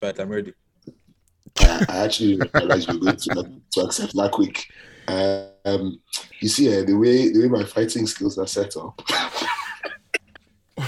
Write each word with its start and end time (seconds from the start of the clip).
But 0.00 0.20
I'm 0.20 0.28
ready. 0.28 0.52
I, 1.58 1.86
I 1.88 1.96
actually 2.04 2.38
realized 2.54 2.90
we 2.90 2.96
are 2.96 3.00
going 3.00 3.16
to, 3.16 3.60
to 3.72 3.80
accept 3.80 4.14
that 4.14 4.30
quick. 4.32 4.66
Um, 5.08 6.00
you 6.40 6.48
see, 6.48 6.76
uh, 6.76 6.84
the 6.84 6.94
way 6.94 7.32
the 7.32 7.40
way 7.40 7.48
my 7.48 7.64
fighting 7.64 8.06
skills 8.06 8.38
are 8.38 8.46
set 8.46 8.76
up, 8.76 9.00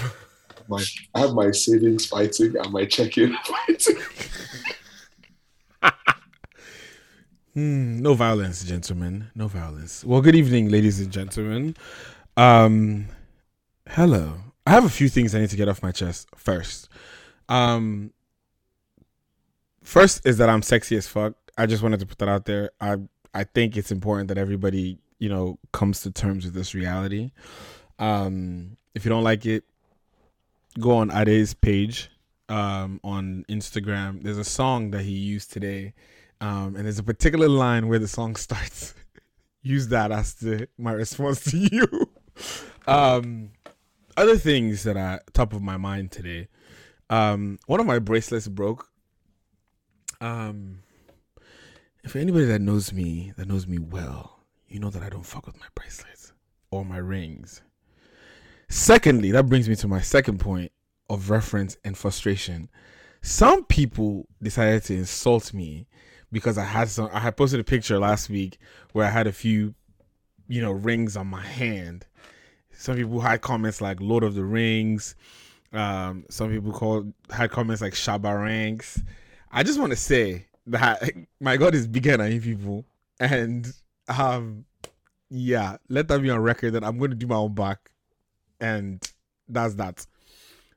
my 0.69 0.85
I 1.15 1.21
have 1.21 1.33
my 1.33 1.51
savings 1.53 2.07
fighting 2.07 2.55
and 2.57 2.71
my 2.73 2.85
check-in 2.85 3.35
fighting. 3.67 3.97
Hmm, 7.55 7.99
no 8.01 8.15
violence, 8.15 8.63
gentlemen. 8.63 9.31
No 9.35 9.49
violence. 9.49 10.05
Well, 10.05 10.21
good 10.21 10.37
evening, 10.37 10.69
ladies 10.69 11.01
and 11.01 11.11
gentlemen. 11.11 11.77
Um, 12.37 13.07
hello. 13.89 14.35
I 14.67 14.71
have 14.71 14.85
a 14.85 14.91
few 14.91 15.09
things 15.09 15.35
I 15.35 15.41
need 15.41 15.51
to 15.51 15.57
get 15.57 15.69
off 15.69 15.83
my 15.83 15.91
chest 15.91 16.29
first. 16.37 16.89
Um, 17.49 18.13
first 19.89 20.27
is 20.27 20.37
that 20.37 20.49
I'm 20.51 20.63
sexy 20.63 20.97
as 20.97 21.09
fuck. 21.09 21.35
I 21.57 21.67
just 21.67 21.83
wanted 21.83 22.01
to 22.01 22.07
put 22.07 22.19
that 22.19 22.29
out 22.29 22.45
there. 22.45 22.71
I 22.81 22.99
I 23.35 23.45
think 23.45 23.77
it's 23.77 23.91
important 23.91 24.29
that 24.29 24.39
everybody, 24.39 24.99
you 25.19 25.29
know, 25.29 25.59
comes 25.73 26.03
to 26.03 26.11
terms 26.11 26.45
with 26.45 26.55
this 26.55 26.75
reality. 26.75 27.33
Um, 27.99 28.77
if 28.95 29.05
you 29.05 29.09
don't 29.09 29.25
like 29.25 29.47
it, 29.47 29.65
go 30.79 30.97
on 30.99 31.11
Ade's 31.11 31.55
page 31.55 32.11
um, 32.49 33.01
on 33.03 33.45
Instagram. 33.49 34.23
There's 34.23 34.39
a 34.39 34.45
song 34.45 34.91
that 34.93 35.03
he 35.03 35.13
used 35.13 35.53
today, 35.53 35.95
um, 36.41 36.77
and 36.77 36.85
there's 36.85 36.99
a 36.99 37.03
particular 37.03 37.49
line 37.49 37.89
where 37.89 37.99
the 37.99 38.09
song 38.09 38.37
starts. 38.47 38.95
Use 39.63 39.89
that 39.89 40.13
as 40.13 40.35
the 40.35 40.69
my 40.79 40.93
response 40.93 41.45
to 41.45 41.57
you. 41.57 42.11
um, 42.87 43.51
other 44.17 44.37
things 44.37 44.83
that 44.85 44.97
are 44.97 45.23
top 45.33 45.53
of 45.53 45.63
my 45.63 45.77
mind 45.77 46.11
today. 46.11 46.49
Um, 47.11 47.59
one 47.67 47.81
of 47.81 47.87
my 47.87 47.99
bracelets 47.99 48.49
broke. 48.49 48.89
Um, 50.21 50.81
if 52.03 52.17
anybody 52.17 52.47
that 52.47 52.61
knows 52.61 52.93
me, 52.93 53.33
that 53.37 53.49
knows 53.49 53.67
me 53.67 53.79
well, 53.79 54.41
you 54.69 54.81
know 54.81 54.91
that 54.91 55.03
I 55.03 55.09
don't 55.09 55.27
fuck 55.27 55.47
with 55.47 55.59
my 55.59 55.67
bracelets 55.75 56.33
or 56.71 56.85
my 56.85 56.99
rings. 56.99 57.63
Secondly, 58.69 59.31
that 59.31 59.47
brings 59.47 59.69
me 59.69 59.77
to 59.77 59.89
my 59.89 60.01
second 60.01 60.41
point 60.41 60.73
of 61.09 61.31
reference 61.31 61.77
and 61.85 61.97
frustration. 61.97 62.69
Some 63.23 63.65
people 63.65 64.27
decided 64.43 64.85
to 64.85 64.95
insult 64.95 65.55
me 65.55 65.87
because 66.31 66.59
I 66.59 66.65
had 66.65 66.89
some 66.89 67.09
I 67.13 67.21
had 67.21 67.37
posted 67.37 67.61
a 67.61 67.65
picture 67.65 67.99
last 67.99 68.29
week 68.29 68.59
where 68.93 69.07
I 69.07 69.11
had 69.11 69.27
a 69.27 69.33
few, 69.33 69.75
you 70.49 70.61
know, 70.61 70.73
rings 70.73 71.17
on 71.17 71.27
my 71.27 71.43
hand. 71.43 72.07
Some 72.73 72.97
people 72.97 73.21
had 73.21 73.41
comments 73.41 73.81
like 73.81 74.01
Lord 74.01 74.23
of 74.23 74.35
the 74.35 74.45
Rings. 74.45 75.17
Um, 75.73 76.25
some 76.31 76.51
people 76.51 76.73
called 76.73 77.13
had 77.31 77.51
comments 77.51 77.83
like 77.83 77.95
Shabarangs. 77.95 79.03
I 79.51 79.63
just 79.63 79.79
want 79.79 79.91
to 79.91 79.97
say 79.97 80.47
that 80.67 81.11
my 81.41 81.57
God 81.57 81.75
is 81.75 81.87
bigger 81.87 82.17
than 82.17 82.33
you 82.33 82.41
people, 82.41 82.85
and 83.21 83.73
um, 84.09 84.65
yeah, 85.31 85.77
let 85.89 86.09
that 86.09 86.23
be 86.23 86.31
on 86.31 86.41
record 86.41 86.73
that 86.75 86.85
I'm 86.85 86.99
going 86.99 87.11
to 87.11 87.17
do 87.17 87.27
my 87.27 87.37
own 87.37 87.55
back, 87.55 87.91
and 88.61 89.03
that's 89.49 89.75
that. 89.75 90.07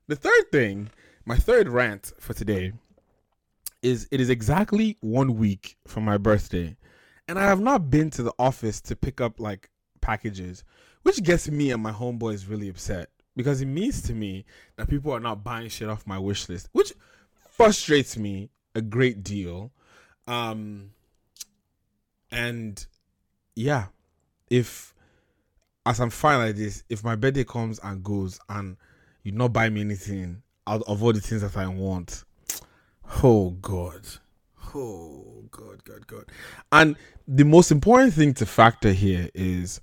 The 0.08 0.16
third 0.16 0.52
thing, 0.52 0.90
my 1.26 1.38
third 1.38 1.70
rant 1.70 2.12
for 2.20 2.34
today, 2.34 2.74
is 3.82 4.08
it 4.12 4.22
is 4.22 4.30
exactly 4.30 4.98
one 5.02 5.38
week 5.38 5.78
from 5.88 6.04
my 6.04 6.18
birthday, 6.18 6.76
and 7.28 7.40
I 7.40 7.44
have 7.44 7.62
not 7.62 7.90
been 7.90 8.10
to 8.12 8.24
the 8.24 8.34
office 8.38 8.82
to 8.82 8.96
pick 8.96 9.22
up 9.22 9.40
like 9.40 9.70
packages, 10.02 10.64
which 11.04 11.24
gets 11.24 11.50
me 11.50 11.72
and 11.72 11.82
my 11.82 11.92
homeboys 11.92 12.50
really 12.50 12.70
upset. 12.70 13.10
Because 13.34 13.62
it 13.62 13.68
means 13.68 14.02
to 14.04 14.14
me 14.14 14.44
that 14.76 14.90
people 14.90 15.14
are 15.14 15.20
not 15.20 15.42
buying 15.42 15.70
shit 15.70 15.88
off 15.88 16.06
my 16.06 16.20
wish 16.20 16.50
list, 16.50 16.68
which 16.74 16.92
frustrates 17.50 18.18
me 18.18 18.50
a 18.76 18.82
great 18.82 19.24
deal. 19.24 19.72
Um, 20.28 20.92
and 22.32 22.86
yeah, 23.56 23.88
if 24.50 24.94
as 25.86 26.00
I'm 26.00 26.10
fine 26.10 26.40
like 26.40 26.56
this, 26.56 26.84
if 26.90 27.04
my 27.04 27.16
birthday 27.16 27.44
comes 27.44 27.80
and 27.84 28.04
goes 28.04 28.40
and 28.50 28.78
you 29.24 29.32
not 29.32 29.54
buy 29.54 29.70
me 29.70 29.82
anything 29.82 30.42
out 30.68 30.84
of 30.88 31.04
all 31.04 31.14
the 31.14 31.22
things 31.22 31.42
that 31.42 31.58
I 31.58 31.68
want, 31.68 32.24
oh 33.24 33.52
God, 33.62 34.02
oh 34.76 35.44
God, 35.50 35.84
God, 35.84 36.08
God. 36.08 36.26
And 36.72 36.96
the 37.28 37.44
most 37.44 37.72
important 37.72 38.14
thing 38.14 38.34
to 38.36 38.46
factor 38.46 38.92
here 38.92 39.30
is 39.34 39.82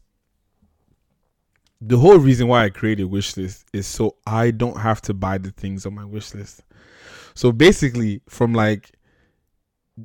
the 1.81 1.99
whole 1.99 2.19
reason 2.19 2.49
why 2.49 2.65
I 2.65 2.71
create 2.71 3.01
a 3.01 3.07
wish 3.07 3.37
list 3.37 3.65
is 3.73 3.87
so 3.87 4.17
I 4.27 4.51
don't 4.51 4.79
have 4.79 5.01
to 5.03 5.15
buy 5.15 5.39
the 5.39 5.51
things 5.51 5.87
on 5.87 5.95
my 5.95 6.05
wish 6.05 6.35
list. 6.35 6.63
So 7.39 7.53
basically, 7.53 8.21
from 8.29 8.53
like 8.53 8.91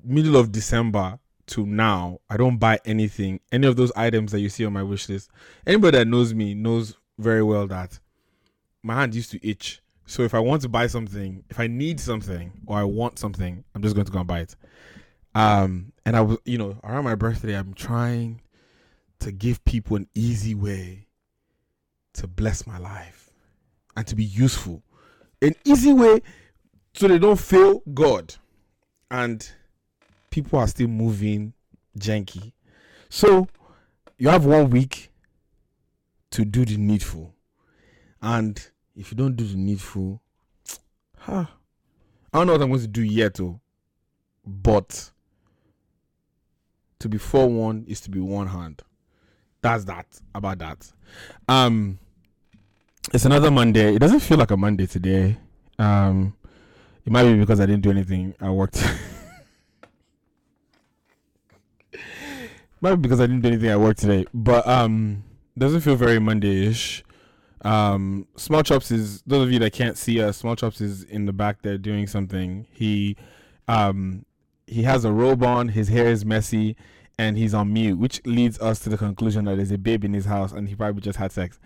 middle 0.03 0.37
of 0.37 0.51
December 0.51 1.17
to 1.47 1.65
now, 1.65 2.19
I 2.29 2.37
don't 2.37 2.57
buy 2.57 2.77
anything, 2.85 3.39
any 3.51 3.65
of 3.65 3.75
those 3.75 3.91
items 3.95 4.33
that 4.33 4.39
you 4.39 4.49
see 4.49 4.63
on 4.67 4.73
my 4.73 4.83
wish 4.83 5.09
list. 5.09 5.31
Anybody 5.65 5.97
that 5.97 6.07
knows 6.07 6.35
me 6.35 6.53
knows 6.53 6.95
very 7.17 7.41
well 7.41 7.65
that 7.65 7.97
my 8.83 8.93
hand 8.93 9.15
used 9.15 9.31
to 9.31 9.43
itch. 9.43 9.81
So 10.05 10.21
if 10.21 10.35
I 10.35 10.39
want 10.41 10.61
to 10.61 10.69
buy 10.69 10.85
something, 10.85 11.43
if 11.49 11.59
I 11.59 11.65
need 11.65 11.99
something 11.99 12.51
or 12.67 12.77
I 12.77 12.83
want 12.83 13.17
something, 13.17 13.63
I'm 13.73 13.81
just 13.81 13.95
going 13.95 14.05
to 14.05 14.11
go 14.11 14.19
and 14.19 14.27
buy 14.27 14.41
it. 14.41 14.55
Um, 15.33 15.91
and 16.05 16.15
I 16.15 16.21
was, 16.21 16.37
you 16.45 16.59
know, 16.59 16.77
around 16.83 17.03
my 17.03 17.15
birthday, 17.15 17.57
I'm 17.57 17.73
trying 17.73 18.41
to 19.21 19.31
give 19.31 19.65
people 19.65 19.97
an 19.97 20.07
easy 20.13 20.53
way 20.53 21.07
to 22.13 22.27
bless 22.27 22.67
my 22.67 22.77
life 22.77 23.31
and 23.97 24.05
to 24.05 24.15
be 24.15 24.23
useful. 24.23 24.83
An 25.41 25.55
easy 25.65 25.93
way 25.93 26.21
so 26.93 27.07
they 27.07 27.19
don't 27.19 27.39
fail 27.39 27.81
God. 27.93 28.35
And 29.09 29.47
people 30.29 30.59
are 30.59 30.67
still 30.67 30.87
moving 30.87 31.53
janky. 31.97 32.53
So 33.09 33.47
you 34.17 34.29
have 34.29 34.45
one 34.45 34.69
week 34.69 35.11
to 36.31 36.45
do 36.45 36.65
the 36.65 36.77
needful. 36.77 37.33
And 38.21 38.65
if 38.95 39.11
you 39.11 39.17
don't 39.17 39.35
do 39.35 39.45
the 39.45 39.57
needful, 39.57 40.21
huh, 41.17 41.45
I 42.31 42.37
don't 42.37 42.47
know 42.47 42.53
what 42.53 42.61
I'm 42.61 42.69
going 42.69 42.81
to 42.81 42.87
do 42.87 43.03
yet, 43.03 43.35
though. 43.35 43.59
But 44.45 45.11
to 46.99 47.09
be 47.09 47.17
forewarned 47.17 47.87
is 47.87 48.01
to 48.01 48.09
be 48.09 48.19
one 48.19 48.47
hand. 48.47 48.81
That's 49.61 49.85
that 49.85 50.07
about 50.33 50.59
that. 50.59 50.91
Um, 51.47 51.99
it's 53.13 53.25
another 53.25 53.51
Monday. 53.51 53.95
It 53.95 53.99
doesn't 53.99 54.21
feel 54.21 54.37
like 54.37 54.51
a 54.51 54.57
Monday 54.57 54.85
today. 54.85 55.37
Um, 55.77 56.35
it 57.05 57.11
might 57.11 57.23
be 57.23 57.37
because 57.37 57.59
I 57.59 57.65
didn't 57.65 57.83
do 57.83 57.91
anything. 57.91 58.33
I 58.39 58.49
worked. 58.49 58.83
might 62.81 62.95
be 62.95 63.01
because 63.01 63.19
I 63.19 63.27
didn't 63.27 63.41
do 63.41 63.49
anything 63.49 63.69
at 63.69 63.79
work 63.79 63.97
today. 63.97 64.25
But 64.33 64.67
um, 64.67 65.23
doesn't 65.57 65.81
feel 65.81 65.95
very 65.95 66.19
Monday-ish. 66.19 67.03
Um, 67.63 68.27
Small 68.35 68.63
Chops 68.63 68.91
is 68.91 69.21
those 69.21 69.47
of 69.47 69.51
you 69.51 69.59
that 69.59 69.71
can't 69.71 69.97
see 69.97 70.21
us. 70.21 70.37
Small 70.37 70.55
Chops 70.55 70.81
is 70.81 71.03
in 71.03 71.25
the 71.25 71.33
back 71.33 71.61
there 71.61 71.77
doing 71.77 72.07
something. 72.07 72.67
He, 72.71 73.15
um, 73.67 74.25
he 74.67 74.83
has 74.83 75.05
a 75.05 75.11
robe 75.11 75.43
on. 75.43 75.69
His 75.69 75.87
hair 75.87 76.07
is 76.07 76.25
messy, 76.25 76.75
and 77.17 77.37
he's 77.37 77.53
on 77.53 77.71
mute, 77.71 77.97
which 77.97 78.21
leads 78.25 78.59
us 78.59 78.79
to 78.79 78.89
the 78.89 78.97
conclusion 78.97 79.45
that 79.45 79.55
there's 79.55 79.71
a 79.71 79.77
babe 79.77 80.03
in 80.03 80.13
his 80.13 80.25
house, 80.25 80.51
and 80.51 80.67
he 80.67 80.75
probably 80.75 81.01
just 81.01 81.19
had 81.19 81.31
sex. 81.31 81.59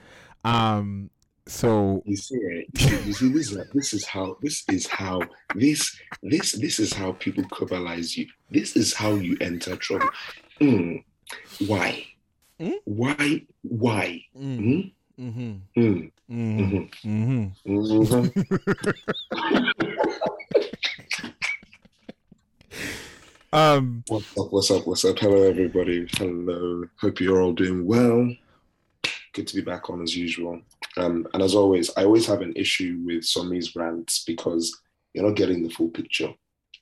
Um, 0.44 1.10
so 1.48 2.02
You 2.06 2.16
see, 2.18 2.36
eh, 2.36 2.64
you 3.06 3.14
see, 3.14 3.30
this 3.30 3.52
is 3.52 3.58
this 3.74 3.94
is 3.94 4.06
how 4.06 4.38
this 4.42 4.64
is 4.70 4.86
how 4.88 5.22
this 5.56 5.98
this 6.22 6.52
this 6.54 6.80
is 6.80 6.94
how 6.94 7.14
people 7.14 7.44
cobalize 7.46 8.16
you. 8.18 8.28
This 8.52 8.76
is 8.76 8.94
how 8.94 9.16
you 9.16 9.38
enter 9.42 9.76
trouble. 9.78 10.10
Mm. 10.62 11.04
Why? 11.68 12.06
Hmm? 12.60 12.72
Why? 12.86 13.42
Why? 13.64 14.22
mm, 14.38 14.60
Mm? 14.60 14.92
mm-hmm, 15.20 15.82
Mm. 15.82 16.12
mm-hmm, 16.30 16.84
Mhm. 17.08 17.52
mm-hmm. 17.66 18.28
Mhm. 18.36 18.94
Um, 23.54 24.04
What's 24.08 24.38
up? 24.38 24.52
What's 24.52 24.72
up? 24.72 24.86
What's 24.88 25.06
up? 25.06 25.18
Hello, 25.20 25.42
everybody. 25.44 26.06
Hello. 26.18 26.84
Hope 26.98 27.22
you're 27.22 27.42
all 27.42 27.54
doing 27.54 27.86
well. 27.86 28.30
Good 29.34 29.48
to 29.48 29.56
be 29.56 29.62
back 29.62 29.90
on 29.90 30.02
as 30.02 30.16
usual. 30.16 30.62
Um, 30.98 31.28
and 31.34 31.44
as 31.44 31.56
always, 31.56 31.92
I 31.96 32.04
always 32.04 32.26
have 32.26 32.42
an 32.42 32.54
issue 32.56 33.02
with 33.06 33.24
Somi's 33.24 33.76
rants 33.76 34.24
because 34.26 34.76
you're 35.14 35.26
not 35.26 35.36
getting 35.36 35.64
the 35.64 35.70
full 35.70 35.90
picture. 35.90 36.34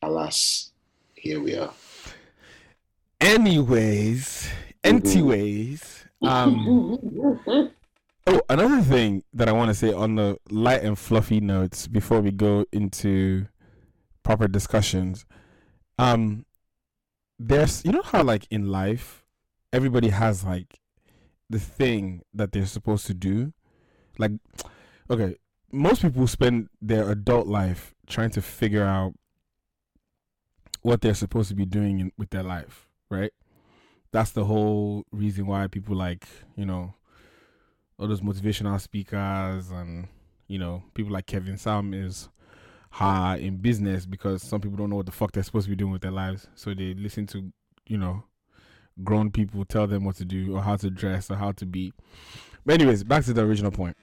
Alas, 0.01 0.71
here 1.15 1.41
we 1.41 1.55
are. 1.55 1.73
anyways, 3.21 4.49
anyways, 4.83 6.05
um. 6.21 7.71
Oh, 8.27 8.41
another 8.49 8.81
thing 8.81 9.23
that 9.33 9.47
I 9.47 9.51
want 9.51 9.69
to 9.69 9.75
say 9.75 9.93
on 9.93 10.15
the 10.15 10.39
light 10.49 10.81
and 10.81 10.97
fluffy 10.97 11.39
notes 11.39 11.85
before 11.85 12.21
we 12.21 12.31
go 12.31 12.65
into 12.71 13.45
proper 14.23 14.47
discussions. 14.47 15.25
Um 15.99 16.45
there's 17.37 17.85
you 17.85 17.91
know 17.91 18.01
how 18.01 18.23
like 18.23 18.47
in 18.49 18.71
life 18.71 19.23
everybody 19.71 20.09
has 20.09 20.43
like 20.43 20.79
the 21.51 21.59
thing 21.59 22.23
that 22.33 22.51
they're 22.51 22.65
supposed 22.65 23.05
to 23.05 23.13
do? 23.13 23.53
Like 24.17 24.31
okay, 25.09 25.35
most 25.71 26.01
people 26.01 26.27
spend 26.27 26.69
their 26.81 27.09
adult 27.09 27.47
life 27.47 27.93
trying 28.07 28.29
to 28.31 28.41
figure 28.41 28.83
out 28.83 29.13
what 30.81 31.01
they're 31.01 31.13
supposed 31.13 31.49
to 31.49 31.55
be 31.55 31.65
doing 31.65 31.99
in, 31.99 32.11
with 32.17 32.29
their 32.29 32.43
life, 32.43 32.87
right? 33.09 33.31
That's 34.11 34.31
the 34.31 34.45
whole 34.45 35.03
reason 35.11 35.47
why 35.47 35.67
people 35.67 35.95
like, 35.95 36.27
you 36.55 36.65
know, 36.65 36.93
all 37.97 38.07
those 38.07 38.21
motivational 38.21 38.79
speakers 38.79 39.71
and, 39.71 40.07
you 40.47 40.59
know, 40.59 40.83
people 40.93 41.11
like 41.11 41.25
Kevin 41.25 41.57
Sam 41.57 41.93
is 41.93 42.29
high 42.91 43.37
in 43.37 43.57
business 43.57 44.05
because 44.05 44.43
some 44.43 44.61
people 44.61 44.77
don't 44.77 44.89
know 44.89 44.97
what 44.97 45.07
the 45.07 45.11
fuck 45.11 45.31
they're 45.31 45.43
supposed 45.43 45.65
to 45.65 45.71
be 45.71 45.75
doing 45.75 45.91
with 45.91 46.01
their 46.01 46.11
lives. 46.11 46.47
So 46.55 46.73
they 46.73 46.93
listen 46.93 47.25
to, 47.27 47.51
you 47.87 47.97
know, 47.97 48.23
grown 49.03 49.31
people 49.31 49.65
tell 49.65 49.87
them 49.87 50.05
what 50.05 50.15
to 50.17 50.25
do 50.25 50.55
or 50.55 50.61
how 50.61 50.77
to 50.77 50.89
dress 50.89 51.29
or 51.29 51.35
how 51.35 51.51
to 51.53 51.65
be. 51.65 51.91
But 52.65 52.75
anyways, 52.75 53.03
back 53.03 53.25
to 53.25 53.33
the 53.33 53.41
original 53.41 53.71
point. 53.71 53.97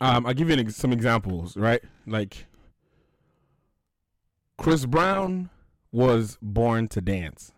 Um, 0.00 0.26
I'll 0.26 0.34
give 0.34 0.50
you 0.50 0.70
some 0.70 0.92
examples, 0.92 1.56
right? 1.56 1.82
Like 2.06 2.46
Chris 4.58 4.84
Brown 4.86 5.50
was 5.90 6.38
born 6.42 6.88
to 6.88 7.00
dance, 7.00 7.52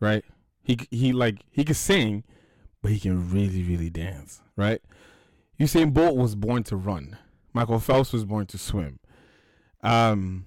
right? 0.00 0.24
He 0.62 0.78
he 0.90 1.12
like 1.12 1.44
he 1.50 1.64
can 1.64 1.74
sing, 1.74 2.24
but 2.82 2.92
he 2.92 3.00
can 3.00 3.30
really 3.30 3.62
really 3.62 3.90
dance, 3.90 4.42
right? 4.56 4.80
Usain 5.58 5.92
Bolt 5.92 6.16
was 6.16 6.34
born 6.34 6.64
to 6.64 6.76
run. 6.76 7.16
Michael 7.52 7.78
Phelps 7.78 8.12
was 8.12 8.24
born 8.24 8.46
to 8.46 8.58
swim. 8.58 8.98
Um, 9.82 10.46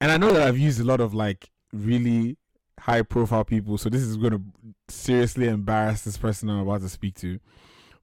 and 0.00 0.12
I 0.12 0.16
know 0.16 0.32
that 0.32 0.46
I've 0.46 0.58
used 0.58 0.80
a 0.80 0.84
lot 0.84 1.00
of 1.00 1.14
like 1.14 1.50
really 1.72 2.36
high 2.78 3.02
profile 3.02 3.44
people, 3.44 3.78
so 3.78 3.88
this 3.88 4.02
is 4.02 4.16
going 4.16 4.32
to 4.32 4.42
seriously 4.88 5.48
embarrass 5.48 6.02
this 6.02 6.16
person 6.16 6.48
I'm 6.48 6.60
about 6.60 6.82
to 6.82 6.88
speak 6.88 7.16
to. 7.16 7.40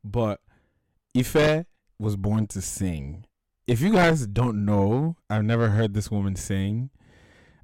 But 0.04 0.42
Ife 1.16 1.66
was 2.00 2.16
born 2.16 2.48
to 2.48 2.62
sing. 2.62 3.26
If 3.66 3.82
you 3.82 3.92
guys 3.92 4.28
don't 4.28 4.66
know, 4.66 5.16
I've 5.30 5.46
never 5.46 5.70
heard 5.70 5.94
this 5.94 6.12
woman 6.12 6.36
sing. 6.36 6.90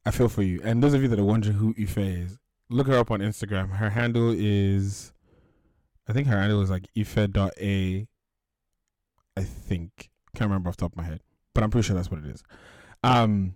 I 0.05 0.11
feel 0.11 0.29
for 0.29 0.43
you. 0.43 0.61
And 0.63 0.81
those 0.81 0.93
of 0.93 1.01
you 1.01 1.07
that 1.09 1.19
are 1.19 1.25
wondering 1.25 1.57
who 1.57 1.75
Ife 1.79 1.97
is, 1.97 2.37
look 2.69 2.87
her 2.87 2.97
up 2.97 3.11
on 3.11 3.19
Instagram. 3.19 3.71
Her 3.77 3.89
handle 3.89 4.33
is, 4.35 5.11
I 6.07 6.13
think 6.13 6.27
her 6.27 6.39
handle 6.39 6.61
is 6.61 6.69
like 6.69 6.87
Ife.a. 6.97 8.07
I 9.37 9.43
think. 9.43 10.09
Can't 10.35 10.49
remember 10.49 10.69
off 10.69 10.77
the 10.77 10.81
top 10.81 10.93
of 10.93 10.97
my 10.97 11.03
head, 11.03 11.21
but 11.53 11.63
I'm 11.63 11.69
pretty 11.69 11.87
sure 11.87 11.95
that's 11.95 12.11
what 12.11 12.23
it 12.23 12.27
is. 12.27 12.43
Um, 13.03 13.55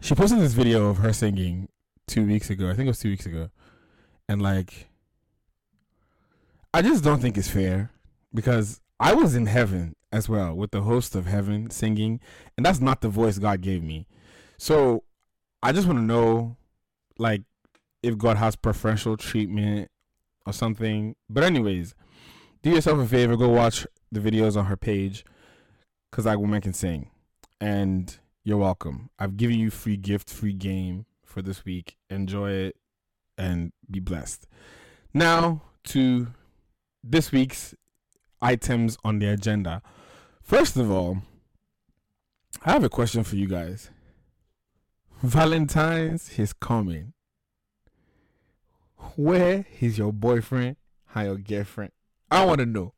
she 0.00 0.14
posted 0.14 0.40
this 0.40 0.52
video 0.52 0.88
of 0.88 0.98
her 0.98 1.12
singing 1.12 1.68
two 2.06 2.26
weeks 2.26 2.50
ago. 2.50 2.68
I 2.68 2.74
think 2.74 2.86
it 2.86 2.90
was 2.90 2.98
two 2.98 3.10
weeks 3.10 3.26
ago, 3.26 3.50
and 4.28 4.42
like, 4.42 4.88
I 6.74 6.82
just 6.82 7.04
don't 7.04 7.20
think 7.20 7.38
it's 7.38 7.48
fair 7.48 7.90
because 8.34 8.81
I 9.02 9.14
was 9.14 9.34
in 9.34 9.46
heaven 9.46 9.96
as 10.12 10.28
well 10.28 10.54
with 10.54 10.70
the 10.70 10.82
host 10.82 11.16
of 11.16 11.26
heaven 11.26 11.70
singing, 11.70 12.20
and 12.56 12.64
that's 12.64 12.80
not 12.80 13.00
the 13.00 13.08
voice 13.08 13.38
God 13.38 13.60
gave 13.60 13.82
me. 13.82 14.06
So 14.58 15.02
I 15.60 15.72
just 15.72 15.88
want 15.88 15.98
to 15.98 16.04
know, 16.04 16.56
like, 17.18 17.42
if 18.04 18.16
God 18.16 18.36
has 18.36 18.54
preferential 18.54 19.16
treatment 19.16 19.90
or 20.46 20.52
something. 20.52 21.16
But 21.28 21.42
anyways, 21.42 21.96
do 22.62 22.70
yourself 22.70 23.00
a 23.00 23.06
favor, 23.06 23.36
go 23.36 23.48
watch 23.48 23.88
the 24.12 24.20
videos 24.20 24.56
on 24.56 24.66
her 24.66 24.76
page, 24.76 25.24
cause 26.12 26.24
that 26.24 26.40
woman 26.40 26.60
can 26.60 26.72
sing, 26.72 27.10
and 27.60 28.16
you're 28.44 28.58
welcome. 28.58 29.10
I've 29.18 29.36
given 29.36 29.58
you 29.58 29.70
free 29.70 29.96
gift, 29.96 30.30
free 30.30 30.52
game 30.52 31.06
for 31.24 31.42
this 31.42 31.64
week. 31.64 31.96
Enjoy 32.08 32.50
it 32.50 32.76
and 33.36 33.72
be 33.90 33.98
blessed. 33.98 34.46
Now 35.12 35.62
to 35.84 36.28
this 37.02 37.32
week's 37.32 37.74
items 38.42 38.98
on 39.04 39.20
the 39.20 39.26
agenda. 39.28 39.80
First 40.42 40.76
of 40.76 40.90
all, 40.90 41.22
I 42.64 42.72
have 42.72 42.84
a 42.84 42.88
question 42.88 43.24
for 43.24 43.36
you 43.36 43.46
guys. 43.46 43.90
Valentine's 45.22 46.38
is 46.38 46.52
coming. 46.52 47.12
Where 49.16 49.66
is 49.80 49.96
your 49.96 50.12
boyfriend 50.12 50.76
and 51.14 51.26
your 51.26 51.38
girlfriend? 51.38 51.92
I 52.30 52.44
want 52.44 52.58
to 52.58 52.66
know. 52.66 52.94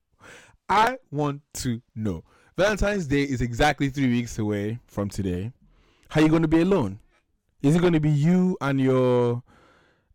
I 0.68 0.98
want 1.10 1.42
to 1.54 1.82
know. 1.94 2.24
Valentine's 2.56 3.06
Day 3.06 3.22
is 3.22 3.40
exactly 3.40 3.90
three 3.90 4.08
weeks 4.08 4.38
away 4.38 4.78
from 4.86 5.08
today. 5.08 5.52
How 6.08 6.20
you 6.20 6.28
going 6.28 6.42
to 6.42 6.48
be 6.48 6.60
alone? 6.60 7.00
Is 7.62 7.74
it 7.74 7.80
going 7.80 7.92
to 7.94 8.00
be 8.00 8.10
you 8.10 8.56
and 8.60 8.80
your 8.80 9.42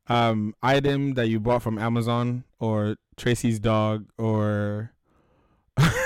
um 0.07 0.55
item 0.63 1.13
that 1.13 1.27
you 1.27 1.39
bought 1.39 1.61
from 1.61 1.77
Amazon 1.77 2.43
or 2.59 2.95
Tracy's 3.17 3.59
dog 3.59 4.07
or 4.17 4.91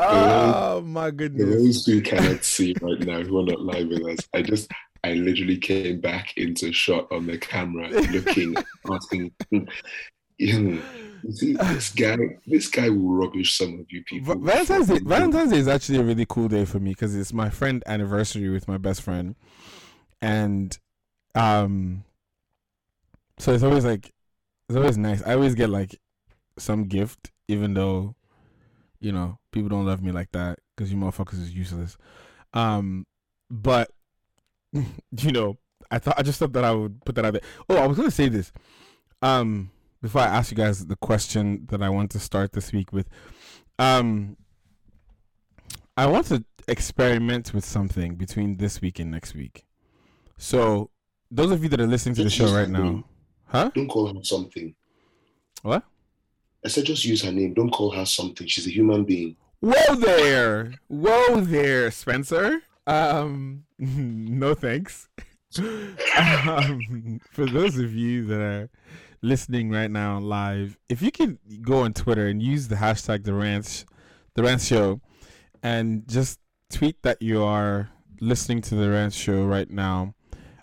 Oh 0.00 0.80
my 0.80 1.10
goodness. 1.10 1.44
For 1.44 1.50
those 1.50 1.86
who 1.86 2.00
cannot 2.00 2.44
see 2.44 2.72
right 2.80 3.00
now, 3.00 3.20
who 3.20 3.40
are 3.40 3.44
not 3.44 3.62
live 3.62 3.88
with 3.88 4.06
us, 4.06 4.28
I 4.32 4.42
just 4.42 4.70
I 5.02 5.14
literally 5.14 5.56
came 5.56 6.00
back 6.00 6.36
into 6.36 6.72
shot 6.72 7.10
on 7.10 7.26
the 7.26 7.36
camera 7.36 7.88
looking, 7.88 8.54
asking 8.92 9.32
you 10.38 10.80
see, 11.30 11.54
this 11.54 11.90
guy, 11.90 12.16
this 12.46 12.68
guy 12.68 12.88
will 12.88 13.10
rubbish 13.10 13.58
some 13.58 13.80
of 13.80 13.86
you 13.90 14.04
people. 14.04 14.36
Valentine's 14.36 14.86
Day, 14.86 15.00
Valentine's 15.02 15.50
Day 15.50 15.58
is 15.58 15.68
actually 15.68 15.98
a 15.98 16.04
really 16.04 16.26
cool 16.28 16.48
day 16.48 16.64
for 16.64 16.78
me 16.78 16.90
because 16.90 17.16
it's 17.16 17.32
my 17.32 17.50
friend 17.50 17.82
anniversary 17.86 18.48
with 18.48 18.68
my 18.68 18.78
best 18.78 19.02
friend, 19.02 19.34
and 20.20 20.78
um, 21.34 22.04
so 23.38 23.52
it's 23.52 23.62
always 23.62 23.84
like, 23.84 24.12
it's 24.68 24.76
always 24.76 24.98
nice. 24.98 25.22
I 25.24 25.34
always 25.34 25.54
get 25.54 25.70
like 25.70 25.98
some 26.58 26.84
gift, 26.84 27.30
even 27.48 27.74
though, 27.74 28.14
you 29.00 29.12
know, 29.12 29.38
people 29.52 29.68
don't 29.68 29.86
love 29.86 30.02
me 30.02 30.12
like 30.12 30.32
that 30.32 30.58
because 30.76 30.92
you 30.92 30.98
motherfuckers 30.98 31.40
is 31.40 31.54
useless. 31.54 31.96
Um, 32.52 33.06
but 33.50 33.90
you 34.72 35.32
know, 35.32 35.56
I 35.90 35.98
thought 35.98 36.18
I 36.18 36.22
just 36.22 36.38
thought 36.38 36.52
that 36.52 36.64
I 36.64 36.72
would 36.72 37.04
put 37.04 37.14
that 37.14 37.24
out 37.24 37.32
there. 37.32 37.42
Oh, 37.68 37.76
I 37.76 37.86
was 37.86 37.96
gonna 37.96 38.10
say 38.10 38.28
this. 38.28 38.52
Um 39.22 39.70
before 40.02 40.20
I 40.20 40.26
ask 40.26 40.50
you 40.50 40.56
guys 40.56 40.86
the 40.86 40.96
question 40.96 41.66
that 41.70 41.82
I 41.82 41.88
want 41.88 42.10
to 42.12 42.20
start 42.20 42.52
this 42.52 42.72
week 42.72 42.92
with, 42.92 43.08
um, 43.78 44.36
I 45.96 46.06
want 46.06 46.26
to 46.26 46.44
experiment 46.68 47.52
with 47.52 47.64
something 47.64 48.14
between 48.14 48.58
this 48.58 48.80
week 48.80 48.98
and 48.98 49.10
next 49.10 49.34
week. 49.34 49.64
So, 50.36 50.90
those 51.30 51.50
of 51.50 51.62
you 51.62 51.68
that 51.70 51.80
are 51.80 51.86
listening 51.86 52.14
to 52.16 52.24
the 52.24 52.30
show 52.30 52.54
right 52.54 52.68
now. 52.68 53.04
Huh? 53.48 53.70
Don't 53.74 53.88
call 53.88 54.12
her 54.12 54.24
something. 54.24 54.74
What? 55.62 55.82
I 56.64 56.68
said 56.68 56.84
just 56.84 57.04
use 57.04 57.22
her 57.22 57.32
name. 57.32 57.54
Don't 57.54 57.70
call 57.70 57.90
her 57.90 58.04
something. 58.04 58.46
She's 58.46 58.66
a 58.66 58.70
human 58.70 59.04
being. 59.04 59.36
Whoa 59.60 59.96
there, 59.96 60.74
whoa 60.86 61.40
there, 61.40 61.90
Spencer. 61.90 62.62
Um, 62.86 63.64
no 63.78 64.54
thanks. 64.54 65.08
um, 65.58 67.20
for 67.32 67.46
those 67.46 67.76
of 67.78 67.94
you 67.94 68.24
that 68.26 68.40
are 68.40 68.70
listening 69.20 69.70
right 69.70 69.90
now 69.90 70.18
live, 70.20 70.78
if 70.88 71.02
you 71.02 71.10
can 71.10 71.38
go 71.60 71.80
on 71.80 71.92
Twitter 71.92 72.28
and 72.28 72.42
use 72.42 72.68
the 72.68 72.76
hashtag 72.76 73.24
the 73.24 73.34
rants, 73.34 73.84
the 74.34 74.42
rants 74.42 74.66
show, 74.66 75.00
and 75.62 76.06
just 76.06 76.38
tweet 76.70 77.02
that 77.02 77.20
you 77.20 77.42
are 77.42 77.90
listening 78.20 78.60
to 78.62 78.74
the 78.74 78.90
rants 78.90 79.16
show 79.16 79.44
right 79.44 79.70
now, 79.70 80.14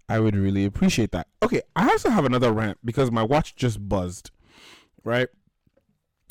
I 0.07 0.19
would 0.19 0.35
really 0.35 0.65
appreciate 0.65 1.11
that. 1.11 1.27
Okay, 1.43 1.61
I 1.75 1.89
also 1.89 2.09
have 2.09 2.25
another 2.25 2.51
rant 2.51 2.77
because 2.83 3.11
my 3.11 3.23
watch 3.23 3.55
just 3.55 3.87
buzzed. 3.87 4.31
Right, 5.03 5.27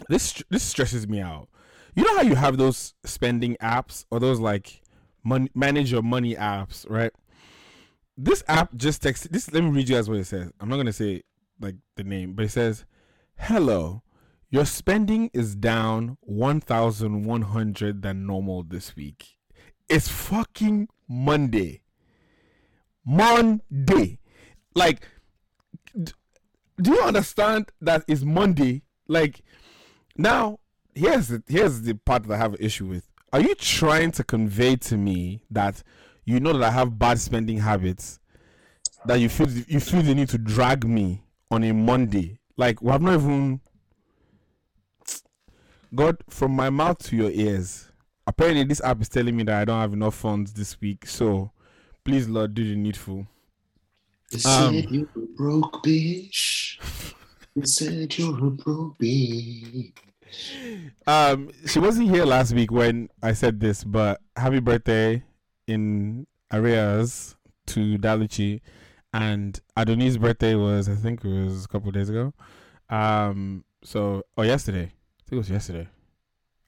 this 0.08 0.42
this 0.50 0.62
stresses 0.62 1.06
me 1.06 1.20
out. 1.20 1.48
You 1.94 2.02
know 2.04 2.16
how 2.16 2.22
you 2.22 2.34
have 2.34 2.56
those 2.56 2.94
spending 3.04 3.56
apps 3.62 4.04
or 4.10 4.18
those 4.18 4.40
like 4.40 4.82
money 5.22 5.50
manage 5.54 5.92
your 5.92 6.02
money 6.02 6.34
apps, 6.34 6.88
right? 6.88 7.12
This 8.16 8.42
app 8.48 8.74
just 8.74 9.02
texted. 9.02 9.30
This 9.30 9.52
let 9.52 9.62
me 9.62 9.70
read 9.70 9.88
you 9.88 9.96
guys 9.96 10.08
what 10.08 10.18
it 10.18 10.26
says. 10.26 10.50
I'm 10.60 10.68
not 10.68 10.76
gonna 10.76 10.92
say 10.92 11.22
like 11.60 11.76
the 11.96 12.04
name, 12.04 12.34
but 12.34 12.44
it 12.44 12.50
says, 12.50 12.84
"Hello, 13.38 14.02
your 14.50 14.64
spending 14.64 15.30
is 15.32 15.54
down 15.54 16.16
one 16.20 16.60
thousand 16.60 17.24
one 17.24 17.42
hundred 17.42 18.02
than 18.02 18.26
normal 18.26 18.62
this 18.64 18.96
week. 18.96 19.36
It's 19.88 20.08
fucking 20.08 20.88
Monday. 21.08 21.82
Monday, 23.04 24.18
like." 24.75 25.06
do 26.80 26.92
you 26.92 27.00
understand 27.02 27.70
that 27.80 28.04
it's 28.08 28.23
Monday? 28.23 28.82
Like 29.06 29.42
now, 30.16 30.58
here's 30.94 31.28
the, 31.28 31.42
here's 31.46 31.82
the 31.82 31.94
part 31.94 32.25
that 32.25 32.34
I 32.34 32.38
have 32.38 32.54
an 32.54 32.61
issue 32.61 32.87
with. 32.87 33.08
Are 33.32 33.40
you 33.40 33.54
trying 33.54 34.12
to 34.12 34.25
convey 34.25 34.76
to 34.76 34.96
me 34.96 35.42
that 35.50 35.82
you 36.25 36.40
know 36.40 36.52
that 36.52 36.62
I 36.62 36.70
have 36.70 36.99
bad 36.99 37.18
spending 37.18 37.58
habits, 37.58 38.20
that 39.06 39.20
you 39.20 39.28
feel 39.28 39.50
you 39.50 39.80
feel 39.80 40.02
the 40.02 40.14
need 40.14 40.28
to 40.30 40.38
drag 40.38 40.88
me 40.88 41.25
on 41.50 41.64
a 41.64 41.73
Monday. 41.73 42.38
Like 42.56 42.80
we 42.80 42.90
have 42.90 43.02
not 43.02 43.14
even 43.14 43.61
God 45.94 46.16
from 46.28 46.52
my 46.52 46.70
mouth 46.70 46.99
to 47.04 47.16
your 47.16 47.30
ears. 47.30 47.90
Apparently, 48.26 48.64
this 48.64 48.80
app 48.80 49.02
is 49.02 49.08
telling 49.08 49.37
me 49.37 49.42
that 49.42 49.61
I 49.61 49.64
don't 49.64 49.80
have 49.80 49.92
enough 49.92 50.14
funds 50.14 50.54
this 50.54 50.80
week. 50.80 51.06
So, 51.06 51.50
please, 52.04 52.28
Lord, 52.28 52.54
do 52.54 52.68
the 52.68 52.76
needful. 52.76 53.26
You 54.30 54.50
um, 54.50 54.75
said 54.75 54.90
you 54.90 55.08
were 55.14 55.26
broke, 55.37 55.82
bitch. 55.82 56.78
You 57.54 57.66
said 57.66 58.16
you 58.18 58.32
were 58.32 58.50
broke, 58.50 58.99
bitch. 58.99 59.92
um, 61.06 61.50
she 61.66 61.78
wasn't 61.78 62.11
here 62.11 62.25
last 62.25 62.52
week 62.52 62.70
when 62.70 63.08
I 63.23 63.32
said 63.32 63.61
this, 63.61 63.84
but 63.84 64.20
happy 64.37 64.61
birthday 64.61 65.23
in 65.66 66.26
arrears 66.52 67.37
to 67.66 67.99
Daluchi. 67.99 68.61
And 69.12 69.58
Adoni's 69.76 70.18
birthday 70.18 70.56
was, 70.56 70.88
I 70.88 70.96
think 70.96 71.25
it 71.25 71.28
was 71.28 71.64
a 71.64 71.68
couple 71.68 71.90
days 71.92 72.11
ago. 72.11 72.34
Um, 72.90 73.64
so, 73.84 74.25
or 74.37 74.44
yesterday. 74.44 74.87
I 74.87 75.23
think 75.28 75.32
it 75.32 75.37
was 75.37 75.50
yesterday. 75.50 75.88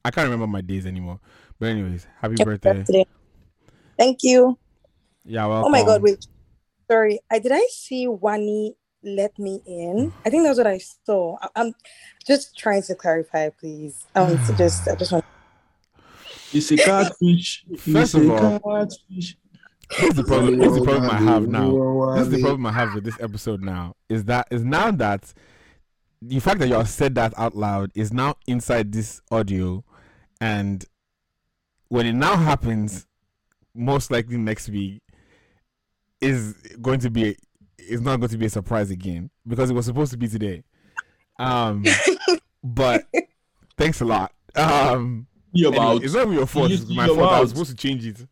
I 0.04 0.12
can't 0.12 0.26
remember 0.26 0.46
my 0.46 0.60
days 0.60 0.86
anymore. 0.86 1.18
But, 1.58 1.70
anyways, 1.70 2.06
happy 2.20 2.36
birthday. 2.36 2.74
birthday. 2.74 3.06
Thank 3.98 4.22
you. 4.22 4.56
Yeah, 5.26 5.46
welcome. 5.46 5.66
Oh 5.66 5.70
my 5.70 5.82
God, 5.82 6.02
wait. 6.02 6.26
Sorry. 6.88 7.18
I 7.30 7.38
Did 7.38 7.52
I 7.52 7.66
see 7.70 8.06
Wani 8.06 8.76
let 9.02 9.38
me 9.38 9.60
in? 9.66 10.12
I 10.24 10.30
think 10.30 10.44
that's 10.44 10.58
what 10.58 10.66
I 10.66 10.78
saw. 11.04 11.36
I, 11.42 11.60
am 11.60 11.72
just 12.26 12.56
trying 12.56 12.82
to 12.82 12.94
clarify, 12.94 13.50
please. 13.50 14.06
Um, 14.14 14.38
so 14.44 14.54
just, 14.54 14.86
I 14.88 14.94
just 14.94 15.12
want. 15.12 15.24
It's 16.52 16.70
a 16.70 16.76
catfish. 16.76 17.64
First 17.78 18.14
of 18.14 18.30
all, 18.30 18.60
catfish. 18.60 19.36
Here's 19.90 20.14
the 20.14 20.24
problem. 20.24 20.60
Here's 20.60 20.74
the 20.74 20.82
problem 20.82 21.10
I 21.10 21.18
have 21.18 21.48
now. 21.48 22.14
This 22.14 22.26
is 22.26 22.30
the 22.30 22.42
problem 22.42 22.66
I 22.66 22.72
have 22.72 22.94
with 22.94 23.04
this 23.04 23.20
episode 23.20 23.62
now. 23.62 23.94
Is 24.08 24.24
that 24.24 24.46
is 24.50 24.64
now 24.64 24.90
that 24.92 25.32
the 26.22 26.40
fact 26.40 26.60
that 26.60 26.68
you 26.68 26.76
all 26.76 26.84
said 26.84 27.14
that 27.16 27.34
out 27.36 27.56
loud 27.56 27.90
is 27.94 28.12
now 28.12 28.36
inside 28.46 28.92
this 28.92 29.20
audio, 29.30 29.84
and 30.40 30.84
when 31.88 32.06
it 32.06 32.14
now 32.14 32.36
happens, 32.36 33.06
most 33.74 34.10
likely 34.10 34.38
next 34.38 34.68
week, 34.68 35.02
is 36.20 36.54
going 36.80 37.00
to 37.00 37.10
be 37.10 37.36
is 37.78 38.00
not 38.00 38.18
going 38.18 38.30
to 38.30 38.38
be 38.38 38.46
a 38.46 38.50
surprise 38.50 38.90
again 38.90 39.30
because 39.46 39.70
it 39.70 39.74
was 39.74 39.86
supposed 39.86 40.10
to 40.12 40.18
be 40.18 40.28
today. 40.28 40.64
Um, 41.38 41.84
but 42.64 43.06
thanks 43.76 44.00
a 44.00 44.04
lot. 44.04 44.32
Um, 44.54 45.26
anyway, 45.54 45.98
it's 46.02 46.14
not 46.14 46.30
your 46.30 46.46
fault. 46.46 46.70
It's 46.70 46.88
my 46.88 47.06
fault. 47.06 47.32
I 47.32 47.40
was 47.40 47.50
supposed 47.50 47.70
to 47.70 47.76
change 47.76 48.06
it. 48.06 48.26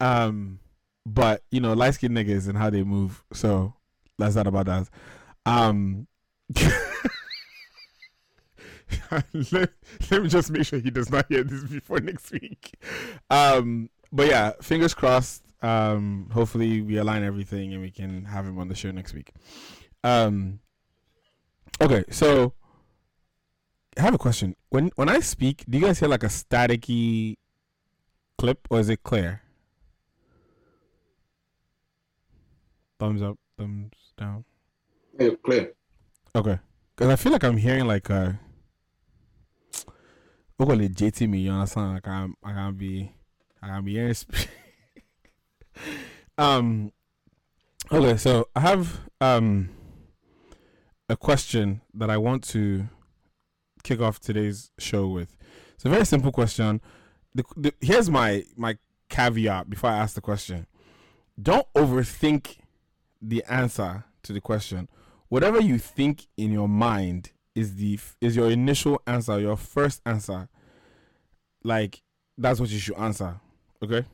Um, 0.00 0.58
but 1.06 1.42
you 1.50 1.60
know, 1.60 1.74
light 1.74 1.94
skinned 1.94 2.16
niggas 2.16 2.48
and 2.48 2.58
how 2.58 2.70
they 2.70 2.82
move. 2.82 3.24
So 3.32 3.74
that's 4.18 4.34
not 4.34 4.46
about 4.46 4.66
that. 4.66 4.88
Um, 5.46 6.06
let, 9.52 9.70
let 10.10 10.22
me 10.22 10.28
just 10.28 10.50
make 10.50 10.64
sure 10.66 10.78
he 10.78 10.90
does 10.90 11.10
not 11.10 11.26
hear 11.28 11.44
this 11.44 11.64
before 11.64 12.00
next 12.00 12.30
week. 12.30 12.74
Um, 13.30 13.90
but 14.12 14.28
yeah, 14.28 14.52
fingers 14.62 14.94
crossed. 14.94 15.43
Um, 15.64 16.28
hopefully 16.30 16.82
we 16.82 16.98
align 16.98 17.24
everything 17.24 17.72
and 17.72 17.80
we 17.80 17.90
can 17.90 18.26
have 18.26 18.44
him 18.44 18.58
on 18.58 18.68
the 18.68 18.74
show 18.74 18.90
next 18.90 19.14
week. 19.14 19.32
Um, 20.02 20.60
okay, 21.80 22.04
so 22.10 22.52
I 23.96 24.02
have 24.02 24.12
a 24.12 24.18
question. 24.18 24.56
When 24.68 24.90
when 24.96 25.08
I 25.08 25.20
speak, 25.20 25.64
do 25.66 25.78
you 25.78 25.86
guys 25.86 26.00
hear 26.00 26.08
like 26.10 26.22
a 26.22 26.26
staticky 26.28 27.36
clip 28.36 28.68
or 28.68 28.78
is 28.78 28.90
it 28.90 29.02
clear? 29.02 29.40
Thumbs 33.00 33.22
up, 33.22 33.38
thumbs 33.56 34.12
down. 34.18 34.44
Yeah, 35.18 35.30
clear. 35.42 35.72
Okay, 36.36 36.58
because 36.94 37.10
I 37.10 37.16
feel 37.16 37.32
like 37.32 37.44
I'm 37.44 37.56
hearing 37.56 37.86
like 37.86 38.10
a. 38.10 38.38
Okay, 40.60 40.88
JT 40.90 41.26
me, 41.26 41.38
you 41.38 41.52
understand? 41.52 41.96
I 41.96 42.00
can't 42.00 42.76
be, 42.76 43.14
I 43.62 43.68
can't 43.68 43.84
be 43.86 43.92
hearing. 43.94 44.14
um. 46.38 46.92
Okay, 47.92 48.16
so 48.16 48.48
I 48.56 48.60
have 48.60 49.00
um 49.20 49.68
a 51.08 51.16
question 51.16 51.82
that 51.92 52.10
I 52.10 52.16
want 52.16 52.42
to 52.48 52.88
kick 53.82 54.00
off 54.00 54.18
today's 54.20 54.70
show 54.78 55.06
with. 55.06 55.36
It's 55.74 55.84
a 55.84 55.88
very 55.88 56.06
simple 56.06 56.32
question. 56.32 56.80
The, 57.34 57.44
the, 57.56 57.74
here's 57.80 58.10
my 58.10 58.44
my 58.56 58.78
caveat 59.08 59.68
before 59.70 59.90
I 59.90 59.98
ask 59.98 60.14
the 60.14 60.20
question. 60.20 60.66
Don't 61.40 61.66
overthink 61.74 62.58
the 63.20 63.44
answer 63.48 64.04
to 64.22 64.32
the 64.32 64.40
question. 64.40 64.88
Whatever 65.28 65.60
you 65.60 65.78
think 65.78 66.26
in 66.36 66.52
your 66.52 66.68
mind 66.68 67.32
is 67.54 67.76
the 67.76 67.98
is 68.20 68.36
your 68.36 68.50
initial 68.50 69.00
answer, 69.06 69.38
your 69.40 69.56
first 69.56 70.00
answer. 70.06 70.48
Like 71.62 72.02
that's 72.36 72.60
what 72.60 72.70
you 72.70 72.78
should 72.78 72.96
answer. 72.96 73.40
Okay? 73.82 74.04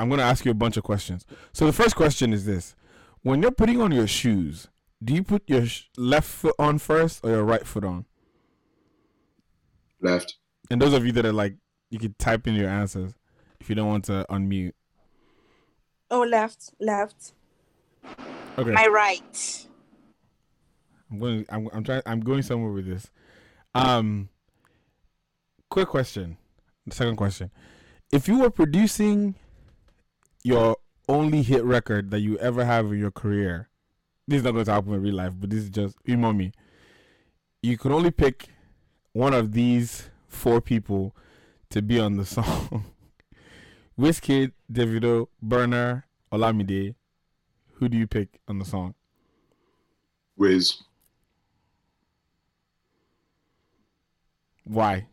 I'm 0.00 0.08
going 0.08 0.18
to 0.18 0.24
ask 0.24 0.46
you 0.46 0.50
a 0.50 0.54
bunch 0.54 0.78
of 0.78 0.82
questions. 0.82 1.26
So 1.52 1.66
the 1.66 1.74
first 1.74 1.94
question 1.94 2.32
is 2.32 2.46
this. 2.46 2.74
When 3.22 3.42
you're 3.42 3.50
putting 3.50 3.82
on 3.82 3.92
your 3.92 4.06
shoes, 4.06 4.68
do 5.04 5.12
you 5.12 5.22
put 5.22 5.42
your 5.46 5.66
sh- 5.66 5.88
left 5.98 6.26
foot 6.26 6.54
on 6.58 6.78
first 6.78 7.20
or 7.22 7.28
your 7.28 7.44
right 7.44 7.66
foot 7.66 7.84
on? 7.84 8.06
Left. 10.00 10.36
And 10.70 10.80
those 10.80 10.94
of 10.94 11.04
you 11.04 11.12
that 11.12 11.26
are 11.26 11.34
like, 11.34 11.56
you 11.90 11.98
can 11.98 12.14
type 12.18 12.46
in 12.46 12.54
your 12.54 12.70
answers 12.70 13.12
if 13.60 13.68
you 13.68 13.74
don't 13.74 13.88
want 13.88 14.06
to 14.06 14.24
unmute. 14.30 14.72
Oh, 16.10 16.22
left, 16.22 16.72
left. 16.80 17.34
Okay. 18.56 18.70
My 18.70 18.86
right. 18.86 19.66
I'm 21.10 21.18
going. 21.18 21.44
I'm. 21.50 21.68
I'm 21.74 21.84
trying. 21.84 22.02
I'm 22.06 22.20
going 22.20 22.42
somewhere 22.42 22.72
with 22.72 22.86
this. 22.86 23.10
Um. 23.74 24.30
Quick 25.68 25.88
question. 25.88 26.38
The 26.86 26.94
second 26.94 27.16
question: 27.16 27.50
If 28.10 28.28
you 28.28 28.38
were 28.38 28.50
producing 28.50 29.34
your 30.42 30.76
only 31.08 31.42
hit 31.42 31.64
record 31.64 32.10
that 32.10 32.20
you 32.20 32.38
ever 32.38 32.64
have 32.64 32.86
in 32.86 32.98
your 32.98 33.10
career, 33.10 33.68
this 34.26 34.38
is 34.38 34.44
not 34.44 34.52
going 34.52 34.64
to 34.64 34.72
happen 34.72 34.94
in 34.94 35.02
real 35.02 35.14
life, 35.14 35.32
but 35.38 35.50
this 35.50 35.64
is 35.64 35.70
just 35.70 35.96
me. 36.06 36.52
You 37.62 37.76
could 37.76 37.92
only 37.92 38.10
pick 38.10 38.48
one 39.12 39.34
of 39.34 39.52
these 39.52 40.08
four 40.28 40.60
people 40.60 41.14
to 41.70 41.82
be 41.82 41.98
on 41.98 42.16
the 42.16 42.24
song. 42.36 42.84
Wizkid, 43.98 44.52
Davido, 44.72 45.28
Burna, 45.44 46.04
Olamide, 46.32 46.94
who 47.74 47.88
do 47.88 47.98
you 47.98 48.06
pick 48.06 48.40
on 48.48 48.58
the 48.58 48.64
song? 48.64 48.94
Wiz. 50.36 50.82
Why? 54.64 55.06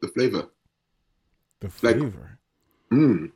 The 0.00 0.08
flavor. 0.08 0.48
The 1.60 1.68
flavor. 1.68 2.38
Like, 2.90 3.30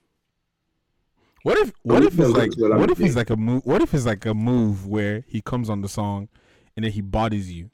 What 1.43 1.59
if 1.59 1.73
what 1.83 2.03
if 2.03 2.19
it's 2.19 2.31
like 2.31 2.53
what 2.57 2.91
if 2.91 3.01
it's 3.01 3.17
like 3.17 3.31
a 3.31 3.37
move 3.37 3.65
what 3.67 3.83
if 3.83 3.93
it's 3.93 4.07
like 4.07 4.25
a 4.25 4.35
move 4.35 4.87
where 4.87 5.25
he 5.29 5.41
comes 5.43 5.69
on 5.69 5.83
the 5.83 5.89
song 5.89 6.29
and 6.75 6.85
then 6.85 6.93
he 6.93 7.03
bodies 7.03 7.53
you? 7.53 7.71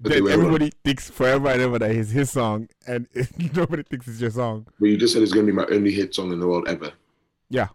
then 0.00 0.28
everybody 0.28 0.70
thinks 0.84 1.10
forever 1.10 1.48
and 1.48 1.60
ever 1.60 1.78
that 1.78 1.90
it's 1.90 2.10
his 2.10 2.30
song, 2.30 2.68
and 2.86 3.06
nobody 3.54 3.82
thinks 3.82 4.06
it's 4.08 4.20
your 4.20 4.30
song. 4.30 4.66
But 4.78 4.86
you 4.86 4.96
just 4.96 5.12
said 5.12 5.22
it's 5.22 5.32
going 5.32 5.46
to 5.46 5.52
be 5.52 5.56
my 5.56 5.66
only 5.70 5.92
hit 5.92 6.14
song 6.14 6.32
in 6.32 6.40
the 6.40 6.46
world 6.46 6.68
ever. 6.68 6.92
Yeah, 7.50 7.68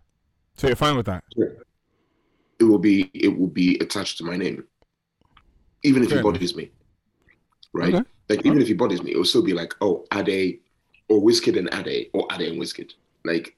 so 0.55 0.67
you're 0.67 0.75
fine 0.75 0.95
with 0.95 1.05
that. 1.05 1.23
Yeah. 1.35 1.47
It 2.59 2.63
will 2.63 2.79
be 2.79 3.09
it 3.13 3.37
will 3.37 3.47
be 3.47 3.77
attached 3.79 4.17
to 4.19 4.23
my 4.23 4.35
name, 4.35 4.63
even 5.83 6.03
if 6.03 6.09
Fair 6.09 6.19
he 6.19 6.23
bodies 6.23 6.55
me. 6.55 6.71
Right, 7.73 7.93
okay. 7.93 8.09
like 8.29 8.45
even 8.45 8.61
if 8.61 8.67
he 8.67 8.73
bodies 8.73 9.03
me, 9.03 9.11
it 9.11 9.17
will 9.17 9.25
still 9.25 9.43
be 9.43 9.53
like 9.53 9.75
oh 9.81 10.05
Ade, 10.13 10.59
or 11.07 11.21
Wizkid 11.21 11.57
and 11.57 11.69
Ade, 11.73 12.09
or 12.13 12.27
Ade 12.31 12.49
and 12.49 12.61
Wizkid. 12.61 12.93
Like 13.25 13.55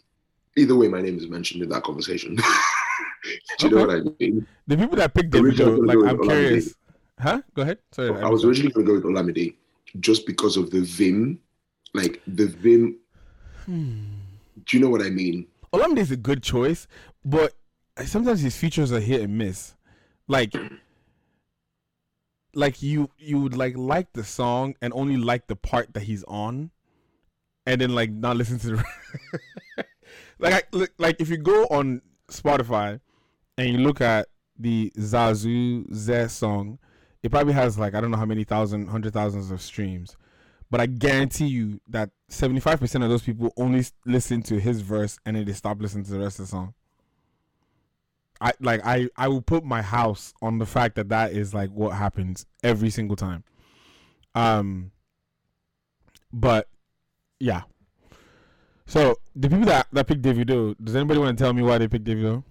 either 0.57 0.75
way, 0.75 0.87
my 0.87 1.01
name 1.01 1.17
is 1.17 1.27
mentioned 1.27 1.63
in 1.63 1.69
that 1.69 1.83
conversation. 1.83 2.35
Do 3.59 3.67
you 3.67 3.67
okay. 3.67 3.69
know 3.69 3.87
what 3.87 3.95
I 3.95 4.01
mean? 4.19 4.47
The 4.67 4.77
people 4.77 4.97
that 4.97 5.13
picked 5.13 5.31
Davido, 5.31 5.85
like 5.85 5.97
I'm 6.09 6.21
curious. 6.21 6.75
Huh? 7.19 7.41
Go 7.53 7.61
ahead. 7.61 7.77
Sorry. 7.91 8.09
I, 8.09 8.27
I 8.27 8.29
was 8.29 8.43
originally 8.43 8.71
going 8.71 8.85
to 8.85 8.91
go 8.91 8.95
with 8.95 9.03
Olamide 9.03 9.53
just 9.99 10.25
because 10.25 10.57
of 10.57 10.71
the 10.71 10.81
vim, 10.81 11.39
like 11.93 12.21
the 12.25 12.47
vim. 12.47 12.97
Hmm. 13.65 14.05
Do 14.65 14.77
you 14.77 14.83
know 14.83 14.89
what 14.89 15.01
I 15.01 15.09
mean? 15.09 15.45
Olamide 15.71 15.99
is 15.99 16.11
a 16.11 16.17
good 16.17 16.41
choice, 16.41 16.87
but 17.23 17.53
sometimes 18.05 18.41
his 18.41 18.57
features 18.57 18.91
are 18.91 18.99
hit 18.99 19.21
and 19.21 19.37
miss. 19.37 19.75
Like, 20.27 20.55
like 22.53 22.81
you 22.81 23.09
you 23.17 23.39
would 23.39 23.55
like 23.55 23.77
like 23.77 24.13
the 24.13 24.23
song 24.23 24.75
and 24.81 24.93
only 24.93 25.17
like 25.17 25.47
the 25.47 25.55
part 25.55 25.93
that 25.93 26.03
he's 26.03 26.23
on, 26.25 26.71
and 27.65 27.81
then 27.81 27.93
like 27.95 28.11
not 28.11 28.37
listen 28.37 28.59
to 28.59 28.67
the. 28.75 28.83
like 30.39 30.65
I, 30.73 30.87
like 30.97 31.19
if 31.19 31.29
you 31.29 31.37
go 31.37 31.65
on 31.65 32.01
Spotify 32.29 32.99
and 33.57 33.69
you 33.69 33.77
look 33.77 34.01
at 34.01 34.27
the 34.57 34.91
Zazoo 34.97 35.89
Zehh 35.91 36.29
song, 36.29 36.79
it 37.23 37.31
probably 37.31 37.53
has 37.53 37.77
like 37.77 37.95
I 37.95 38.01
don't 38.01 38.11
know 38.11 38.17
how 38.17 38.25
many 38.25 38.43
thousand, 38.43 38.87
hundred 38.87 39.13
thousands 39.13 39.51
of 39.51 39.61
streams, 39.61 40.17
but 40.69 40.81
I 40.81 40.85
guarantee 40.85 41.47
you 41.47 41.79
that 41.87 42.11
seventy 42.29 42.59
five 42.59 42.79
percent 42.79 43.03
of 43.03 43.09
those 43.09 43.23
people 43.23 43.53
only 43.57 43.85
listen 44.05 44.41
to 44.43 44.59
his 44.59 44.81
verse 44.81 45.19
and 45.25 45.35
then 45.35 45.45
they 45.45 45.53
stop 45.53 45.81
listening 45.81 46.05
to 46.05 46.11
the 46.11 46.19
rest 46.19 46.39
of 46.39 46.45
the 46.45 46.51
song. 46.51 46.73
I 48.41 48.51
like 48.59 48.81
I 48.83 49.07
I 49.15 49.29
will 49.29 49.41
put 49.41 49.63
my 49.63 49.81
house 49.81 50.33
on 50.41 50.57
the 50.57 50.65
fact 50.65 50.95
that 50.95 51.07
that 51.09 51.31
is 51.31 51.53
like 51.53 51.69
what 51.69 51.91
happens 51.91 52.45
every 52.63 52.89
single 52.89 53.15
time. 53.15 53.45
Um. 54.35 54.91
But, 56.33 56.69
yeah. 57.41 57.63
So 58.85 59.17
the 59.35 59.49
people 59.49 59.65
that 59.65 59.87
that 59.91 60.07
picked 60.07 60.21
Davido, 60.21 60.75
does 60.81 60.95
anybody 60.95 61.19
want 61.19 61.37
to 61.37 61.43
tell 61.43 61.51
me 61.51 61.61
why 61.61 61.77
they 61.77 61.89
picked 61.89 62.05
Davido? 62.05 62.45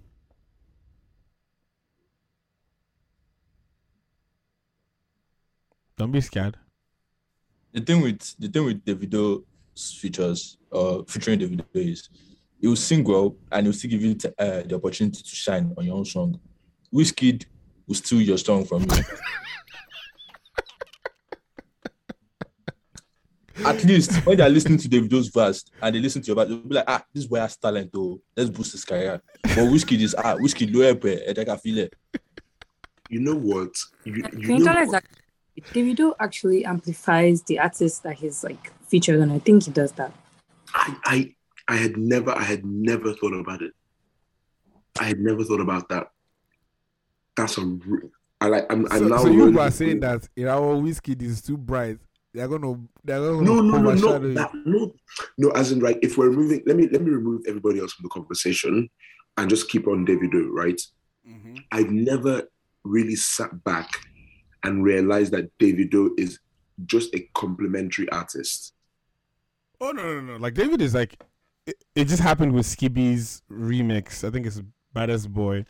Don't 5.97 6.11
be 6.11 6.21
scared. 6.21 6.57
The 7.73 7.81
thing 7.81 8.01
with 8.01 8.35
the 8.37 8.49
thing 8.49 8.65
with 8.65 8.85
Davido's 8.85 9.93
features, 9.99 10.57
uh, 10.71 11.01
featuring 11.07 11.39
Davido 11.39 11.65
is 11.73 12.07
he 12.61 12.67
will 12.67 12.75
sing 12.75 13.03
well 13.03 13.35
and 13.51 13.65
he 13.65 13.69
will 13.69 13.73
still 13.73 13.89
give 13.89 14.03
you 14.03 14.13
t- 14.13 14.29
uh, 14.37 14.61
the 14.61 14.75
opportunity 14.75 15.23
to 15.23 15.35
shine 15.35 15.73
on 15.75 15.85
your 15.85 15.97
own 15.97 16.05
song. 16.05 16.39
Wizkid 16.93 17.45
will 17.87 17.95
steal 17.95 18.21
your 18.21 18.37
song 18.37 18.65
from 18.65 18.83
you. 18.83 18.89
At 23.65 23.83
least 23.83 24.25
when 24.25 24.37
they 24.37 24.43
are 24.43 24.49
listening 24.49 24.77
to 24.79 24.87
Davido's 24.87 25.29
verse 25.29 25.65
and 25.81 25.95
they 25.95 25.99
listen 25.99 26.21
to 26.21 26.27
your 26.27 26.35
verse, 26.35 26.49
they'll 26.49 26.59
be 26.59 26.75
like, 26.75 26.85
ah, 26.87 27.03
this 27.13 27.25
boy 27.25 27.39
has 27.39 27.57
talent, 27.57 27.91
though. 27.93 28.21
Let's 28.35 28.49
boost 28.49 28.71
his 28.71 28.85
career. 28.85 29.21
But 29.43 29.55
Wizkid 29.55 29.99
is 29.99 30.15
ah, 30.15 30.35
Wizkid 30.35 30.73
low 30.73 30.89
up, 30.89 31.03
I 31.05 31.43
can 31.43 31.57
feel 31.57 31.79
it. 31.79 31.93
You 33.09 33.19
know 33.19 33.35
what? 33.35 33.71
You, 34.03 34.15
you 34.15 34.23
Can 34.23 34.39
you 34.39 34.59
know 34.59 34.65
tell 34.65 34.77
us 34.77 34.87
what? 34.87 35.03
that 35.03 35.63
Davido 35.73 36.13
actually 36.19 36.65
amplifies 36.65 37.43
the 37.43 37.59
artist 37.59 38.03
that 38.03 38.17
he's 38.17 38.43
like 38.43 38.71
featured 38.87 39.21
on? 39.21 39.31
I 39.31 39.39
think 39.39 39.63
he 39.63 39.71
does 39.71 39.91
that. 39.93 40.11
I, 40.73 40.95
I 41.05 41.35
I 41.71 41.77
had 41.77 41.95
never 41.95 42.31
I 42.31 42.43
had 42.43 42.65
never 42.65 43.13
thought 43.13 43.33
about 43.33 43.61
it. 43.61 43.71
I 44.99 45.05
had 45.05 45.19
never 45.21 45.41
thought 45.45 45.61
about 45.61 45.87
that. 45.87 46.07
That's 47.37 47.57
a 47.57 47.77
I 48.41 48.47
like 48.47 48.65
I'm, 48.69 48.85
I'm 48.91 48.99
So, 48.99 49.07
now 49.07 49.17
so 49.19 49.27
you 49.29 49.57
are 49.57 49.71
saying 49.71 50.01
that 50.01 50.27
in 50.35 50.49
our 50.49 50.75
Wizkid 50.75 51.21
is 51.21 51.41
too 51.41 51.55
bright. 51.55 51.97
They're 52.33 52.49
gonna 52.49 52.73
they're 53.05 53.19
gonna 53.21 53.41
no 53.41 53.61
no 53.61 53.77
no 53.77 53.93
no 53.93 54.33
that, 54.33 54.51
no 54.65 54.93
no 55.37 55.49
as 55.51 55.71
in 55.71 55.79
right 55.79 55.97
if 56.01 56.17
we're 56.17 56.29
removing 56.29 56.61
let 56.65 56.75
me 56.75 56.89
let 56.89 57.03
me 57.03 57.09
remove 57.09 57.43
everybody 57.47 57.79
else 57.79 57.93
from 57.93 58.03
the 58.03 58.09
conversation 58.09 58.89
and 59.37 59.49
just 59.49 59.69
keep 59.69 59.87
on 59.87 60.05
Davido 60.05 60.49
right 60.51 60.79
Mhm. 61.25 61.63
I've 61.71 61.91
never 61.91 62.49
really 62.83 63.15
sat 63.15 63.63
back 63.63 63.87
and 64.63 64.83
realized 64.83 65.31
that 65.33 65.55
Davido 65.59 66.09
is 66.17 66.39
just 66.85 67.13
a 67.15 67.29
complimentary 67.33 68.09
artist 68.09 68.73
Oh 69.79 69.91
no 69.91 70.03
no 70.03 70.21
no! 70.21 70.35
Like 70.37 70.53
David 70.53 70.79
is 70.79 70.93
like, 70.93 71.19
it, 71.71 71.83
it 71.95 72.05
just 72.07 72.21
happened 72.21 72.53
with 72.53 72.65
Skiibii's 72.65 73.43
remix. 73.51 74.23
I 74.27 74.31
think 74.31 74.45
it's 74.47 74.61
Baddest 74.93 75.31
Boy. 75.33 75.65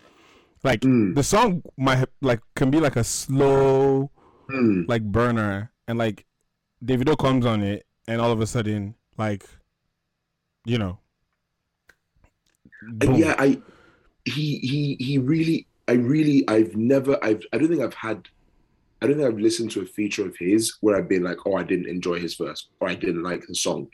Like 0.64 0.86
Mm. 0.86 1.14
the 1.16 1.24
song 1.24 1.64
might 1.78 1.98
have, 1.98 2.10
like 2.22 2.42
can 2.56 2.72
be 2.72 2.80
like 2.80 2.96
a 2.96 3.04
slow 3.04 4.12
Hmm. 4.50 4.82
like 4.88 5.04
burner, 5.04 5.72
and 5.88 5.98
like 6.00 6.26
Davido 6.86 7.18
comes 7.18 7.46
on 7.46 7.64
it, 7.64 7.86
and 8.08 8.22
all 8.22 8.32
of 8.32 8.42
a 8.42 8.48
sudden 8.48 8.96
like, 9.18 9.46
you 10.66 10.78
know, 10.78 11.00
boom. 12.82 13.16
yeah, 13.16 13.36
I 13.38 13.62
he 14.26 14.60
he 14.60 14.98
he 15.00 15.18
really 15.18 15.68
I 15.88 15.94
really 15.94 16.46
I've 16.48 16.76
never 16.76 17.18
I've 17.24 17.44
I 17.54 17.60
don't 17.60 17.70
think 17.70 17.82
I've 17.82 17.94
had 17.96 18.28
I 19.02 19.08
don't 19.08 19.18
think 19.18 19.30
I've 19.30 19.40
listened 19.40 19.72
to 19.74 19.82
a 19.82 19.86
feature 19.88 20.28
of 20.28 20.36
his 20.38 20.76
where 20.82 20.98
I've 20.98 21.10
been 21.10 21.24
like, 21.24 21.38
oh, 21.46 21.56
I 21.56 21.64
didn't 21.64 21.90
enjoy 21.90 22.20
his 22.20 22.36
verse 22.36 22.70
or 22.82 22.90
I 22.90 22.96
didn't 22.96 23.24
like 23.24 23.46
the 23.48 23.56
song. 23.56 23.88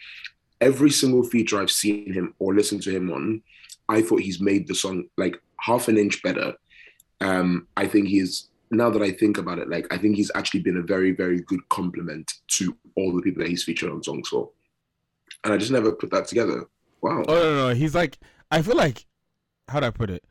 Every 0.60 0.90
single 0.90 1.24
feature 1.24 1.60
I've 1.60 1.72
seen 1.72 2.12
him 2.12 2.34
or 2.40 2.56
listened 2.56 2.82
to 2.84 2.92
him 2.92 3.12
on, 3.12 3.42
I 3.90 4.02
thought 4.02 4.22
he's 4.22 4.42
made 4.42 4.68
the 4.68 4.76
song 4.76 5.06
like 5.18 5.42
half 5.60 5.88
an 5.88 5.98
inch 5.98 6.22
better. 6.24 6.54
Um, 7.22 7.68
I 7.78 7.88
think 7.88 8.08
he's 8.08 8.50
now 8.70 8.90
that 8.90 9.02
I 9.02 9.12
think 9.12 9.38
about 9.38 9.60
it, 9.60 9.70
like 9.70 9.92
I 9.94 9.98
think 9.98 10.16
he's 10.16 10.32
actually 10.36 10.62
been 10.62 10.78
a 10.78 10.82
very, 10.82 11.12
very 11.12 11.42
good 11.42 11.68
compliment 11.70 12.32
to 12.48 12.76
all 12.96 13.16
the 13.16 13.22
people 13.22 13.44
that 13.44 13.50
he's 13.50 13.64
featured 13.64 13.92
on 13.92 14.04
songs 14.04 14.28
for. 14.30 14.50
And 15.44 15.54
I 15.54 15.58
just 15.58 15.72
never 15.72 15.92
put 15.92 16.12
that 16.12 16.28
together. 16.28 16.66
Wow. 17.02 17.24
Oh 17.28 17.34
no, 17.34 17.68
no, 17.68 17.74
he's 17.74 17.96
like 17.96 18.18
I 18.52 18.62
feel 18.62 18.76
like 18.76 19.06
how 19.70 19.80
do 19.80 19.88
I 19.88 19.92
put 19.92 20.10
it? 20.10 20.24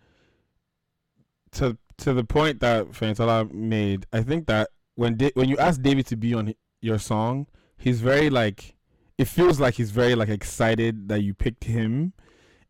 To 1.53 1.77
to 1.99 2.13
the 2.13 2.25
point 2.25 2.61
that 2.61 2.91
Fantala 2.93 3.51
made, 3.53 4.07
I 4.13 4.23
think 4.23 4.47
that 4.47 4.71
when 4.95 5.17
da- 5.17 5.33
when 5.35 5.49
you 5.49 5.57
ask 5.59 5.81
David 5.81 6.07
to 6.07 6.17
be 6.17 6.35
on 6.35 6.55
your 6.81 6.99
song, 6.99 7.47
he's 7.79 8.01
very 8.01 8.31
like 8.31 8.76
it 9.19 9.27
feels 9.27 9.59
like 9.61 9.75
he's 9.75 9.91
very 9.91 10.15
like 10.15 10.29
excited 10.29 11.09
that 11.09 11.23
you 11.23 11.35
picked 11.35 11.65
him 11.65 12.13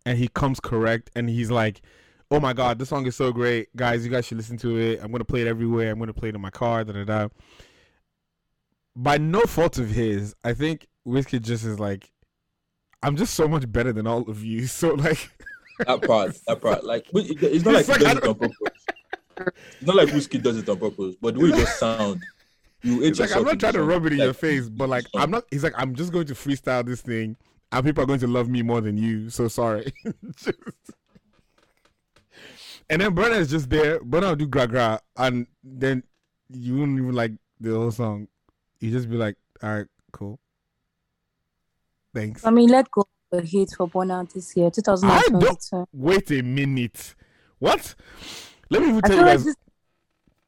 and 0.04 0.18
he 0.18 0.28
comes 0.28 0.60
correct 0.60 1.10
and 1.14 1.28
he's 1.28 1.50
like 1.50 1.82
Oh 2.28 2.40
my 2.40 2.52
god, 2.52 2.80
this 2.80 2.88
song 2.88 3.06
is 3.06 3.14
so 3.14 3.30
great. 3.32 3.74
Guys, 3.76 4.04
you 4.04 4.10
guys 4.10 4.26
should 4.26 4.36
listen 4.36 4.56
to 4.58 4.76
it. 4.76 4.98
I'm 5.00 5.12
gonna 5.12 5.24
play 5.24 5.42
it 5.42 5.46
everywhere. 5.46 5.92
I'm 5.92 5.98
gonna 6.00 6.12
play 6.12 6.30
it 6.30 6.34
in 6.34 6.40
my 6.40 6.50
car, 6.50 6.82
da 6.82 6.92
da 6.92 7.04
da. 7.04 7.28
By 8.96 9.18
no 9.18 9.42
fault 9.42 9.78
of 9.78 9.90
his, 9.90 10.34
I 10.42 10.52
think 10.52 10.88
Wizkid 11.06 11.42
just 11.42 11.64
is 11.64 11.78
like 11.78 12.10
I'm 13.02 13.14
just 13.14 13.34
so 13.34 13.46
much 13.46 13.70
better 13.70 13.92
than 13.92 14.06
all 14.06 14.28
of 14.28 14.42
you. 14.42 14.66
So 14.76 14.94
like, 14.94 15.30
That 15.86 16.02
part, 16.02 16.36
that 16.48 16.60
part. 16.60 16.84
Like, 16.84 17.06
it's 17.14 17.64
not 17.64 17.74
like 17.74 17.80
It's 17.80 17.88
like, 17.90 18.00
does 18.00 18.16
it 18.16 18.26
on 18.26 18.34
purpose. 18.34 18.56
It's 19.38 19.86
not 19.86 19.96
like 19.96 20.08
Wizkid 20.08 20.42
does 20.42 20.56
it 20.56 20.68
on 20.68 20.78
purpose, 20.78 21.14
but 21.20 21.34
the 21.34 21.40
way 21.40 21.50
it 21.50 21.56
just 21.56 21.78
sound, 21.78 22.22
you 22.86 23.02
it's 23.02 23.18
like 23.18 23.34
I'm 23.34 23.44
not 23.44 23.58
trying 23.58 23.74
to 23.74 23.82
rub 23.82 24.06
it 24.06 24.12
in 24.12 24.18
your 24.18 24.32
face, 24.32 24.68
but 24.68 24.88
like. 24.88 25.06
I'm 25.14 25.30
not. 25.30 25.44
He's 25.50 25.62
like 25.62 25.74
I'm 25.76 25.94
just 25.94 26.12
going 26.12 26.26
to 26.26 26.34
freestyle 26.34 26.84
this 26.84 27.00
thing, 27.00 27.36
and 27.72 27.84
people 27.84 28.02
are 28.02 28.06
going 28.06 28.20
to 28.20 28.26
love 28.26 28.48
me 28.48 28.62
more 28.62 28.80
than 28.80 28.96
you. 28.96 29.30
So 29.30 29.48
sorry. 29.48 29.92
Just- 30.36 30.58
and 32.88 33.02
then 33.02 33.14
Burna 33.14 33.38
is 33.38 33.50
just 33.50 33.68
there. 33.68 33.98
Burna 34.00 34.28
will 34.28 34.36
do 34.36 34.46
gra 34.46 34.66
gra, 34.66 35.00
and 35.16 35.46
then 35.64 36.04
you 36.48 36.76
wouldn't 36.76 36.98
even 36.98 37.14
like 37.14 37.32
the 37.58 37.70
whole 37.70 37.90
song. 37.90 38.28
You 38.78 38.90
just 38.90 39.10
be 39.10 39.16
like, 39.16 39.36
all 39.62 39.74
right, 39.74 39.86
cool. 40.12 40.38
Thanks. 42.14 42.46
I 42.46 42.50
mean, 42.50 42.68
let 42.68 42.90
go 42.90 43.06
of 43.32 43.42
the 43.42 43.46
hate 43.46 43.72
for 43.76 43.88
Burnout 43.88 44.32
this 44.32 44.56
year, 44.56 44.70
2022. 44.70 45.86
Wait 45.92 46.30
a 46.30 46.42
minute. 46.42 47.14
What? 47.58 47.94
Let 48.70 48.82
me 48.82 48.88
even 48.88 49.02
tell 49.02 49.10
feel 49.10 49.18
you 49.20 49.24
like 49.26 49.40
this 49.40 49.56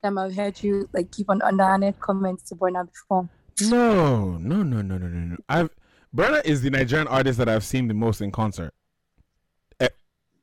time 0.02 0.18
I've 0.18 0.34
heard 0.34 0.62
you 0.62 0.88
like 0.92 1.10
keep 1.10 1.30
on 1.30 1.42
underhanded 1.42 1.98
comments 2.00 2.44
to 2.48 2.54
Burnout 2.54 2.88
before. 2.92 3.28
No, 3.62 4.38
no, 4.38 4.62
no, 4.62 4.82
no, 4.82 4.98
no, 4.98 5.06
no, 5.06 5.18
no. 5.18 5.36
I've 5.48 5.70
Burna 6.14 6.44
is 6.44 6.62
the 6.62 6.70
Nigerian 6.70 7.06
artist 7.08 7.38
that 7.38 7.48
I've 7.48 7.64
seen 7.64 7.88
the 7.88 7.94
most 7.94 8.20
in 8.20 8.30
concert. 8.30 8.72
Eh, 9.80 9.88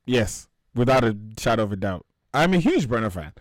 yes, 0.04 0.48
without 0.74 1.04
a 1.04 1.16
shadow 1.38 1.64
of 1.64 1.72
a 1.72 1.76
doubt. 1.76 2.06
I'm 2.32 2.54
a 2.54 2.58
huge 2.58 2.88
Burna 2.88 3.10
fan. 3.10 3.32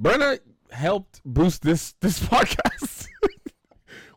Burna 0.00 0.38
helped 0.70 1.20
boost 1.24 1.62
this 1.62 1.94
this 2.00 2.18
podcast 2.28 3.06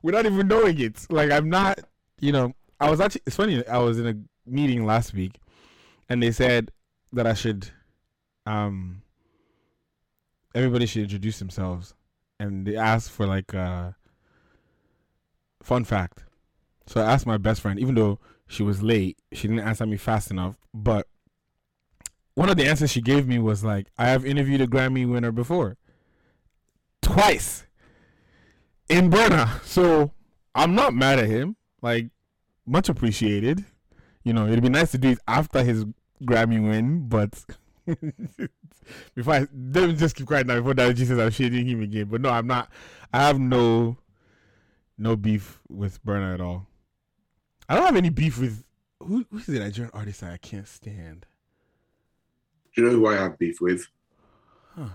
without 0.02 0.26
even 0.26 0.48
knowing 0.48 0.80
it. 0.80 1.06
Like 1.10 1.32
I'm 1.32 1.50
not, 1.50 1.80
you 2.20 2.32
know, 2.32 2.54
I 2.80 2.90
was 2.90 3.02
actually 3.02 3.22
it's 3.26 3.36
funny, 3.36 3.66
I 3.68 3.80
was 3.80 4.00
in 4.00 4.08
a 4.08 4.16
meeting 4.50 4.86
last 4.86 5.14
week 5.14 5.40
and 6.10 6.22
they 6.22 6.32
said 6.32 6.72
that 7.14 7.28
I 7.28 7.34
should 7.34 7.70
um 8.46 9.02
everybody 10.54 10.86
should 10.86 11.04
introduce 11.04 11.40
themselves 11.40 11.94
and 12.40 12.66
they 12.66 12.76
asked 12.76 13.12
for 13.12 13.26
like 13.26 13.54
uh 13.54 13.92
fun 15.62 15.84
fact. 15.84 16.24
So 16.88 17.02
I 17.02 17.12
asked 17.12 17.28
my 17.28 17.38
best 17.38 17.62
friend, 17.62 17.80
even 17.80 17.96
though 17.96 18.20
she 18.48 18.64
was 18.64 18.82
late, 18.84 19.18
she 19.32 19.48
didn't 19.48 19.66
answer 19.66 19.86
me 19.86 19.98
fast 19.98 20.32
enough. 20.32 20.58
But 20.74 21.08
one 22.34 22.50
of 22.50 22.58
the 22.58 22.68
answers 22.68 22.92
she 22.92 23.02
gave 23.02 23.28
me 23.28 23.40
was 23.40 23.64
like, 23.64 23.88
I 23.98 24.10
have 24.10 24.26
interviewed 24.26 24.62
a 24.62 24.68
Grammy 24.68 25.10
winner 25.10 25.32
before. 25.32 25.78
Twice. 27.02 27.66
In 28.90 29.10
Burna. 29.10 29.64
So 29.64 30.12
I'm 30.56 30.76
not 30.76 30.94
mad 30.94 31.20
at 31.20 31.28
him. 31.28 31.56
Like, 31.82 32.10
much 32.66 32.90
appreciated. 32.90 33.66
You 34.24 34.34
know, 34.34 34.48
it'd 34.48 34.62
be 34.64 34.70
nice 34.70 34.92
to 34.92 34.98
do 34.98 35.12
it 35.12 35.20
after 35.28 35.64
his 35.64 35.86
Grammy 36.24 36.62
win, 36.62 37.08
but 37.08 37.44
before 39.16 39.34
I 39.34 39.40
let 39.40 39.90
me 39.90 39.94
just 39.94 40.16
keep 40.16 40.28
quiet 40.28 40.48
now 40.48 40.56
before 40.56 40.74
that 40.74 40.98
says 40.98 41.12
I'm 41.12 41.32
shading 41.32 41.68
him 41.68 41.82
again. 41.82 42.06
But 42.06 42.22
no, 42.22 42.30
I'm 42.30 42.48
not 42.48 42.70
I 43.14 43.28
have 43.28 43.40
no 43.40 43.98
no 44.98 45.16
beef 45.16 45.60
with 45.70 46.04
Burna 46.06 46.34
at 46.34 46.42
all. 46.42 46.68
I 47.68 47.76
don't 47.76 47.86
have 47.86 47.96
any 47.96 48.10
beef 48.10 48.40
with 48.40 48.64
who 49.00 49.26
who's 49.32 49.46
the 49.46 49.60
Nigerian 49.60 49.92
artist 49.94 50.24
I 50.24 50.38
can't 50.38 50.68
stand. 50.68 51.26
Do 52.76 52.82
you 52.82 52.88
know 52.88 52.96
who 52.96 53.08
I 53.08 53.16
have 53.16 53.38
beef 53.38 53.60
with? 53.60 53.88
Huh. 54.76 54.90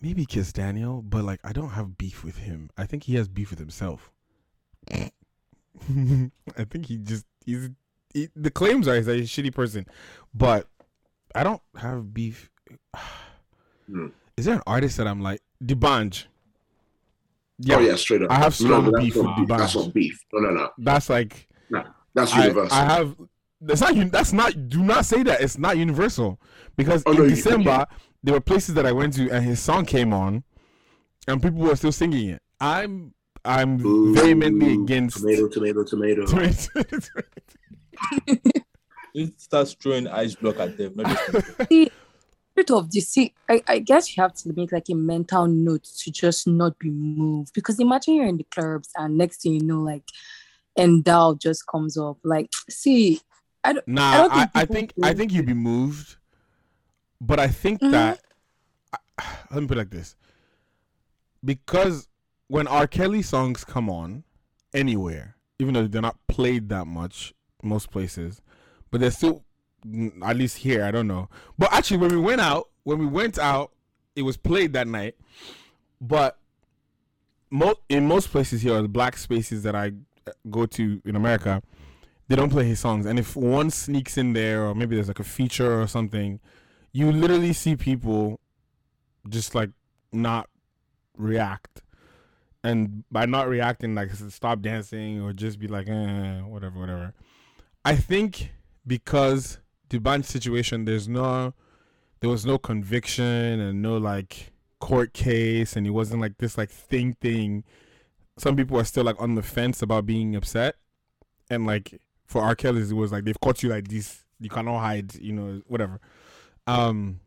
Maybe 0.00 0.26
Kiss 0.26 0.52
Daniel, 0.52 1.02
but 1.02 1.24
like 1.24 1.40
I 1.44 1.52
don't 1.52 1.70
have 1.70 1.96
beef 1.96 2.24
with 2.24 2.38
him. 2.38 2.70
I 2.76 2.84
think 2.84 3.04
he 3.04 3.14
has 3.16 3.28
beef 3.28 3.50
with 3.50 3.58
himself. 3.58 4.10
I 4.90 5.04
think 6.70 6.86
he 6.86 6.98
just 6.98 7.26
he's 7.44 7.70
he, 8.14 8.28
the 8.34 8.50
claims 8.50 8.88
are 8.88 8.94
he's 8.96 9.08
a 9.08 9.16
shitty 9.22 9.52
person, 9.54 9.86
but 10.32 10.66
I 11.34 11.42
don't 11.44 11.60
have 11.76 12.14
beef. 12.14 12.50
Hmm. 13.90 14.06
Is 14.36 14.46
there 14.46 14.54
an 14.56 14.62
artist 14.66 14.96
that 14.96 15.06
I'm 15.06 15.20
like 15.20 15.42
D'banj? 15.64 16.24
Oh 17.70 17.78
yeah, 17.78 17.94
straight 17.96 18.22
up. 18.22 18.30
I 18.30 18.34
have 18.36 18.44
No, 18.60 18.66
strong 18.66 18.90
that's 18.92 19.04
beef 19.04 19.16
with 19.16 19.24
not, 19.24 19.48
That's 19.48 19.74
not 19.76 19.92
beef. 19.94 20.18
No, 20.32 20.40
no, 20.40 20.50
no. 20.54 20.70
That's 20.78 21.08
like 21.10 21.48
no, 21.70 21.84
That's 22.14 22.34
universal. 22.34 22.76
I 22.76 22.84
have. 22.84 23.16
That's 23.60 23.80
not. 23.80 24.10
That's 24.10 24.32
not. 24.32 24.68
Do 24.68 24.82
not 24.82 25.04
say 25.04 25.22
that. 25.22 25.40
It's 25.40 25.56
not 25.58 25.76
universal 25.78 26.40
because 26.76 27.02
Oh, 27.06 27.12
in 27.12 27.18
no, 27.18 27.22
you- 27.24 27.30
December 27.30 27.86
there 28.22 28.34
were 28.34 28.40
places 28.40 28.74
that 28.74 28.86
I 28.86 28.92
went 28.92 29.12
to 29.14 29.30
and 29.30 29.44
his 29.44 29.60
song 29.60 29.84
came 29.86 30.12
on, 30.12 30.42
and 31.28 31.42
people 31.42 31.60
were 31.60 31.76
still 31.76 31.92
singing 31.92 32.30
it. 32.30 32.42
I'm. 32.60 33.12
I'm 33.46 33.84
Ooh, 33.84 34.14
vehemently 34.14 34.72
against. 34.72 35.18
tomato, 35.18 35.48
tomato, 35.48 35.84
tomato. 35.84 36.24
It 39.14 39.40
starts 39.40 39.74
throwing 39.74 40.08
ice 40.08 40.34
block 40.34 40.58
at 40.58 40.76
them. 40.76 40.92
Not 40.96 41.06
just 41.06 41.46
See, 41.70 41.88
spirit 42.52 42.70
of 42.72 42.90
this, 42.90 43.08
see, 43.10 43.32
I, 43.48 43.62
I 43.68 43.78
guess 43.78 44.16
you 44.16 44.22
have 44.22 44.34
to 44.34 44.52
make 44.56 44.72
like 44.72 44.88
a 44.90 44.94
mental 44.94 45.46
note 45.46 45.84
to 45.98 46.10
just 46.10 46.46
not 46.48 46.78
be 46.78 46.90
moved. 46.90 47.52
Because 47.54 47.78
imagine 47.78 48.14
you're 48.14 48.26
in 48.26 48.38
the 48.38 48.46
clubs 48.50 48.90
and 48.96 49.16
next 49.16 49.42
thing 49.42 49.54
you 49.54 49.64
know, 49.64 49.80
like 49.80 50.04
Endow 50.76 51.34
just 51.40 51.64
comes 51.68 51.96
up. 51.96 52.18
Like, 52.24 52.50
see, 52.68 53.20
I 53.62 53.74
don't 53.74 53.86
Nah, 53.86 54.10
I 54.10 54.16
don't 54.16 54.32
I, 54.32 54.36
think 54.36 54.50
I 54.54 54.60
people 54.60 54.74
think 54.74 54.94
do 54.96 55.04
I 55.04 55.14
think 55.14 55.32
you'd 55.32 55.46
be 55.46 55.54
moved, 55.54 56.16
but 57.20 57.38
I 57.38 57.48
think 57.48 57.80
Mhm. 57.80 57.90
that 57.92 58.20
let 59.52 59.60
me 59.60 59.66
put 59.68 59.76
it 59.76 59.80
like 59.82 59.90
this: 59.90 60.16
because 61.44 62.08
when 62.48 62.66
R. 62.66 62.86
Kelly 62.86 63.22
songs 63.22 63.64
come 63.64 63.88
on 63.88 64.24
anywhere, 64.72 65.36
even 65.58 65.74
though 65.74 65.86
they're 65.86 66.02
not 66.02 66.18
played 66.28 66.68
that 66.70 66.86
much 66.86 67.32
most 67.64 67.90
places, 67.90 68.42
but 68.90 69.00
they're 69.00 69.10
still 69.10 69.44
at 70.24 70.36
least 70.36 70.58
here. 70.58 70.84
I 70.84 70.90
don't 70.90 71.08
know, 71.08 71.28
but 71.58 71.72
actually, 71.72 71.98
when 71.98 72.10
we 72.10 72.18
went 72.18 72.40
out, 72.40 72.68
when 72.84 72.98
we 72.98 73.06
went 73.06 73.38
out, 73.38 73.72
it 74.14 74.22
was 74.22 74.36
played 74.36 74.72
that 74.74 74.86
night, 74.86 75.16
but 76.00 76.38
in 77.88 78.06
most 78.06 78.30
places 78.30 78.62
here, 78.62 78.80
the 78.82 78.88
black 78.88 79.16
spaces 79.16 79.62
that 79.62 79.74
I 79.74 79.92
uh, 80.26 80.32
go 80.50 80.66
to 80.66 81.00
in 81.04 81.16
America, 81.16 81.62
they 82.28 82.36
don't 82.36 82.50
play 82.50 82.64
his 82.64 82.80
songs. 82.80 83.06
And 83.06 83.18
if 83.18 83.36
one 83.36 83.70
sneaks 83.70 84.18
in 84.18 84.32
there, 84.32 84.64
or 84.64 84.74
maybe 84.74 84.96
there's 84.96 85.08
like 85.08 85.20
a 85.20 85.24
feature 85.24 85.80
or 85.80 85.86
something, 85.86 86.40
you 86.92 87.12
literally 87.12 87.52
see 87.52 87.76
people 87.76 88.40
just 89.28 89.54
like 89.54 89.70
not 90.12 90.48
react. 91.16 91.82
And 92.62 93.04
by 93.10 93.26
not 93.26 93.48
reacting, 93.48 93.94
like 93.94 94.10
stop 94.14 94.62
dancing 94.62 95.20
or 95.20 95.32
just 95.32 95.58
be 95.58 95.68
like, 95.68 95.88
eh, 95.88 96.40
whatever, 96.40 96.78
whatever. 96.80 97.14
I 97.84 97.96
think 97.96 98.52
because 98.86 99.58
the 99.88 99.98
band 99.98 100.24
situation, 100.24 100.84
there's 100.84 101.08
no, 101.08 101.54
there 102.20 102.30
was 102.30 102.46
no 102.46 102.58
conviction 102.58 103.24
and 103.24 103.82
no 103.82 103.96
like 103.96 104.52
court 104.80 105.12
case, 105.12 105.76
and 105.76 105.86
it 105.86 105.90
wasn't 105.90 106.20
like 106.20 106.38
this 106.38 106.56
like 106.56 106.70
thing 106.70 107.14
thing. 107.20 107.64
Some 108.38 108.56
people 108.56 108.78
are 108.78 108.84
still 108.84 109.04
like 109.04 109.20
on 109.20 109.34
the 109.34 109.42
fence 109.42 109.82
about 109.82 110.06
being 110.06 110.34
upset, 110.34 110.76
and 111.50 111.66
like 111.66 112.00
for 112.26 112.42
R. 112.42 112.54
Kelly's, 112.54 112.90
it 112.90 112.94
was 112.94 113.12
like 113.12 113.24
they've 113.24 113.40
caught 113.40 113.62
you 113.62 113.68
like 113.68 113.88
this, 113.88 114.24
you 114.40 114.48
cannot 114.48 114.80
hide, 114.80 115.14
you 115.16 115.32
know, 115.32 115.62
whatever. 115.66 116.00
Um. 116.66 117.20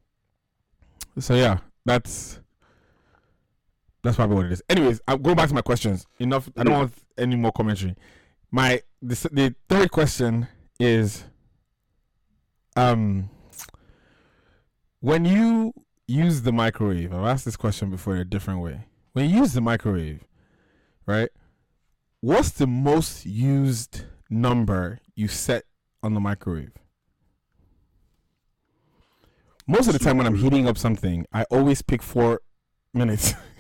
So 1.20 1.36
yeah, 1.36 1.60
that's 1.86 2.40
that's 4.04 4.16
probably 4.16 4.36
what 4.36 4.46
it 4.48 4.52
is. 4.54 4.64
Anyways, 4.70 5.02
I'm 5.08 5.22
going 5.22 5.36
back 5.36 5.50
to 5.50 5.56
my 5.56 5.62
questions. 5.62 6.06
Enough. 6.20 6.50
I 6.58 6.64
don't 6.64 6.74
want 6.74 6.94
any 7.18 7.36
more 7.36 7.52
commentary. 7.52 7.96
My 8.52 8.82
the 9.02 9.16
the 9.32 9.56
third 9.68 9.92
question 9.92 10.48
is, 10.80 11.24
um, 12.76 13.30
when 15.00 15.26
you 15.26 15.74
use 16.08 16.44
the 16.44 16.54
microwave, 16.54 17.14
I've 17.14 17.26
asked 17.26 17.46
this 17.46 17.58
question 17.58 17.90
before 17.90 18.16
in 18.16 18.22
a 18.22 18.26
different 18.26 18.62
way. 18.62 18.86
When 19.14 19.30
you 19.30 19.38
use 19.40 19.54
the 19.54 19.62
microwave, 19.62 20.24
right? 21.06 21.30
What's 22.22 22.52
the 22.52 22.68
most 22.68 23.26
used 23.26 24.06
number 24.30 25.00
you 25.16 25.28
set 25.28 25.64
on 26.02 26.14
the 26.14 26.20
microwave? 26.20 26.72
Most 29.68 29.88
of 29.88 29.94
the 29.94 30.00
time 30.00 30.18
when 30.18 30.26
I'm 30.26 30.36
heating 30.36 30.68
up 30.68 30.78
something, 30.78 31.26
I 31.34 31.44
always 31.52 31.82
pick 31.82 32.02
four 32.02 32.42
minutes. 32.94 33.34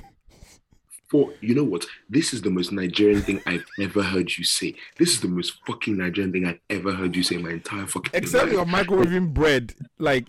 For 1.10 1.32
you 1.39 1.56
know 1.56 1.63
what? 1.63 1.86
This 2.10 2.34
is 2.34 2.41
the 2.41 2.50
most 2.50 2.72
Nigerian 2.72 3.22
thing 3.22 3.41
I've 3.46 3.65
ever 3.80 4.04
heard 4.04 4.36
you 4.38 4.43
say. 4.43 4.76
This 4.98 5.12
is 5.12 5.22
the 5.22 5.30
most 5.30 5.54
fucking 5.65 5.98
Nigerian 5.98 6.34
thing 6.34 6.46
I've 6.46 6.60
ever 6.70 6.91
heard 6.93 7.15
you 7.15 7.24
say 7.24 7.36
in 7.36 7.43
my 7.43 7.52
entire 7.52 7.86
fucking 7.86 8.12
Except 8.13 8.52
you're 8.52 8.65
microwaving 8.65 9.34
bread. 9.34 9.74
Like 9.98 10.28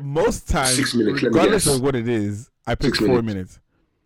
most 0.00 0.48
times, 0.48 0.76
Six 0.76 0.94
minutes, 0.94 1.22
regardless 1.22 1.66
of 1.66 1.80
what 1.80 1.96
it 1.96 2.08
is, 2.08 2.48
I 2.66 2.74
pick 2.76 2.94
Six 2.94 2.98
four 2.98 3.08
minutes. 3.22 3.26
minutes. 3.26 3.60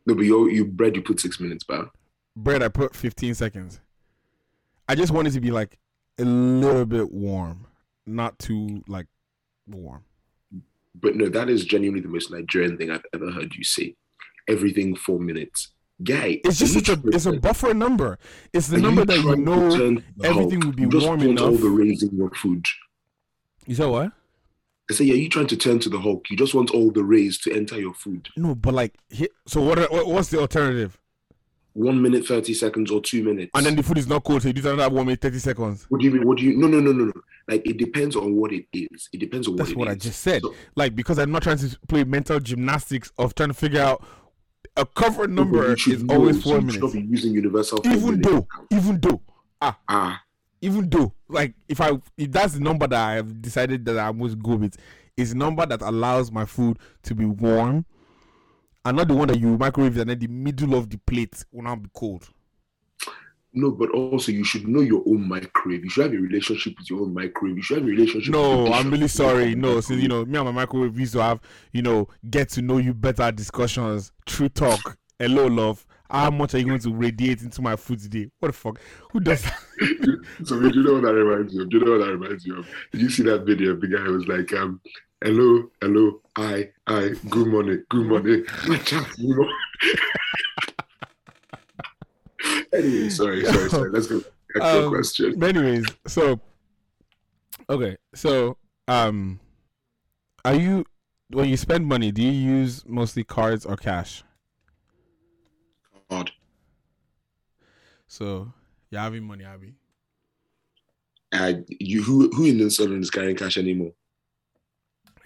No, 0.07 0.15
but 0.15 0.23
you 0.23 0.49
you 0.49 0.65
bread 0.65 0.97
you 0.97 1.03
put 1.03 1.21
six 1.21 1.39
minutes, 1.41 1.65
bro. 1.65 1.91
Bread, 2.35 2.63
I 2.63 2.69
put 2.69 2.95
15 2.95 3.35
seconds. 3.35 3.81
I 4.89 4.95
just 4.95 5.13
want 5.13 5.29
it 5.29 5.33
to 5.33 5.41
be 5.41 5.51
like 5.51 5.77
a 6.19 6.25
little 6.25 6.87
bit 6.87 7.13
warm, 7.13 7.67
not 8.07 8.39
too 8.39 8.83
like 8.89 9.07
warm. 9.67 10.05
But 10.95 11.17
no, 11.17 11.29
that 11.29 11.51
is 11.51 11.65
genuinely 11.65 12.01
the 12.01 12.09
most 12.09 12.31
Nigerian 12.31 12.79
thing 12.79 12.91
I've 12.91 13.05
ever 13.13 13.31
heard 13.31 13.55
you 13.55 13.63
say. 13.65 13.95
Everything 14.49 14.97
four 14.97 15.19
minutes. 15.21 15.73
Guy, 16.03 16.41
It's 16.45 16.59
just 16.59 16.75
such 16.75 16.89
a 16.91 17.01
it's 17.07 17.27
a 17.27 17.33
buffer 17.33 17.75
number. 17.75 18.19
It's 18.53 18.69
the 18.69 18.79
number 18.79 19.05
that 19.05 19.17
you 19.19 19.37
know 19.37 20.01
everything 20.23 20.61
will 20.61 20.73
be 20.73 20.83
You 20.83 20.89
just 20.91 21.07
warm 21.07 21.21
enough. 21.23 21.61
the 21.61 21.69
rays 21.69 22.03
in 22.05 22.17
your 22.17 22.31
food. 22.31 22.65
You 23.67 23.75
said 23.75 23.87
what? 23.87 24.13
I 24.91 24.95
say, 24.95 25.05
yeah, 25.05 25.15
you 25.15 25.29
trying 25.29 25.49
to 25.49 25.57
turn 25.57 25.81
to 25.81 25.89
the 25.89 25.99
Hulk. 25.99 26.31
You 26.31 26.37
just 26.37 26.55
want 26.55 26.71
all 26.71 26.91
the 26.91 27.03
rays 27.05 27.37
to 27.41 27.53
enter 27.53 27.79
your 27.81 27.93
food. 27.95 28.29
No, 28.37 28.55
but 28.55 28.73
like, 28.75 28.95
so 29.47 29.61
what? 29.61 29.79
are- 29.79 29.89
What's 30.07 30.31
the 30.31 30.39
alternative? 30.41 30.99
One 31.75 32.01
minute, 32.01 32.27
30 32.27 32.55
seconds, 32.55 32.91
or 32.91 33.01
two 33.03 33.23
minutes. 33.23 33.51
And 33.55 33.67
then 33.67 33.77
the 33.77 33.83
food 33.83 33.99
is 33.99 34.07
not 34.09 34.25
cold, 34.25 34.43
so 34.43 34.49
you 34.49 34.55
do 34.55 34.69
another 34.71 34.93
one 34.95 35.05
minute 35.07 35.21
thirty 35.21 35.39
seconds. 35.39 35.85
what 35.91 36.01
do 36.01 36.07
you 36.07 36.13
mean? 36.13 36.27
What 36.27 36.39
do 36.39 36.45
you 36.45 36.57
no 36.57 36.67
no 36.67 36.81
no 36.81 36.93
no 36.93 37.05
no. 37.07 37.13
Like 37.47 37.67
it 37.67 37.77
depends 37.77 38.17
on 38.17 38.35
what 38.37 38.53
it 38.53 38.65
is. 38.73 39.09
It 39.13 39.19
depends 39.19 39.47
on 39.47 39.55
what. 39.55 39.59
That's 39.59 39.71
what 39.71 39.79
what 39.87 39.89
I 39.89 39.95
just 39.95 40.23
said. 40.23 40.43
So- 40.43 40.55
Like 40.75 40.95
because 40.97 41.19
I'm 41.19 41.31
not 41.31 41.43
trying 41.43 41.59
to 41.59 41.79
play 41.89 42.05
mental 42.05 42.41
gymnastics 42.41 43.13
of 43.19 43.35
trying 43.35 43.51
to 43.51 43.55
figure 43.55 43.81
out 43.83 44.03
a 44.77 44.87
cover 44.87 45.27
number 45.27 45.77
should 45.77 45.95
is 45.95 46.05
always 46.09 46.43
four 46.43 46.61
minutes. 46.61 46.79
not 46.79 46.93
be 46.93 47.01
using 47.01 47.33
universal. 47.33 47.81
Even 47.85 48.21
though, 48.21 48.47
even 48.71 49.01
though, 49.01 49.21
ah, 49.61 50.23
even 50.61 50.89
though, 50.89 51.13
like 51.29 51.55
if 51.69 51.81
I 51.81 51.99
if 52.17 52.31
that's 52.31 52.55
the 52.55 52.61
number 52.61 52.87
that 52.87 53.01
I 53.01 53.15
have 53.15 53.43
decided 53.43 53.85
that 53.87 53.99
I 53.99 54.13
must 54.13 54.41
go 54.43 54.57
with, 54.57 54.77
is 55.17 55.33
a 55.33 55.37
number 55.37 55.67
that 55.67 55.83
allows 55.83 56.31
my 56.31 56.45
food 56.45 56.79
to 57.03 57.15
be 57.15 57.25
warm, 57.25 57.85
and 58.85 58.97
not 58.97 59.09
the 59.09 59.15
one 59.15 59.29
that 59.29 59.41
you 59.41 59.59
microwave 59.59 59.97
and 59.99 60.11
then 60.11 60.19
the 60.19 60.29
middle 60.29 60.75
of 60.75 60.91
the 60.91 60.99
plate 60.99 61.45
will 61.53 61.63
now 61.63 61.77
be 61.77 61.91
cold. 61.93 62.29
No, 63.59 63.73
but 63.73 63.91
also 63.91 64.31
you 64.31 64.45
should 64.45 64.69
know 64.69 64.81
your 64.81 65.03
own 65.07 65.29
microwave. 65.29 65.83
You 65.83 65.91
should 65.91 66.05
have 66.05 66.15
a 66.15 66.17
relationship 66.17 66.79
with 66.79 66.89
your 66.89 67.03
own 67.03 67.13
microwave. 67.13 67.57
You 67.57 67.63
should 67.63 67.79
have 67.79 67.87
a 67.87 67.91
relationship. 67.91 68.33
No, 68.33 68.67
the 68.67 68.71
I'm 68.71 68.91
really 68.91 69.09
sorry. 69.09 69.55
No, 69.57 69.81
so 69.81 69.95
you 69.95 70.07
know, 70.07 70.25
me 70.25 70.39
and 70.39 70.47
my 70.47 70.53
microwave 70.53 70.95
we 70.95 71.01
used 71.01 71.15
to 71.15 71.23
have, 71.23 71.41
you 71.73 71.83
know, 71.83 72.09
get 72.31 72.51
to 72.51 72.63
know 72.63 72.79
you 72.79 72.95
better 72.95 73.33
discussions, 73.33 74.13
true 74.27 74.49
talk. 74.49 74.97
Hello, 75.19 75.47
love. 75.47 75.85
How 76.09 76.31
much 76.31 76.55
are 76.55 76.59
you 76.59 76.67
going 76.67 76.79
to 76.79 76.95
radiate 76.95 77.43
into 77.43 77.61
my 77.61 77.75
food 77.75 78.01
today? 78.01 78.31
What 78.39 78.49
the 78.49 78.53
fuck? 78.53 78.81
Who 79.13 79.21
does 79.21 79.43
that? 79.43 80.25
so 80.45 80.59
do 80.59 80.69
you 80.69 80.83
know 80.85 80.95
what 80.95 81.03
that 81.03 81.15
reminds 81.15 81.53
you 81.53 81.63
of? 81.63 81.71
Do 81.71 81.79
you 81.79 81.85
know 81.85 81.99
what 81.99 82.07
that 82.07 82.13
reminds 82.13 82.47
you 82.47 82.59
of? 82.59 82.69
Did 82.93 83.03
you 83.03 83.11
see 83.11 83.25
that 83.25 83.45
video? 83.45 83.75
The 83.75 83.89
guy 83.89 84.05
was 84.05 84.27
like, 84.27 84.53
um, 84.55 84.81
hello, 85.23 85.69
hello, 85.83 86.21
I, 86.37 86.71
I, 86.87 87.11
good 87.29 87.49
morning, 87.49 87.85
good 87.91 88.07
morning. 88.07 88.45
My 88.69 88.79
chat, 88.79 89.07
you 89.19 89.37
know. 89.37 89.49
anyway, 92.73 93.09
sorry, 93.09 93.45
sorry, 93.45 93.71
sorry. 93.71 93.91
Let's 93.91 94.07
go 94.07 94.19
back 94.21 94.27
to 94.55 94.61
your 94.75 94.85
Um, 94.85 94.91
question. 94.91 95.43
Anyways, 95.43 95.87
so 96.07 96.41
okay, 97.69 97.97
so 98.15 98.57
um, 98.87 99.41
are 100.45 100.55
you 100.55 100.85
when 101.31 101.49
you 101.49 101.57
spend 101.57 101.87
money? 101.87 102.11
Do 102.13 102.23
you 102.23 102.31
use 102.33 102.85
mostly 102.87 103.25
cards 103.25 103.67
or 103.67 103.77
cash? 103.77 104.23
Card. 106.11 106.31
So 108.07 108.53
you're 108.91 109.01
having 109.01 109.25
money, 109.25 109.45
Abby. 109.45 109.75
Uh, 111.33 111.53
you 111.69 112.03
who 112.03 112.31
who 112.31 112.47
in 112.47 112.59
the 112.59 112.71
Southern 112.71 113.03
is 113.03 113.11
carrying 113.11 113.37
cash 113.37 113.59
anymore? 113.59 113.93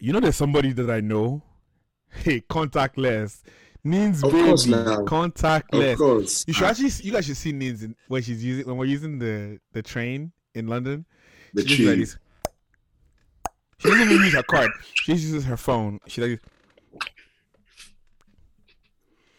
You 0.01 0.13
know, 0.13 0.19
there's 0.21 0.37
somebody 0.37 0.73
that 0.73 0.91
I 0.91 1.01
know. 1.01 1.43
Hey, 2.15 2.43
contactless. 2.43 3.41
Nins 3.85 4.23
Of 4.23 4.31
baby, 4.31 4.45
course 4.49 4.67
now. 4.67 4.99
contactless. 5.05 5.93
Of 5.93 5.99
course. 5.99 6.45
You 6.47 6.55
should 6.55 6.65
actually, 6.67 6.91
you 7.03 7.13
guys 7.13 7.27
should 7.27 7.37
see 7.37 7.53
Nins 7.53 7.83
in, 7.83 7.97
when 8.09 8.23
she's 8.23 8.45
using 8.45 8.67
when 8.67 8.77
we're 8.77 8.85
using 8.85 9.19
the 9.19 9.59
the 9.73 9.83
train 9.83 10.33
in 10.55 10.69
London. 10.69 11.05
the 11.55 11.63
she 11.63 11.69
just 11.69 11.89
like 11.89 11.99
this. 11.99 12.17
She 13.79 13.89
doesn't 13.89 14.03
even 14.11 14.25
use 14.25 14.35
her 14.35 14.45
card. 14.45 14.71
She 14.95 15.13
uses 15.13 15.45
her 15.45 15.57
phone. 15.57 15.99
She 16.07 16.21
like, 16.21 16.41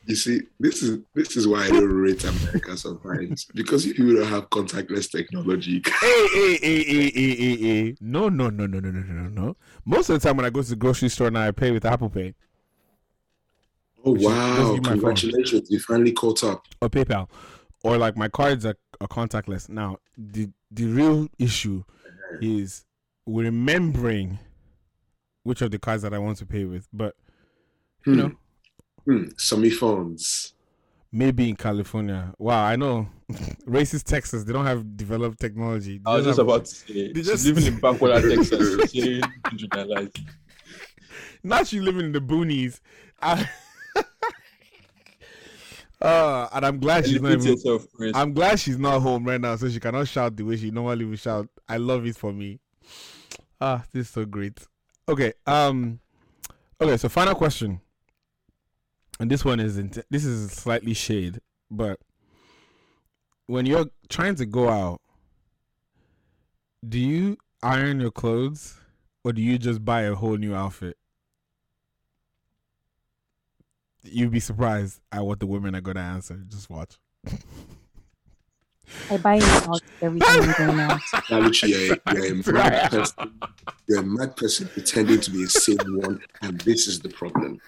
You 0.05 0.15
see, 0.17 0.41
this 0.59 0.83
is 0.83 0.99
this 1.15 1.37
is 1.37 1.47
why 1.47 1.63
I 1.63 1.69
don't 1.69 1.85
rate 1.89 2.25
America 2.25 2.75
sometimes 2.75 3.45
because 3.55 3.85
if 3.85 3.97
you 3.97 4.17
don't 4.17 4.27
have 4.27 4.49
contactless 4.49 5.09
technology, 5.09 5.81
hey, 5.85 5.91
eh, 6.03 6.27
hey, 6.33 6.55
eh, 6.55 6.57
eh, 6.61 6.83
hey, 6.83 6.83
hey, 6.83 7.11
hey, 7.13 7.35
hey, 7.35 7.55
hey. 7.85 7.95
No, 8.01 8.27
no, 8.27 8.49
no, 8.49 8.67
no, 8.67 8.81
no, 8.81 8.91
no, 8.91 8.99
no, 8.99 9.13
no, 9.23 9.29
no. 9.29 9.55
Most 9.85 10.09
of 10.09 10.19
the 10.19 10.27
time 10.27 10.35
when 10.35 10.45
I 10.45 10.49
go 10.49 10.61
to 10.61 10.69
the 10.69 10.75
grocery 10.75 11.07
store 11.07 11.31
now, 11.31 11.47
I 11.47 11.51
pay 11.51 11.71
with 11.71 11.85
Apple 11.85 12.09
Pay 12.09 12.33
oh 14.05 14.11
wow, 14.13 14.57
just 14.57 14.59
phone. 14.67 14.81
congratulations, 14.83 15.69
you 15.71 15.79
finally 15.79 16.11
caught 16.11 16.43
up. 16.43 16.65
or 16.81 16.89
PayPal, 16.89 17.29
or 17.83 17.97
like 17.97 18.17
my 18.17 18.27
cards 18.29 18.65
are, 18.65 18.75
are 19.01 19.07
contactless. 19.07 19.69
Now, 19.69 19.97
the 20.17 20.49
the 20.71 20.85
real 20.85 21.27
issue 21.39 21.83
is 22.41 22.85
remembering 23.25 24.39
which 25.43 25.61
of 25.61 25.71
the 25.71 25.79
cards 25.79 26.03
that 26.03 26.13
I 26.13 26.17
want 26.19 26.37
to 26.37 26.45
pay 26.45 26.65
with. 26.65 26.87
But 26.93 27.15
you 28.05 28.13
Hmm. 28.13 28.19
know, 28.19 28.31
Hmm. 29.05 29.23
Summy 29.37 29.71
phones. 29.71 30.53
maybe 31.11 31.47
in 31.49 31.55
California. 31.55 32.33
Wow, 32.39 32.63
I 32.65 32.75
know. 32.75 33.07
Racist 33.67 34.03
Texas, 34.05 34.43
they 34.45 34.53
don't 34.53 34.65
have 34.65 34.97
developed 34.97 35.39
technology. 35.39 35.99
They 35.99 36.09
I 36.11 36.15
was 36.15 36.25
just 36.25 36.37
have- 36.37 36.47
about 36.47 36.65
to 36.65 36.71
say, 36.75 37.11
They 37.13 37.21
just- 37.21 37.45
living 37.45 37.65
in 37.65 37.79
Backward, 37.79 38.21
Texas. 38.35 38.91
saying, 38.91 39.21
"Don't 39.43 39.57
generalize." 39.59 40.09
now 41.43 41.63
she's 41.63 41.81
living 41.81 42.05
in 42.05 42.11
the 42.13 42.19
boonies. 42.21 42.79
I, 43.21 43.47
uh, 46.03 46.49
and 46.53 46.65
I'm 46.65 46.79
glad 46.79 47.05
she's 47.05 47.21
not 47.21 47.41
yourself, 47.43 47.87
I'm 48.13 48.33
glad 48.33 48.59
she's 48.59 48.77
not 48.77 49.01
home 49.01 49.23
right 49.23 49.39
now, 49.39 49.55
so 49.55 49.69
she 49.69 49.79
cannot 49.79 50.07
shout 50.07 50.35
the 50.35 50.43
way 50.43 50.57
she 50.57 50.71
normally 50.71 51.05
would 51.05 51.19
shout. 51.19 51.47
I 51.67 51.77
love 51.77 52.05
it 52.05 52.15
for 52.17 52.33
me. 52.33 52.59
Ah, 53.59 53.83
this 53.91 54.07
is 54.07 54.13
so 54.13 54.25
great. 54.25 54.59
Okay, 55.07 55.33
um, 55.45 55.99
okay. 56.81 56.97
So 56.97 57.09
final 57.09 57.35
question, 57.35 57.81
and 59.19 59.31
this 59.31 59.43
one 59.43 59.59
is 59.59 59.77
int- 59.77 60.05
this 60.09 60.25
is 60.25 60.51
slightly 60.51 60.93
shade, 60.93 61.39
but 61.71 61.99
when 63.47 63.65
you're 63.65 63.87
trying 64.09 64.35
to 64.35 64.45
go 64.45 64.69
out, 64.69 65.01
do 66.87 66.99
you 66.99 67.37
iron 67.61 67.99
your 67.99 68.11
clothes 68.11 68.79
or 69.23 69.31
do 69.33 69.41
you 69.41 69.57
just 69.57 69.83
buy 69.83 70.01
a 70.01 70.15
whole 70.15 70.37
new 70.37 70.53
outfit? 70.53 70.97
You'd 74.03 74.31
be 74.31 74.39
surprised 74.39 74.99
at 75.11 75.25
what 75.25 75.39
the 75.39 75.45
women 75.47 75.75
are 75.75 75.81
gonna 75.81 76.01
answer. 76.01 76.35
Just 76.49 76.69
watch. 76.69 76.97
I 79.09 79.17
buy 79.17 79.35
it 79.37 79.43
out 79.43 79.81
every 80.01 80.19
time 80.19 80.41
I'm 80.43 80.53
going 80.67 80.79
out. 80.81 80.99
Daluchi, 81.29 81.69
you're, 81.69 81.97
a- 82.05 82.13
you're 82.13 82.33
a 82.41 82.53
mad 82.53 82.91
person. 82.91 83.39
You're 83.87 83.99
a 83.99 84.03
mad 84.03 84.35
person 84.35 84.67
pretending 84.67 85.21
to 85.21 85.31
be 85.31 85.43
a 85.43 85.47
sane 85.47 85.77
one, 86.01 86.19
and 86.41 86.59
this 86.61 86.87
is 86.87 86.99
the 86.99 87.09
problem. 87.09 87.59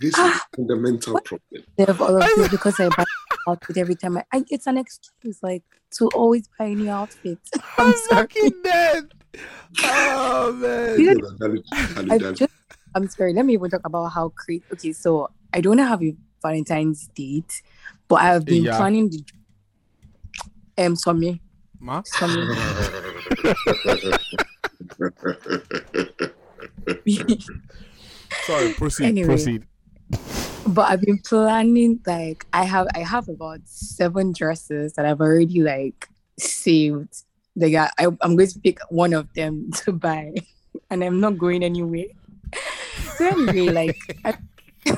This 0.00 0.10
is 0.14 0.18
Ah. 0.18 0.44
the 0.50 0.56
fundamental 0.56 1.20
problem. 1.24 1.62
They 1.76 1.84
have 1.84 2.00
all 2.02 2.16
of 2.20 2.28
this 2.36 2.48
because 2.56 2.78
I 2.80 2.88
buy 2.88 3.04
outfit 3.48 3.76
every 3.78 3.94
time. 3.94 4.18
I, 4.18 4.24
I 4.32 4.44
it's 4.50 4.66
an 4.66 4.76
excuse 4.78 5.38
like 5.42 5.62
to 5.98 6.08
always 6.08 6.48
buy 6.58 6.66
a 6.66 6.74
new 6.74 6.90
outfit. 6.90 7.38
I'm 7.78 7.86
I'm 7.86 7.94
sorry. 8.08 8.26
fucking 8.26 8.52
dead. 8.64 9.12
Oh 9.84 10.52
man. 10.54 11.00
Yeah. 11.00 11.12
Daluchi, 11.14 11.38
Daluchi, 11.38 12.10
I 12.12 12.18
Daluchi. 12.18 12.36
just 12.38 12.52
I'm 12.96 13.08
sorry. 13.08 13.32
Let 13.32 13.46
me 13.46 13.54
even 13.54 13.70
talk 13.70 13.82
about 13.84 14.08
how 14.08 14.30
creep. 14.30 14.64
Okay, 14.72 14.92
so 14.92 15.30
I 15.54 15.60
don't 15.60 15.78
have 15.78 16.02
a 16.02 16.14
Valentine's 16.42 17.08
date, 17.14 17.62
but 18.08 18.16
I 18.16 18.24
have 18.34 18.44
been 18.44 18.64
Yeah. 18.64 18.76
planning 18.76 19.08
the 19.10 19.24
um 20.84 20.96
Somi. 20.96 21.40
Ma? 21.80 22.02
Sorry, 28.46 28.74
proceed. 28.74 29.06
Anyway. 29.06 29.26
Proceed. 29.26 29.66
but 30.66 30.90
I've 30.90 31.00
been 31.00 31.18
planning 31.18 32.00
like 32.06 32.46
I 32.52 32.64
have 32.64 32.86
I 32.94 33.00
have 33.00 33.28
about 33.28 33.60
seven 33.64 34.32
dresses 34.32 34.94
that 34.94 35.04
I've 35.06 35.20
already 35.20 35.60
like 35.62 36.08
saved. 36.38 37.22
Like 37.56 37.74
I, 37.74 37.90
I 37.98 38.06
I'm 38.22 38.36
going 38.36 38.48
to 38.48 38.60
pick 38.60 38.78
one 38.90 39.12
of 39.14 39.32
them 39.34 39.70
to 39.84 39.92
buy, 39.92 40.32
and 40.90 41.04
I'm 41.04 41.20
not 41.20 41.38
going 41.38 41.62
anywhere. 41.62 42.06
So 43.16 43.26
anyway, 43.26 43.72
like 43.72 43.98
I, 44.24 44.34
I 44.86 44.94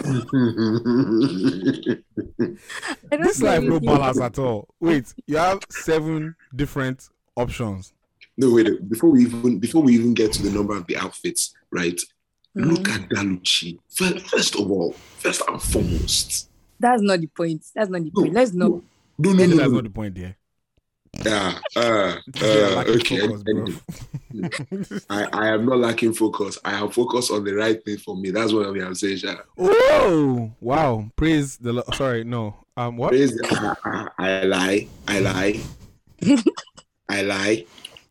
don't 3.10 3.22
This 3.22 3.40
life 3.42 3.62
no 3.62 3.76
anything- 3.76 3.86
balance 3.88 4.20
at 4.20 4.38
all. 4.38 4.68
Wait, 4.80 5.14
you 5.26 5.36
have 5.36 5.60
seven 5.70 6.34
different 6.54 7.08
options. 7.36 7.92
no, 8.36 8.52
wait. 8.52 8.88
Before 8.88 9.10
we 9.10 9.22
even 9.26 9.58
before 9.58 9.82
we 9.82 9.94
even 9.94 10.14
get 10.14 10.32
to 10.34 10.42
the 10.42 10.50
number 10.50 10.76
of 10.76 10.86
the 10.86 10.96
outfits, 10.96 11.54
right? 11.70 12.00
Mhm. 12.56 12.70
Look 12.70 12.88
at 12.88 13.08
Daluchi. 13.10 13.78
Fir- 13.88 14.18
First 14.20 14.56
of 14.56 14.70
all, 14.70 14.92
first 15.18 15.42
and 15.48 15.60
foremost. 15.62 16.48
That's 16.80 17.02
not 17.02 17.20
the 17.20 17.26
point. 17.28 17.64
That's 17.74 17.90
not 17.90 18.02
the 18.02 18.10
point. 18.10 18.32
Let's 18.34 18.52
not. 18.52 18.70
No, 18.70 18.82
no, 19.18 19.34
Maybe 19.34 19.50
no, 19.52 19.56
that's 19.58 19.68
no. 19.70 19.74
not 19.76 19.84
the 19.84 19.90
point 19.90 20.14
there. 20.14 20.36
Yeah, 21.24 21.58
uh, 21.76 22.16
uh, 22.42 22.84
okay. 22.86 23.26
focus. 23.26 23.80
I, 25.10 25.26
I 25.32 25.48
am 25.48 25.66
not 25.66 25.78
lacking 25.78 26.12
focus. 26.14 26.58
I 26.64 26.70
have 26.70 26.92
focus 26.94 27.30
on 27.30 27.44
the 27.44 27.54
right 27.54 27.82
thing 27.84 27.98
for 27.98 28.16
me. 28.16 28.30
That's 28.30 28.52
what 28.52 28.66
I'm 28.66 28.94
saying. 28.94 29.18
Sha. 29.18 29.34
oh 29.58 30.50
wow! 30.60 31.10
Praise 31.16 31.56
the 31.56 31.72
Lord. 31.72 31.94
Sorry, 31.94 32.24
no. 32.24 32.54
Um, 32.76 32.96
what? 32.96 33.10
Praise 33.10 33.34
the- 33.34 33.76
I, 33.84 34.08
I, 34.18 34.40
I 34.40 34.42
lie. 34.44 34.88
I 35.08 35.18
lie. 35.20 35.60
I 37.08 37.22
lie. 37.22 37.64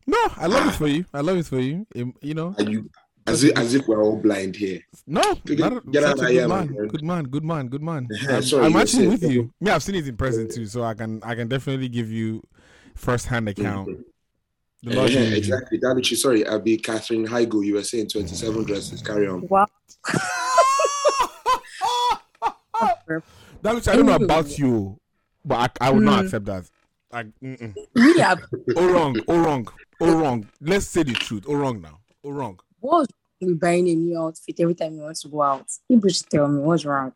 No, 0.08 0.18
I 0.38 0.48
love 0.48 0.68
it 0.68 0.78
for 0.78 0.88
you. 0.88 1.06
I 1.14 1.22
love 1.22 1.38
it 1.38 1.46
for 1.46 1.60
you. 1.60 1.86
You 2.22 2.34
know, 2.34 2.56
you 2.60 2.90
as 3.28 3.44
if, 3.44 3.58
as 3.58 3.74
if 3.74 3.88
we're 3.88 4.04
all 4.04 4.18
blind 4.18 4.56
here? 4.56 4.82
no, 5.08 5.22
Get- 5.46 5.60
not, 5.60 5.92
get 5.92 6.04
out 6.04 6.14
of 6.14 6.20
good 6.20 6.32
here, 6.32 6.48
man. 6.48 6.68
Good 6.68 7.04
man, 7.04 7.24
good 7.26 7.44
man, 7.44 7.68
good 7.68 7.82
man. 7.82 8.08
Yeah, 8.10 8.36
I'm, 8.38 8.44
sorry, 8.44 8.66
I'm 8.66 8.76
actually 8.76 9.08
with 9.08 9.24
you. 9.24 9.52
Me, 9.60 9.72
I've 9.72 9.84
seen 9.84 9.96
it 9.96 10.08
in 10.08 10.16
person 10.16 10.48
too, 10.50 10.66
so 10.68 10.84
I 10.84 10.94
can 10.94 11.22
I 11.24 11.34
can 11.36 11.48
definitely 11.48 11.90
give 11.90 12.12
you 12.12 12.44
first 12.96 13.28
hand 13.28 13.48
account. 13.50 13.90
The 14.84 14.92
Uh, 14.92 14.96
Lord 14.96 15.12
yeah, 15.12 15.20
used 15.22 15.32
you. 15.32 15.38
exactly. 15.38 15.80
Daluchi, 15.80 16.16
sorry, 16.16 16.46
I'll 16.48 16.60
be 16.60 16.78
Katherine 16.78 17.26
Heigl. 17.28 17.66
You 17.66 17.76
were 17.76 17.84
saying 17.84 18.08
27 18.10 18.64
dresses. 18.66 19.02
Carry 19.02 19.28
on. 19.28 19.48
Wow. 19.48 19.68
That 23.62 23.74
which 23.74 23.88
I 23.88 23.96
don't 23.96 24.06
know 24.06 24.16
about 24.16 24.60
you, 24.60 25.00
but 25.44 25.72
I, 25.82 25.88
I 25.88 25.92
would 25.92 26.04
not 26.04 26.22
Mm. 26.22 26.26
accept 26.26 26.46
that. 26.46 26.70
Like, 27.12 27.28
mm-mm. 27.42 27.74
We 27.96 28.20
have 28.20 28.44
oh 28.76 28.92
wrong, 28.94 29.16
oh 29.28 29.40
wrong, 29.40 29.68
oh 30.02 30.20
wrong. 30.20 30.48
Let's 30.62 30.86
say 30.88 31.04
the 31.04 31.14
truth. 31.14 31.46
Oh 31.48 31.56
wrong 31.56 31.82
now. 31.82 32.00
Oh 32.24 32.30
wrong. 32.32 32.60
what's 32.80 33.12
wrong 33.42 33.50
with 33.52 33.60
buying 33.60 33.88
a 33.88 33.96
new 33.96 34.20
outfit 34.20 34.60
every 34.60 34.76
time 34.76 34.96
you 34.96 35.02
want 35.02 35.16
to 35.18 35.28
go 35.30 35.42
out. 35.42 35.66
People 35.88 36.10
should 36.10 36.30
tell 36.30 36.48
me 36.48 36.60
what's 36.60 36.86
wrong. 36.86 37.14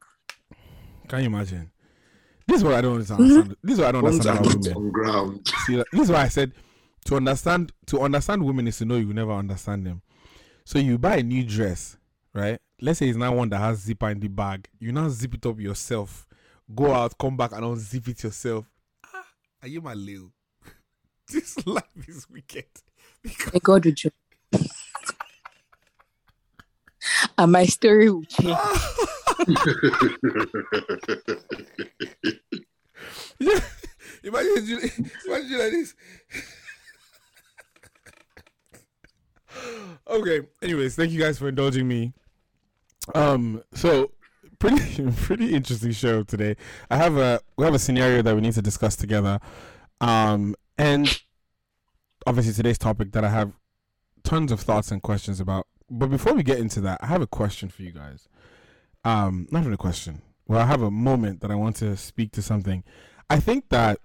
Can 1.08 1.20
you 1.20 1.26
imagine? 1.28 1.70
This 2.50 2.58
is 2.58 2.64
what 2.64 2.74
I 2.74 2.82
don't 2.82 2.94
understand. 2.94 3.56
This 3.62 3.74
is 3.74 3.80
what 3.80 3.88
I 3.88 3.92
don't 3.92 4.04
Ones 4.04 4.26
understand 4.26 4.64
about 4.64 4.76
women. 4.76 4.78
on 4.78 4.92
ground. 4.92 5.48
See, 5.68 5.76
this 5.92 6.02
is 6.02 6.10
why 6.12 6.22
I 6.24 6.28
said 6.30 6.54
to 7.06 7.16
understand 7.16 7.72
to 7.86 8.00
understand 8.02 8.44
women 8.44 8.68
is 8.68 8.78
to 8.80 8.86
know 8.86 8.96
you 8.96 9.06
will 9.08 9.14
never 9.14 9.34
understand 9.34 9.86
them. 9.86 10.02
So 10.66 10.80
you 10.80 10.98
buy 10.98 11.18
a 11.18 11.24
new 11.24 11.44
dress, 11.44 11.96
right? 12.34 12.60
Let's 12.82 13.00
say 13.00 13.10
it's 13.10 13.18
not 13.18 13.36
one 13.36 13.50
that 13.50 13.60
has 13.60 13.80
zipper 13.80 14.10
in 14.10 14.20
the 14.20 14.30
bag. 14.30 14.68
You 14.80 14.92
now 14.92 15.10
zip 15.10 15.36
it 15.36 15.46
up 15.46 15.60
yourself. 15.60 16.26
Go 16.74 16.92
out, 16.92 17.16
come 17.20 17.38
back, 17.38 17.52
and 17.52 17.62
unzip 17.64 18.08
it 18.08 18.24
yourself. 18.24 18.66
Ah, 19.06 19.26
are 19.62 19.68
you 19.68 19.82
my 19.82 19.94
Leo? 19.94 20.32
this 21.32 21.66
life 21.68 21.84
is 22.08 22.28
wicked. 22.30 22.66
Because 23.22 23.54
May 23.54 23.60
God 23.60 23.86
with 23.86 24.06
you. 24.06 24.12
and 27.38 27.52
my 27.52 27.66
story 27.66 28.10
will 28.10 28.24
change. 28.24 28.58
imagine 34.24 34.68
you, 34.68 34.78
imagine 35.28 35.50
you 35.50 35.60
like 35.60 35.72
this. 35.72 35.96
okay. 40.08 40.42
Anyways, 40.62 40.96
thank 40.96 41.12
you 41.12 41.20
guys 41.20 41.38
for 41.38 41.50
indulging 41.50 41.88
me. 41.88 42.14
Um. 43.16 43.64
So 43.74 44.12
pretty 44.60 45.10
pretty 45.18 45.54
interesting 45.54 45.92
show 45.92 46.24
today. 46.24 46.56
I 46.90 46.98
have 46.98 47.18
a 47.18 47.40
we 47.58 47.66
have 47.66 47.74
a 47.74 47.80
scenario 47.80 48.22
that 48.22 48.36
we 48.36 48.42
need 48.42 48.54
to 48.54 48.62
discuss 48.62 48.96
together. 48.96 49.40
Um. 50.02 50.56
And 50.78 51.22
obviously 52.28 52.54
today's 52.54 52.78
topic 52.78 53.12
that 53.14 53.24
I 53.24 53.30
have 53.30 53.54
tons 54.24 54.52
of 54.52 54.60
thoughts 54.60 54.92
and 54.92 55.02
questions 55.02 55.40
about. 55.40 55.68
But 55.90 56.08
before 56.08 56.34
we 56.34 56.44
get 56.44 56.60
into 56.60 56.82
that, 56.82 57.00
I 57.02 57.08
have 57.08 57.22
a 57.22 57.28
question 57.28 57.70
for 57.70 57.84
you 57.84 57.92
guys. 57.92 58.28
Um. 59.04 59.48
Not 59.50 59.64
really 59.64 59.76
a 59.76 59.78
question. 59.78 60.22
Well, 60.48 60.60
I 60.60 60.66
have 60.66 60.82
a 60.82 60.92
moment 60.92 61.42
that 61.42 61.52
I 61.52 61.56
want 61.56 61.76
to 61.78 61.96
speak 61.96 62.32
to 62.34 62.42
something. 62.42 62.84
I 63.30 63.40
think 63.40 63.70
that 63.70 64.00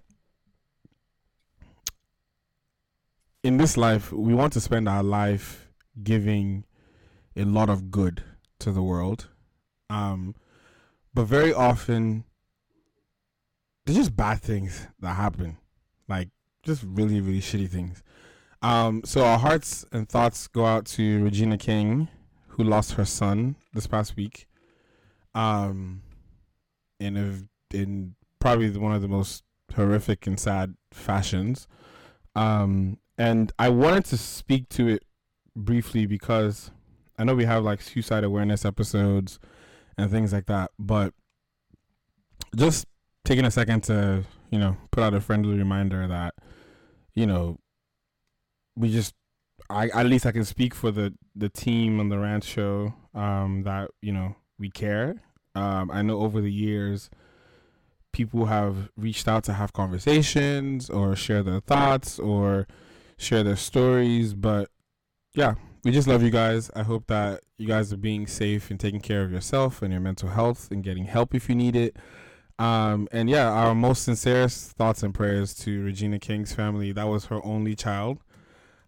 in 3.43 3.57
this 3.57 3.77
life, 3.77 4.13
we 4.13 4.35
want 4.35 4.53
to 4.55 4.61
spend 4.61 4.89
our 4.89 5.03
life 5.03 5.69
giving 6.03 6.65
a 7.37 7.45
lot 7.45 7.71
of 7.71 7.91
good 7.91 8.23
to 8.59 8.71
the 8.71 8.83
world. 8.83 9.29
Um, 9.89 10.35
but 11.13 11.25
very 11.25 11.53
often, 11.53 12.25
there's 13.85 13.99
just 13.99 14.17
bad 14.17 14.41
things 14.41 14.89
that 15.01 15.15
happen, 15.15 15.59
like 16.09 16.29
just 16.63 16.83
really, 16.87 17.21
really 17.21 17.41
shitty 17.41 17.69
things. 17.69 18.03
Um, 18.63 19.03
so 19.05 19.25
our 19.25 19.39
hearts 19.39 19.85
and 19.93 20.09
thoughts 20.09 20.49
go 20.49 20.65
out 20.65 20.87
to 20.87 21.23
Regina 21.23 21.59
King, 21.59 22.09
who 22.49 22.65
lost 22.65 22.93
her 22.93 23.05
son 23.05 23.57
this 23.75 23.87
past 23.87 24.17
week. 24.17 24.49
Um, 25.35 26.03
in 27.01 27.17
a 27.17 27.77
in 27.77 28.15
probably 28.45 28.69
one 28.73 28.93
of 28.93 29.01
the 29.01 29.09
most 29.09 29.43
horrific 29.75 30.27
and 30.27 30.39
sad 30.39 30.75
fashions. 30.93 31.67
Um, 32.37 32.99
and 33.17 33.51
I 33.59 33.71
wanted 33.71 34.05
to 34.07 34.19
speak 34.19 34.69
to 34.69 34.87
it 34.87 35.03
briefly 35.57 36.05
because 36.05 36.71
I 37.19 37.25
know 37.25 37.35
we 37.35 37.47
have 37.47 37.65
like 37.65 37.81
suicide 37.81 38.23
awareness 38.23 38.67
episodes 38.67 39.39
and 39.97 40.11
things 40.11 40.35
like 40.35 40.45
that, 40.45 40.73
but 40.79 41.15
just 42.55 42.85
taking 43.25 43.47
a 43.47 43.51
second 43.51 43.83
to, 43.85 44.25
you 44.51 44.59
know, 44.59 44.77
put 44.91 45.03
out 45.03 45.15
a 45.15 45.23
friendly 45.23 45.57
reminder 45.57 46.07
that, 46.07 46.35
you 47.15 47.25
know, 47.25 47.59
we 48.77 48.93
just 48.93 49.15
I 49.71 49.89
at 49.89 50.05
least 50.05 50.27
I 50.27 50.33
can 50.33 50.45
speak 50.45 50.75
for 50.75 50.91
the 50.91 51.15
the 51.35 51.49
team 51.49 51.99
on 51.99 52.11
the 52.11 52.19
rants 52.19 52.47
show 52.47 52.93
um 53.15 53.63
that, 53.63 53.91
you 54.03 54.13
know, 54.13 54.37
we 54.59 54.69
care. 54.69 55.23
Um 55.55 55.91
I 55.91 56.03
know 56.03 56.21
over 56.21 56.43
the 56.43 56.53
years 56.53 57.09
people 58.15 58.47
have 58.47 58.89
reached 58.97 59.29
out 59.29 59.45
to 59.45 59.53
have 59.53 59.73
conversations 59.75 60.89
or 60.89 61.15
share 61.15 61.43
their 61.43 61.61
thoughts 61.61 62.19
or 62.19 62.67
share 63.19 63.43
their 63.43 63.57
stories 63.57 64.33
but 64.33 64.71
yeah 65.35 65.55
we 65.85 65.91
just 65.91 66.09
love 66.09 66.23
you 66.23 66.31
guys. 66.31 66.71
I 66.75 66.83
hope 66.83 67.09
that 67.09 67.43
you 67.59 67.69
guys 67.69 67.93
are 67.93 67.99
being 67.99 68.27
safe 68.27 68.71
and 68.71 68.81
taking 68.81 69.01
care 69.01 69.23
of 69.23 69.31
yourself 69.31 69.83
and 69.83 69.93
your 69.93 70.01
mental 70.01 70.31
health 70.31 70.71
and 70.71 70.83
getting 70.83 71.05
help 71.05 71.35
if 71.35 71.49
you 71.49 71.55
need 71.55 71.77
it. 71.77 71.97
Um, 72.59 73.07
and 73.13 73.29
yeah, 73.29 73.51
our 73.51 73.75
most 73.75 74.05
sincerest 74.05 74.73
thoughts 74.73 75.03
and 75.03 75.13
prayers 75.13 75.55
to 75.57 75.85
Regina 75.85 76.19
King's 76.19 76.55
family. 76.55 76.93
That 76.93 77.09
was 77.09 77.27
her 77.27 77.45
only 77.45 77.75
child, 77.77 78.19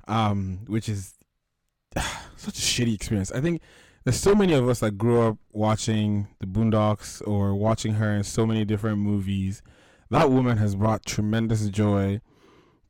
um, 0.09 0.61
which 0.69 0.89
is 0.89 1.15
such 2.37 2.59
a 2.59 2.63
shitty 2.63 2.95
experience. 2.95 3.31
I 3.31 3.43
think 3.43 3.61
there's 4.07 4.21
so 4.21 4.37
many 4.37 4.53
of 4.53 4.69
us 4.69 4.79
that 4.79 4.97
grew 4.97 5.21
up 5.21 5.37
watching 5.51 6.29
the 6.39 6.47
Boondocks 6.47 7.21
or 7.27 7.57
watching 7.57 7.95
her 7.95 8.13
in 8.13 8.23
so 8.23 8.47
many 8.47 8.65
different 8.65 8.99
movies. 8.99 9.65
That 10.11 10.31
woman 10.31 10.59
has 10.59 10.77
brought 10.77 11.05
tremendous 11.05 11.69
joy 11.71 12.21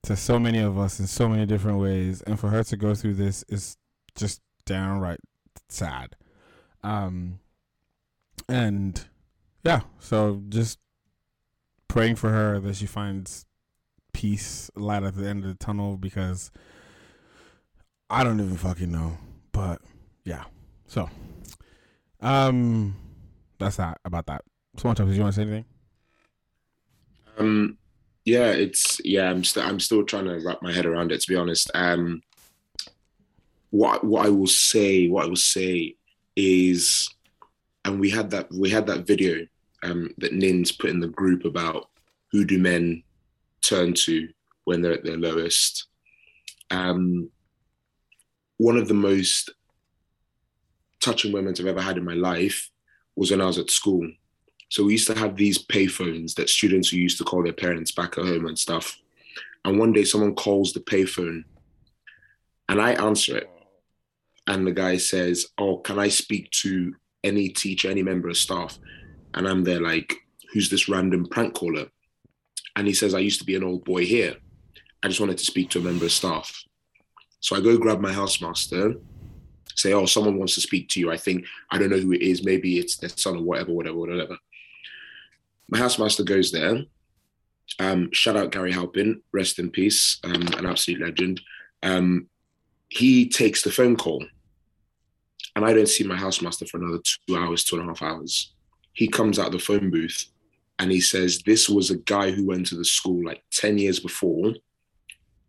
to 0.02 0.14
so 0.14 0.38
many 0.38 0.58
of 0.58 0.78
us 0.78 1.00
in 1.00 1.06
so 1.06 1.26
many 1.26 1.46
different 1.46 1.78
ways, 1.78 2.20
and 2.20 2.38
for 2.38 2.50
her 2.50 2.62
to 2.64 2.76
go 2.76 2.94
through 2.94 3.14
this 3.14 3.46
is 3.48 3.78
just 4.14 4.42
downright 4.66 5.20
sad. 5.70 6.16
Um, 6.84 7.38
and 8.46 9.02
yeah, 9.64 9.80
so 9.98 10.42
just 10.50 10.78
praying 11.88 12.16
for 12.16 12.28
her 12.28 12.60
that 12.60 12.76
she 12.76 12.84
finds 12.84 13.46
peace, 14.12 14.70
light 14.76 15.02
at 15.02 15.16
the 15.16 15.26
end 15.26 15.44
of 15.44 15.48
the 15.48 15.64
tunnel 15.64 15.96
because 15.96 16.50
I 18.10 18.22
don't 18.22 18.38
even 18.38 18.58
fucking 18.58 18.92
know. 18.92 19.16
But 19.52 19.80
yeah, 20.22 20.44
so 20.86 21.08
um, 22.20 22.96
that's 23.58 23.76
that 23.76 24.00
about 24.04 24.26
that. 24.26 24.42
So. 24.78 24.92
Do 24.92 25.04
you 25.04 25.22
want 25.22 25.34
to 25.34 25.40
say 25.40 25.42
anything? 25.42 25.64
Um, 27.38 27.78
yeah, 28.24 28.50
it's 28.50 29.00
yeah. 29.04 29.30
I'm 29.30 29.44
still 29.44 29.62
I'm 29.62 29.80
still 29.80 30.04
trying 30.04 30.26
to 30.26 30.40
wrap 30.44 30.62
my 30.62 30.72
head 30.72 30.86
around 30.86 31.12
it. 31.12 31.20
To 31.20 31.28
be 31.28 31.36
honest, 31.36 31.70
um, 31.74 32.22
what 33.70 34.04
what 34.04 34.26
I 34.26 34.28
will 34.28 34.46
say, 34.46 35.08
what 35.08 35.24
I 35.24 35.28
will 35.28 35.36
say 35.36 35.96
is, 36.34 37.08
and 37.84 38.00
we 38.00 38.10
had 38.10 38.30
that 38.30 38.48
we 38.52 38.68
had 38.70 38.86
that 38.86 39.06
video 39.06 39.46
um, 39.82 40.10
that 40.18 40.32
Nins 40.32 40.72
put 40.72 40.90
in 40.90 41.00
the 41.00 41.08
group 41.08 41.44
about 41.44 41.88
who 42.32 42.44
do 42.44 42.58
men 42.58 43.02
turn 43.62 43.94
to 43.94 44.28
when 44.64 44.82
they're 44.82 44.92
at 44.92 45.04
their 45.04 45.16
lowest. 45.16 45.86
Um, 46.70 47.30
one 48.58 48.76
of 48.76 48.88
the 48.88 48.94
most 48.94 49.50
touching 51.06 51.30
moments 51.30 51.60
I've 51.60 51.66
ever 51.66 51.80
had 51.80 51.98
in 51.98 52.04
my 52.04 52.14
life 52.14 52.68
was 53.14 53.30
when 53.30 53.40
I 53.40 53.46
was 53.46 53.58
at 53.58 53.70
school. 53.70 54.10
So 54.70 54.84
we 54.84 54.92
used 54.92 55.06
to 55.06 55.16
have 55.16 55.36
these 55.36 55.64
payphones 55.64 56.34
that 56.34 56.50
students 56.50 56.92
used 56.92 57.18
to 57.18 57.24
call 57.24 57.44
their 57.44 57.52
parents 57.52 57.92
back 57.92 58.18
at 58.18 58.24
home 58.24 58.46
and 58.46 58.58
stuff. 58.58 58.98
And 59.64 59.78
one 59.78 59.92
day 59.92 60.02
someone 60.02 60.34
calls 60.34 60.72
the 60.72 60.80
payphone 60.80 61.44
and 62.68 62.80
I 62.82 62.92
answer 62.94 63.36
it. 63.36 63.48
And 64.48 64.66
the 64.66 64.72
guy 64.72 64.96
says, 64.96 65.46
Oh, 65.58 65.76
can 65.78 65.98
I 66.00 66.08
speak 66.08 66.50
to 66.62 66.94
any 67.22 67.50
teacher, 67.50 67.88
any 67.88 68.02
member 68.02 68.28
of 68.28 68.36
staff? 68.36 68.76
And 69.34 69.46
I'm 69.46 69.62
there 69.62 69.80
like, 69.80 70.16
Who's 70.52 70.70
this 70.70 70.88
random 70.88 71.26
prank 71.26 71.54
caller? 71.54 71.86
And 72.74 72.86
he 72.88 72.94
says, 72.94 73.14
I 73.14 73.20
used 73.20 73.40
to 73.40 73.46
be 73.46 73.54
an 73.54 73.64
old 73.64 73.84
boy 73.84 74.04
here. 74.04 74.34
I 75.04 75.08
just 75.08 75.20
wanted 75.20 75.38
to 75.38 75.44
speak 75.44 75.70
to 75.70 75.78
a 75.78 75.82
member 75.82 76.06
of 76.06 76.12
staff. 76.12 76.64
So 77.38 77.54
I 77.54 77.60
go 77.60 77.78
grab 77.78 78.00
my 78.00 78.12
housemaster, 78.12 79.00
say, 79.76 79.92
Oh, 79.92 80.06
someone 80.06 80.38
wants 80.38 80.54
to 80.54 80.60
speak 80.60 80.88
to 80.90 81.00
you. 81.00 81.10
I 81.10 81.16
think, 81.16 81.44
I 81.70 81.78
don't 81.78 81.90
know 81.90 81.98
who 81.98 82.12
it 82.12 82.22
is. 82.22 82.44
Maybe 82.44 82.78
it's 82.78 82.96
their 82.96 83.10
son 83.10 83.36
or 83.36 83.42
whatever, 83.42 83.72
whatever, 83.72 83.96
whatever. 83.96 84.36
My 85.68 85.78
housemaster 85.78 86.24
goes 86.24 86.52
there. 86.52 86.84
Um, 87.78 88.10
shout 88.12 88.36
out 88.36 88.52
Gary 88.52 88.72
Halpin, 88.72 89.22
rest 89.32 89.58
in 89.58 89.70
peace, 89.70 90.18
um, 90.24 90.42
an 90.42 90.66
absolute 90.66 91.00
legend. 91.00 91.40
Um, 91.82 92.28
he 92.88 93.28
takes 93.28 93.62
the 93.62 93.72
phone 93.72 93.96
call 93.96 94.24
and 95.56 95.64
I 95.64 95.72
don't 95.72 95.88
see 95.88 96.04
my 96.04 96.16
housemaster 96.16 96.68
for 96.68 96.76
another 96.76 97.00
two 97.02 97.36
hours, 97.36 97.64
two 97.64 97.76
and 97.76 97.84
a 97.86 97.88
half 97.88 98.02
hours. 98.02 98.52
He 98.92 99.08
comes 99.08 99.38
out 99.38 99.46
of 99.46 99.52
the 99.52 99.58
phone 99.58 99.90
booth 99.90 100.26
and 100.78 100.92
he 100.92 101.00
says, 101.00 101.42
This 101.44 101.68
was 101.68 101.90
a 101.90 101.96
guy 101.96 102.30
who 102.30 102.46
went 102.46 102.66
to 102.66 102.76
the 102.76 102.84
school 102.84 103.24
like 103.24 103.42
10 103.52 103.78
years 103.78 103.98
before. 103.98 104.52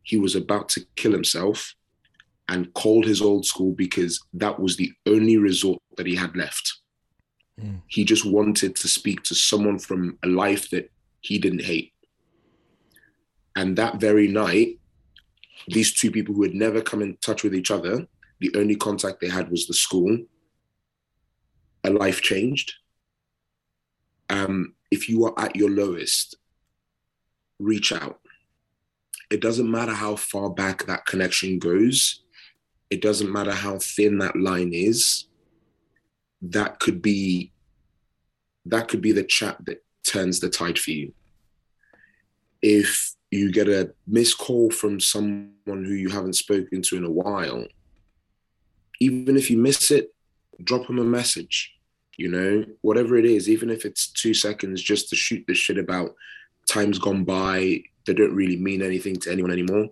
He 0.04 0.18
was 0.18 0.36
about 0.36 0.70
to 0.70 0.86
kill 0.96 1.12
himself 1.12 1.76
and 2.50 2.74
called 2.74 3.06
his 3.06 3.22
old 3.22 3.46
school 3.46 3.74
because 3.74 4.24
that 4.34 4.60
was 4.60 4.78
the 4.78 4.92
only 5.06 5.38
resort 5.38 5.82
that 5.98 6.06
he 6.06 6.16
had 6.16 6.36
left. 6.36 6.80
Mm. 7.62 7.82
He 7.88 8.06
just 8.06 8.26
wanted 8.26 8.76
to 8.78 8.88
speak 8.88 9.24
to 9.24 9.36
someone 9.36 9.80
from 9.80 10.18
a 10.24 10.28
life 10.28 10.70
that 10.70 10.92
he 11.22 11.40
didn't 11.40 11.64
hate. 11.64 11.94
And 13.56 13.76
that 13.78 14.00
very 14.00 14.28
night, 14.28 14.80
these 15.68 15.94
two 15.94 16.12
people 16.12 16.36
who 16.36 16.44
had 16.44 16.54
never 16.54 16.82
come 16.82 17.02
in 17.02 17.18
touch 17.18 17.44
with 17.44 17.56
each 17.56 17.72
other, 17.72 18.08
the 18.40 18.52
only 18.56 18.76
contact 18.76 19.20
they 19.20 19.30
had 19.30 19.50
was 19.50 19.68
the 19.68 19.74
school. 19.74 20.18
A 21.84 21.90
life 21.90 22.22
changed. 22.22 22.74
Um, 24.30 24.76
if 24.92 25.10
you 25.10 25.26
are 25.26 25.34
at 25.38 25.56
your 25.56 25.70
lowest, 25.70 26.38
reach 27.60 27.92
out. 27.92 28.20
It 29.30 29.42
doesn't 29.42 29.70
matter 29.70 29.94
how 29.94 30.16
far 30.16 30.50
back 30.50 30.86
that 30.86 31.06
connection 31.06 31.60
goes. 31.60 32.24
It 32.89 33.02
doesn't 33.02 33.32
matter 33.32 33.52
how 33.52 33.80
thin 33.80 34.17
that 34.19 34.36
line 34.36 34.71
is. 34.73 35.26
That 36.41 36.80
could 36.80 37.02
be 37.02 37.52
that 38.65 38.89
could 38.89 39.02
be 39.02 39.13
the 39.13 39.23
chat 39.23 39.58
that 39.65 39.84
turns 40.06 40.39
the 40.39 40.50
tide 40.50 40.78
for 40.78 40.91
you. 40.91 41.13
If 42.62 43.13
you 43.32 43.52
get 43.52 43.69
a 43.69 43.93
missed 44.06 44.38
call 44.38 44.71
from 44.71 45.00
someone 45.00 45.52
who 45.65 45.93
you 45.93 46.10
haven't 46.10 46.34
spoken 46.34 46.82
to 46.82 46.97
in 46.97 47.06
a 47.06 47.12
while, 47.12 47.65
even 49.00 49.38
if 49.38 49.50
you 49.50 49.58
miss 49.58 49.89
it, 49.91 50.13
drop 50.63 50.88
them 50.88 51.00
a 51.00 51.04
message. 51.04 51.73
You 52.17 52.30
know, 52.30 52.65
whatever 52.82 53.15
it 53.17 53.26
is, 53.26 53.47
even 53.47 53.69
if 53.69 53.86
it's 53.86 54.08
two 54.08 54.34
seconds 54.34 54.82
just 54.82 55.10
to 55.10 55.15
shoot 55.15 55.45
the 55.47 55.54
shit 55.54 55.78
about 55.78 56.15
times 56.67 57.00
gone 57.00 57.23
by 57.23 57.84
they 58.08 58.13
don't 58.13 58.34
really 58.34 58.58
mean 58.58 58.82
anything 58.82 59.17
to 59.17 59.32
anyone 59.32 59.52
anymore. 59.52 59.89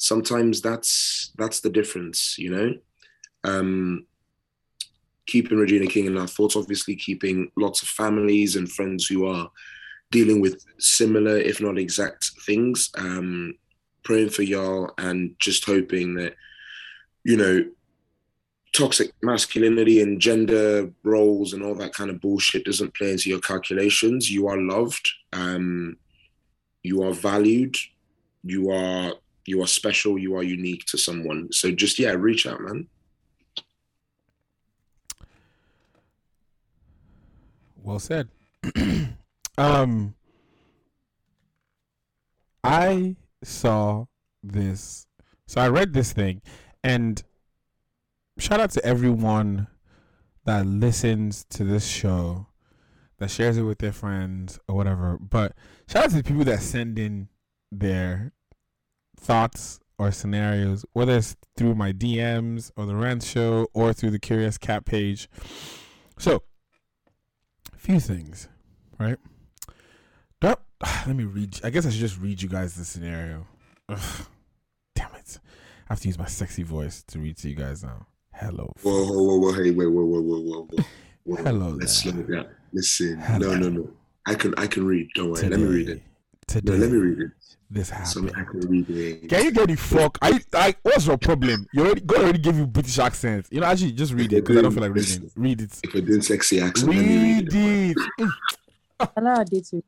Sometimes 0.00 0.62
that's 0.62 1.30
that's 1.36 1.60
the 1.60 1.68
difference, 1.68 2.38
you 2.38 2.50
know. 2.50 2.74
Um, 3.44 4.06
keeping 5.26 5.58
Regina 5.58 5.86
King 5.86 6.06
in 6.06 6.16
our 6.16 6.26
thoughts, 6.26 6.56
obviously 6.56 6.96
keeping 6.96 7.52
lots 7.54 7.82
of 7.82 7.88
families 7.88 8.56
and 8.56 8.72
friends 8.72 9.06
who 9.06 9.26
are 9.26 9.50
dealing 10.10 10.40
with 10.40 10.64
similar, 10.78 11.36
if 11.36 11.60
not 11.60 11.78
exact 11.78 12.30
things. 12.46 12.90
Um, 12.96 13.54
praying 14.02 14.30
for 14.30 14.42
y'all 14.42 14.90
and 14.96 15.36
just 15.38 15.66
hoping 15.66 16.14
that, 16.14 16.34
you 17.22 17.36
know, 17.36 17.64
toxic 18.72 19.12
masculinity 19.22 20.00
and 20.00 20.18
gender 20.18 20.90
roles 21.02 21.52
and 21.52 21.62
all 21.62 21.74
that 21.74 21.92
kind 21.92 22.08
of 22.08 22.22
bullshit 22.22 22.64
doesn't 22.64 22.94
play 22.94 23.10
into 23.10 23.28
your 23.28 23.40
calculations. 23.40 24.30
You 24.30 24.48
are 24.48 24.58
loved. 24.58 25.10
Um, 25.34 25.98
you 26.82 27.02
are 27.02 27.12
valued. 27.12 27.76
You 28.42 28.70
are 28.70 29.12
you 29.46 29.62
are 29.62 29.66
special. 29.66 30.18
You 30.18 30.36
are 30.36 30.42
unique 30.42 30.84
to 30.86 30.98
someone. 30.98 31.52
So 31.52 31.70
just 31.70 31.98
yeah, 31.98 32.12
reach 32.12 32.46
out, 32.46 32.60
man. 32.60 32.88
Well 37.82 37.98
said. 37.98 38.28
um, 39.58 40.14
I 42.62 43.16
saw 43.42 44.06
this. 44.42 45.06
So 45.46 45.60
I 45.60 45.68
read 45.68 45.92
this 45.92 46.12
thing, 46.12 46.42
and 46.84 47.22
shout 48.38 48.60
out 48.60 48.70
to 48.72 48.84
everyone 48.84 49.66
that 50.44 50.66
listens 50.66 51.44
to 51.50 51.64
this 51.64 51.86
show, 51.86 52.46
that 53.18 53.30
shares 53.30 53.56
it 53.56 53.62
with 53.62 53.78
their 53.78 53.92
friends 53.92 54.58
or 54.68 54.76
whatever. 54.76 55.18
But 55.18 55.54
shout 55.88 56.04
out 56.04 56.10
to 56.10 56.16
the 56.16 56.22
people 56.22 56.44
that 56.44 56.60
send 56.60 56.98
in 56.98 57.28
their 57.72 58.32
thoughts 59.20 59.80
or 59.98 60.10
scenarios, 60.10 60.84
whether 60.94 61.16
it's 61.16 61.36
through 61.56 61.74
my 61.74 61.92
DMs 61.92 62.70
or 62.76 62.86
the 62.86 62.96
Rant 62.96 63.22
Show 63.22 63.68
or 63.74 63.92
through 63.92 64.10
the 64.10 64.18
Curious 64.18 64.56
Cat 64.56 64.86
page. 64.86 65.28
So, 66.18 66.42
a 67.72 67.76
few 67.76 68.00
things, 68.00 68.48
right? 68.98 69.18
Don't, 70.40 70.58
let 71.06 71.14
me 71.14 71.24
read. 71.24 71.60
I 71.62 71.70
guess 71.70 71.86
I 71.86 71.90
should 71.90 72.00
just 72.00 72.18
read 72.18 72.40
you 72.40 72.48
guys 72.48 72.74
the 72.74 72.84
scenario. 72.84 73.46
Ugh, 73.88 74.26
damn 74.94 75.14
it! 75.14 75.38
I 75.88 75.92
have 75.92 76.00
to 76.00 76.08
use 76.08 76.18
my 76.18 76.26
sexy 76.26 76.62
voice 76.62 77.02
to 77.08 77.18
read 77.18 77.36
to 77.38 77.48
you 77.50 77.56
guys 77.56 77.82
now. 77.82 78.06
Hello. 78.32 78.72
Whoa, 78.82 79.04
whoa, 79.04 79.22
whoa, 79.22 79.36
whoa! 79.38 79.52
Hey, 79.52 79.70
wait, 79.70 79.86
whoa, 79.86 80.04
whoa, 80.04 80.20
whoa, 80.20 80.40
whoa, 80.40 80.68
whoa! 80.70 80.84
whoa. 81.24 81.36
Hello. 81.44 81.68
Let's 81.70 81.92
slow 81.92 82.12
down. 82.12 82.46
Listen. 82.72 83.18
Hello. 83.18 83.54
No, 83.54 83.68
no, 83.68 83.68
no. 83.68 83.90
I 84.26 84.34
can, 84.34 84.54
I 84.56 84.66
can 84.66 84.86
read. 84.86 85.08
Don't 85.14 85.30
worry. 85.32 85.40
Today, 85.40 85.56
Let 85.56 85.60
me 85.60 85.76
read 85.76 85.88
it. 85.90 86.02
Today, 86.50 86.72
No, 86.72 86.78
let 86.78 86.90
me 86.90 86.98
read 86.98 87.18
it. 87.20 87.30
This 87.70 87.88
So 87.88 87.94
happened. 87.94 88.32
I 88.36 88.42
can 88.50 88.60
read 88.68 88.90
it. 88.90 89.28
Can 89.28 89.44
you 89.44 89.52
get 89.52 89.68
the 89.68 89.76
fuck? 89.76 90.18
I, 90.20 90.40
I, 90.52 90.74
what's 90.82 91.06
your 91.06 91.16
problem? 91.16 91.66
You 91.72 91.82
already, 91.84 92.00
God 92.00 92.18
already 92.22 92.38
gave 92.40 92.56
you 92.58 92.66
British 92.66 92.98
accent. 92.98 93.46
You 93.50 93.60
know, 93.60 93.66
actually, 93.68 93.92
just 93.92 94.12
read 94.12 94.32
it 94.32 94.42
because 94.42 94.56
I 94.56 94.62
don't 94.62 94.72
feel 94.72 94.82
like 94.82 94.92
reading. 94.94 95.30
Read 95.36 95.60
it. 95.60 95.78
If 95.84 95.94
I 95.94 96.00
did 96.00 96.24
sexy 96.24 96.60
accent, 96.60 96.88
let 96.92 96.98
me 96.98 97.16
read 97.34 97.52
Read 97.52 97.96
it. 97.96 97.96
it. 98.18 98.28
Mm. 99.00 99.08
Hello, 99.16 99.30
I 99.30 99.44
did 99.44 99.64
too. 99.64 99.82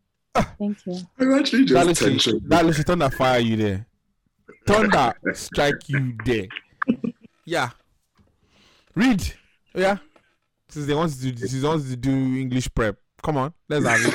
Thank 0.58 0.86
you. 0.86 0.96
I'm 1.18 1.34
actually 1.34 1.64
That 1.64 1.84
just 1.84 1.86
literally, 2.00 2.12
tension. 2.14 2.40
that 2.48 2.64
literally 2.64 2.84
thunder 2.84 3.10
fire 3.10 3.40
you 3.40 3.56
there. 3.56 3.86
Thunder 4.66 5.12
strike 5.34 5.86
you 5.88 6.16
there. 6.24 6.46
Yeah. 7.44 7.68
Read. 8.94 9.34
Oh, 9.74 9.80
yeah. 9.80 9.98
Since 10.70 10.86
they 10.86 10.94
want 10.94 11.12
to 11.12 11.20
do, 11.32 11.36
since 11.46 11.60
they 11.60 11.68
want 11.68 11.82
to 11.86 11.96
do 11.96 12.10
English 12.10 12.72
prep. 12.74 12.96
Come 13.22 13.36
on, 13.36 13.52
let's 13.68 13.84
have 13.84 14.14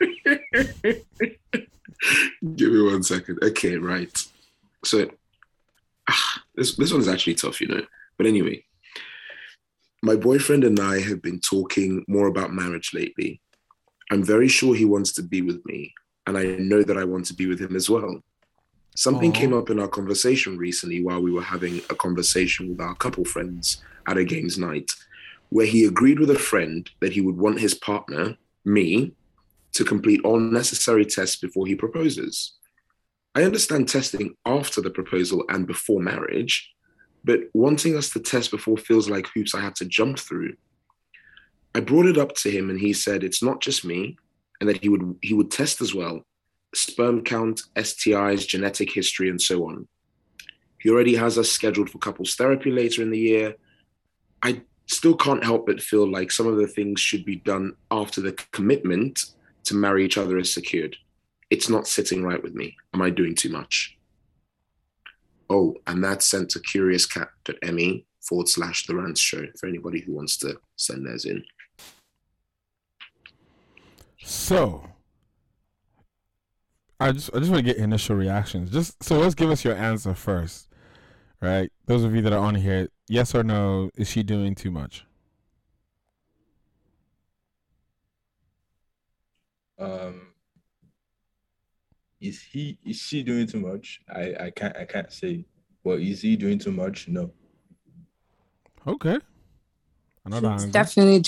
it. 0.00 1.06
Give 2.56 2.72
me 2.72 2.82
one 2.82 3.02
second. 3.02 3.42
Okay, 3.42 3.76
right. 3.76 4.16
So 4.84 5.10
ah, 6.08 6.42
this 6.54 6.76
this 6.76 6.92
one's 6.92 7.08
actually 7.08 7.34
tough, 7.34 7.60
you 7.60 7.68
know. 7.68 7.82
But 8.16 8.26
anyway, 8.26 8.64
my 10.02 10.16
boyfriend 10.16 10.64
and 10.64 10.78
I 10.78 11.00
have 11.00 11.22
been 11.22 11.40
talking 11.40 12.04
more 12.08 12.26
about 12.26 12.52
marriage 12.52 12.92
lately. 12.94 13.40
I'm 14.10 14.24
very 14.24 14.48
sure 14.48 14.74
he 14.74 14.84
wants 14.84 15.12
to 15.12 15.22
be 15.22 15.42
with 15.42 15.64
me, 15.66 15.92
and 16.26 16.38
I 16.38 16.44
know 16.58 16.82
that 16.82 16.96
I 16.96 17.04
want 17.04 17.26
to 17.26 17.34
be 17.34 17.46
with 17.46 17.60
him 17.60 17.76
as 17.76 17.90
well. 17.90 18.22
Something 18.94 19.30
Aw. 19.30 19.34
came 19.34 19.54
up 19.54 19.70
in 19.70 19.78
our 19.78 19.88
conversation 19.88 20.56
recently 20.56 21.02
while 21.02 21.20
we 21.20 21.30
were 21.30 21.42
having 21.42 21.78
a 21.90 21.94
conversation 21.94 22.68
with 22.68 22.80
our 22.80 22.94
couple 22.96 23.24
friends 23.24 23.82
at 24.06 24.16
a 24.16 24.24
games 24.24 24.58
night, 24.58 24.90
where 25.50 25.66
he 25.66 25.84
agreed 25.84 26.18
with 26.18 26.30
a 26.30 26.38
friend 26.38 26.90
that 27.00 27.12
he 27.12 27.20
would 27.20 27.36
want 27.36 27.60
his 27.60 27.74
partner, 27.74 28.36
me, 28.64 29.12
to 29.78 29.84
complete 29.84 30.20
all 30.24 30.40
necessary 30.40 31.06
tests 31.06 31.36
before 31.36 31.64
he 31.64 31.76
proposes. 31.76 32.54
I 33.36 33.44
understand 33.44 33.88
testing 33.88 34.34
after 34.44 34.80
the 34.80 34.90
proposal 34.90 35.44
and 35.50 35.68
before 35.68 36.00
marriage, 36.00 36.68
but 37.22 37.42
wanting 37.54 37.96
us 37.96 38.10
to 38.10 38.18
test 38.18 38.50
before 38.50 38.76
feels 38.76 39.08
like 39.08 39.28
hoops 39.32 39.54
I 39.54 39.60
had 39.60 39.76
to 39.76 39.84
jump 39.84 40.18
through. 40.18 40.54
I 41.76 41.80
brought 41.80 42.06
it 42.06 42.18
up 42.18 42.34
to 42.38 42.50
him 42.50 42.70
and 42.70 42.80
he 42.80 42.92
said 42.92 43.22
it's 43.22 43.40
not 43.40 43.60
just 43.60 43.84
me 43.84 44.16
and 44.60 44.68
that 44.68 44.82
he 44.82 44.88
would 44.88 45.16
he 45.22 45.32
would 45.32 45.52
test 45.52 45.80
as 45.80 45.94
well. 45.94 46.22
Sperm 46.74 47.22
count, 47.22 47.62
STIs, 47.76 48.48
genetic 48.48 48.92
history, 48.92 49.30
and 49.30 49.40
so 49.40 49.68
on. 49.68 49.86
He 50.80 50.90
already 50.90 51.14
has 51.14 51.38
us 51.38 51.52
scheduled 51.52 51.90
for 51.90 51.98
couples 51.98 52.34
therapy 52.34 52.72
later 52.72 53.00
in 53.00 53.10
the 53.12 53.18
year. 53.18 53.54
I 54.42 54.62
still 54.86 55.14
can't 55.14 55.44
help 55.44 55.66
but 55.66 55.80
feel 55.80 56.10
like 56.10 56.32
some 56.32 56.48
of 56.48 56.56
the 56.56 56.66
things 56.66 56.98
should 56.98 57.24
be 57.24 57.36
done 57.36 57.74
after 57.92 58.20
the 58.20 58.32
commitment 58.50 59.24
to 59.68 59.74
marry 59.74 60.04
each 60.04 60.18
other 60.18 60.38
is 60.38 60.52
secured. 60.52 60.96
It's 61.50 61.68
not 61.68 61.86
sitting 61.86 62.22
right 62.22 62.42
with 62.42 62.54
me. 62.54 62.76
Am 62.92 63.02
I 63.02 63.10
doing 63.10 63.34
too 63.34 63.48
much? 63.48 63.96
Oh, 65.48 65.76
and 65.86 66.04
that's 66.04 66.26
sent 66.26 66.50
to 66.50 66.58
curiouscat.me 66.58 68.04
forward 68.20 68.48
slash 68.48 68.86
the 68.86 68.94
rants 68.94 69.20
show 69.20 69.46
for 69.58 69.66
anybody 69.66 70.00
who 70.00 70.14
wants 70.14 70.36
to 70.38 70.58
send 70.76 71.06
theirs 71.06 71.24
in. 71.24 71.42
So, 74.22 74.84
I 77.00 77.12
just 77.12 77.30
I 77.34 77.38
just 77.38 77.50
want 77.50 77.64
to 77.64 77.72
get 77.72 77.82
initial 77.82 78.16
reactions. 78.16 78.70
Just 78.70 79.02
so 79.02 79.18
let's 79.18 79.34
give 79.34 79.50
us 79.50 79.64
your 79.64 79.74
answer 79.74 80.12
first, 80.14 80.68
right? 81.40 81.70
Those 81.86 82.04
of 82.04 82.14
you 82.14 82.20
that 82.22 82.32
are 82.32 82.44
on 82.44 82.56
here, 82.56 82.88
yes 83.08 83.34
or 83.34 83.42
no? 83.42 83.90
Is 83.96 84.08
she 84.10 84.22
doing 84.22 84.54
too 84.54 84.70
much? 84.70 85.06
Um, 89.78 90.32
is 92.20 92.42
he 92.42 92.78
is 92.84 92.96
she 92.96 93.22
doing 93.22 93.46
too 93.46 93.60
much? 93.60 94.00
I 94.12 94.34
I 94.46 94.50
can't 94.50 94.76
I 94.76 94.84
can't 94.84 95.12
say. 95.12 95.44
But 95.84 96.00
is 96.00 96.20
he 96.22 96.36
doing 96.36 96.58
too 96.58 96.72
much? 96.72 97.08
No. 97.08 97.30
Okay. 98.86 99.18
Another 100.24 100.52
She's 100.54 100.64
angle. 100.64 100.72
definitely 100.72 101.22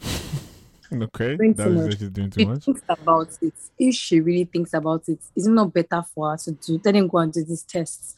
okay. 0.92 1.36
doing 1.36 1.54
That 1.54 1.64
too 1.64 1.70
is 1.72 1.76
much. 1.82 1.90
that 1.90 1.98
she's 1.98 2.10
doing 2.10 2.30
too 2.30 2.40
she 2.40 2.46
much. 2.46 2.64
thinks 2.64 2.82
about 2.88 3.28
it. 3.42 3.54
If 3.78 3.94
she 3.94 4.20
really 4.20 4.44
thinks 4.44 4.72
about 4.72 5.08
it, 5.08 5.18
is 5.36 5.46
it 5.46 5.50
not 5.50 5.72
better 5.74 6.02
for 6.14 6.30
her 6.30 6.36
to 6.38 6.52
do 6.52 6.80
let 6.84 6.96
him 6.96 7.08
go 7.08 7.18
and 7.18 7.32
do 7.32 7.44
these 7.44 7.62
tests 7.62 8.16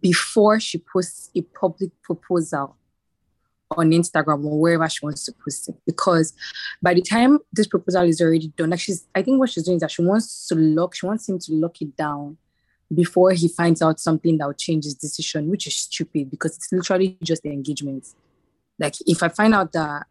before 0.00 0.58
she 0.58 0.78
posts 0.78 1.30
a 1.36 1.42
public 1.42 1.90
proposal 2.02 2.76
on 3.76 3.90
Instagram 3.90 4.44
or 4.44 4.58
wherever 4.58 4.88
she 4.88 5.04
wants 5.04 5.24
to 5.24 5.32
post 5.44 5.68
it? 5.68 5.76
Because 5.86 6.32
by 6.82 6.94
the 6.94 7.02
time 7.02 7.38
this 7.52 7.66
proposal 7.66 8.02
is 8.02 8.20
already 8.20 8.48
done, 8.56 8.70
like 8.70 8.80
she's 8.80 9.06
I 9.14 9.22
think 9.22 9.38
what 9.38 9.50
she's 9.50 9.64
doing 9.64 9.76
is 9.76 9.80
that 9.82 9.90
she 9.90 10.02
wants 10.02 10.46
to 10.48 10.54
lock, 10.54 10.94
she 10.94 11.06
wants 11.06 11.28
him 11.28 11.38
to 11.38 11.52
lock 11.52 11.80
it 11.80 11.96
down 11.96 12.38
before 12.94 13.32
he 13.32 13.48
finds 13.48 13.82
out 13.82 14.00
something 14.00 14.38
that 14.38 14.46
will 14.46 14.54
change 14.54 14.84
his 14.84 14.94
decision, 14.94 15.50
which 15.50 15.66
is 15.66 15.76
stupid 15.76 16.30
because 16.30 16.56
it's 16.56 16.72
literally 16.72 17.18
just 17.22 17.42
the 17.42 17.50
engagement. 17.50 18.06
Like 18.78 18.94
if 19.06 19.22
I 19.22 19.28
find 19.28 19.54
out 19.54 19.72
that 19.72 20.06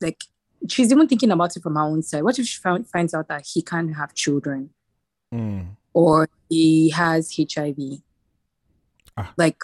like 0.00 0.22
she's 0.68 0.90
even 0.90 1.06
thinking 1.06 1.30
about 1.30 1.56
it 1.56 1.62
from 1.62 1.76
her 1.76 1.82
own 1.82 2.02
side. 2.02 2.22
What 2.22 2.38
if 2.38 2.46
she 2.46 2.60
found, 2.60 2.88
finds 2.88 3.14
out 3.14 3.28
that 3.28 3.46
he 3.46 3.62
can't 3.62 3.94
have 3.94 4.14
children 4.14 4.70
Mm. 5.32 5.76
or 5.92 6.28
he 6.48 6.88
has 6.90 7.36
HIV? 7.38 8.00
Ah. 9.16 9.32
Like, 9.36 9.58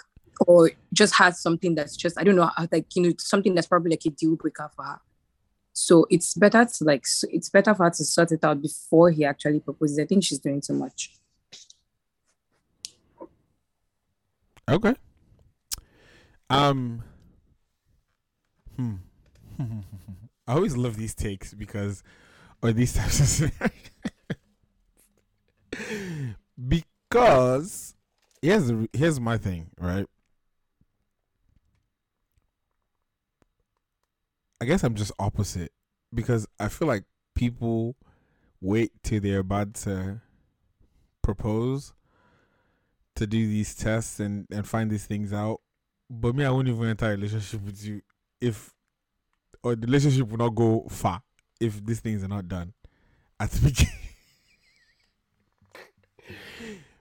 or 0.47 0.71
just 0.93 1.15
has 1.15 1.39
something 1.39 1.75
that's 1.75 1.95
just, 1.95 2.19
I 2.19 2.23
don't 2.23 2.35
know, 2.35 2.49
like, 2.71 2.95
you 2.95 3.03
know, 3.03 3.13
something 3.17 3.55
that's 3.55 3.67
probably 3.67 3.91
like 3.91 4.05
a 4.05 4.09
deal 4.09 4.35
breaker 4.35 4.69
for 4.75 4.83
her. 4.83 4.99
So 5.73 6.05
it's 6.09 6.33
better 6.33 6.65
to 6.65 6.83
like, 6.83 7.05
it's 7.23 7.49
better 7.49 7.75
for 7.75 7.83
her 7.83 7.89
to 7.89 8.05
sort 8.05 8.31
it 8.31 8.43
out 8.43 8.61
before 8.61 9.11
he 9.11 9.25
actually 9.25 9.59
proposes. 9.59 9.99
I 9.99 10.05
think 10.05 10.23
she's 10.23 10.39
doing 10.39 10.61
too 10.61 10.73
much. 10.73 11.11
Okay. 14.67 14.95
Um. 16.49 17.03
Hmm. 18.75 18.95
I 20.47 20.53
always 20.53 20.77
love 20.77 20.97
these 20.97 21.15
takes 21.15 21.53
because, 21.53 22.03
or 22.61 22.71
these 22.71 22.93
types 22.93 23.41
of 23.41 23.51
because 26.67 27.95
here's 28.41 28.71
here's 28.93 29.19
my 29.19 29.37
thing, 29.37 29.69
right? 29.79 30.07
I 34.65 34.67
guess 34.67 34.83
I'm 34.83 34.95
just 34.95 35.11
opposite 35.19 35.71
because 36.11 36.47
I 36.59 36.69
feel 36.69 36.87
like 36.87 37.03
people 37.35 37.95
wait 38.59 38.91
till 39.03 39.19
they're 39.21 39.37
about 39.37 39.75
to 39.75 40.21
propose 41.21 41.93
to 43.13 43.27
do 43.27 43.45
these 43.45 43.75
tests 43.75 44.19
and 44.19 44.47
and 44.49 44.67
find 44.67 44.89
these 44.89 45.05
things 45.05 45.31
out. 45.31 45.61
But 46.09 46.33
me, 46.33 46.45
I 46.45 46.49
won't 46.49 46.67
even 46.67 46.83
enter 46.83 47.05
a 47.05 47.11
relationship 47.11 47.61
with 47.61 47.85
you 47.85 48.01
if 48.41 48.73
or 49.61 49.75
the 49.75 49.85
relationship 49.85 50.29
will 50.29 50.39
not 50.39 50.55
go 50.55 50.87
far 50.89 51.21
if 51.61 51.85
these 51.85 51.99
things 51.99 52.23
are 52.23 52.27
not 52.27 52.47
done 52.47 52.73
at 53.39 53.51
the 53.51 53.61
beginning. 53.69 53.93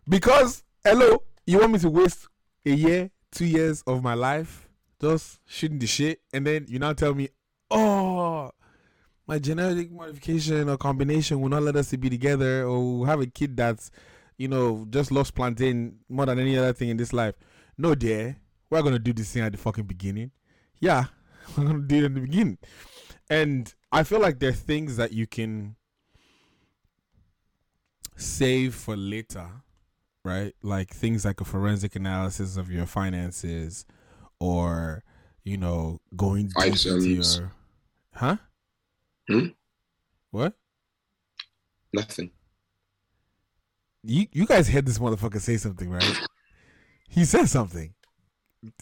because 0.07 0.63
hello, 0.85 1.23
you 1.47 1.61
want 1.61 1.73
me 1.73 1.79
to 1.79 1.89
waste 1.89 2.29
a 2.67 2.73
year, 2.73 3.11
two 3.33 3.47
years 3.47 3.81
of 3.87 4.03
my 4.03 4.13
life 4.13 4.69
just 5.01 5.41
shooting 5.47 5.79
the 5.79 5.87
shit, 5.87 6.21
and 6.31 6.47
then 6.47 6.67
you 6.69 6.79
now 6.79 6.93
tell 6.93 7.15
me, 7.15 7.31
oh. 7.75 8.51
My 9.27 9.39
genetic 9.39 9.91
modification 9.91 10.69
or 10.69 10.77
combination 10.77 11.41
will 11.41 11.49
not 11.49 11.63
let 11.63 11.77
us 11.77 11.89
to 11.91 11.97
be 11.97 12.11
together, 12.11 12.65
or 12.65 12.99
we'll 12.99 13.07
have 13.07 13.21
a 13.21 13.27
kid 13.27 13.57
that's 13.57 13.91
you 14.37 14.49
know, 14.49 14.87
just 14.91 15.13
lost 15.13 15.35
plantain 15.35 15.99
more 16.09 16.27
than 16.27 16.39
any 16.39 16.57
other 16.59 16.73
thing 16.73 16.89
in 16.89 16.97
this 16.97 17.13
life. 17.13 17.35
No, 17.79 17.95
dear, 17.95 18.37
we're 18.71 18.83
gonna 18.83 18.99
do 18.99 19.13
this 19.13 19.33
thing 19.33 19.43
at 19.43 19.53
the 19.53 19.59
fucking 19.59 19.85
beginning. 19.85 20.31
Yeah, 20.81 21.05
we're 21.57 21.65
gonna 21.65 21.81
do 21.81 21.97
it 21.97 22.05
in 22.05 22.15
the 22.15 22.21
beginning. 22.21 22.59
And 23.31 23.73
I 23.93 24.03
feel 24.03 24.21
like 24.21 24.39
there 24.39 24.51
are 24.51 24.53
things 24.53 24.97
that 24.97 25.13
you 25.13 25.27
can 25.27 25.77
save 28.17 28.75
for 28.75 28.97
later, 28.97 29.49
right? 30.25 30.55
Like 30.63 30.91
things 30.91 31.25
like 31.25 31.41
a 31.41 31.45
forensic 31.45 31.97
analysis 31.97 32.57
of 32.57 32.71
your 32.71 32.87
finances, 32.87 33.87
or 34.41 35.05
you 35.45 35.57
know, 35.57 36.01
going 36.17 36.49
deep 36.49 36.67
into 36.67 37.09
your, 37.09 37.53
huh? 38.15 38.37
Hmm? 39.29 39.49
What? 40.31 40.55
Nothing. 41.93 42.31
you 44.03 44.27
you 44.33 44.47
guys 44.47 44.69
heard 44.69 44.87
this 44.87 44.99
motherfucker 44.99 45.41
say 45.41 45.57
something, 45.57 45.89
right? 45.89 46.21
He 47.09 47.25
said 47.25 47.49
something. 47.49 47.95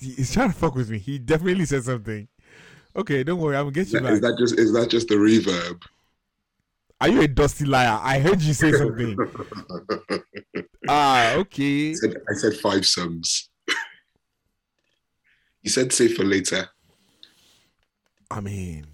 He's 0.00 0.32
trying 0.32 0.50
to 0.50 0.56
fuck 0.56 0.74
with 0.74 0.88
me. 0.88 0.98
He 0.98 1.18
definitely 1.18 1.66
said 1.66 1.84
something. 1.84 2.28
Okay, 2.94 3.22
don't 3.24 3.40
worry, 3.40 3.56
I'm 3.56 3.64
gonna 3.64 3.72
get 3.72 3.92
you 3.92 4.00
back. 4.00 4.12
is 4.12 4.20
that 4.20 4.36
just 4.38 4.58
is 4.58 4.72
that 4.72 4.90
just 4.90 5.08
the 5.08 5.16
reverb? 5.16 5.82
Are 7.00 7.08
you 7.08 7.22
a 7.22 7.28
dusty 7.28 7.64
liar? 7.64 7.98
I 8.00 8.20
heard 8.20 8.40
you 8.40 8.52
say 8.54 8.70
something. 8.72 9.16
ah, 10.88 11.34
okay. 11.34 11.90
I 11.90 11.94
said, 11.94 12.16
I 12.30 12.34
said 12.34 12.54
five 12.54 12.86
sums. 12.86 13.50
you 15.62 15.70
said 15.70 15.92
save 15.92 16.14
for 16.14 16.24
later. 16.24 16.68
I 18.30 18.40
mean, 18.40 18.86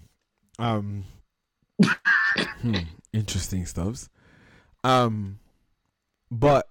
um, 0.59 1.05
hmm, 2.61 2.75
interesting 3.13 3.65
stuffs. 3.65 4.09
Um, 4.83 5.39
but 6.29 6.69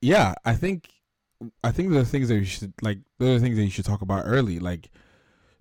yeah, 0.00 0.34
I 0.44 0.54
think 0.54 0.88
I 1.62 1.70
think 1.70 1.92
are 1.92 2.04
things 2.04 2.28
that 2.28 2.36
you 2.36 2.44
should 2.44 2.72
like. 2.82 2.98
There 3.18 3.34
are 3.34 3.38
things 3.38 3.56
that 3.56 3.64
you 3.64 3.70
should 3.70 3.84
talk 3.84 4.02
about 4.02 4.24
early, 4.26 4.58
like 4.58 4.90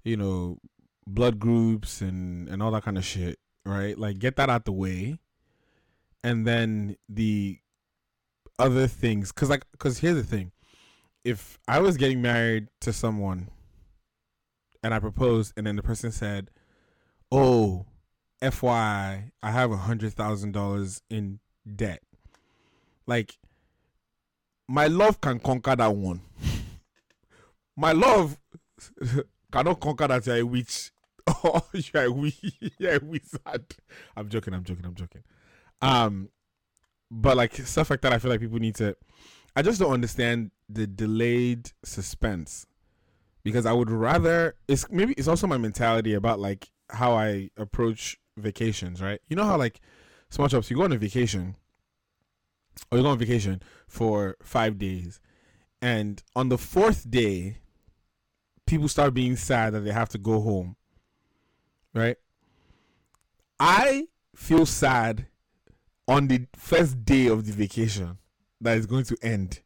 you 0.03 0.17
know, 0.17 0.57
blood 1.05 1.39
groups 1.39 2.01
and 2.01 2.47
and 2.49 2.63
all 2.63 2.71
that 2.71 2.83
kind 2.83 2.97
of 2.97 3.05
shit, 3.05 3.39
right? 3.65 3.97
Like 3.97 4.19
get 4.19 4.37
that 4.37 4.49
out 4.49 4.65
the 4.65 4.71
way, 4.71 5.19
and 6.23 6.47
then 6.47 6.97
the 7.09 7.59
other 8.57 8.87
things, 8.87 9.31
because 9.31 9.49
like, 9.49 9.65
because 9.71 9.99
here's 9.99 10.15
the 10.15 10.23
thing: 10.23 10.51
if 11.23 11.59
I 11.67 11.79
was 11.79 11.97
getting 11.97 12.21
married 12.21 12.67
to 12.81 12.93
someone 12.93 13.49
and 14.83 14.93
I 14.93 14.99
proposed, 14.99 15.53
and 15.55 15.65
then 15.65 15.75
the 15.75 15.83
person 15.83 16.11
said, 16.11 16.49
"Oh, 17.31 17.85
FYI, 18.41 19.31
I 19.41 19.51
have 19.51 19.71
a 19.71 19.77
hundred 19.77 20.13
thousand 20.13 20.51
dollars 20.51 21.01
in 21.09 21.39
debt." 21.75 22.01
Like, 23.07 23.37
my 24.67 24.87
love 24.87 25.21
can 25.21 25.39
conquer 25.39 25.75
that 25.75 25.95
one. 25.95 26.21
my 27.77 27.91
love 27.91 28.37
cannot 29.51 29.79
conquer 29.79 30.07
that 30.07 30.25
you're 30.27 30.37
a 30.37 30.43
witch 30.43 30.91
or 31.43 31.61
you're 31.73 32.03
a, 32.03 32.11
wee- 32.11 32.73
you're 32.77 32.95
a 32.95 32.99
wizard. 32.99 33.75
I'm 34.15 34.29
joking. 34.29 34.53
I'm 34.53 34.63
joking. 34.63 34.85
I'm 34.85 34.95
joking. 34.95 35.23
Um, 35.81 36.29
but 37.09 37.37
like 37.37 37.53
stuff 37.55 37.89
like 37.89 38.01
that, 38.01 38.13
I 38.13 38.19
feel 38.19 38.31
like 38.31 38.39
people 38.39 38.59
need 38.59 38.75
to. 38.75 38.95
I 39.55 39.61
just 39.61 39.79
don't 39.79 39.93
understand 39.93 40.51
the 40.67 40.87
delayed 40.87 41.71
suspense 41.83 42.65
because 43.43 43.65
I 43.65 43.73
would 43.73 43.89
rather. 43.89 44.55
It's 44.67 44.89
maybe 44.89 45.13
it's 45.13 45.27
also 45.27 45.47
my 45.47 45.57
mentality 45.57 46.13
about 46.13 46.39
like 46.39 46.69
how 46.89 47.13
I 47.13 47.49
approach 47.57 48.17
vacations, 48.37 49.01
right? 49.01 49.19
You 49.27 49.35
know 49.35 49.45
how 49.45 49.57
like 49.57 49.79
small 50.29 50.47
shops, 50.47 50.69
you 50.69 50.77
go 50.77 50.83
on 50.83 50.91
a 50.91 50.97
vacation 50.97 51.55
or 52.91 52.97
you 52.97 53.03
go 53.03 53.09
on 53.09 53.19
vacation 53.19 53.61
for 53.87 54.35
five 54.41 54.77
days, 54.77 55.19
and 55.81 56.23
on 56.35 56.49
the 56.49 56.57
fourth 56.57 57.09
day, 57.09 57.57
people 58.65 58.87
start 58.87 59.13
being 59.13 59.35
sad 59.35 59.73
that 59.73 59.81
they 59.81 59.91
have 59.91 60.09
to 60.09 60.17
go 60.17 60.41
home, 60.41 60.75
right? 61.93 62.17
I 63.59 64.07
feel 64.35 64.65
sad 64.65 65.27
on 66.07 66.27
the 66.27 66.47
first 66.55 67.05
day 67.05 67.27
of 67.27 67.45
the 67.45 67.53
vacation 67.53 68.17
that 68.61 68.77
is 68.77 68.85
going 68.85 69.05
to 69.05 69.17
end. 69.21 69.61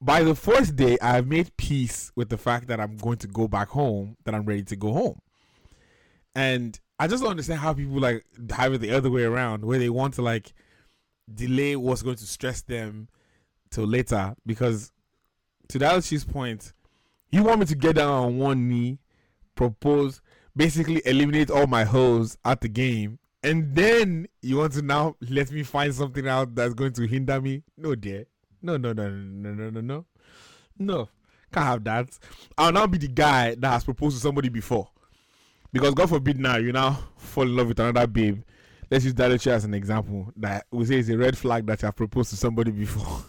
By 0.00 0.22
the 0.22 0.34
fourth 0.34 0.76
day, 0.76 0.96
I 1.02 1.16
have 1.16 1.26
made 1.26 1.56
peace 1.56 2.12
with 2.14 2.28
the 2.28 2.38
fact 2.38 2.68
that 2.68 2.80
I'm 2.80 2.96
going 2.96 3.18
to 3.18 3.26
go 3.26 3.48
back 3.48 3.68
home, 3.68 4.16
that 4.24 4.34
I'm 4.34 4.44
ready 4.44 4.62
to 4.64 4.76
go 4.76 4.92
home. 4.92 5.20
And 6.34 6.78
I 7.00 7.08
just 7.08 7.22
don't 7.22 7.32
understand 7.32 7.60
how 7.60 7.74
people 7.74 7.98
like 7.98 8.24
have 8.50 8.74
it 8.74 8.78
the 8.78 8.92
other 8.92 9.10
way 9.10 9.24
around, 9.24 9.64
where 9.64 9.78
they 9.78 9.90
want 9.90 10.14
to 10.14 10.22
like 10.22 10.52
delay 11.32 11.74
what's 11.74 12.02
going 12.02 12.16
to 12.16 12.26
stress 12.26 12.62
them 12.62 13.08
till 13.70 13.86
later. 13.86 14.34
Because 14.46 14.92
to 15.68 15.78
Dalachi's 15.78 16.24
point, 16.24 16.72
you 17.30 17.42
want 17.42 17.60
me 17.60 17.66
to 17.66 17.74
get 17.74 17.96
down 17.96 18.10
on 18.10 18.38
one 18.38 18.68
knee, 18.68 18.98
propose, 19.56 20.20
basically 20.56 21.02
eliminate 21.04 21.50
all 21.50 21.66
my 21.66 21.84
hoes 21.84 22.38
at 22.44 22.60
the 22.60 22.68
game, 22.68 23.18
and 23.42 23.74
then 23.74 24.26
you 24.42 24.56
want 24.56 24.72
to 24.74 24.82
now 24.82 25.16
let 25.28 25.50
me 25.50 25.62
find 25.62 25.94
something 25.94 26.26
out 26.26 26.54
that's 26.54 26.74
going 26.74 26.92
to 26.94 27.06
hinder 27.06 27.40
me? 27.40 27.62
No, 27.76 27.94
dear. 27.94 28.26
No, 28.62 28.76
no, 28.76 28.92
no, 28.92 29.08
no, 29.08 29.54
no, 29.54 29.70
no, 29.70 29.80
no. 29.80 30.04
No. 30.78 31.08
Can't 31.52 31.66
have 31.66 31.84
that. 31.84 32.18
I'll 32.56 32.72
now 32.72 32.86
be 32.86 32.98
the 32.98 33.08
guy 33.08 33.54
that 33.54 33.70
has 33.70 33.84
proposed 33.84 34.16
to 34.16 34.22
somebody 34.22 34.48
before. 34.48 34.88
Because 35.72 35.94
God 35.94 36.08
forbid 36.08 36.38
now 36.38 36.56
you 36.56 36.72
now 36.72 36.98
fall 37.16 37.44
in 37.44 37.56
love 37.56 37.68
with 37.68 37.80
another 37.80 38.06
babe. 38.06 38.42
Let's 38.90 39.04
use 39.04 39.14
that 39.14 39.46
as 39.46 39.64
an 39.64 39.74
example. 39.74 40.32
That 40.36 40.66
we 40.70 40.84
say 40.86 40.96
is 40.96 41.10
a 41.10 41.18
red 41.18 41.36
flag 41.36 41.66
that 41.66 41.82
you 41.82 41.86
have 41.86 41.96
proposed 41.96 42.30
to 42.30 42.36
somebody 42.36 42.70
before. 42.70 43.22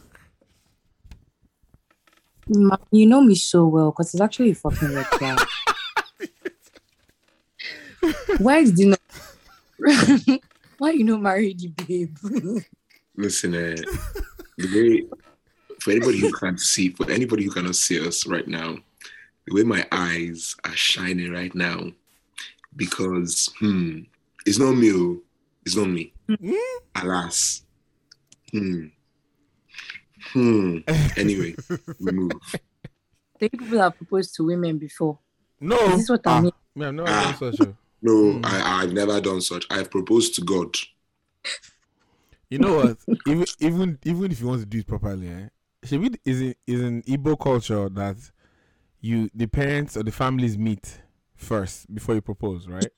You 2.47 3.05
know 3.05 3.21
me 3.21 3.35
so 3.35 3.67
well 3.67 3.91
because 3.91 4.13
it's 4.13 4.21
actually 4.21 4.51
a 4.51 4.55
fucking 4.55 4.93
red 4.93 5.05
flag. 5.05 5.39
Why 8.39 8.57
is 8.59 8.71
dinner? 8.71 8.97
Why 10.77 10.91
you 10.91 11.03
not 11.03 11.21
marry 11.21 11.53
the 11.53 11.67
babe? 11.67 12.17
Listen, 13.15 13.53
uh, 13.53 13.75
the 13.75 14.23
way 14.67 15.05
for 15.79 15.91
anybody 15.91 16.19
who 16.19 16.31
can't 16.33 16.59
see, 16.59 16.89
for 16.89 17.09
anybody 17.09 17.45
who 17.45 17.51
cannot 17.51 17.75
see 17.75 18.05
us 18.05 18.27
right 18.27 18.47
now, 18.47 18.77
the 19.47 19.53
way 19.55 19.63
my 19.63 19.85
eyes 19.91 20.55
are 20.65 20.75
shining 20.75 21.31
right 21.31 21.53
now, 21.55 21.91
because 22.75 23.49
hmm, 23.59 23.99
it's 24.45 24.59
not 24.59 24.73
me, 24.73 24.91
oh, 24.93 25.21
it's 25.65 25.75
not 25.75 25.87
me. 25.87 26.13
Alas, 26.95 27.63
hmm, 28.51 28.87
hmm. 30.33 30.77
Anyway, 31.17 31.55
we 31.99 32.11
move. 32.11 32.33
Three 33.39 33.49
people 33.49 33.79
have 33.79 33.95
proposed 33.95 34.35
to 34.35 34.43
women 34.45 34.77
before. 34.77 35.17
No. 35.61 35.77
Is 35.93 35.97
this 35.99 36.09
what 36.09 36.27
I 36.27 36.31
Ah, 36.31 36.41
mean? 36.41 36.51
me, 36.75 36.85
I've 36.85 36.99
Ah. 37.07 37.37
done 37.39 37.53
such 37.53 37.67
a. 37.67 37.73
No, 38.01 38.33
Hmm. 38.33 38.45
I, 38.45 38.83
I've 38.83 38.93
never 38.93 39.19
done 39.21 39.41
such. 39.41 39.65
I've 39.69 39.89
proposed 39.91 40.35
to 40.35 40.41
God. 40.41 40.75
You 42.49 42.59
know 42.59 42.75
what? 42.75 42.97
even 43.27 43.45
even 43.59 43.99
even 44.03 44.31
if 44.31 44.41
you 44.41 44.47
want 44.47 44.61
to 44.61 44.65
do 44.65 44.79
it 44.79 44.87
properly, 44.87 45.27
eh? 45.29 45.47
Shebi 45.85 46.15
is 46.25 46.41
it 46.41 46.57
is 46.67 46.81
an 46.81 47.01
Igbo 47.03 47.39
culture 47.39 47.89
that 47.89 48.17
you 49.01 49.29
the 49.33 49.47
parents 49.47 49.95
or 49.95 50.03
the 50.03 50.11
families 50.11 50.57
meet 50.57 51.01
first 51.35 51.93
before 51.93 52.15
you 52.15 52.21
propose, 52.21 52.67
right? 52.67 52.91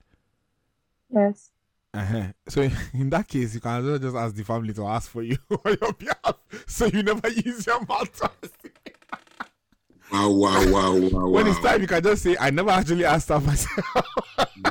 Yes. 1.13 1.51
Uh-huh. 1.93 2.27
So 2.47 2.61
in 2.93 3.09
that 3.09 3.27
case, 3.27 3.53
you 3.53 3.59
can 3.59 3.79
as 3.81 3.85
well 3.85 3.99
just 3.99 4.15
ask 4.15 4.35
the 4.35 4.43
family 4.43 4.73
to 4.73 4.85
ask 4.87 5.09
for 5.11 5.21
you 5.21 5.37
on 5.51 5.77
your 5.81 5.93
behalf, 5.93 6.37
so 6.65 6.85
you 6.85 7.03
never 7.03 7.27
use 7.45 7.67
your 7.67 7.85
mouth. 7.85 8.11
to. 8.19 8.31
Wow, 10.11 10.29
wow, 10.29 10.65
wow, 10.71 10.95
wow, 10.95 11.27
When 11.29 11.45
wow. 11.45 11.51
it's 11.51 11.59
time, 11.59 11.81
you 11.81 11.87
can 11.87 12.03
just 12.03 12.23
say, 12.23 12.35
"I 12.39 12.49
never 12.49 12.69
actually 12.69 13.05
asked 13.05 13.27
that 13.29 13.41
myself." 13.43 13.85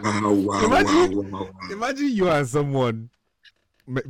Wow, 0.03 0.33
wow, 0.35 0.65
Imagine- 0.65 0.87
wow, 0.87 1.23
wow, 1.23 1.29
wow. 1.33 1.51
Imagine 1.71 2.09
you 2.11 2.29
and 2.31 2.47
someone 2.49 2.89
m- 2.97 3.11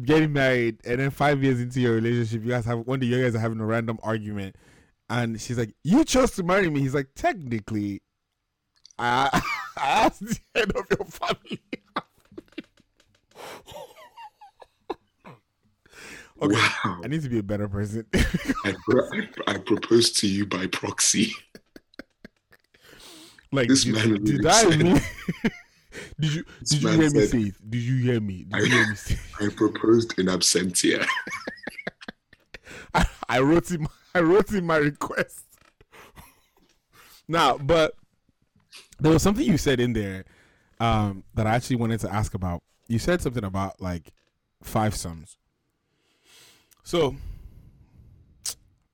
getting 0.04 0.32
married, 0.32 0.80
and 0.84 1.00
then 1.00 1.10
five 1.10 1.42
years 1.42 1.60
into 1.60 1.80
your 1.80 1.94
relationship, 1.94 2.42
you 2.44 2.50
guys 2.50 2.64
have 2.64 2.80
one 2.86 3.00
day 3.00 3.06
you 3.06 3.22
guys 3.22 3.34
are 3.34 3.40
having 3.40 3.60
a 3.60 3.66
random 3.66 3.98
argument, 4.02 4.56
and 5.08 5.40
she's 5.40 5.58
like, 5.58 5.74
"You 5.82 6.04
chose 6.04 6.32
to 6.32 6.42
marry 6.42 6.68
me." 6.70 6.80
He's 6.80 6.94
like, 6.94 7.08
"Technically, 7.14 8.02
I 8.98 9.28
I 9.76 10.06
asked 10.06 10.20
the 10.20 10.38
head 10.54 10.72
of 10.72 10.86
your 10.90 11.06
family." 11.06 11.60
okay, 16.42 16.54
Wow. 16.84 17.00
I 17.04 17.08
need 17.08 17.22
to 17.22 17.28
be 17.28 17.38
a 17.38 17.42
better 17.42 17.68
person. 17.68 18.06
I, 18.64 18.74
pro- 18.88 19.10
I, 19.46 19.58
proposed 19.58 20.18
to 20.18 20.28
you 20.28 20.46
by 20.46 20.66
proxy. 20.66 21.32
like, 23.52 23.68
This 23.68 23.84
did, 23.84 23.94
man 23.94 24.24
did 24.24 24.46
I? 24.46 25.00
Did 26.18 26.32
you 26.34 26.44
This 26.60 26.70
did 26.70 26.82
you 26.82 26.88
hear 26.90 27.10
me 27.10 27.26
say 27.26 27.38
it? 27.40 27.70
Did 27.70 27.80
you 27.82 27.96
hear 27.96 28.20
me? 28.20 28.44
Did 28.44 28.54
I- 28.54 28.58
you 28.60 28.70
hear 28.70 28.88
me 28.88 28.94
say? 28.96 29.16
I 29.40 29.48
proposed 29.48 30.18
in 30.18 30.26
absentia. 30.26 31.06
I, 32.94 33.06
I 33.28 33.40
wrote 33.40 33.70
in 33.70 33.82
my, 33.82 33.88
I 34.14 34.20
wrote 34.20 34.50
in 34.52 34.66
my 34.66 34.76
request. 34.76 35.44
now, 37.28 37.56
but 37.58 37.94
there 38.98 39.12
was 39.12 39.22
something 39.22 39.44
you 39.44 39.58
said 39.58 39.80
in 39.80 39.92
there 39.92 40.24
um, 40.80 41.24
that 41.34 41.46
I 41.46 41.54
actually 41.54 41.76
wanted 41.76 42.00
to 42.00 42.12
ask 42.12 42.34
about. 42.34 42.62
You 42.88 42.98
said 42.98 43.20
something 43.22 43.44
about 43.44 43.80
like 43.80 44.12
five 44.62 44.94
sums. 44.96 45.36
So 46.82 47.14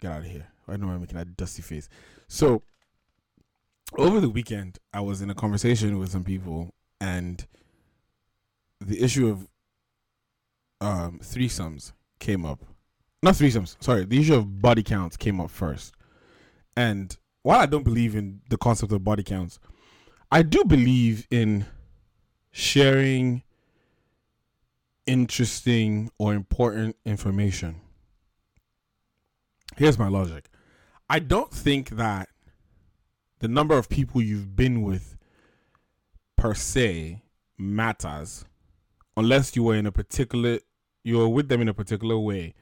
get 0.00 0.12
out 0.12 0.18
of 0.20 0.26
here. 0.26 0.48
I 0.68 0.76
know 0.76 0.88
I'm 0.88 1.00
making 1.00 1.16
a 1.16 1.24
dusty 1.24 1.62
face. 1.62 1.88
So 2.28 2.62
over 3.96 4.20
the 4.20 4.28
weekend, 4.28 4.78
I 4.92 5.00
was 5.00 5.22
in 5.22 5.30
a 5.30 5.34
conversation 5.34 5.98
with 5.98 6.10
some 6.10 6.24
people, 6.24 6.74
and 7.00 7.46
the 8.80 9.02
issue 9.02 9.28
of 9.28 9.48
um, 10.80 11.20
threesomes 11.22 11.92
came 12.18 12.44
up 12.44 12.64
not 13.26 13.34
threesomes. 13.34 13.76
Sorry, 13.80 14.04
the 14.04 14.20
issue 14.20 14.34
of 14.34 14.60
body 14.60 14.82
counts 14.82 15.16
came 15.16 15.40
up 15.40 15.50
first. 15.50 15.92
And 16.76 17.16
while 17.42 17.58
I 17.58 17.66
don't 17.66 17.82
believe 17.82 18.14
in 18.14 18.40
the 18.50 18.56
concept 18.56 18.92
of 18.92 19.02
body 19.02 19.22
counts, 19.22 19.58
I 20.30 20.42
do 20.42 20.64
believe 20.64 21.26
in 21.30 21.66
sharing 22.50 23.42
interesting 25.06 26.10
or 26.18 26.34
important 26.34 26.96
information. 27.04 27.80
Here's 29.76 29.98
my 29.98 30.08
logic. 30.08 30.48
I 31.08 31.18
don't 31.18 31.52
think 31.52 31.90
that 31.90 32.28
the 33.38 33.48
number 33.48 33.76
of 33.76 33.88
people 33.88 34.22
you've 34.22 34.56
been 34.56 34.82
with 34.82 35.15
per 36.36 36.54
se 36.54 37.22
matters 37.58 38.44
unless 39.16 39.56
you 39.56 39.62
were 39.62 39.74
in 39.74 39.86
a 39.86 39.92
particular 39.92 40.58
you 41.02 41.18
were 41.18 41.28
with 41.28 41.48
them 41.48 41.60
in 41.60 41.68
a 41.68 41.74
particular 41.74 42.18
way 42.18 42.54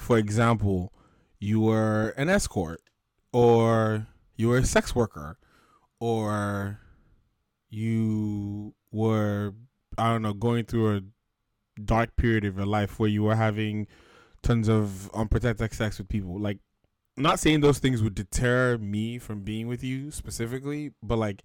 for 0.00 0.16
example, 0.16 0.92
you 1.38 1.60
were 1.60 2.14
an 2.16 2.30
escort, 2.30 2.80
or 3.32 4.06
you 4.34 4.48
were 4.48 4.58
a 4.58 4.64
sex 4.64 4.94
worker, 4.94 5.38
or 6.00 6.80
you 7.68 8.74
were, 8.90 9.54
I 9.98 10.10
don't 10.10 10.22
know, 10.22 10.32
going 10.32 10.64
through 10.64 10.96
a 10.96 11.00
dark 11.84 12.16
period 12.16 12.46
of 12.46 12.56
your 12.56 12.66
life 12.66 12.98
where 12.98 13.10
you 13.10 13.24
were 13.24 13.36
having 13.36 13.86
tons 14.42 14.68
of 14.68 15.10
unprotected 15.12 15.72
sex 15.74 15.98
with 15.98 16.08
people. 16.08 16.40
Like, 16.40 16.58
not 17.18 17.38
saying 17.38 17.60
those 17.60 17.78
things 17.78 18.02
would 18.02 18.14
deter 18.14 18.78
me 18.78 19.18
from 19.18 19.42
being 19.42 19.68
with 19.68 19.84
you 19.84 20.10
specifically, 20.10 20.92
but 21.02 21.18
like, 21.18 21.42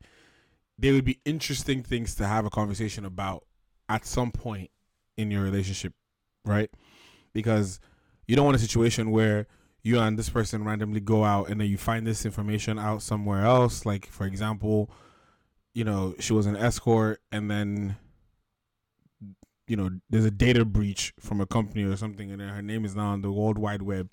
they 0.78 0.92
would 0.92 1.06
be 1.06 1.20
interesting 1.26 1.84
things 1.84 2.16
to 2.16 2.28
have 2.28 2.46
a 2.46 2.50
conversation 2.50 3.06
about 3.06 3.46
at 3.88 4.06
some 4.06 4.32
point 4.32 4.70
in 5.18 5.32
your 5.32 5.44
relationship, 5.44 5.94
right? 6.44 6.70
Because 7.34 7.80
you 8.28 8.36
don't 8.36 8.46
want 8.46 8.56
a 8.56 8.60
situation 8.60 9.12
where 9.12 9.48
you 9.84 10.00
and 10.00 10.18
this 10.18 10.30
person 10.30 10.64
randomly 10.64 11.00
go 11.00 11.24
out 11.24 11.50
and 11.50 11.62
then 11.62 11.70
you 11.70 11.78
find 11.78 12.06
this 12.06 12.26
information 12.26 12.80
out 12.80 13.02
somewhere 13.02 13.46
else. 13.46 13.86
Like, 13.86 14.08
for 14.08 14.26
example, 14.26 14.90
you 15.74 15.84
know, 15.84 16.16
she 16.20 16.34
was 16.34 16.46
an 16.46 16.56
escort 16.56 17.22
and 17.32 17.50
then 17.50 17.98
you 19.68 19.76
know, 19.76 19.90
there's 20.10 20.26
a 20.26 20.32
data 20.32 20.64
breach 20.64 21.12
from 21.20 21.42
a 21.42 21.46
company 21.46 21.84
or 21.84 21.96
something 21.98 22.32
and 22.32 22.40
then 22.40 22.50
her 22.50 22.62
name 22.62 22.86
is 22.86 22.96
now 22.96 23.08
on 23.08 23.22
the 23.22 23.32
world 23.32 23.58
wide 23.58 23.82
web 23.82 24.10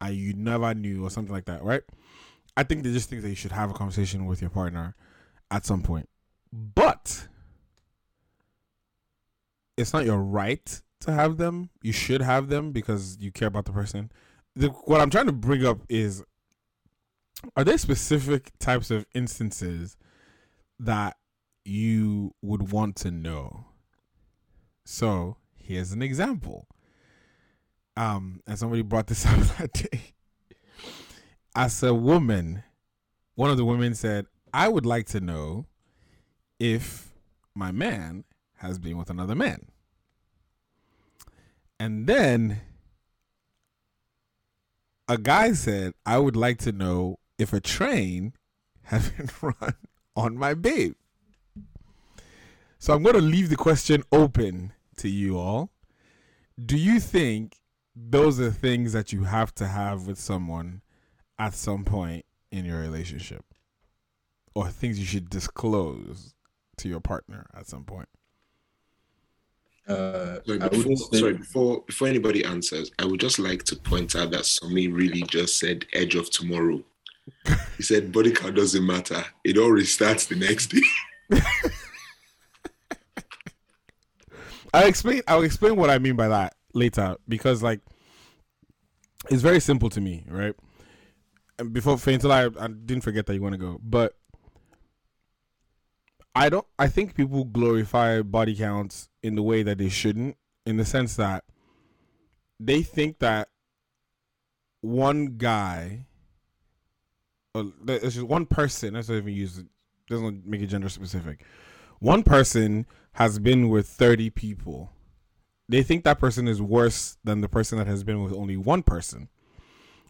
and 0.00 0.14
you 0.14 0.32
never 0.34 0.74
knew 0.74 1.04
or 1.04 1.10
something 1.10 1.32
like 1.32 1.46
that, 1.46 1.62
right? 1.62 1.82
I 2.56 2.62
think 2.62 2.82
they 2.82 2.92
just 2.92 3.08
think 3.08 3.22
that 3.22 3.28
you 3.28 3.34
should 3.34 3.52
have 3.52 3.70
a 3.70 3.74
conversation 3.74 4.26
with 4.26 4.40
your 4.40 4.50
partner 4.50 4.94
at 5.52 5.66
some 5.66 5.82
point. 5.82 6.08
But 6.52 7.28
it's 9.76 9.92
not 9.92 10.04
your 10.04 10.18
right 10.18 10.80
to 11.00 11.12
have 11.12 11.36
them. 11.36 11.70
You 11.82 11.92
should 11.92 12.22
have 12.22 12.48
them 12.48 12.72
because 12.72 13.18
you 13.20 13.30
care 13.30 13.48
about 13.48 13.66
the 13.66 13.72
person. 13.72 14.10
The, 14.56 14.68
what 14.68 15.00
I'm 15.00 15.10
trying 15.10 15.26
to 15.26 15.32
bring 15.32 15.64
up 15.64 15.80
is 15.88 16.24
are 17.56 17.64
there 17.64 17.78
specific 17.78 18.52
types 18.58 18.90
of 18.90 19.06
instances 19.14 19.96
that 20.78 21.16
you 21.64 22.34
would 22.40 22.72
want 22.72 22.96
to 22.96 23.10
know? 23.10 23.66
So 24.84 25.36
here's 25.54 25.92
an 25.92 26.02
example. 26.02 26.66
Um, 27.96 28.40
and 28.46 28.58
somebody 28.58 28.82
brought 28.82 29.06
this 29.06 29.26
up 29.26 29.40
that 29.58 29.72
day. 29.72 30.14
As 31.54 31.82
a 31.82 31.92
woman, 31.92 32.62
one 33.34 33.50
of 33.50 33.58
the 33.58 33.64
women 33.64 33.94
said, 33.94 34.26
I 34.52 34.68
would 34.68 34.86
like 34.86 35.06
to 35.08 35.20
know 35.20 35.66
if 36.58 37.12
my 37.54 37.72
man 37.72 38.24
has 38.56 38.78
been 38.78 38.96
with 38.96 39.10
another 39.10 39.34
man. 39.34 39.66
And 41.80 42.06
then 42.06 42.60
a 45.08 45.18
guy 45.18 45.52
said, 45.52 45.94
I 46.06 46.18
would 46.18 46.36
like 46.36 46.58
to 46.58 46.72
know 46.72 47.18
if 47.38 47.52
a 47.52 47.60
train 47.60 48.34
has 48.84 49.08
been 49.16 49.30
run 49.40 49.74
on 50.14 50.36
my 50.36 50.54
babe. 50.54 50.94
So 52.78 52.92
I'm 52.92 53.02
going 53.02 53.14
to 53.14 53.20
leave 53.20 53.48
the 53.48 53.56
question 53.56 54.02
open 54.12 54.72
to 54.96 55.08
you 55.08 55.38
all. 55.38 55.70
Do 56.64 56.76
you 56.76 57.00
think 57.00 57.56
those 57.94 58.40
are 58.40 58.50
things 58.50 58.92
that 58.92 59.12
you 59.12 59.24
have 59.24 59.54
to 59.56 59.66
have 59.66 60.06
with 60.06 60.18
someone 60.18 60.82
at 61.38 61.54
some 61.54 61.84
point 61.84 62.24
in 62.50 62.64
your 62.64 62.80
relationship? 62.80 63.44
Or 64.54 64.68
things 64.68 64.98
you 64.98 65.06
should 65.06 65.30
disclose 65.30 66.34
to 66.78 66.88
your 66.88 67.00
partner 67.00 67.46
at 67.54 67.66
some 67.66 67.84
point? 67.84 68.08
Uh, 69.88 70.38
Sorry, 70.44 70.58
before, 70.58 70.78
wouldn't 70.78 70.98
say 70.98 71.18
sorry, 71.18 71.34
before 71.34 71.80
before 71.82 72.08
anybody 72.08 72.44
answers, 72.44 72.92
I 72.98 73.04
would 73.04 73.18
just 73.18 73.38
like 73.40 73.64
to 73.64 73.76
point 73.76 74.14
out 74.14 74.30
that 74.30 74.46
Sami 74.46 74.88
really 74.88 75.22
just 75.22 75.58
said 75.58 75.86
edge 75.92 76.14
of 76.14 76.30
tomorrow. 76.30 76.82
he 77.76 77.82
said 77.82 78.12
body 78.12 78.30
count 78.30 78.54
doesn't 78.54 78.86
matter. 78.86 79.24
It 79.44 79.58
all 79.58 79.70
restarts 79.70 80.28
the 80.28 80.36
next 80.36 80.68
day. 80.68 80.82
I'll 84.74 84.86
explain 84.86 85.22
I'll 85.26 85.42
explain 85.42 85.76
what 85.76 85.90
I 85.90 85.98
mean 85.98 86.16
by 86.16 86.28
that 86.28 86.54
later 86.74 87.16
because 87.28 87.62
like 87.62 87.80
it's 89.30 89.42
very 89.42 89.60
simple 89.60 89.90
to 89.90 90.00
me, 90.00 90.24
right? 90.28 90.54
And 91.58 91.72
before 91.72 91.98
until 92.06 92.32
I, 92.32 92.46
I 92.58 92.68
didn't 92.68 93.02
forget 93.02 93.26
that 93.26 93.34
you 93.34 93.42
want 93.42 93.54
to 93.54 93.58
go, 93.58 93.80
but 93.82 94.16
I 96.34 96.48
don't. 96.48 96.66
I 96.78 96.88
think 96.88 97.14
people 97.14 97.44
glorify 97.44 98.22
body 98.22 98.56
counts 98.56 99.08
in 99.22 99.34
the 99.34 99.42
way 99.42 99.62
that 99.62 99.78
they 99.78 99.88
shouldn't, 99.88 100.36
in 100.64 100.76
the 100.76 100.84
sense 100.84 101.16
that 101.16 101.44
they 102.58 102.82
think 102.82 103.18
that 103.18 103.48
one 104.80 105.36
guy, 105.36 106.06
uh, 107.54 107.64
it's 107.86 108.14
just 108.14 108.26
one 108.26 108.46
person. 108.46 108.94
Let's 108.94 109.08
not 109.08 109.16
even 109.16 109.34
use. 109.34 109.62
Doesn't 110.08 110.46
make 110.46 110.62
it 110.62 110.66
gender 110.66 110.88
specific. 110.88 111.44
One 111.98 112.22
person 112.22 112.86
has 113.12 113.38
been 113.38 113.68
with 113.68 113.86
thirty 113.86 114.30
people. 114.30 114.90
They 115.68 115.82
think 115.82 116.04
that 116.04 116.18
person 116.18 116.48
is 116.48 116.60
worse 116.60 117.16
than 117.24 117.40
the 117.40 117.48
person 117.48 117.78
that 117.78 117.86
has 117.86 118.04
been 118.04 118.22
with 118.22 118.32
only 118.32 118.56
one 118.56 118.82
person. 118.82 119.28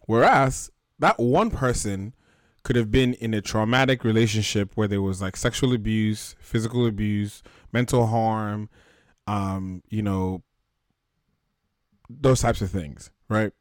Whereas 0.05 0.71
that 0.99 1.19
one 1.19 1.51
person 1.51 2.13
could 2.63 2.75
have 2.75 2.89
been 2.89 3.13
in 3.15 3.33
a 3.33 3.41
traumatic 3.41 4.03
relationship 4.03 4.71
where 4.75 4.87
there 4.87 5.01
was 5.01 5.21
like 5.21 5.35
sexual 5.35 5.73
abuse, 5.73 6.35
physical 6.39 6.87
abuse, 6.87 7.43
mental 7.71 8.07
harm, 8.07 8.69
um, 9.27 9.81
you 9.89 10.01
know, 10.01 10.43
those 12.09 12.41
types 12.41 12.61
of 12.61 12.69
things, 12.69 13.11
right? 13.29 13.51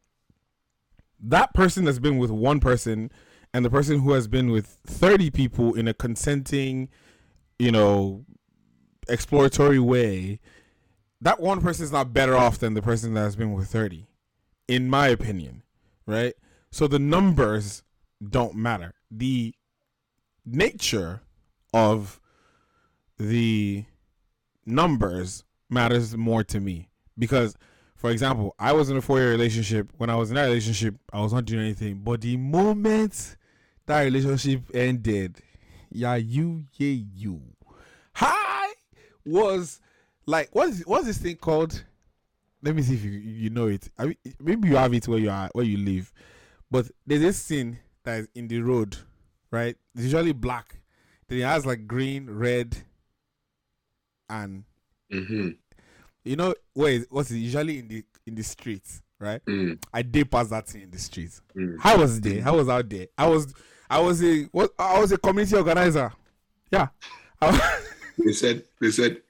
That 1.21 1.53
person 1.55 1.85
that's 1.85 1.99
been 1.99 2.19
with 2.19 2.31
one 2.31 2.61
person 2.61 3.11
and 3.53 3.65
the 3.65 3.71
person 3.71 4.01
who 4.01 4.13
has 4.13 4.29
been 4.29 4.51
with 4.51 4.79
30 4.87 5.31
people 5.31 5.75
in 5.75 5.89
a 5.89 5.95
consenting, 5.95 6.89
you 7.59 7.71
know, 7.71 8.25
exploratory 9.09 9.79
way, 9.79 10.41
that 11.21 11.41
one 11.41 11.61
person 11.61 11.85
is 11.85 11.93
not 11.93 12.13
better 12.13 12.37
off 12.37 12.59
than 12.59 12.75
the 12.75 12.83
person 12.83 13.15
that 13.15 13.21
has 13.21 13.37
been 13.37 13.53
with 13.53 13.69
30, 13.69 14.07
in 14.69 14.89
my 14.89 15.09
opinion, 15.09 15.63
right? 16.07 16.35
So 16.71 16.87
the 16.87 16.99
numbers 16.99 17.83
don't 18.31 18.55
matter. 18.55 18.95
The 19.11 19.55
nature 20.45 21.23
of 21.73 22.21
the 23.19 23.85
numbers 24.67 25.45
matters 25.69 26.17
more 26.17 26.45
to 26.45 26.61
me. 26.61 26.89
Because 27.19 27.57
for 27.95 28.11
example 28.11 28.55
i 28.59 28.73
was 28.73 28.91
in 28.91 28.97
a 28.97 29.01
four-year 29.01 29.31
relationship. 29.31 29.91
When 29.97 30.11
i 30.11 30.17
was 30.17 30.31
in 30.31 30.37
that 30.37 30.47
relationship 30.47 30.97
i 31.13 31.21
was 31.21 31.33
not 31.33 31.45
doing 31.45 31.63
anything. 31.63 32.01
But 32.03 32.21
the 32.21 32.37
moment 32.37 33.37
that 33.87 34.03
relationship 34.03 34.63
ended 34.75 35.43
yeah 35.91 36.17
you 36.17 36.65
yeah 36.77 37.03
you. 37.15 37.43
Hi 38.15 38.73
was 39.25 39.81
like 40.27 40.49
what's 40.53 40.81
what's 40.81 41.07
this 41.07 41.19
thing 41.19 41.37
called? 41.37 41.85
Let 42.63 42.77
me 42.77 42.83
see 42.83 42.95
if 42.95 43.05
you 43.05 43.11
you 43.11 43.51
know 43.51 43.67
it. 43.67 43.89
I 43.99 44.07
mean, 44.07 44.17
maybe 44.41 44.69
you 44.69 44.77
have 44.77 44.95
it 44.95 45.07
where 45.09 45.19
you 45.19 45.31
are 45.31 45.51
where 45.53 45.65
you 45.65 45.79
live. 45.79 46.13
But 46.71 46.91
there's 47.07 47.21
this 47.21 47.47
thing 47.47 47.79
that 48.05 48.21
is 48.21 48.29
in 48.35 48.49
the 48.49 48.61
road, 48.61 48.97
right? 49.51 49.77
It's 49.95 50.05
usually 50.05 50.33
black. 50.33 50.77
Then 51.29 51.39
it 51.39 51.45
has 51.45 51.65
like 51.67 51.87
green, 51.87 52.29
red, 52.31 52.77
and 54.29 54.65
hmm 55.11 55.51
you 56.25 56.37
know 56.37 56.55
where 56.75 56.93
is 56.93 57.07
what's 57.11 57.31
usually 57.31 57.81
in 57.81 57.89
the 57.89 58.05
in 58.27 58.35
the 58.35 58.43
streets, 58.43 59.03
right? 59.19 59.45
Mm, 59.47 59.83
I 59.93 60.03
did 60.03 60.31
pass 60.31 60.49
that 60.49 60.69
thing 60.69 60.83
in 60.83 60.91
the 60.91 60.99
streets. 60.99 61.43
mm. 61.57 61.77
How 61.81 61.99
was 61.99 62.21
there? 62.21 62.41
How 62.43 62.57
was 62.57 62.69
out 62.69 62.89
there? 62.89 63.09
I 63.19 63.27
was 63.27 63.53
I 63.91 63.99
was 63.99 64.23
a 64.23 64.45
what 64.53 64.71
I 64.79 65.01
was 65.01 65.13
a 65.13 65.19
community 65.19 65.57
organizer. 65.57 66.13
Yeah. 66.71 66.89
They 68.19 68.33
said 68.33 68.63
they 68.81 68.91
said 68.91 69.23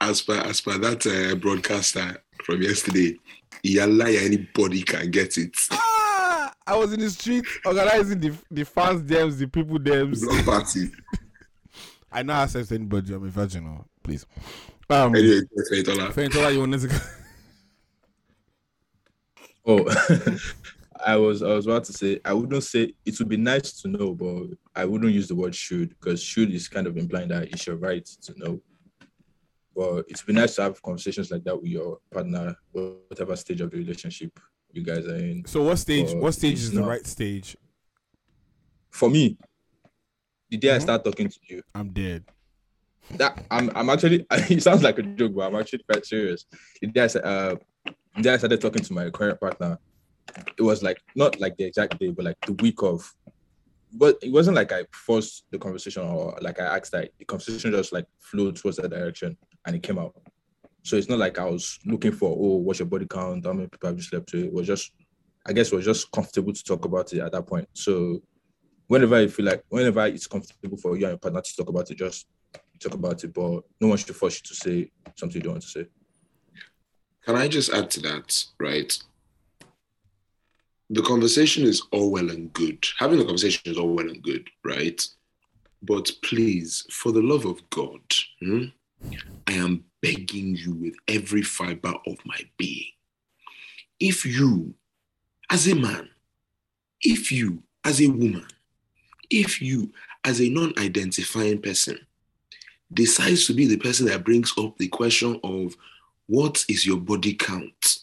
as 0.00 0.22
per 0.22 0.34
as 0.34 0.60
per 0.60 0.78
that 0.78 1.04
uh, 1.06 1.34
broadcaster 1.34 2.22
from 2.44 2.62
yesterday, 2.62 3.18
yalla 3.62 4.08
anybody 4.08 4.82
can 4.82 5.10
get 5.10 5.36
it. 5.36 5.54
I 6.70 6.76
was 6.76 6.92
in 6.92 7.00
the 7.00 7.10
street 7.10 7.44
organizing 7.64 8.20
the 8.20 8.32
the 8.48 8.64
fans 8.64 9.02
dems, 9.02 9.38
the 9.38 9.48
people 9.48 9.76
dems. 9.78 10.20
Block 10.22 10.44
party. 10.44 10.88
I 12.12 12.22
know 12.22 12.34
access 12.34 12.68
to 12.68 12.76
anybody. 12.76 13.12
I'm 13.12 13.24
a 13.24 13.28
virgin, 13.28 13.66
oh, 13.66 13.84
please. 14.04 14.24
Um, 14.88 15.16
Anyway, 15.16 15.40
Fayitola. 15.70 16.12
Fentola, 16.12 16.52
you 16.52 16.60
wanted 16.60 16.80
to 16.82 16.88
go? 16.88 16.96
Oh, 19.66 20.36
I 21.04 21.16
was 21.16 21.42
I 21.42 21.54
was 21.54 21.66
about 21.66 21.84
to 21.84 21.92
say 21.92 22.20
I 22.24 22.32
wouldn't 22.32 22.62
say 22.62 22.94
it 23.04 23.18
would 23.18 23.28
be 23.28 23.36
nice 23.36 23.80
to 23.82 23.88
know, 23.88 24.14
but 24.14 24.56
I 24.76 24.84
wouldn't 24.84 25.12
use 25.12 25.26
the 25.26 25.34
word 25.34 25.56
should 25.56 25.88
because 25.88 26.22
should 26.22 26.52
is 26.54 26.68
kind 26.68 26.86
of 26.86 26.96
implying 26.96 27.30
that 27.30 27.48
it's 27.48 27.66
your 27.66 27.76
right 27.76 28.06
to 28.22 28.38
know. 28.38 28.60
But 29.74 30.04
it 30.08 30.18
would 30.18 30.26
be 30.26 30.40
nice 30.40 30.54
to 30.56 30.62
have 30.62 30.82
conversations 30.82 31.32
like 31.32 31.42
that 31.44 31.60
with 31.60 31.70
your 31.70 31.98
partner, 32.12 32.54
whatever 32.70 33.34
stage 33.34 33.60
of 33.60 33.72
the 33.72 33.78
relationship 33.78 34.38
you 34.72 34.82
guys 34.82 35.06
are 35.06 35.16
in. 35.16 35.44
So 35.46 35.62
what 35.62 35.76
stage? 35.78 36.12
What 36.14 36.32
stage 36.34 36.54
is 36.54 36.72
the 36.72 36.82
right 36.82 37.06
stage? 37.06 37.56
For 38.90 39.08
me, 39.10 39.38
the 40.50 40.56
day 40.56 40.74
I 40.74 40.78
Mhm. 40.78 40.82
start 40.82 41.04
talking 41.04 41.28
to 41.28 41.38
you, 41.48 41.62
I'm 41.74 41.90
dead. 41.90 42.24
that 43.16 43.44
I'm 43.50 43.70
I'm 43.74 43.90
actually 43.90 44.26
it 44.30 44.62
sounds 44.62 44.82
like 44.82 44.98
a 44.98 45.02
joke, 45.02 45.34
but 45.34 45.42
I'm 45.46 45.56
actually 45.56 45.82
quite 45.88 46.04
serious. 46.06 46.44
The 46.80 46.86
day 46.88 47.02
I, 47.02 47.18
uh, 47.18 47.56
the 48.16 48.22
day 48.22 48.34
I 48.34 48.36
started 48.36 48.60
talking 48.60 48.82
to 48.82 48.92
my 48.92 49.10
current 49.10 49.40
partner, 49.40 49.78
it 50.58 50.62
was 50.62 50.82
like 50.82 50.98
not 51.16 51.40
like 51.40 51.56
the 51.56 51.64
exact 51.64 51.98
day, 51.98 52.10
but 52.10 52.24
like 52.24 52.36
the 52.46 52.52
week 52.54 52.82
of. 52.82 53.12
But 53.92 54.18
it 54.22 54.30
wasn't 54.30 54.54
like 54.56 54.70
I 54.70 54.84
forced 54.92 55.44
the 55.50 55.58
conversation 55.58 56.04
or 56.04 56.38
like 56.40 56.60
I 56.60 56.76
asked 56.76 56.92
that 56.92 57.10
the 57.18 57.24
conversation 57.24 57.72
just 57.72 57.92
like 57.92 58.06
flowed 58.20 58.54
towards 58.56 58.76
that 58.76 58.90
direction 58.90 59.36
and 59.66 59.74
it 59.74 59.82
came 59.82 59.98
out. 59.98 60.14
So 60.82 60.96
it's 60.96 61.08
not 61.08 61.18
like 61.18 61.38
I 61.38 61.44
was 61.44 61.78
looking 61.84 62.12
for 62.12 62.30
oh 62.30 62.56
what's 62.56 62.78
your 62.78 62.88
body 62.88 63.06
count, 63.06 63.44
how 63.44 63.52
many 63.52 63.68
people 63.68 63.88
have 63.88 63.96
you 63.96 64.02
slept 64.02 64.32
with. 64.32 64.44
It 64.44 64.52
was 64.52 64.66
just 64.66 64.92
I 65.46 65.52
guess 65.52 65.72
it 65.72 65.76
was 65.76 65.84
just 65.84 66.10
comfortable 66.10 66.52
to 66.52 66.64
talk 66.64 66.84
about 66.84 67.12
it 67.12 67.20
at 67.20 67.32
that 67.32 67.46
point. 67.46 67.68
So 67.72 68.22
whenever 68.86 69.20
you 69.22 69.28
feel 69.28 69.46
like 69.46 69.64
whenever 69.68 70.06
it's 70.06 70.26
comfortable 70.26 70.76
for 70.76 70.96
you 70.96 71.04
and 71.06 71.12
your 71.12 71.18
partner 71.18 71.40
to 71.40 71.56
talk 71.56 71.68
about 71.68 71.90
it, 71.90 71.98
just 71.98 72.26
talk 72.80 72.94
about 72.94 73.22
it, 73.22 73.32
but 73.32 73.62
no 73.80 73.88
one 73.88 73.98
should 73.98 74.16
force 74.16 74.36
you 74.36 74.42
to 74.44 74.54
say 74.54 74.90
something 75.16 75.40
you 75.40 75.42
don't 75.42 75.52
want 75.52 75.62
to 75.62 75.68
say. 75.68 75.86
Can 77.24 77.36
I 77.36 77.48
just 77.48 77.72
add 77.72 77.90
to 77.90 78.00
that, 78.00 78.44
right? 78.58 78.92
The 80.88 81.02
conversation 81.02 81.64
is 81.64 81.82
all 81.92 82.10
well 82.10 82.30
and 82.30 82.52
good. 82.52 82.84
Having 82.98 83.18
the 83.18 83.24
conversation 83.26 83.70
is 83.70 83.78
all 83.78 83.94
well 83.94 84.08
and 84.08 84.22
good, 84.22 84.48
right? 84.64 85.06
But 85.82 86.10
please, 86.22 86.86
for 86.90 87.12
the 87.12 87.22
love 87.22 87.44
of 87.44 87.68
God, 87.70 88.00
hmm, 88.40 88.64
I 89.46 89.52
am 89.52 89.84
begging 90.02 90.56
you 90.56 90.74
with 90.74 90.94
every 91.08 91.42
fiber 91.42 91.92
of 92.06 92.16
my 92.24 92.40
being. 92.56 92.92
If 93.98 94.24
you, 94.24 94.74
as 95.50 95.68
a 95.68 95.74
man, 95.74 96.08
if 97.02 97.30
you, 97.30 97.62
as 97.84 98.00
a 98.00 98.08
woman, 98.08 98.46
if 99.30 99.60
you, 99.60 99.92
as 100.24 100.40
a 100.40 100.48
non 100.48 100.72
identifying 100.78 101.60
person, 101.60 101.98
decides 102.92 103.46
to 103.46 103.54
be 103.54 103.66
the 103.66 103.76
person 103.76 104.06
that 104.06 104.24
brings 104.24 104.52
up 104.58 104.76
the 104.78 104.88
question 104.88 105.38
of 105.44 105.76
what 106.26 106.64
is 106.68 106.86
your 106.86 106.98
body 106.98 107.34
count? 107.34 107.98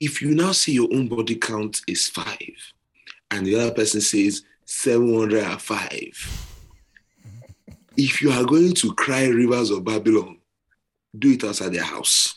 If 0.00 0.22
you 0.22 0.34
now 0.34 0.52
see 0.52 0.72
your 0.72 0.88
own 0.92 1.08
body 1.08 1.36
count 1.36 1.80
is 1.86 2.08
five, 2.08 2.72
and 3.30 3.46
the 3.46 3.56
other 3.56 3.72
person 3.72 4.00
says 4.00 4.42
705, 4.66 6.49
if 7.96 8.22
you 8.22 8.30
are 8.30 8.44
going 8.44 8.72
to 8.74 8.94
cry 8.94 9.26
rivers 9.26 9.70
of 9.70 9.84
Babylon, 9.84 10.38
do 11.18 11.32
it 11.32 11.44
outside 11.44 11.72
their 11.72 11.82
house. 11.84 12.36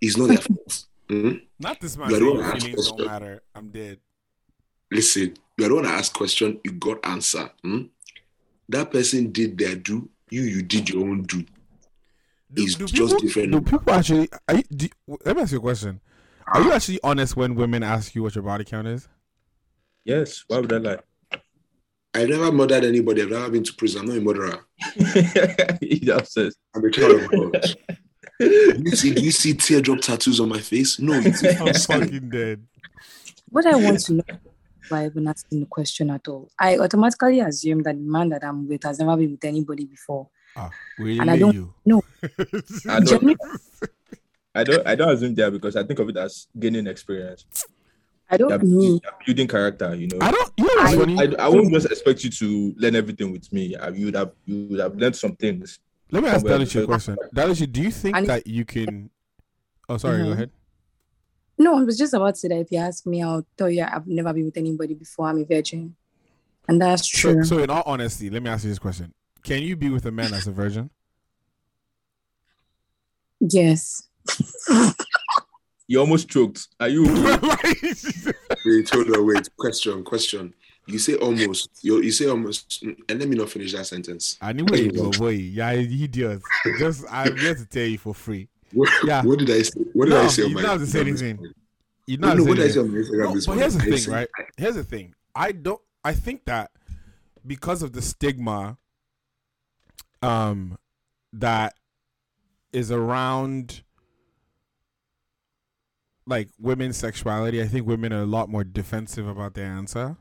It's 0.00 0.16
not 0.16 0.28
their 0.28 0.36
fault. 0.38 0.84
Mhm. 1.08 1.42
Not 1.58 1.80
this 1.80 1.96
man. 1.96 2.10
You 2.10 2.16
are 2.16 2.18
saying 2.18 2.26
the 2.28 2.30
one 2.30 2.42
your 2.44 2.52
that 2.52 2.62
feelings 2.62 2.88
don't 2.92 3.06
matter. 3.06 3.42
I'm 3.54 3.70
dead. 3.70 3.98
Listen, 4.92 5.34
you 5.56 5.64
are 5.64 5.68
the 5.68 5.74
one 5.74 5.84
that 5.84 5.94
asked 5.98 6.14
question, 6.14 6.60
you 6.64 6.72
got 6.72 7.04
answer. 7.04 7.50
hmm? 7.62 7.82
That 8.68 8.90
person 8.92 9.32
did 9.32 9.58
their 9.58 9.74
do, 9.76 10.08
you 10.30 10.42
you 10.42 10.62
did 10.62 10.88
your 10.88 11.02
own 11.08 11.22
do. 11.22 11.42
Do, 12.52 12.62
It's 12.64 12.74
do 12.76 12.86
just 12.86 13.14
people, 13.14 13.18
different. 13.20 13.52
Do 13.52 13.60
people 13.60 13.92
actually? 13.92 14.28
Are 14.48 14.56
you, 14.56 14.62
do, 14.74 14.88
let 15.24 15.36
me 15.36 15.42
ask 15.42 15.52
you 15.52 15.58
a 15.58 15.60
question. 15.60 16.00
Are 16.46 16.62
you 16.62 16.72
actually 16.72 16.98
honest 17.04 17.36
when 17.36 17.54
women 17.54 17.82
ask 17.82 18.14
you 18.14 18.22
what 18.22 18.34
your 18.34 18.42
body 18.42 18.64
count 18.64 18.88
is? 18.88 19.08
Yes. 20.04 20.44
Why 20.48 20.58
would 20.58 20.72
I 20.72 20.78
lie? 20.78 20.98
I 22.14 22.24
never 22.26 22.50
murdered 22.50 22.84
anybody. 22.84 23.22
I've 23.22 23.30
never 23.30 23.50
been 23.50 23.62
to 23.64 23.72
prison. 23.74 24.02
I'm 24.02 24.08
not 24.08 24.16
a 24.16 24.20
murderer. 24.20 24.66
He's 25.80 26.08
obsessed. 26.08 26.58
I'm 26.74 26.84
a 26.84 26.90
child 26.90 27.22
of 27.22 27.30
God. 27.30 27.74
Do 28.40 28.82
you 28.84 28.96
see, 28.96 29.14
do 29.14 29.22
you 29.22 29.30
see 29.30 29.54
teardrop 29.54 30.00
tattoos 30.00 30.40
on 30.40 30.48
my 30.48 30.58
face? 30.58 30.98
No, 30.98 31.12
it's 31.14 31.44
I'm 31.44 31.68
it's 31.68 31.86
fine. 31.86 32.00
fucking 32.02 32.30
dead. 32.30 32.66
What 33.50 33.66
I 33.66 33.76
want 33.76 34.00
to 34.00 34.14
know 34.14 34.24
why 34.88 35.06
even 35.06 35.28
asking 35.28 35.60
the 35.60 35.66
question 35.66 36.10
at 36.10 36.26
all. 36.26 36.50
I 36.58 36.78
automatically 36.78 37.40
assume 37.40 37.82
that 37.84 37.94
the 37.96 38.02
man 38.02 38.30
that 38.30 38.42
I'm 38.44 38.66
with 38.66 38.82
has 38.84 38.98
never 38.98 39.16
been 39.16 39.32
with 39.32 39.44
anybody 39.44 39.84
before. 39.84 40.28
Ah, 40.56 40.70
really? 40.98 41.18
And 41.20 41.30
I 41.30 41.38
don't 41.38 41.54
you. 41.54 41.74
know. 41.86 42.02
I 42.88 43.00
don't- 43.00 43.38
I 44.52 44.64
don't 44.64 44.84
I 44.86 44.94
don't 44.96 45.10
assume 45.14 45.34
that 45.36 45.52
because 45.52 45.76
I 45.76 45.84
think 45.84 46.00
of 46.00 46.08
it 46.08 46.16
as 46.16 46.48
gaining 46.58 46.88
experience. 46.88 47.44
I 48.30 48.36
don't 48.36 48.50
You're, 48.50 48.58
me. 48.60 49.00
you're 49.02 49.12
building 49.26 49.48
character, 49.48 49.94
you 49.94 50.06
know. 50.08 50.18
I 50.20 50.30
don't. 50.30 50.52
You 50.56 50.64
know 50.64 50.74
what's 50.82 50.92
I- 50.92 50.96
funny? 50.96 51.36
I, 51.36 51.44
I 51.44 51.48
won't 51.48 51.72
just 51.72 51.86
expect 51.90 52.22
you 52.24 52.30
to 52.30 52.74
learn 52.78 52.94
everything 52.94 53.32
with 53.32 53.52
me. 53.52 53.74
I, 53.76 53.88
you 53.88 54.06
would 54.06 54.14
have 54.16 54.32
you 54.46 54.66
would 54.70 54.80
have 54.80 54.94
learned 54.96 55.16
some 55.16 55.34
things. 55.36 55.78
Let 56.12 56.22
me 56.22 56.28
ask 56.28 56.40
somewhere 56.40 56.58
Dalachi 56.60 56.82
a 56.82 56.86
question. 56.86 57.16
Dalachi, 57.34 57.70
do 57.72 57.82
you 57.82 57.90
think 57.90 58.16
And- 58.16 58.26
that 58.28 58.46
you 58.46 58.64
can? 58.64 59.10
Oh, 59.88 59.96
sorry. 59.96 60.18
Go 60.18 60.24
Mhm. 60.30 60.32
ahead. 60.32 60.50
No, 61.58 61.78
I 61.78 61.82
was 61.82 61.98
just 61.98 62.14
about 62.14 62.34
to 62.34 62.40
say 62.40 62.48
that 62.48 62.60
if 62.60 62.72
you 62.72 62.78
ask 62.78 63.04
me, 63.06 63.22
I'll 63.22 63.44
tell 63.56 63.68
you 63.68 63.82
I've 63.84 64.06
never 64.06 64.32
been 64.32 64.46
with 64.46 64.56
anybody 64.56 64.94
before. 64.94 65.26
I'm 65.28 65.38
a 65.38 65.44
virgin. 65.44 65.94
And 66.68 66.80
that's 66.80 67.06
true. 67.06 67.42
so, 67.44 67.58
in 67.58 67.68
all 67.68 67.82
honesty, 67.84 68.30
let 68.30 68.42
me 68.42 68.48
ask 68.50 68.64
you 68.64 68.70
this 68.70 68.78
question: 68.78 69.12
Can 69.42 69.62
you 69.62 69.76
be 69.76 69.90
with 69.90 70.06
a 70.06 70.10
man 70.12 70.30
that's 70.30 70.46
a 70.46 70.52
virgin? 70.52 70.88
yes. 73.40 74.08
You 75.90 75.98
almost 75.98 76.28
choked. 76.28 76.68
Are 76.78 76.88
you 76.88 77.02
okay? 77.02 77.74
Wait, 78.64 78.88
hold 78.90 79.10
on, 79.10 79.26
wait. 79.26 79.48
Question, 79.56 80.04
question. 80.04 80.54
You 80.86 81.00
say 81.00 81.16
almost. 81.16 81.68
You, 81.82 82.00
you 82.00 82.12
say 82.12 82.28
almost. 82.28 82.84
And 83.08 83.18
let 83.18 83.28
me 83.28 83.34
not 83.34 83.50
finish 83.50 83.72
that 83.72 83.86
sentence. 83.86 84.38
I 84.40 84.52
knew 84.52 84.64
where 84.66 84.80
you 84.80 84.92
go, 84.92 85.10
boy. 85.10 85.30
Yeah, 85.30 85.72
idiot. 85.72 86.42
Just 86.78 87.04
I'm 87.10 87.36
here 87.36 87.56
to 87.56 87.66
tell 87.66 87.86
you 87.86 87.98
for 87.98 88.14
free. 88.14 88.46
What, 88.72 88.88
Yeah. 89.02 89.24
what 89.24 89.40
did 89.40 89.50
I 89.50 89.62
say? 89.62 89.80
What 89.92 90.04
did 90.04 90.14
No, 90.14 90.20
I 90.20 90.26
say 90.28 90.46
you 90.46 90.56
on 90.58 90.62
don't 90.62 90.70
have 90.70 90.80
to 90.80 90.86
say 90.86 91.00
anything. 91.00 91.40
You 92.06 92.18
No, 92.18 92.28
know, 92.28 92.34
no, 92.34 92.44
what 92.44 92.56
did 92.58 92.66
I 92.66 92.68
say 92.68 92.80
on 92.80 92.92
my 92.92 92.98
Instagram 92.98 93.34
No, 93.34 93.40
but 93.46 93.58
here's 93.58 93.74
the 93.74 93.96
thing, 93.98 94.12
right? 94.12 94.28
Here's 94.58 94.76
the 94.76 94.84
thing. 94.84 95.14
I 95.34 95.50
don't. 95.50 95.80
I 96.04 96.12
think 96.12 96.44
that 96.44 96.70
because 97.44 97.82
of 97.82 97.94
the 97.94 98.02
stigma, 98.02 98.78
um, 100.22 100.78
that 101.32 101.74
is 102.72 102.92
around 102.92 103.82
like 106.30 106.48
women's 106.58 106.96
sexuality. 106.96 107.60
I 107.60 107.66
think 107.66 107.86
women 107.86 108.12
are 108.12 108.22
a 108.22 108.26
lot 108.26 108.48
more 108.48 108.64
defensive 108.64 109.28
about 109.28 109.52
their 109.54 109.66
answer 109.66 110.16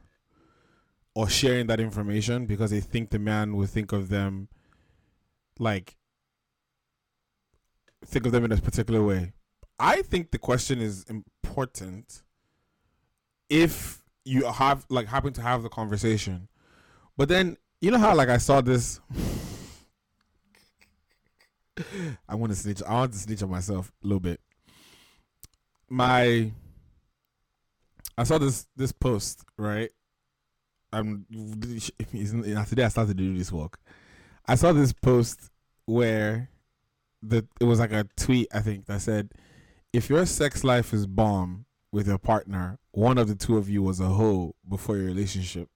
or 1.15 1.29
sharing 1.29 1.67
that 1.67 1.79
information 1.79 2.45
because 2.45 2.71
they 2.71 2.81
think 2.81 3.11
the 3.11 3.19
man 3.19 3.55
will 3.55 3.67
think 3.67 3.91
of 3.91 4.09
them 4.09 4.49
like 5.57 5.95
think 8.05 8.25
of 8.25 8.31
them 8.31 8.45
in 8.45 8.51
a 8.51 8.57
particular 8.57 9.03
way. 9.03 9.33
I 9.77 10.01
think 10.01 10.31
the 10.31 10.39
question 10.39 10.81
is 10.81 11.05
important 11.09 12.23
if 13.49 14.01
you 14.25 14.45
have 14.51 14.85
like 14.89 15.07
happen 15.07 15.33
to 15.33 15.41
have 15.41 15.63
the 15.63 15.69
conversation. 15.69 16.47
But 17.17 17.29
then 17.29 17.57
you 17.81 17.91
know 17.91 17.97
how 17.97 18.15
like 18.15 18.29
I 18.29 18.37
saw 18.37 18.61
this 18.61 18.99
I 22.27 22.35
want 22.35 22.51
to 22.51 22.57
snitch 22.57 22.81
I 22.87 22.93
want 22.93 23.13
to 23.13 23.19
snitch 23.19 23.43
on 23.43 23.49
myself 23.49 23.91
a 24.03 24.07
little 24.07 24.19
bit. 24.19 24.39
My 25.89 26.51
I 28.17 28.23
saw 28.23 28.37
this 28.37 28.67
this 28.75 28.91
post, 28.91 29.45
right? 29.57 29.91
I'm 30.91 31.25
today 31.31 32.83
I 32.83 32.89
started 32.89 33.17
to 33.17 33.23
do 33.23 33.37
this 33.37 33.51
work. 33.51 33.79
I 34.45 34.55
saw 34.55 34.71
this 34.73 34.91
post 34.91 35.49
where 35.85 36.49
the 37.21 37.47
it 37.59 37.63
was 37.63 37.79
like 37.79 37.91
a 37.91 38.05
tweet 38.17 38.47
I 38.53 38.59
think 38.59 38.87
that 38.87 39.01
said 39.01 39.31
if 39.93 40.09
your 40.09 40.25
sex 40.25 40.63
life 40.63 40.93
is 40.93 41.07
bomb 41.07 41.65
with 41.91 42.07
your 42.07 42.17
partner, 42.17 42.77
one 42.91 43.17
of 43.17 43.27
the 43.27 43.35
two 43.35 43.57
of 43.57 43.69
you 43.69 43.81
was 43.81 43.99
a 43.99 44.07
hoe 44.07 44.53
before 44.67 44.97
your 44.97 45.05
relationship. 45.05 45.69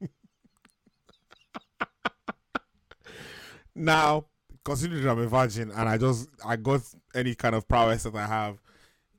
now, 3.74 4.26
considering 4.64 5.08
I'm 5.08 5.18
a 5.18 5.26
virgin 5.26 5.70
and 5.72 5.88
I 5.88 5.98
just 5.98 6.28
I 6.46 6.54
got 6.56 6.82
any 7.14 7.34
kind 7.34 7.54
of 7.56 7.66
prowess 7.66 8.04
that 8.04 8.14
I 8.14 8.26
have 8.26 8.61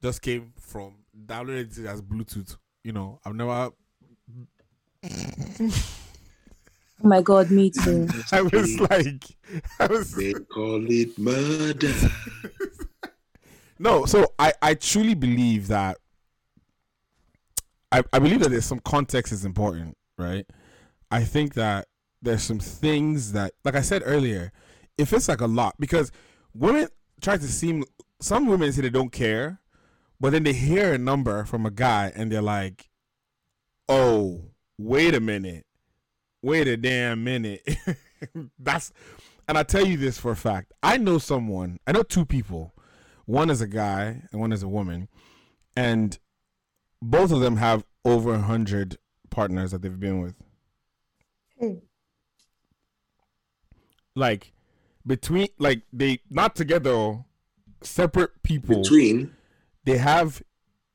just 0.04 0.22
came 0.22 0.52
from 0.60 0.96
downloading 1.26 1.66
it 1.66 1.88
as 1.88 2.02
Bluetooth. 2.02 2.58
You 2.84 2.92
know, 2.92 3.22
I've 3.26 3.36
never 3.36 3.72
Oh 7.04 7.08
my 7.08 7.22
God, 7.22 7.50
me 7.50 7.72
too. 7.72 8.08
I 8.32 8.42
was 8.42 8.80
like 8.82 9.24
I 9.80 9.88
was 9.88 10.14
They 10.14 10.34
call 10.34 10.86
it 10.90 11.18
murder. 11.18 11.94
No, 13.80 14.06
so 14.06 14.34
I, 14.38 14.54
I 14.62 14.74
truly 14.76 15.14
believe 15.14 15.68
that 15.70 15.98
I, 17.92 18.04
I 18.12 18.20
believe 18.20 18.42
that 18.42 18.50
there's 18.50 18.66
some 18.66 18.80
context 18.80 19.32
is 19.32 19.46
important, 19.46 19.98
right? 20.18 20.46
I 21.12 21.24
think 21.24 21.54
that 21.54 21.88
there's 22.22 22.44
some 22.44 22.60
things 22.60 23.32
that 23.32 23.54
like 23.64 23.76
I 23.76 23.82
said 23.82 24.02
earlier, 24.06 24.52
if 24.98 25.14
it's 25.14 25.30
like 25.30 25.42
a 25.42 25.48
lot 25.48 25.76
because 25.80 26.12
women 26.54 26.90
try 27.22 27.38
to 27.38 27.48
seem 27.48 27.86
some 28.22 28.48
women 28.48 28.72
say 28.74 28.82
they 28.82 28.90
don't 28.90 29.12
care, 29.12 29.62
but 30.24 30.32
then 30.32 30.44
they 30.44 30.54
hear 30.54 30.94
a 30.94 30.98
number 30.98 31.44
from 31.44 31.66
a 31.66 31.70
guy 31.70 32.10
and 32.16 32.32
they're 32.32 32.42
like, 32.42 32.90
Oh, 33.90 34.52
wait 34.78 35.14
a 35.14 35.20
minute. 35.20 35.66
Wait 36.42 36.66
a 36.66 36.78
damn 36.78 37.26
minute. 37.26 37.62
That's 38.58 38.94
and 39.50 39.58
I 39.58 39.64
tell 39.64 39.86
you 39.86 39.98
this 39.98 40.18
for 40.18 40.32
a 40.32 40.36
fact. 40.38 40.72
I 40.82 40.96
know 40.96 41.18
someone, 41.18 41.78
I 41.86 41.92
know 41.92 42.04
two 42.04 42.24
people 42.24 42.74
one 43.26 43.50
is 43.50 43.60
a 43.60 43.68
guy 43.68 44.22
and 44.32 44.40
one 44.40 44.54
is 44.54 44.64
a 44.64 44.68
woman 44.70 45.10
and 45.76 46.18
both 47.02 47.34
of 47.34 47.42
them 47.42 47.58
have 47.58 47.84
over 48.06 48.34
a 48.36 48.40
hundred 48.40 49.00
partners 49.30 49.72
that 49.72 49.82
they've 49.82 50.00
been 50.00 50.22
with 50.22 50.36
Hmm. 51.60 51.74
like 54.16 54.54
between 55.06 55.50
like 55.60 55.82
they 55.92 56.20
not 56.30 56.56
together 56.56 57.26
separate 57.82 58.42
people 58.42 58.84
Between. 58.84 59.36
They 59.86 59.98
have 59.98 60.42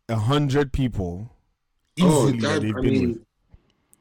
a 0.09 0.16
hundred 0.16 0.72
people 0.72 1.30
Oh, 2.01 2.28
easily 2.28 2.39
that 2.41 2.61
that, 2.62 2.74
I 2.76 2.80
mean. 2.80 3.20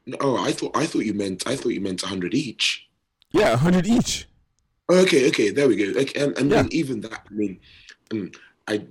with 0.05 0.17
Oh, 0.21 0.37
I 0.37 0.51
thought 0.53 0.75
I 0.77 0.85
thought 0.85 1.05
you 1.05 1.13
meant 1.13 1.45
I 1.47 1.55
thought 1.55 1.69
you 1.69 1.81
meant 1.81 2.01
hundred 2.01 2.33
each. 2.33 2.87
yeah 3.31 3.53
a 3.53 3.57
hundred 3.57 3.85
each 3.87 4.27
Oh, 4.89 4.99
okay, 5.01 5.27
okay, 5.27 5.49
there 5.49 5.67
we 5.67 5.75
go. 5.75 5.91
Like, 5.99 6.15
and, 6.15 6.37
and 6.37 6.49
Yeah. 6.49 6.61
then 6.61 6.69
even 6.71 7.01
that, 7.01 7.21
I 7.29 7.33
mean, 7.33 7.59
um, 8.13 8.31
I 8.69 8.87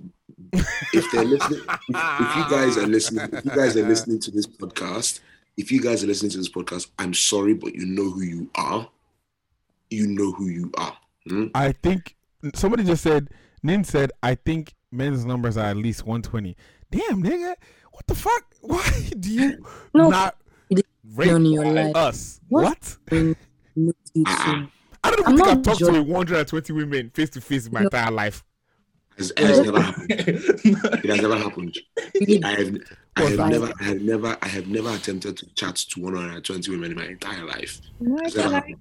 if 0.93 1.11
they're 1.11 1.25
listening, 1.25 1.61
if, 1.89 1.95
if 2.19 2.35
you 2.37 2.45
guys 2.55 2.77
are 2.77 2.85
listening, 2.85 3.27
if 3.33 3.45
you 3.45 3.49
guys 3.51 3.75
are 3.75 3.87
listening 3.87 4.19
to 4.19 4.29
this 4.29 4.45
podcast, 4.45 5.21
if 5.57 5.71
you 5.71 5.81
guys 5.81 6.03
are 6.03 6.07
listening 6.07 6.29
to 6.33 6.37
this 6.37 6.49
podcast, 6.49 6.91
I'm 6.99 7.15
sorry, 7.15 7.55
but 7.55 7.73
you 7.73 7.87
know 7.87 8.11
who 8.11 8.21
you 8.21 8.47
are. 8.53 8.87
You 9.89 10.05
know 10.05 10.33
who 10.33 10.49
you 10.49 10.69
are. 10.77 10.95
Hmm? 11.27 11.45
I 11.55 11.71
think 11.71 12.15
somebody 12.53 12.83
just 12.83 13.01
said 13.01 13.29
Nin 13.63 13.83
said 13.83 14.11
I 14.21 14.35
think 14.35 14.75
men's 14.91 15.25
numbers 15.25 15.57
are 15.57 15.65
at 15.65 15.77
least 15.77 16.05
120. 16.05 16.55
Damn 16.91 17.23
nigga, 17.23 17.55
what 17.91 18.07
the 18.07 18.15
fuck? 18.15 18.45
Why 18.61 19.09
do 19.19 19.29
you 19.31 19.65
No. 19.93 20.09
not 20.09 20.35
rape 21.15 21.31
on 21.31 21.45
your 21.45 21.65
life. 21.65 21.95
us. 21.95 22.39
What? 22.49 22.63
What? 22.63 22.97
Bring 23.05 23.35
nude 23.75 23.95
to-. 24.15 24.23
I 24.25 25.11
don't 25.11 25.27
I'm 25.27 25.33
even 25.33 25.37
think 25.37 25.47
I've 25.47 25.55
not 25.57 25.63
talked 25.63 25.79
to 25.79 26.01
120 26.03 26.73
women 26.73 27.09
face 27.11 27.29
to 27.31 27.41
face 27.41 27.67
in 27.67 27.73
my 27.73 27.81
No. 27.81 27.85
entire 27.85 28.11
life. 28.11 28.43
It's- 29.17 29.31
It 29.35 29.47
has 29.47 29.59
never 29.61 29.81
happened. 29.81 30.11
It 30.11 31.05
has 31.05 31.21
never 31.21 31.37
happened. 31.37 31.77
I 32.43 32.49
have, 32.51 32.77
I 33.15 33.21
have 33.23 33.37
that? 33.37 33.49
never, 33.49 33.73
I 33.79 33.83
have 33.83 34.01
never, 34.01 34.37
I 34.41 34.47
have 34.47 34.67
never 34.67 34.89
attempted 34.93 35.37
to 35.37 35.45
chat 35.55 35.75
to 35.75 36.01
120 36.01 36.69
women 36.71 36.91
in 36.91 36.97
my 36.97 37.07
entire 37.07 37.43
life. 37.45 37.81
No, 37.99 38.17
It's 38.23 38.35
never 38.35 38.49
like, 38.49 38.75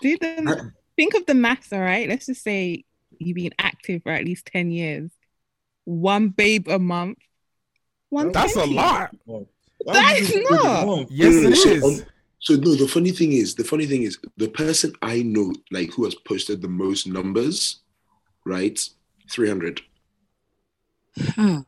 do 0.00 0.16
them. 0.18 0.72
Think 0.96 1.14
of 1.14 1.26
the 1.26 1.34
maths, 1.34 1.72
all 1.72 1.80
right? 1.80 2.08
Let's 2.08 2.26
just 2.26 2.42
say 2.44 2.84
you've 3.18 3.34
been 3.36 3.54
active 3.58 4.02
for 4.02 4.12
at 4.12 4.24
least 4.24 4.46
10 4.46 4.70
years. 4.70 5.10
One 5.84 6.28
babe 6.28 6.68
a 6.68 6.78
month. 6.78 7.18
One 8.10 8.32
That's 8.32 8.56
a 8.56 8.64
lot. 8.64 9.14
That 9.86 10.18
is 10.18 10.34
not. 10.50 11.10
Yes, 11.10 11.34
No, 11.34 11.40
no, 11.40 11.48
it 11.50 11.56
so, 11.56 11.68
is. 11.70 11.84
um, 11.84 12.06
So 12.38 12.54
no, 12.56 12.74
the 12.74 12.88
funny 12.88 13.10
thing 13.12 13.32
is, 13.32 13.54
the 13.54 13.64
funny 13.64 13.86
thing 13.86 14.02
is, 14.02 14.18
the 14.36 14.48
person 14.48 14.92
I 15.02 15.22
know, 15.22 15.52
like 15.70 15.90
who 15.92 16.04
has 16.04 16.14
posted 16.14 16.60
the 16.62 16.68
most 16.68 17.06
numbers, 17.06 17.80
right? 18.44 18.78
300. 19.30 19.80
Hmm. 21.34 21.58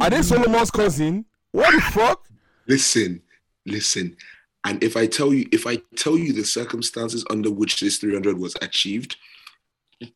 Are 0.00 0.10
they 0.10 0.22
Solomon's 0.22 0.70
cousin? 0.70 1.24
What 1.52 1.74
the 1.74 1.80
fuck? 1.80 2.26
Listen, 2.66 3.22
listen. 3.66 4.16
And 4.64 4.82
if 4.82 4.96
I 4.96 5.06
tell 5.06 5.32
you, 5.32 5.48
if 5.52 5.66
I 5.66 5.76
tell 5.96 6.16
you 6.16 6.32
the 6.32 6.44
circumstances 6.44 7.24
under 7.30 7.50
which 7.50 7.80
this 7.80 7.98
300 7.98 8.38
was 8.38 8.54
achieved, 8.62 9.16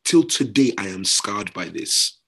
till 0.03 0.23
today 0.23 0.73
I 0.77 0.87
am 0.87 1.03
scarred 1.03 1.53
by 1.53 1.65
this 1.65 2.19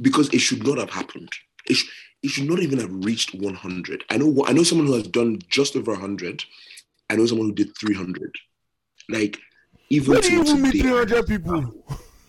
because 0.00 0.28
it 0.32 0.38
should 0.40 0.66
not 0.66 0.78
have 0.78 0.90
happened. 0.90 1.30
It, 1.68 1.74
sh- 1.74 1.90
it 2.22 2.28
should 2.30 2.48
not 2.48 2.60
even 2.60 2.78
have 2.80 3.04
reached 3.04 3.34
100. 3.34 4.04
I 4.10 4.16
know 4.18 4.44
I 4.46 4.52
know 4.52 4.62
someone 4.62 4.86
who 4.86 4.94
has 4.94 5.06
done 5.08 5.38
just 5.48 5.76
over 5.76 5.92
100. 5.92 6.44
I 7.10 7.16
know 7.16 7.26
someone 7.26 7.48
who 7.48 7.54
did 7.54 7.76
300. 7.78 8.34
Like 9.08 9.38
even 9.90 10.12
Where 10.12 10.20
do 10.20 10.32
you 10.32 10.42
even 10.42 10.62
meet 10.62 10.80
300 10.80 11.26
people? 11.26 11.84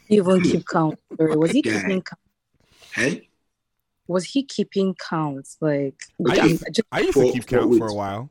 Even 0.09 0.41
keep 0.41 0.67
count. 0.67 0.99
Sorry, 1.17 1.35
was 1.35 1.51
he 1.51 1.61
Yeah. 1.65 1.81
keeping 1.81 2.01
count? 2.01 2.19
Hey? 2.93 3.27
Was 4.07 4.23
he 4.23 4.43
keeping 4.43 4.95
counts? 4.95 5.57
Like, 5.59 5.95
I 6.29 6.37
I'm- 6.37 6.49
used, 6.49 6.63
I 6.65 6.69
just 6.69 6.87
I 6.91 6.99
used 7.01 7.13
For- 7.13 7.23
to 7.25 7.31
keep 7.33 7.43
for 7.43 7.49
count 7.59 7.77
for 7.77 7.87
a 7.87 7.93
while. 7.93 8.29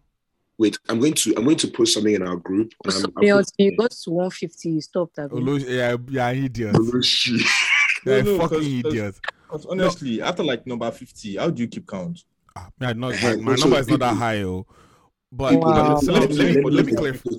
Wait, 0.59 0.79
I'm 0.89 1.01
going 1.01 1.13
to 1.13 1.35
I'm 1.37 1.45
going 1.45 1.59
to 1.59 1.69
post 1.69 1.93
something 1.95 2.15
in 2.15 2.23
our 2.23 2.37
group. 2.37 2.73
Um, 2.87 2.91
so 2.91 2.99
I'll 2.99 3.05
until 3.23 3.39
put- 3.39 3.53
you 3.59 3.77
got 3.77 3.91
to 3.91 4.11
150, 4.11 4.71
you 4.71 4.81
stopped. 4.81 5.19
Abi. 5.19 5.35
Olo- 5.35 5.57
Yeah, 5.57 5.97
yeah, 6.09 6.31
idiot. 6.31 6.75
Oloshi. 6.75 7.41
Yeah, 8.07 8.23
No, 8.23 8.33
no, 8.33 8.39
fucking 8.39 8.59
'cause- 8.59 8.83
'cause- 8.83 8.93
idiot. 8.93 9.15
Because 9.49 9.67
honestly, 9.67 10.23
after 10.23 10.43
like 10.43 10.67
number 10.67 10.91
50, 10.91 11.37
how 11.37 11.51
do 11.51 11.63
you 11.63 11.69
keep 11.69 11.87
count? 11.87 12.25
Ah, 12.57 12.69
yeah, 12.81 12.93
not, 12.93 13.15
my, 13.23 13.37
my 13.37 13.55
number 13.57 13.79
is 13.79 13.89
not 13.89 14.01
that 14.01 14.17
high, 14.17 14.43
oh. 14.43 14.67
But 15.33 15.55
Wow. 15.55 15.99
let, 16.03 16.31
me, 16.31 16.37
let, 16.37 16.41
me, 16.57 16.63
Let 16.63 16.73
let 16.73 16.87
me- 16.87 16.93
me 16.93 16.99
clarify. 16.99 17.31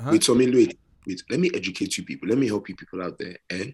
Huh? 0.00 0.10
Wait, 0.12 0.24
so 0.24 0.34
I 0.34 0.38
mean, 0.38 0.52
wait, 0.52 0.78
wait. 1.06 1.22
Let 1.30 1.38
me 1.40 1.50
educate 1.54 1.96
you 1.96 2.04
people. 2.04 2.28
Let 2.28 2.38
me 2.38 2.48
help 2.48 2.68
you 2.68 2.74
people 2.74 3.02
out 3.02 3.18
there. 3.18 3.36
Eh? 3.50 3.70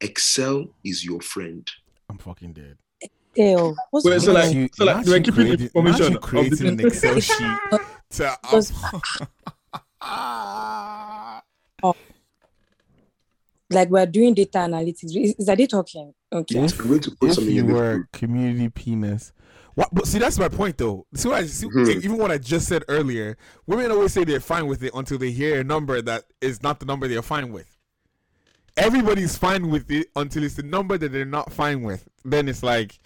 Excel 0.00 0.66
is 0.84 1.04
your 1.04 1.20
friend. 1.20 1.68
I'm 2.08 2.16
fucking 2.18 2.54
dead. 2.54 2.78
Ew, 3.36 3.76
what's 3.90 4.04
Wait, 4.06 4.20
so 4.22 4.32
like- 4.32 4.52
You- 4.54 4.68
so 4.72 4.84
like 4.84 5.04
you 5.06 5.12
we're 5.12 5.18
actually 5.18 5.20
keeping 5.20 5.34
created- 5.34 5.60
information 5.62 6.12
you 6.12 6.18
of 6.18 6.24
actually 6.24 6.48
the 6.48 6.56
creating 6.56 6.68
an 6.68 6.86
Excel 6.86 7.20
sheet 7.30 7.58
to 8.10 8.38
Because- 8.42 8.72
like 13.70 13.88
we're 13.88 14.06
doing 14.06 14.34
data 14.34 14.58
analytics. 14.58 15.04
Is, 15.16 15.34
is 15.38 15.48
Ade 15.48 15.68
talking? 15.68 16.12
Okay. 16.32 16.58
I'm 16.60 16.66
going 16.68 17.00
to 17.00 17.10
put 17.12 17.28
if 17.30 17.34
something 17.34 17.54
you 17.54 17.60
in 17.62 17.72
were 17.72 17.94
group. 17.96 18.12
community 18.12 18.68
penis. 18.68 19.32
What, 19.74 19.88
but 19.92 20.06
see, 20.06 20.18
that's 20.18 20.38
my 20.38 20.48
point, 20.48 20.76
though. 20.78 21.06
See, 21.14 21.28
what 21.28 21.38
I, 21.42 21.46
see 21.46 21.66
Mhm. 21.68 21.96
even 22.04 22.18
what 22.18 22.30
I 22.32 22.38
just 22.38 22.66
said 22.68 22.84
earlier. 22.88 23.36
Women 23.66 23.92
always 23.92 24.12
say 24.12 24.24
they're 24.24 24.40
fine 24.40 24.66
with 24.66 24.82
it 24.82 24.92
until 24.94 25.16
they 25.18 25.30
hear 25.30 25.60
a 25.60 25.64
number 25.64 26.02
that 26.02 26.24
is 26.40 26.62
not 26.62 26.80
the 26.80 26.86
number 26.86 27.06
they're 27.06 27.22
fine 27.22 27.52
with. 27.52 27.76
Everybody's 28.76 29.36
fine 29.36 29.68
with 29.70 29.90
it 29.90 30.08
until 30.16 30.42
it's 30.42 30.54
the 30.54 30.62
number 30.62 30.96
that 30.96 31.12
they're 31.12 31.24
not 31.24 31.52
fine 31.52 31.82
with. 31.82 32.08
Then 32.24 32.48
it's 32.48 32.62
like, 32.62 32.98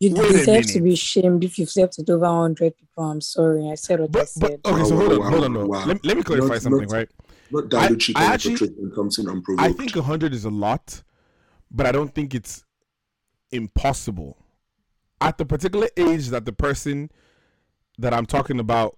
You 0.00 0.14
deserve 0.14 0.66
to 0.68 0.80
be 0.80 0.94
shamed 0.96 1.44
if 1.44 1.58
you've 1.58 1.70
slept 1.70 1.96
with 1.98 2.10
over 2.10 2.26
100 2.26 2.76
people. 2.76 3.10
I'm 3.10 3.20
sorry. 3.20 3.68
I 3.70 3.74
said 3.74 4.00
what 4.00 4.10
I 4.10 4.12
but, 4.12 4.28
but 4.38 4.50
said. 4.50 4.60
okay. 4.64 4.84
So 4.84 4.94
Wow, 4.96 5.00
hold 5.08 5.12
on, 5.22 5.32
hold 5.32 5.44
on. 5.44 5.52
Though. 5.54 5.66
wow. 5.66 5.84
Let, 5.86 6.04
let 6.04 6.16
me 6.16 6.22
clarify 6.22 6.54
Not- 6.54 6.62
something, 6.62 6.82
not- 6.88 6.92
right? 6.92 7.08
Not 7.50 7.68
dilute 7.68 8.10
I 8.16 8.26
on 8.26 8.32
actually- 8.32 8.54
actually, 8.54 8.74
and 8.78 8.92
something 8.94 9.28
unprovoked. 9.28 9.62
I 9.68 9.72
think 9.72 9.94
100 9.96 10.32
is 10.34 10.44
a 10.44 10.50
lot, 10.50 11.02
but 11.70 11.86
I 11.86 11.92
don't 11.92 12.14
think 12.14 12.34
it's 12.34 12.64
impossible. 13.50 14.36
At 15.20 15.38
the 15.38 15.44
particular 15.44 15.88
age 15.96 16.28
that 16.28 16.44
the 16.44 16.52
person 16.52 17.10
that 17.98 18.14
I'm 18.14 18.26
talking 18.26 18.60
about, 18.60 18.96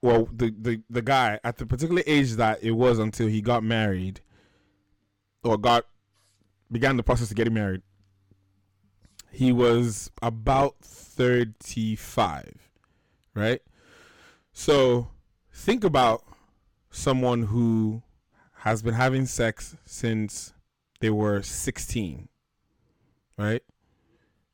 well, 0.00 0.28
the, 0.32 0.52
the, 0.58 0.82
the 0.90 1.02
guy, 1.02 1.38
at 1.44 1.58
the 1.58 1.66
particular 1.66 2.02
age 2.06 2.32
that 2.32 2.62
it 2.62 2.72
was 2.72 2.98
until 2.98 3.28
he 3.28 3.40
got 3.40 3.62
married 3.62 4.20
or 5.44 5.56
got 5.56 5.86
began 6.70 6.96
the 6.96 7.02
process 7.02 7.30
of 7.30 7.36
getting 7.36 7.54
married, 7.54 7.82
he 9.30 9.52
was 9.52 10.10
about 10.20 10.76
35, 10.80 12.70
right? 13.34 13.62
So 14.52 15.08
think 15.52 15.84
about 15.84 16.24
someone 16.92 17.42
who 17.44 18.02
has 18.58 18.82
been 18.82 18.94
having 18.94 19.26
sex 19.26 19.76
since 19.84 20.52
they 21.00 21.10
were 21.10 21.42
16 21.42 22.28
right? 23.38 23.62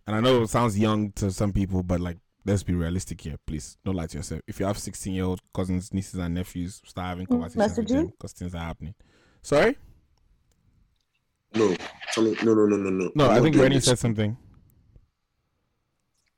And 0.07 0.16
i 0.16 0.20
know 0.20 0.43
it 0.43 0.49
sounds 0.49 0.78
young 0.78 1.12
to 1.12 1.30
some 1.30 1.53
people 1.53 1.82
but 1.82 2.01
like 2.01 2.16
let's 2.47 2.62
be 2.62 2.72
realistic 2.72 3.20
here 3.20 3.36
please. 3.47 3.76
Don't 3.84 3.95
lie 3.97 4.07
to 4.07 4.16
yourself. 4.16 4.41
If 4.47 4.59
you 4.61 4.64
have 4.64 4.78
16 4.78 5.12
year 5.12 5.24
old 5.24 5.41
cousins 5.55 5.93
nieces 5.93 6.14
and 6.18 6.34
nephews 6.34 6.80
start 6.86 7.09
having 7.09 7.26
mm, 7.26 7.30
conversations 7.30 7.76
with 7.76 7.89
them 7.89 8.07
because 8.07 8.32
things 8.32 8.55
are 8.55 8.59
happening. 8.64 8.95
Sorry? 9.43 9.76
No, 11.55 11.68
no, 12.16 12.22
no, 12.43 12.55
no, 12.55 12.66
no, 12.76 12.91
no. 12.91 13.11
no 13.14 13.24
I'm 13.24 13.30
i 13.30 13.34
not 13.34 13.43
think 13.43 13.55
doing 13.55 13.62
rennie 13.64 13.74
this. 13.76 13.84
said 13.86 13.99
something. 13.99 14.36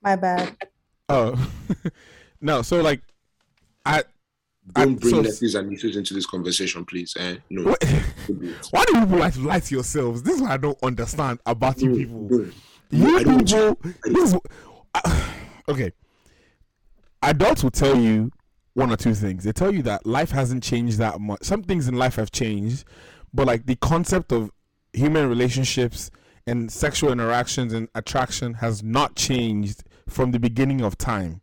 My 0.03 0.17
bad. 0.17 0.57
oh. 1.09 1.51
No 2.41 2.63
so 2.63 2.81
like 2.81 3.03
i 3.85 3.99
I- 3.99 4.05
Don't 4.75 5.01
bring 5.01 5.15
so- 5.15 5.21
nephews 5.23 5.55
and 5.55 5.69
nieces 5.69 5.97
into 5.97 6.15
this 6.15 6.27
conversation, 6.27 6.85
please. 6.85 7.15
Eh? 7.19 7.37
No. 7.51 7.63
what, 7.65 7.81
don't 7.81 8.41
do 8.41 8.49
it. 8.49 8.69
why 8.71 8.85
do 8.85 8.93
people 9.01 9.19
like 9.19 9.35
to 9.35 9.41
lie 9.41 9.61
to 9.61 9.75
yourselves 9.75 10.23
this 10.23 10.37
is 10.37 10.43
what 10.43 10.51
i 10.51 10.57
don't 10.57 10.79
understand 10.83 11.39
about 11.47 11.81
you 11.81 11.95
people 11.95 12.29
no. 12.31 12.51
You 12.91 13.19
I 13.19 13.25
people, 13.25 13.79
this, 14.05 14.37
okay. 15.69 15.93
Adults 17.23 17.63
will 17.63 17.71
tell 17.71 17.97
you 17.97 18.33
one 18.75 18.91
or 18.91 18.97
two 18.97 19.15
things. 19.15 19.45
They 19.45 19.53
tell 19.53 19.73
you 19.73 19.83
that 19.83 20.07
life 20.07 20.31
hasn't 20.31 20.63
changed 20.63 20.99
that 20.99 21.21
much. 21.21 21.45
Some 21.45 21.63
things 21.63 21.87
in 21.87 21.95
life 21.95 22.17
have 22.17 22.33
changed, 22.33 22.85
but 23.33 23.47
like 23.47 23.67
the 23.67 23.77
concept 23.77 24.33
of 24.33 24.51
human 24.93 25.29
relationships 25.29 26.11
and 26.47 26.73
sexual 26.73 27.13
interactions 27.13 27.73
and 27.73 27.89
attraction 27.95 28.55
has 28.55 28.83
not 28.83 29.15
changed 29.15 29.85
from 30.09 30.33
the 30.33 30.41
beginning 30.41 30.81
of 30.81 30.99
time. 30.99 31.43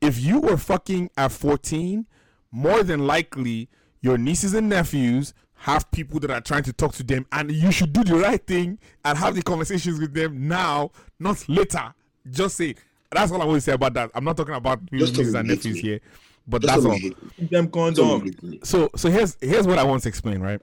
If 0.00 0.20
you 0.20 0.40
were 0.40 0.56
fucking 0.56 1.10
at 1.16 1.32
14, 1.32 2.06
more 2.54 2.84
than 2.84 3.04
likely 3.04 3.68
your 4.00 4.16
nieces 4.16 4.54
and 4.54 4.68
nephews 4.68 5.34
have 5.54 5.90
people 5.90 6.20
that 6.20 6.30
are 6.30 6.40
trying 6.40 6.62
to 6.62 6.72
talk 6.72 6.92
to 6.94 7.02
them 7.02 7.26
and 7.32 7.50
you 7.50 7.72
should 7.72 7.92
do 7.92 8.04
the 8.04 8.14
right 8.14 8.46
thing 8.46 8.78
and 9.04 9.18
have 9.18 9.34
the 9.34 9.42
conversations 9.42 9.98
with 9.98 10.14
them 10.14 10.46
now, 10.46 10.90
not 11.18 11.46
later. 11.48 11.92
Just 12.30 12.56
say 12.56 12.76
that's 13.10 13.32
all 13.32 13.42
I 13.42 13.44
want 13.44 13.56
to 13.56 13.60
say 13.60 13.72
about 13.72 13.94
that. 13.94 14.10
I'm 14.14 14.24
not 14.24 14.36
talking 14.36 14.54
about 14.54 14.80
Just 14.92 15.16
nieces 15.16 15.34
and 15.34 15.48
nephews 15.48 15.74
me. 15.76 15.80
here, 15.80 16.00
but 16.46 16.62
Just 16.62 16.74
that's 16.74 16.84
all. 16.86 16.92
hate 16.92 17.20
me. 17.22 17.30
Keep 17.38 17.50
them 17.50 17.68
condom. 17.70 18.30
So 18.62 18.88
so 18.94 19.10
here's 19.10 19.36
here's 19.40 19.66
what 19.66 19.78
I 19.78 19.84
want 19.84 20.02
to 20.04 20.08
explain, 20.08 20.40
right? 20.40 20.60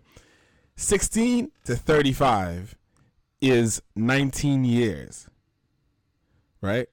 16 0.77 1.51
to 1.65 1.75
35 1.75 2.75
is 3.41 3.81
19 3.95 4.63
years. 4.63 5.27
Right? 6.61 6.87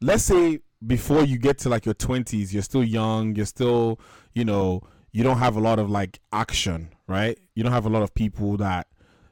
Let's 0.00 0.24
say 0.24 0.60
before 0.86 1.24
you 1.24 1.38
get 1.38 1.58
to 1.58 1.68
like 1.68 1.84
your 1.86 1.94
20s, 1.94 2.52
you're 2.52 2.62
still 2.62 2.84
young, 2.84 3.34
you're 3.36 3.46
still, 3.46 3.98
you 4.34 4.44
know, 4.44 4.82
you 5.12 5.22
don't 5.22 5.38
have 5.38 5.56
a 5.56 5.60
lot 5.60 5.78
of 5.78 5.90
like 5.90 6.20
action, 6.32 6.90
right? 7.06 7.38
You 7.54 7.62
don't 7.62 7.72
have 7.72 7.86
a 7.86 7.90
lot 7.90 8.02
of 8.02 8.14
people 8.14 8.56
that, 8.58 8.88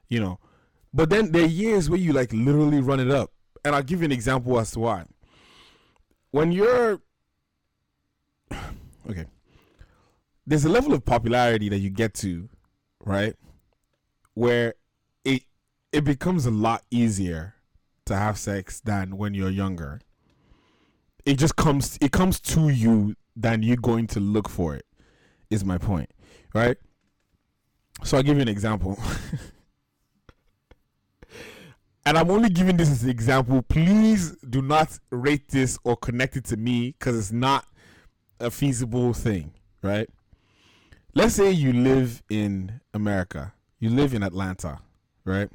you 0.08 0.20
know. 0.20 0.38
But 0.94 1.10
then 1.10 1.32
there 1.32 1.44
are 1.44 1.46
years 1.46 1.88
where 1.88 1.98
you 1.98 2.12
like 2.12 2.32
literally 2.32 2.80
run 2.80 3.00
it 3.00 3.10
up. 3.10 3.32
And 3.64 3.74
I'll 3.74 3.82
give 3.82 4.00
you 4.00 4.06
an 4.06 4.12
example 4.12 4.58
as 4.58 4.72
to 4.72 4.80
why. 4.80 5.04
When 6.30 6.52
you're 6.52 7.00
okay 9.10 9.26
there's 10.46 10.64
a 10.64 10.68
level 10.68 10.92
of 10.92 11.04
popularity 11.04 11.68
that 11.68 11.78
you 11.78 11.90
get 11.90 12.14
to, 12.14 12.48
right? 13.04 13.34
Where 14.34 14.74
it 15.24 15.42
it 15.92 16.04
becomes 16.04 16.46
a 16.46 16.50
lot 16.50 16.82
easier 16.90 17.54
to 18.06 18.16
have 18.16 18.38
sex 18.38 18.80
than 18.80 19.16
when 19.16 19.34
you're 19.34 19.50
younger. 19.50 20.00
It 21.24 21.38
just 21.38 21.56
comes 21.56 21.98
it 22.00 22.12
comes 22.12 22.40
to 22.40 22.68
you 22.68 23.14
than 23.36 23.62
you 23.62 23.76
going 23.76 24.06
to 24.08 24.20
look 24.20 24.48
for 24.48 24.74
it. 24.74 24.84
Is 25.52 25.66
my 25.66 25.76
point, 25.76 26.08
right? 26.54 26.78
So 28.04 28.16
I'll 28.16 28.22
give 28.22 28.36
you 28.36 28.42
an 28.42 28.48
example. 28.48 28.98
and 32.06 32.16
I'm 32.16 32.30
only 32.30 32.48
giving 32.48 32.78
this 32.78 32.90
as 32.90 33.04
an 33.04 33.10
example. 33.10 33.60
Please 33.60 34.34
do 34.48 34.62
not 34.62 34.98
rate 35.10 35.50
this 35.50 35.78
or 35.84 35.94
connect 35.94 36.36
it 36.36 36.46
to 36.46 36.56
me 36.56 36.94
because 36.98 37.18
it's 37.18 37.32
not 37.32 37.66
a 38.40 38.50
feasible 38.50 39.12
thing, 39.12 39.52
right? 39.82 40.08
Let's 41.14 41.34
say 41.34 41.50
you 41.50 41.74
live 41.74 42.22
in 42.30 42.80
America, 42.94 43.52
you 43.78 43.90
live 43.90 44.14
in 44.14 44.22
Atlanta, 44.22 44.78
right? 45.26 45.50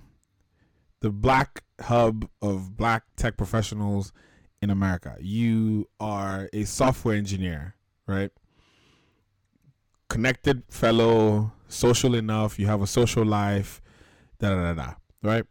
The 1.00 1.10
black 1.10 1.64
hub 1.82 2.30
of 2.39 2.78
black 2.78 3.06
tech 3.16 3.36
professionals 3.36 4.14
in 4.62 4.70
America. 4.70 5.16
You 5.20 5.89
are 6.00 6.52
a 6.54 6.66
software 6.66 7.16
engineer, 7.16 7.74
right? 8.06 8.30
Connected 10.10 10.64
fellow, 10.70 11.51
social 11.68 12.16
enough, 12.16 12.58
you 12.58 12.68
have 12.68 12.82
a 12.82 12.88
social 12.88 13.26
life, 13.26 13.82
da 14.39 14.49
da 14.49 14.74
da 14.74 14.74
da, 14.74 14.93
right? 15.22 15.45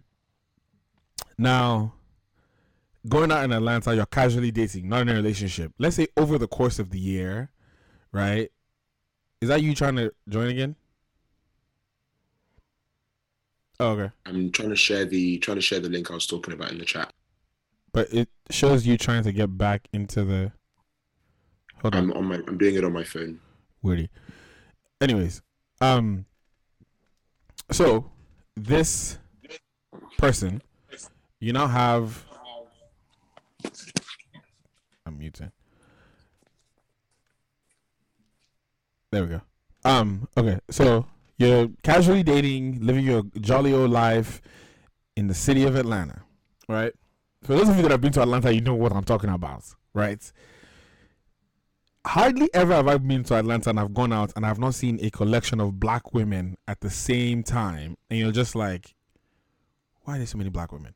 Now, 1.39 1.95
going 3.09 3.31
out 3.31 3.45
in 3.45 3.53
Atlanta, 3.53 3.95
you're 3.95 4.07
casually 4.07 4.51
dating, 4.51 4.89
not 4.89 5.03
in 5.03 5.09
a 5.11 5.15
relationship. 5.15 5.73
Let's 5.79 5.97
say 5.97 6.09
over 6.17 6.39
the 6.39 6.49
course 6.49 6.79
of 6.79 6.91
the 6.91 6.99
year, 6.99 7.51
right? 8.13 8.51
Is 9.41 9.49
that 9.49 9.63
you 9.63 9.75
trying 9.75 9.97
to 9.97 10.13
join 10.29 10.49
again? 10.49 10.77
Oh, 13.79 13.89
okay. 13.91 14.11
I'm 14.25 14.51
trying 14.51 14.71
to 14.71 14.77
share 14.77 15.05
the 15.05 15.39
trying 15.39 15.57
to 15.57 15.61
share 15.61 15.81
the 15.81 15.91
link 15.91 16.11
I 16.11 16.15
was 16.15 16.27
talking 16.27 16.55
about 16.55 16.73
in 16.73 16.79
the 16.79 16.85
chat. 16.85 17.13
But 17.93 18.13
it 18.13 18.29
shows 18.51 18.87
you 18.87 18.97
trying 18.97 19.23
to 19.25 19.33
get 19.33 19.59
back 19.59 19.89
into 19.93 20.25
the. 20.25 20.53
Hold 21.83 21.95
on, 21.95 22.05
I'm 22.05 22.13
on 22.13 22.25
my 22.25 22.37
I'm 22.49 22.57
doing 22.57 22.75
it 22.77 22.85
on 22.85 22.93
my 22.93 23.05
phone. 23.05 23.39
weirdy. 23.85 24.09
Anyways, 25.01 25.43
um, 25.81 26.25
so 27.71 28.11
this 28.57 29.19
person, 30.17 30.63
you 31.41 31.53
now 31.53 31.67
have. 31.67 32.25
I'm 35.05 35.19
muting. 35.19 35.53
There 39.13 39.23
we 39.23 39.29
go. 39.29 39.41
Um. 39.85 40.29
Okay. 40.37 40.59
So 40.71 41.07
you're 41.37 41.69
casually 41.83 42.23
dating, 42.23 42.85
living 42.85 43.05
your 43.05 43.25
jolly 43.41 43.73
old 43.73 43.91
life 43.91 44.41
in 45.17 45.29
the 45.29 45.35
city 45.35 45.65
of 45.65 45.77
Atlanta, 45.77 46.23
right? 46.69 46.93
For 47.43 47.55
those 47.55 47.69
of 47.69 47.77
you 47.77 47.83
that 47.83 47.91
have 47.91 48.01
been 48.01 48.13
to 48.13 48.23
Atlanta, 48.23 48.53
you 48.53 48.63
know 48.63 48.75
what 48.75 48.93
I'm 48.93 49.05
talking 49.05 49.31
about, 49.31 49.63
right? 49.95 50.33
Hardly 52.07 52.49
ever 52.55 52.73
have 52.73 52.87
I 52.87 52.99
been 52.99 53.25
to 53.25 53.35
Atlanta 53.35 53.71
and 53.71 53.81
I've 53.81 53.93
gone 53.93 54.13
out 54.13 54.33
and 54.37 54.47
I've 54.47 54.61
not 54.61 54.75
seen 54.75 54.99
a 55.03 55.11
collection 55.11 55.61
of 55.61 55.81
black 55.81 56.15
women 56.15 56.57
at 56.69 56.81
the 56.81 56.89
same 56.89 57.43
time, 57.43 57.97
and 58.09 58.19
you're 58.21 58.31
just 58.31 58.55
like, 58.55 58.95
why 60.03 60.15
are 60.15 60.19
there 60.19 60.27
so 60.27 60.39
many 60.39 60.49
black 60.49 60.71
women? 60.71 60.95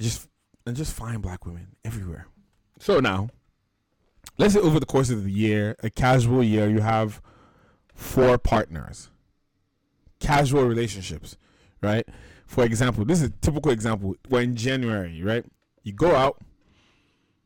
Just 0.00 0.28
and 0.66 0.74
just 0.74 0.94
find 0.94 1.20
black 1.20 1.44
women 1.44 1.76
everywhere. 1.84 2.26
So 2.78 3.00
now, 3.00 3.28
let's 4.38 4.54
say 4.54 4.60
over 4.60 4.80
the 4.80 4.86
course 4.86 5.10
of 5.10 5.24
the 5.24 5.30
year, 5.30 5.76
a 5.82 5.90
casual 5.90 6.42
year, 6.42 6.70
you 6.70 6.80
have 6.80 7.20
four 7.94 8.38
partners, 8.38 9.10
casual 10.20 10.64
relationships, 10.64 11.36
right? 11.82 12.08
For 12.46 12.64
example, 12.64 13.04
this 13.04 13.20
is 13.20 13.28
a 13.28 13.32
typical 13.42 13.72
example. 13.72 14.16
We're 14.30 14.40
in 14.40 14.56
January, 14.56 15.22
right? 15.22 15.44
You 15.82 15.92
go 15.92 16.14
out, 16.14 16.40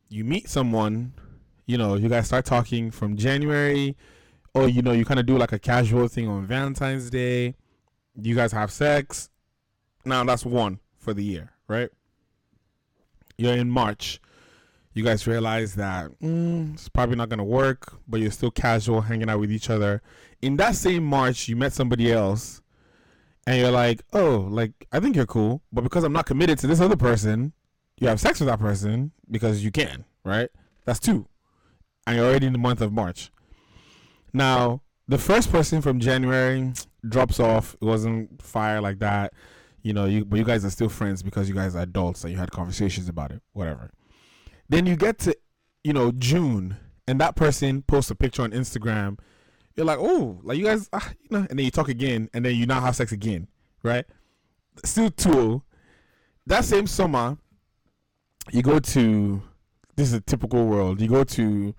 you 0.07 0.23
meet 0.23 0.47
someone, 0.47 1.13
you 1.65 1.77
know, 1.77 1.95
you 1.95 2.09
guys 2.09 2.27
start 2.27 2.45
talking 2.45 2.91
from 2.91 3.15
January, 3.15 3.95
or 4.53 4.67
you 4.67 4.81
know, 4.81 4.91
you 4.91 5.05
kind 5.05 5.19
of 5.19 5.25
do 5.25 5.37
like 5.37 5.51
a 5.51 5.59
casual 5.59 6.07
thing 6.07 6.27
on 6.27 6.45
Valentine's 6.45 7.09
Day. 7.09 7.55
You 8.15 8.35
guys 8.35 8.51
have 8.51 8.71
sex. 8.71 9.29
Now 10.05 10.23
that's 10.23 10.45
one 10.45 10.79
for 10.97 11.13
the 11.13 11.23
year, 11.23 11.51
right? 11.67 11.89
You're 13.37 13.55
in 13.55 13.69
March. 13.69 14.19
You 14.93 15.03
guys 15.03 15.25
realize 15.25 15.73
that 15.75 16.11
mm, 16.19 16.73
it's 16.73 16.89
probably 16.89 17.15
not 17.15 17.29
gonna 17.29 17.43
work, 17.43 17.97
but 18.07 18.19
you're 18.19 18.31
still 18.31 18.51
casual, 18.51 19.01
hanging 19.01 19.29
out 19.29 19.39
with 19.39 19.51
each 19.51 19.69
other. 19.69 20.01
In 20.41 20.57
that 20.57 20.75
same 20.75 21.03
March, 21.03 21.47
you 21.47 21.55
met 21.55 21.73
somebody 21.73 22.11
else, 22.11 22.61
and 23.47 23.59
you're 23.59 23.71
like, 23.71 24.03
"Oh, 24.13 24.47
like 24.51 24.71
I 24.91 24.99
think 24.99 25.15
you're 25.15 25.25
cool," 25.25 25.61
but 25.71 25.83
because 25.83 26.03
I'm 26.03 26.13
not 26.13 26.27
committed 26.27 26.59
to 26.59 26.67
this 26.67 26.79
other 26.79 26.97
person, 26.97 27.53
you 27.97 28.07
have 28.07 28.19
sex 28.19 28.39
with 28.39 28.49
that 28.49 28.59
person 28.59 29.11
because 29.31 29.63
you 29.63 29.71
can, 29.71 30.05
right? 30.23 30.49
That's 30.85 30.99
two, 30.99 31.27
and 32.05 32.17
you're 32.17 32.25
already 32.25 32.47
in 32.47 32.53
the 32.53 32.59
month 32.59 32.81
of 32.81 32.91
March. 32.91 33.31
Now, 34.33 34.81
the 35.07 35.17
first 35.17 35.51
person 35.51 35.81
from 35.81 35.99
January 35.99 36.73
drops 37.07 37.39
off. 37.39 37.75
It 37.81 37.85
wasn't 37.85 38.41
fire 38.41 38.81
like 38.81 38.99
that, 38.99 39.33
you 39.81 39.93
know. 39.93 40.05
You 40.05 40.25
but 40.25 40.37
you 40.37 40.45
guys 40.45 40.65
are 40.65 40.69
still 40.69 40.89
friends 40.89 41.21
because 41.21 41.49
you 41.49 41.55
guys 41.55 41.75
are 41.75 41.81
adults 41.81 42.23
and 42.23 42.31
you 42.31 42.39
had 42.39 42.51
conversations 42.51 43.09
about 43.09 43.31
it, 43.31 43.41
whatever. 43.53 43.91
Then 44.69 44.85
you 44.85 44.95
get 44.95 45.19
to, 45.19 45.35
you 45.83 45.93
know, 45.93 46.11
June, 46.11 46.77
and 47.07 47.19
that 47.19 47.35
person 47.35 47.81
posts 47.83 48.11
a 48.11 48.15
picture 48.15 48.41
on 48.41 48.51
Instagram. 48.51 49.19
You're 49.75 49.85
like, 49.85 49.99
oh, 49.99 50.39
like 50.43 50.57
you 50.57 50.65
guys, 50.65 50.89
ah, 50.93 51.11
you 51.19 51.37
know, 51.37 51.45
and 51.49 51.59
then 51.59 51.65
you 51.65 51.71
talk 51.71 51.89
again, 51.89 52.29
and 52.33 52.45
then 52.45 52.55
you 52.55 52.65
now 52.65 52.79
have 52.79 52.95
sex 52.95 53.11
again, 53.11 53.47
right? 53.83 54.05
Still 54.85 55.09
two. 55.11 55.63
That 56.45 56.65
same 56.65 56.87
summer, 56.87 57.37
you 58.51 58.61
go 58.61 58.79
to. 58.79 59.41
This 59.95 60.07
is 60.07 60.13
a 60.13 60.21
typical 60.21 60.65
world. 60.65 61.01
You 61.01 61.07
go 61.07 61.23
to. 61.23 61.75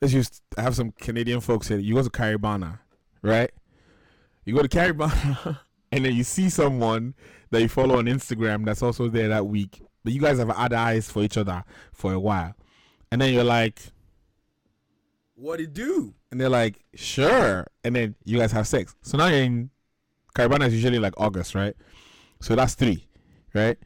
Let's 0.00 0.12
just 0.12 0.42
have 0.58 0.74
some 0.74 0.92
Canadian 0.92 1.40
folks 1.40 1.68
here. 1.68 1.78
You 1.78 1.94
go 1.94 2.02
to 2.02 2.10
Caribana, 2.10 2.80
right? 3.22 3.50
You 4.44 4.54
go 4.54 4.62
to 4.62 4.68
Caribana, 4.68 5.60
and 5.92 6.04
then 6.04 6.14
you 6.14 6.24
see 6.24 6.50
someone 6.50 7.14
that 7.50 7.62
you 7.62 7.68
follow 7.68 7.98
on 7.98 8.06
Instagram 8.06 8.64
that's 8.64 8.82
also 8.82 9.08
there 9.08 9.28
that 9.28 9.46
week. 9.46 9.80
But 10.04 10.12
you 10.12 10.20
guys 10.20 10.38
have 10.38 10.54
had 10.54 10.72
eyes 10.72 11.10
for 11.10 11.22
each 11.22 11.36
other 11.36 11.64
for 11.92 12.12
a 12.12 12.20
while. 12.20 12.54
And 13.10 13.20
then 13.20 13.32
you're 13.32 13.44
like, 13.44 13.80
what 15.34 15.60
it 15.60 15.72
do? 15.72 16.14
And 16.30 16.40
they're 16.40 16.48
like, 16.48 16.84
sure. 16.94 17.66
And 17.82 17.96
then 17.96 18.14
you 18.24 18.38
guys 18.38 18.52
have 18.52 18.66
sex. 18.66 18.94
So 19.02 19.18
now 19.18 19.26
you're 19.26 19.42
in 19.42 19.70
Caribana 20.36 20.66
is 20.66 20.74
usually 20.74 20.98
like 20.98 21.14
August, 21.16 21.54
right? 21.54 21.74
So 22.40 22.54
that's 22.54 22.74
three, 22.74 23.08
right? 23.54 23.78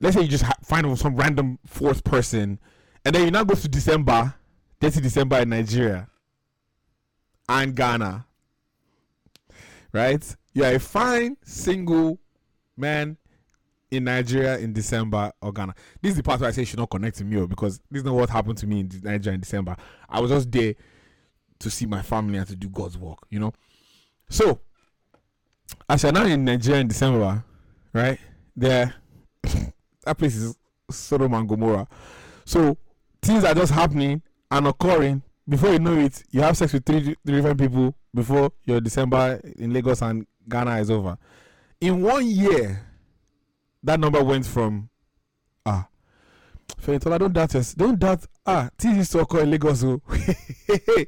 Let's 0.00 0.16
say 0.16 0.22
you 0.22 0.28
just 0.28 0.44
ha- 0.44 0.56
find 0.64 0.98
some 0.98 1.14
random 1.14 1.60
fourth 1.64 2.02
person, 2.02 2.58
and 3.04 3.14
then 3.14 3.24
you 3.24 3.30
now 3.30 3.44
go 3.44 3.54
to 3.54 3.68
December, 3.68 4.34
30 4.80 5.00
December 5.00 5.38
in 5.38 5.48
Nigeria 5.48 6.08
and 7.48 7.74
Ghana, 7.74 8.26
right? 9.92 10.36
You're 10.52 10.74
a 10.74 10.78
fine 10.78 11.36
single 11.42 12.18
man 12.76 13.16
in 13.90 14.04
Nigeria 14.04 14.58
in 14.58 14.72
December 14.72 15.32
or 15.40 15.52
Ghana. 15.52 15.74
This 16.02 16.10
is 16.10 16.16
the 16.16 16.22
part 16.22 16.40
where 16.40 16.48
I 16.48 16.52
say 16.52 16.62
you 16.62 16.66
should 16.66 16.78
not 16.78 16.90
connect 16.90 17.16
to 17.18 17.24
me 17.24 17.38
oh, 17.38 17.46
because 17.46 17.80
this 17.90 18.00
is 18.00 18.04
not 18.04 18.14
what 18.14 18.30
happened 18.30 18.58
to 18.58 18.66
me 18.66 18.80
in 18.80 18.90
Nigeria 19.02 19.34
in 19.34 19.40
December. 19.40 19.76
I 20.08 20.20
was 20.20 20.30
just 20.30 20.50
there 20.50 20.74
to 21.58 21.70
see 21.70 21.86
my 21.86 22.02
family 22.02 22.38
and 22.38 22.46
to 22.48 22.56
do 22.56 22.68
God's 22.68 22.98
work, 22.98 23.18
you 23.30 23.38
know. 23.38 23.52
So, 24.28 24.60
as 25.88 26.02
you're 26.02 26.12
now 26.12 26.24
in 26.26 26.44
Nigeria 26.44 26.80
in 26.80 26.88
December, 26.88 27.44
right? 27.92 28.18
There, 28.56 28.94
that 29.42 30.18
place 30.18 30.36
is 30.36 30.56
Sodom 30.90 31.34
and 31.34 31.48
Gomorrah. 31.48 31.88
So 32.44 32.76
things 33.22 33.44
are 33.44 33.54
just 33.54 33.72
happening 33.72 34.22
and 34.50 34.66
occurring. 34.66 35.22
Before 35.48 35.70
you 35.72 35.78
know 35.78 35.96
it, 35.98 36.24
you 36.30 36.42
have 36.42 36.56
sex 36.56 36.72
with 36.72 36.84
three, 36.84 37.00
three 37.02 37.36
different 37.36 37.60
people 37.60 37.94
before 38.12 38.50
your 38.64 38.80
December 38.80 39.40
in 39.58 39.72
Lagos 39.72 40.02
and 40.02 40.26
Ghana 40.48 40.78
is 40.78 40.90
over. 40.90 41.16
In 41.80 42.02
one 42.02 42.26
year, 42.26 42.84
that 43.82 44.00
number 44.00 44.22
went 44.24 44.44
from 44.46 44.88
ah 45.64 45.86
Fentola, 46.82 47.18
don't 47.18 47.32
doubt 47.32 47.54
us. 47.54 47.74
Don't 47.74 47.98
doubt 47.98 48.26
ah 48.44 48.68
things 48.76 48.96
used 48.96 49.12
to 49.12 49.20
occur 49.20 49.42
in 49.42 49.50
Lagos. 49.52 49.84
Oh. 49.84 50.02
hey, 50.66 51.06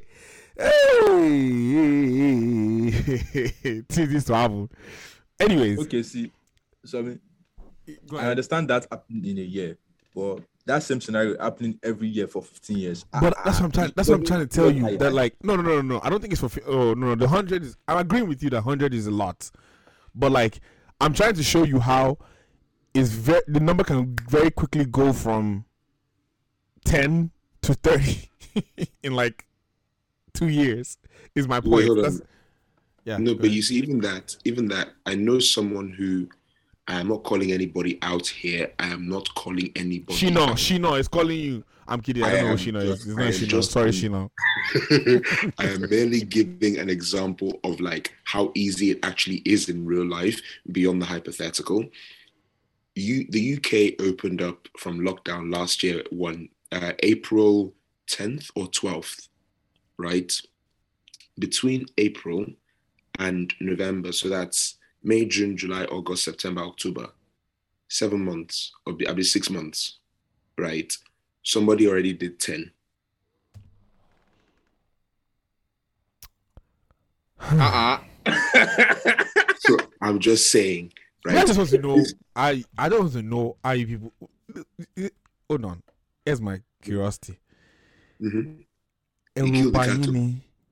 things 3.89 4.13
used 4.13 4.27
to 4.27 4.35
happen. 4.35 4.69
Anyways, 5.39 5.79
Okay, 5.79 6.03
see, 6.03 6.31
so 6.85 6.99
I 6.99 7.01
mean, 7.01 7.19
I 8.13 8.27
understand 8.31 8.69
that 8.69 8.87
happening 8.91 9.25
in 9.25 9.37
a 9.37 9.47
year, 9.47 9.77
but 10.13 10.39
that 10.65 10.83
same 10.83 11.01
scenario 11.01 11.37
happening 11.41 11.79
every 11.83 12.07
year 12.07 12.27
for 12.27 12.41
15 12.41 12.77
years. 12.77 13.05
But 13.11 13.33
Ah, 13.37 13.41
that's 13.45 13.59
what 13.59 13.65
I'm 13.65 13.65
ah, 13.65 13.73
trying. 13.73 13.91
That's 13.95 14.09
what 14.09 14.15
I'm 14.19 14.25
trying 14.25 14.41
to 14.41 14.47
tell 14.47 14.69
you. 14.71 14.97
That 14.97 15.13
like, 15.13 15.35
no, 15.43 15.55
no, 15.55 15.61
no, 15.61 15.75
no, 15.75 15.81
no. 15.81 16.01
I 16.03 16.09
don't 16.09 16.19
think 16.21 16.33
it's 16.33 16.41
for. 16.41 16.49
Oh 16.67 16.93
no, 16.93 17.07
no. 17.07 17.15
The 17.15 17.27
hundred 17.27 17.63
is. 17.63 17.75
I'm 17.87 17.97
agreeing 17.97 18.27
with 18.27 18.43
you. 18.43 18.49
The 18.49 18.61
hundred 18.61 18.93
is 18.93 19.07
a 19.07 19.11
lot, 19.11 19.49
but 20.13 20.31
like, 20.31 20.59
I'm 21.01 21.13
trying 21.13 21.33
to 21.35 21.43
show 21.43 21.63
you 21.63 21.79
how 21.79 22.17
is 22.93 23.11
very 23.13 23.41
the 23.47 23.59
number 23.59 23.83
can 23.83 24.15
very 24.27 24.51
quickly 24.51 24.85
go 24.85 25.13
from 25.13 25.65
ten 26.85 27.31
to 27.61 27.73
thirty 27.73 28.29
in 29.03 29.13
like 29.15 29.45
two 30.33 30.47
years. 30.49 30.97
Is 31.35 31.47
my 31.47 31.59
Wait, 31.59 31.63
point. 31.63 31.85
hold 31.87 32.05
on. 32.05 32.21
Yeah. 33.05 33.17
no, 33.17 33.33
but 33.33 33.45
ahead. 33.45 33.55
you 33.55 33.61
see, 33.61 33.75
even 33.77 34.01
that, 34.01 34.35
even 34.45 34.67
that, 34.67 34.89
I 35.05 35.15
know 35.15 35.39
someone 35.39 35.89
who 35.89 36.27
I 36.89 36.99
am 36.99 37.07
not 37.07 37.23
calling 37.23 37.51
anybody 37.51 37.99
out 38.01 38.25
here. 38.27 38.71
I 38.79 38.87
am 38.87 39.07
not 39.07 39.33
calling 39.35 39.71
anybody. 39.75 40.17
Shino, 40.19 40.49
out. 40.49 40.57
Shino 40.57 40.99
is 40.99 41.07
calling 41.07 41.39
you. 41.39 41.63
I'm 41.87 42.01
kidding. 42.01 42.23
I 42.23 42.27
I 42.27 42.31
don't 42.35 42.43
know 42.45 42.55
who 42.55 42.71
Shino 42.71 42.81
is. 42.83 42.89
just- 42.89 43.07
It's 43.07 43.17
I 43.17 43.23
not 43.23 43.33
Shino. 43.33 43.47
just- 43.47 43.71
Sorry, 43.71 43.91
Shino. 43.91 44.29
I 45.59 45.65
am 45.65 45.89
merely 45.89 46.21
giving 46.21 46.77
an 46.79 46.89
example 46.89 47.59
of 47.63 47.79
like 47.79 48.13
how 48.23 48.51
easy 48.55 48.91
it 48.91 48.99
actually 49.03 49.37
is 49.45 49.69
in 49.69 49.85
real 49.85 50.05
life 50.05 50.41
beyond 50.71 51.01
the 51.01 51.05
hypothetical. 51.05 51.85
You, 52.95 53.25
the 53.29 53.55
UK 53.57 54.01
opened 54.05 54.41
up 54.41 54.67
from 54.77 54.99
lockdown 55.01 55.53
last 55.53 55.83
year, 55.83 56.03
one 56.09 56.49
uh, 56.71 56.93
April 57.03 57.73
10th 58.09 58.49
or 58.55 58.65
12th. 58.67 59.27
right? 59.97 60.31
Between 61.37 61.85
April 61.97 62.45
and 63.19 63.53
November, 63.61 64.11
so 64.11 64.27
that's 64.27 64.75
May, 65.03 65.25
June, 65.25 65.55
July, 65.57 65.85
August, 65.85 66.23
September, 66.25 66.61
October, 66.61 67.07
seven 67.87 68.23
months, 68.25 68.71
or 68.85 68.93
be, 68.93 69.07
I 69.07 69.13
mean 69.13 69.23
six 69.23 69.49
months, 69.49 69.99
right? 70.57 70.91
Somebody 71.43 71.87
already 71.87 72.13
did 72.13 72.39
10. 72.39 72.71
Uh-uh. 77.51 77.99
so 79.57 79.77
I'm 80.01 80.19
just 80.19 80.51
saying, 80.51 80.91
I 81.25 81.33
right? 81.35 81.47
just 81.47 81.57
want 81.57 81.69
to 81.69 81.77
know. 81.77 82.05
I 82.35 82.63
I 82.77 82.89
don't 82.89 82.99
want 83.01 83.13
to 83.13 83.21
know 83.21 83.55
how 83.63 83.71
you 83.71 83.87
people. 83.87 84.13
Hold 85.49 85.65
on. 85.65 85.81
Here's 86.25 86.41
my 86.41 86.61
curiosity. 86.81 87.39
Mhm. 88.21 88.65
Ẹ̀rù 89.35 89.53
killed 89.53 89.73
the 89.73 89.79
cattle. 89.79 90.13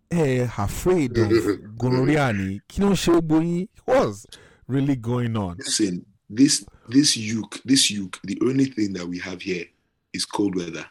Ẹ 0.09 0.49
afraid 0.57 1.17
of 1.17 1.31
gonorrhea 1.77 2.33
ni 2.33 2.61
kí 2.67 2.81
ló 2.81 2.89
ń 2.91 2.95
ṣe 2.95 3.11
gbogbo 3.21 3.41
yín? 3.41 3.67
What's 3.85 4.25
really 4.67 4.95
going 4.95 5.35
on? 5.35 5.57
Listen, 5.57 6.05
this 6.29 6.65
this 6.89 7.17
uke, 7.17 7.61
this 7.65 7.89
uke, 7.91 8.19
the 8.23 8.37
only 8.41 8.65
thing 8.65 8.93
that 8.93 9.07
we 9.07 9.19
have 9.19 9.41
here 9.41 9.65
is 10.13 10.25
cold 10.25 10.55
weather. 10.55 10.85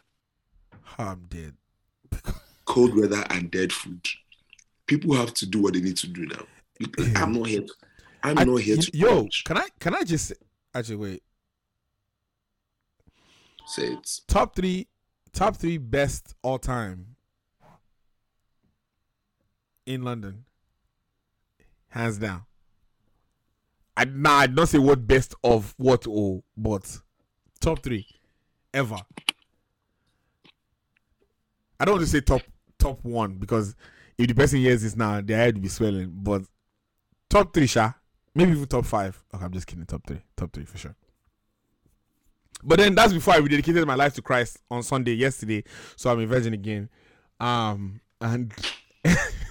I'm 0.99 1.27
dead. 1.29 1.55
Cold 2.64 2.95
weather 2.97 3.25
and 3.31 3.51
dead 3.51 3.73
food. 3.73 4.05
People 4.87 5.14
have 5.17 5.33
to 5.35 5.47
do 5.47 5.62
what 5.62 5.75
they 5.75 5.81
need 5.81 5.97
to 5.99 6.07
do 6.07 6.27
now. 6.27 6.45
I'm 7.17 7.33
not 7.33 7.47
here. 7.49 7.62
To, 7.62 7.73
I'm 8.23 8.39
I- 8.39 8.45
not 8.45 8.57
here 8.61 8.77
to 8.77 8.91
yo, 8.97 9.23
judge. 9.23 9.45
can 9.45 9.57
I 9.59 9.69
can 9.81 9.95
I 9.95 10.03
just 10.05 10.33
actually 10.75 10.97
wait? 10.97 11.23
say 13.67 13.83
it. 13.95 14.21
Top 14.29 14.55
three, 14.55 14.87
top 15.33 15.57
three 15.57 15.79
best 15.79 16.35
all 16.43 16.59
time 16.59 17.16
in 19.87 20.03
London, 20.03 20.45
hands 21.89 22.18
down. 22.18 22.43
I 23.97 24.05
nah, 24.05 24.39
I 24.41 24.47
don't 24.47 24.66
say 24.66 24.78
what 24.78 25.07
best 25.07 25.34
of 25.43 25.74
what 25.78 26.07
oh, 26.07 26.45
but 26.57 26.99
top 27.61 27.82
three 27.82 28.07
ever. 28.74 28.99
I 31.80 31.84
don't 31.84 31.95
want 31.95 32.05
to 32.05 32.11
say 32.11 32.20
top 32.20 32.43
top 32.78 33.03
one 33.03 33.37
because 33.39 33.74
if 34.18 34.28
the 34.28 34.34
person 34.34 34.59
hears 34.59 34.82
this 34.82 34.97
now, 34.97 35.20
their 35.20 35.39
head 35.39 35.55
will 35.55 35.62
be 35.62 35.68
swelling. 35.68 36.11
But 36.12 36.43
top 37.30 37.55
three, 37.55 37.66
sha, 37.66 37.93
maybe 38.34 38.53
even 38.53 38.66
top 38.66 38.84
five. 38.84 39.22
Okay, 39.34 39.45
I'm 39.45 39.53
just 39.53 39.66
kidding. 39.66 39.87
Top 39.87 40.07
three, 40.07 40.22
top 40.37 40.53
three 40.53 40.64
for 40.64 40.78
sure. 40.78 40.95
But 42.62 42.78
then 42.78 42.95
that's 42.95 43.12
before 43.12 43.34
I 43.34 43.41
rededicated 43.41 43.87
my 43.87 43.95
life 43.95 44.14
to 44.14 44.22
Christ 44.22 44.59
on 44.70 44.82
Sunday 44.82 45.12
yesterday, 45.12 45.64
so 45.95 46.11
I'm 46.11 46.20
a 46.20 46.26
virgin 46.26 46.55
again. 46.55 46.89
Um, 47.39 48.01
and 48.20 48.53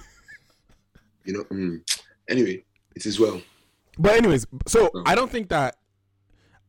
You 1.26 1.32
know. 1.34 1.44
mm. 1.44 1.80
Anyway, 2.28 2.64
it 2.94 3.04
is 3.04 3.06
as 3.06 3.20
well. 3.20 3.40
But 3.98 4.12
anyways, 4.16 4.46
so 4.66 4.90
Oh. 4.94 5.02
I 5.06 5.14
don't 5.14 5.30
think 5.30 5.48
that. 5.50 5.76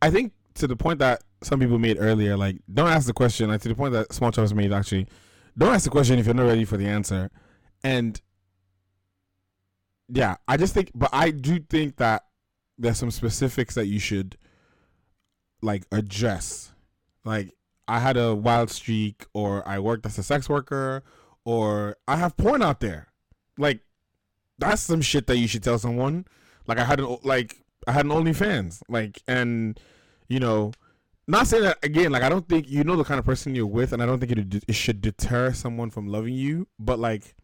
I 0.02 0.12
think 0.12 0.34
to 0.56 0.68
the 0.68 0.76
point 0.76 1.00
that 1.00 1.24
some 1.44 1.60
people 1.60 1.78
made 1.80 1.98
earlier, 2.00 2.36
like 2.38 2.58
don't 2.74 2.88
ask 2.90 3.08
the 3.08 3.14
question. 3.14 3.50
Like 3.50 3.62
to 3.62 3.70
the 3.70 3.76
point 3.76 3.94
that 3.94 4.14
Small 4.14 4.32
Chops 4.32 4.54
made, 4.54 4.72
actually, 4.74 5.08
don't 5.58 5.74
ask 5.74 5.84
the 5.84 5.90
question 5.90 6.20
if 6.20 6.26
you're 6.26 6.36
not 6.36 6.46
ready 6.48 6.66
for 6.66 6.78
the 6.78 6.88
answer. 6.88 7.30
And 7.84 8.20
yeah, 10.10 10.36
I 10.48 10.58
just 10.58 10.74
think, 10.74 10.92
but 10.96 11.10
I 11.12 11.32
do 11.32 11.60
think 11.60 11.98
that 11.98 12.24
there's 12.78 12.98
some 12.98 13.12
specifics 13.12 13.76
that 13.76 13.88
you 13.88 14.00
should 14.00 14.38
like 15.62 15.86
address. 15.92 16.72
Like 17.26 17.54
I 17.88 18.00
had 18.00 18.18
a 18.18 18.34
wild 18.36 18.70
streak, 18.70 19.26
or 19.34 19.68
I 19.68 19.80
worked 19.80 20.06
as 20.06 20.18
a 20.18 20.24
sex 20.24 20.48
worker, 20.48 21.04
or 21.46 21.98
I 22.08 22.18
have 22.18 22.38
porn 22.38 22.62
out 22.62 22.80
there. 22.80 23.08
Like 23.58 23.82
that's 24.58 24.82
some 24.82 25.02
shit 25.02 25.28
that 25.28 25.38
you 25.38 25.48
should 25.48 25.64
tell 25.64 25.80
someone. 25.80 26.26
Like 26.66 26.80
I 26.80 26.84
had 26.84 27.00
an 27.00 27.18
like 27.24 27.64
I 27.88 27.92
had 27.92 28.06
an 28.06 28.12
OnlyFans, 28.12 28.82
like 28.90 29.22
and 29.28 29.80
you 30.28 30.40
know, 30.40 30.74
not 31.28 31.48
saying 31.48 31.64
that 31.64 31.78
again. 31.84 32.12
Like 32.12 32.24
I 32.24 32.30
don't 32.30 32.48
think 32.48 32.70
you 32.70 32.84
know 32.84 32.96
the 32.96 33.04
kind 33.04 33.20
of 33.20 33.26
person 33.26 33.56
you're 33.56 33.66
with, 33.66 33.94
and 33.94 34.02
I 34.02 34.06
don't 34.06 34.20
think 34.20 34.32
it, 34.32 34.64
it 34.68 34.76
should 34.76 35.02
deter 35.02 35.54
someone 35.54 35.90
from 35.90 36.08
loving 36.08 36.34
you. 36.34 36.68
But 36.80 37.00
like, 37.00 37.36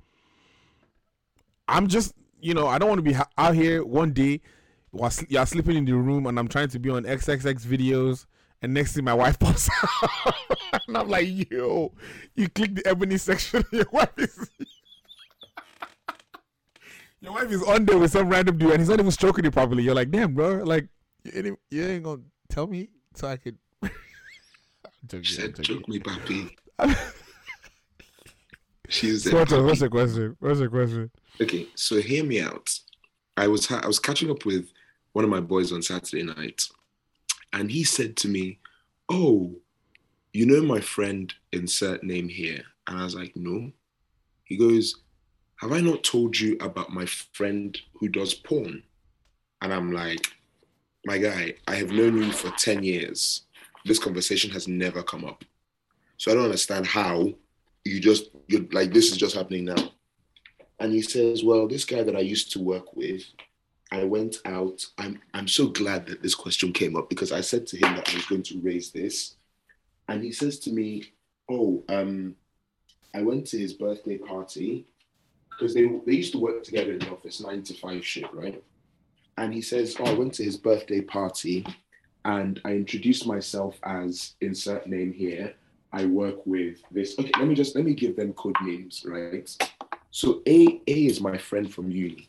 I'm 1.67 1.87
just 1.87 2.13
you 2.41 2.53
know 2.53 2.67
I 2.67 2.77
don't 2.77 2.89
want 2.89 2.99
to 2.99 3.03
be 3.03 3.15
out 3.37 3.55
here 3.55 3.85
one 3.85 4.11
day 4.11 4.41
while 4.91 5.09
sl- 5.09 5.25
you're 5.29 5.45
sleeping 5.45 5.77
in 5.77 5.85
the 5.85 5.93
room, 5.93 6.27
and 6.27 6.37
I'm 6.37 6.47
trying 6.47 6.69
to 6.69 6.79
be 6.79 6.89
on 6.89 7.03
XXX 7.03 7.61
videos. 7.61 8.25
And 8.61 8.73
next 8.73 8.93
thing, 8.93 9.03
my 9.03 9.13
wife 9.13 9.37
pops 9.39 9.69
out, 10.03 10.35
and 10.87 10.97
I'm 10.97 11.09
like, 11.09 11.51
"Yo, 11.51 11.91
you 12.35 12.47
click 12.47 12.75
the 12.75 12.87
ebony 12.87 13.17
section, 13.17 13.63
your 13.71 13.87
wife 13.91 14.13
is 14.17 14.49
your 17.23 17.31
wife 17.33 17.49
is 17.51 17.63
on 17.63 17.85
there 17.85 17.97
with 17.97 18.11
some 18.11 18.27
random 18.29 18.57
dude 18.57 18.71
and 18.71 18.79
he's 18.79 18.89
not 18.89 18.99
even 18.99 19.11
stroking 19.11 19.45
it 19.45 19.53
properly. 19.53 19.81
You're 19.83 19.95
like, 19.95 20.11
damn, 20.11 20.33
bro. 20.35 20.55
Like, 20.63 20.87
you 21.23 21.31
ain't, 21.35 21.59
you 21.71 21.83
ain't 21.85 22.03
gonna 22.03 22.21
tell 22.49 22.67
me 22.67 22.89
so 23.15 23.27
I 23.29 23.37
could. 23.37 23.57
Joking, 25.07 25.23
She 25.23 25.33
said, 25.35 25.55
joking. 25.55 25.63
"Choke 25.63 25.87
me, 25.87 25.99
papi." 25.99 26.49
She's 28.89 29.23
So 29.23 29.37
what's, 29.37 29.51
the- 29.51 29.63
what's 29.63 29.79
the 29.79 29.85
the 29.85 29.89
question? 29.89 30.35
What's 30.39 30.59
the 30.59 30.67
question? 30.67 31.11
Okay, 31.41 31.67
so 31.75 31.99
hear 32.01 32.23
me 32.23 32.41
out. 32.41 32.69
I 33.37 33.47
was 33.47 33.65
ha- 33.65 33.81
I 33.83 33.87
was 33.87 33.97
catching 33.99 34.29
up 34.29 34.45
with 34.45 34.71
one 35.13 35.23
of 35.25 35.31
my 35.31 35.39
boys 35.39 35.71
on 35.71 35.81
Saturday 35.81 36.23
night, 36.23 36.61
and 37.53 37.71
he 37.71 37.83
said 37.83 38.15
to 38.17 38.27
me, 38.27 38.59
"Oh, 39.09 39.55
you 40.33 40.45
know 40.45 40.61
my 40.61 40.79
friend 40.81 41.33
insert 41.51 42.03
name 42.03 42.27
here," 42.29 42.61
and 42.87 42.99
I 42.99 43.03
was 43.03 43.15
like, 43.15 43.35
"No." 43.35 43.71
He 44.43 44.57
goes, 44.57 45.01
"Have 45.63 45.71
I 45.71 45.79
not 45.79 46.03
told 46.03 46.37
you 46.37 46.57
about 46.59 46.91
my 46.91 47.05
friend 47.05 47.79
who 47.93 48.09
does 48.09 48.33
porn?" 48.33 48.83
And 49.61 49.73
I'm 49.73 49.93
like, 49.93 50.27
"My 51.05 51.17
guy, 51.17 51.55
I 51.67 51.75
have 51.75 51.91
known 51.91 52.17
you 52.17 52.33
for 52.33 52.51
ten 52.57 52.83
years. 52.83 53.43
This 53.85 53.97
conversation 53.97 54.51
has 54.51 54.67
never 54.67 55.01
come 55.01 55.23
up, 55.23 55.45
so 56.17 56.31
I 56.31 56.35
don't 56.35 56.43
understand 56.43 56.85
how 56.85 57.33
you 57.85 58.01
just 58.01 58.29
you're 58.47 58.67
like 58.73 58.91
this 58.91 59.09
is 59.09 59.17
just 59.17 59.35
happening 59.35 59.63
now." 59.65 59.93
and 60.79 60.91
he 60.91 61.01
says, 61.01 61.45
"Well, 61.45 61.65
this 61.65 61.85
guy 61.85 62.03
that 62.03 62.15
I 62.17 62.19
used 62.19 62.51
to 62.51 62.59
work 62.59 62.93
with, 62.93 63.23
I 63.89 64.03
went 64.03 64.39
out. 64.43 64.85
I'm 64.97 65.21
I'm 65.33 65.47
so 65.47 65.67
glad 65.67 66.07
that 66.07 66.21
this 66.21 66.35
question 66.35 66.73
came 66.73 66.97
up 66.97 67.09
because 67.09 67.31
I 67.31 67.39
said 67.39 67.67
to 67.67 67.77
him 67.77 67.95
that 67.95 68.09
I 68.09 68.15
was 68.15 68.25
going 68.25 68.43
to 68.43 68.59
raise 68.59 68.91
this, 68.91 69.37
and 70.09 70.21
he 70.21 70.33
says 70.33 70.59
to 70.59 70.73
me, 70.73 71.13
"Oh, 71.47 71.85
um, 71.87 72.35
I 73.13 73.21
went 73.21 73.47
to 73.47 73.57
his 73.57 73.71
birthday 73.71 74.17
party 74.17 74.87
because 75.57 75.73
they 75.73 75.85
they 76.05 76.13
used 76.13 76.31
to 76.33 76.39
work 76.39 76.63
together 76.63 76.93
in 76.93 76.99
the 76.99 77.11
office, 77.11 77.39
nine 77.39 77.63
to 77.63 77.73
five 77.73 78.05
shit, 78.05 78.31
right?" 78.33 78.63
And 79.37 79.53
he 79.53 79.61
says, 79.61 79.95
"Oh, 79.99 80.05
I 80.05 80.13
went 80.13 80.33
to 80.35 80.43
his 80.43 80.57
birthday 80.57 81.01
party, 81.01 81.65
and 82.25 82.61
I 82.65 82.73
introduced 82.73 83.25
myself 83.25 83.79
as 83.83 84.35
insert 84.41 84.87
name 84.87 85.13
here. 85.13 85.55
I 85.91 86.05
work 86.05 86.45
with 86.45 86.81
this. 86.91 87.17
Okay, 87.19 87.31
let 87.37 87.47
me 87.47 87.55
just 87.55 87.75
let 87.75 87.85
me 87.85 87.93
give 87.93 88.15
them 88.15 88.33
code 88.33 88.55
names, 88.61 89.03
right?" 89.05 89.49
So 90.11 90.41
A 90.47 90.81
A 90.87 91.05
is 91.05 91.19
my 91.21 91.37
friend 91.37 91.71
from 91.73 91.89
uni, 91.89 92.27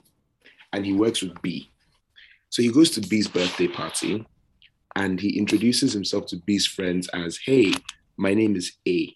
and 0.73 0.87
he 0.87 0.93
works 0.93 1.23
with 1.23 1.41
B. 1.43 1.71
So 2.51 2.63
he 2.63 2.71
goes 2.71 2.91
to 2.93 3.01
B's 3.01 3.29
birthday 3.29 3.69
party, 3.69 4.25
and 4.97 5.21
he 5.21 5.39
introduces 5.39 5.93
himself 5.93 6.27
to 6.27 6.37
B's 6.37 6.67
friends 6.67 7.09
as, 7.09 7.39
"Hey, 7.39 7.73
my 8.17 8.33
name 8.33 8.55
is 8.57 8.73
A, 8.89 9.15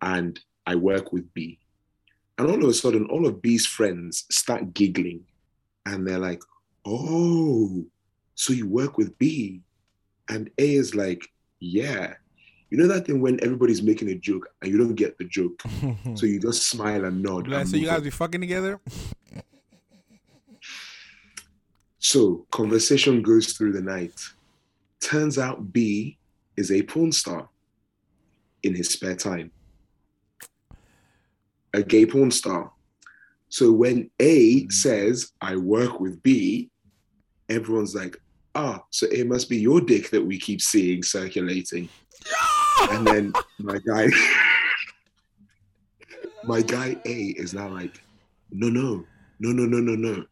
and 0.00 0.40
I 0.66 0.76
work 0.76 1.12
with 1.12 1.32
B." 1.34 1.58
And 2.38 2.50
all 2.50 2.62
of 2.62 2.68
a 2.68 2.74
sudden, 2.74 3.06
all 3.06 3.26
of 3.26 3.40
B's 3.40 3.66
friends 3.66 4.24
start 4.30 4.74
giggling, 4.74 5.24
and 5.86 6.06
they're 6.06 6.18
like, 6.18 6.42
"Oh, 6.84 7.86
so 8.34 8.52
you 8.52 8.66
work 8.68 8.98
with 8.98 9.16
B?" 9.18 9.60
And 10.28 10.50
A 10.58 10.74
is 10.74 10.94
like, 10.94 11.32
"Yeah." 11.60 12.14
You 12.70 12.78
know 12.78 12.88
that 12.88 13.06
thing 13.06 13.20
when 13.20 13.38
everybody's 13.40 13.82
making 13.82 14.08
a 14.08 14.16
joke 14.16 14.48
and 14.60 14.72
you 14.72 14.78
don't 14.78 14.96
get 14.96 15.16
the 15.16 15.24
joke, 15.24 15.62
so 16.14 16.26
you 16.26 16.40
just 16.40 16.68
smile 16.68 17.04
and 17.04 17.22
nod. 17.22 17.46
Like, 17.46 17.60
and 17.60 17.68
so 17.68 17.76
you 17.76 17.86
guys 17.86 18.02
be 18.02 18.10
fucking 18.10 18.40
together? 18.40 18.80
So 21.98 22.46
conversation 22.50 23.22
goes 23.22 23.52
through 23.52 23.72
the 23.72 23.80
night. 23.80 24.20
Turns 25.00 25.38
out 25.38 25.72
B 25.72 26.18
is 26.56 26.70
a 26.70 26.82
porn 26.82 27.12
star 27.12 27.48
in 28.62 28.74
his 28.74 28.90
spare 28.90 29.16
time. 29.16 29.52
A 31.74 31.82
gay 31.82 32.06
porn 32.06 32.30
star. 32.30 32.72
So 33.48 33.70
when 33.70 34.10
A 34.20 34.66
says, 34.68 35.32
I 35.40 35.56
work 35.56 36.00
with 36.00 36.22
B, 36.22 36.70
everyone's 37.48 37.94
like, 37.94 38.16
ah, 38.54 38.82
so 38.90 39.06
it 39.06 39.26
must 39.26 39.48
be 39.48 39.58
your 39.58 39.80
dick 39.80 40.10
that 40.10 40.24
we 40.24 40.38
keep 40.38 40.60
seeing 40.60 41.02
circulating. 41.02 41.88
And 42.90 43.06
then 43.06 43.32
my 43.58 43.78
guy, 43.86 44.08
my 46.44 46.62
guy 46.62 46.96
A 47.04 47.34
is 47.36 47.54
now 47.54 47.68
like, 47.68 48.00
no, 48.50 48.68
no, 48.68 49.04
no, 49.40 49.50
no, 49.50 49.64
no, 49.64 49.78
no, 49.78 49.94
no. 49.94 50.24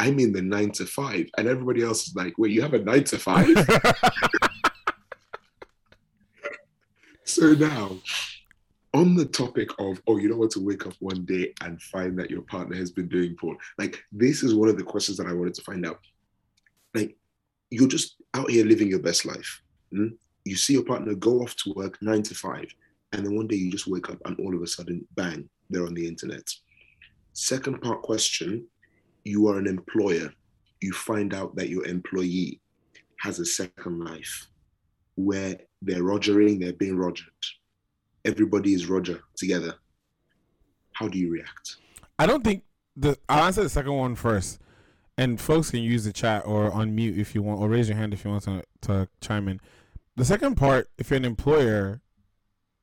I'm 0.00 0.18
in 0.18 0.32
the 0.32 0.42
nine 0.42 0.70
to 0.72 0.86
five. 0.86 1.30
And 1.38 1.48
everybody 1.48 1.82
else 1.82 2.08
is 2.08 2.16
like, 2.16 2.36
wait, 2.36 2.52
you 2.52 2.62
have 2.62 2.74
a 2.74 2.78
nine 2.78 3.04
to 3.04 3.18
five? 3.18 3.48
so 7.24 7.52
now 7.52 7.96
on 8.94 9.16
the 9.16 9.26
topic 9.26 9.68
of, 9.80 10.00
oh, 10.06 10.18
you 10.18 10.28
don't 10.28 10.38
want 10.38 10.52
to 10.52 10.64
wake 10.64 10.86
up 10.86 10.94
one 11.00 11.24
day 11.24 11.52
and 11.62 11.82
find 11.82 12.16
that 12.18 12.30
your 12.30 12.42
partner 12.42 12.76
has 12.76 12.92
been 12.92 13.08
doing 13.08 13.34
porn. 13.34 13.58
Like, 13.76 14.00
this 14.12 14.44
is 14.44 14.54
one 14.54 14.68
of 14.68 14.78
the 14.78 14.84
questions 14.84 15.18
that 15.18 15.26
I 15.26 15.32
wanted 15.32 15.54
to 15.54 15.62
find 15.62 15.84
out. 15.84 15.98
Like, 16.94 17.16
you're 17.70 17.88
just 17.88 18.16
out 18.34 18.50
here 18.50 18.64
living 18.64 18.88
your 18.88 19.00
best 19.00 19.26
life. 19.26 19.62
hmm? 19.90 20.08
You 20.44 20.56
see 20.56 20.74
your 20.74 20.84
partner 20.84 21.14
go 21.14 21.40
off 21.40 21.56
to 21.56 21.72
work 21.74 22.00
nine 22.02 22.22
to 22.22 22.34
five, 22.34 22.66
and 23.12 23.26
then 23.26 23.34
one 23.34 23.48
day 23.48 23.56
you 23.56 23.70
just 23.70 23.88
wake 23.88 24.10
up 24.10 24.18
and 24.26 24.38
all 24.38 24.54
of 24.54 24.62
a 24.62 24.66
sudden, 24.66 25.06
bang, 25.16 25.48
they're 25.70 25.86
on 25.86 25.94
the 25.94 26.06
internet. 26.06 26.48
Second 27.32 27.80
part 27.82 28.02
question 28.02 28.66
you 29.24 29.48
are 29.48 29.58
an 29.58 29.66
employer. 29.66 30.32
You 30.82 30.92
find 30.92 31.32
out 31.32 31.56
that 31.56 31.70
your 31.70 31.86
employee 31.86 32.60
has 33.20 33.38
a 33.38 33.46
second 33.46 34.04
life 34.04 34.48
where 35.14 35.56
they're 35.80 36.02
rogering, 36.02 36.60
they're 36.60 36.74
being 36.74 36.96
rogered. 36.96 37.24
Everybody 38.24 38.72
is 38.72 38.86
Roger 38.86 39.20
together. 39.36 39.74
How 40.92 41.08
do 41.08 41.18
you 41.18 41.30
react? 41.30 41.76
I 42.18 42.26
don't 42.26 42.44
think 42.44 42.64
the. 42.96 43.18
I'll 43.28 43.44
answer 43.44 43.62
the 43.62 43.68
second 43.68 43.92
one 43.92 44.14
first, 44.14 44.60
and 45.18 45.40
folks 45.40 45.70
can 45.70 45.82
use 45.82 46.04
the 46.04 46.12
chat 46.12 46.46
or 46.46 46.70
unmute 46.70 47.18
if 47.18 47.34
you 47.34 47.42
want, 47.42 47.60
or 47.60 47.68
raise 47.68 47.88
your 47.88 47.98
hand 47.98 48.14
if 48.14 48.24
you 48.24 48.30
want 48.30 48.44
to 48.44 48.62
to 48.82 49.08
chime 49.20 49.48
in. 49.48 49.60
The 50.16 50.24
second 50.24 50.56
part, 50.56 50.88
if 50.96 51.10
you're 51.10 51.16
an 51.16 51.24
employer, 51.24 52.00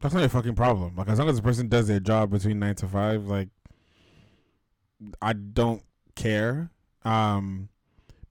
that's 0.01 0.13
not 0.13 0.19
your 0.19 0.29
fucking 0.29 0.55
problem. 0.55 0.95
Like 0.95 1.07
as 1.07 1.17
long 1.17 1.29
as 1.29 1.37
the 1.37 1.41
person 1.41 1.69
does 1.69 1.87
their 1.87 1.99
job 1.99 2.31
between 2.31 2.59
nine 2.59 2.75
to 2.75 2.87
five, 2.87 3.25
like 3.25 3.49
I 5.21 5.33
don't 5.33 5.83
care. 6.15 6.71
Um, 7.03 7.69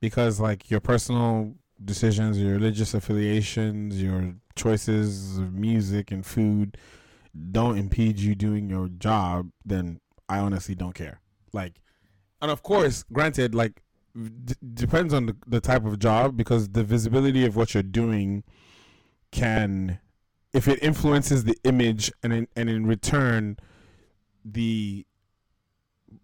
because 0.00 0.38
like 0.38 0.70
your 0.70 0.80
personal 0.80 1.54
decisions, 1.84 2.38
your 2.38 2.52
religious 2.52 2.94
affiliations, 2.94 4.00
your 4.00 4.34
choices 4.54 5.38
of 5.38 5.54
music 5.54 6.10
and 6.10 6.24
food 6.24 6.76
don't 7.50 7.78
impede 7.78 8.18
you 8.18 8.34
doing 8.34 8.68
your 8.68 8.88
job, 8.88 9.50
then 9.64 10.00
I 10.28 10.38
honestly 10.38 10.74
don't 10.74 10.94
care. 10.94 11.20
Like, 11.52 11.80
and 12.40 12.50
of 12.50 12.62
course, 12.62 13.04
granted, 13.12 13.54
like 13.54 13.82
d- 14.14 14.54
depends 14.74 15.12
on 15.14 15.26
the, 15.26 15.36
the 15.46 15.60
type 15.60 15.84
of 15.84 15.98
job 15.98 16.36
because 16.36 16.70
the 16.70 16.84
visibility 16.84 17.44
of 17.44 17.56
what 17.56 17.74
you're 17.74 17.82
doing 17.82 18.44
can, 19.30 20.00
if 20.52 20.66
it 20.68 20.82
influences 20.82 21.44
the 21.44 21.56
image 21.64 22.10
and 22.22 22.32
in, 22.32 22.48
and 22.56 22.68
in 22.68 22.86
return, 22.86 23.56
the 24.44 25.06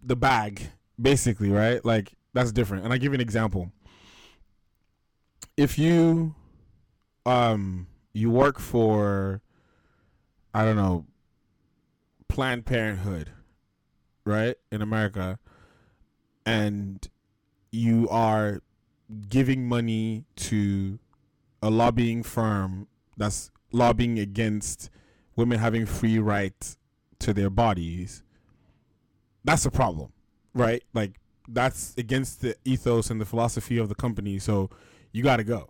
the 0.02 0.16
bag 0.16 0.70
basically 1.00 1.50
right? 1.50 1.84
Like 1.84 2.14
that's 2.32 2.52
different. 2.52 2.84
And 2.84 2.92
i 2.92 2.98
give 2.98 3.12
you 3.12 3.14
an 3.14 3.20
example. 3.20 3.72
If 5.56 5.78
you 5.78 6.34
um 7.24 7.86
you 8.12 8.30
work 8.30 8.58
for 8.58 9.42
i 10.56 10.64
don't 10.64 10.76
know 10.76 11.04
planned 12.28 12.64
parenthood 12.64 13.30
right 14.24 14.56
in 14.72 14.82
america 14.82 15.38
and 16.44 17.08
you 17.70 18.08
are 18.08 18.62
giving 19.28 19.68
money 19.68 20.24
to 20.36 20.98
a 21.62 21.70
lobbying 21.70 22.22
firm 22.22 22.86
that's 23.16 23.50
lobbying 23.72 24.18
against 24.18 24.90
women 25.34 25.58
having 25.58 25.86
free 25.86 26.18
rights 26.18 26.78
to 27.18 27.32
their 27.32 27.50
bodies. 27.50 28.22
That's 29.44 29.66
a 29.66 29.70
problem 29.70 30.12
right? 30.54 30.82
Like 30.94 31.20
that's 31.48 31.94
against 31.98 32.40
the 32.40 32.56
ethos 32.64 33.10
and 33.10 33.20
the 33.20 33.26
philosophy 33.26 33.78
of 33.78 33.88
the 33.88 33.94
company 33.94 34.38
so 34.38 34.70
you 35.12 35.22
got 35.22 35.36
to 35.36 35.44
go 35.44 35.68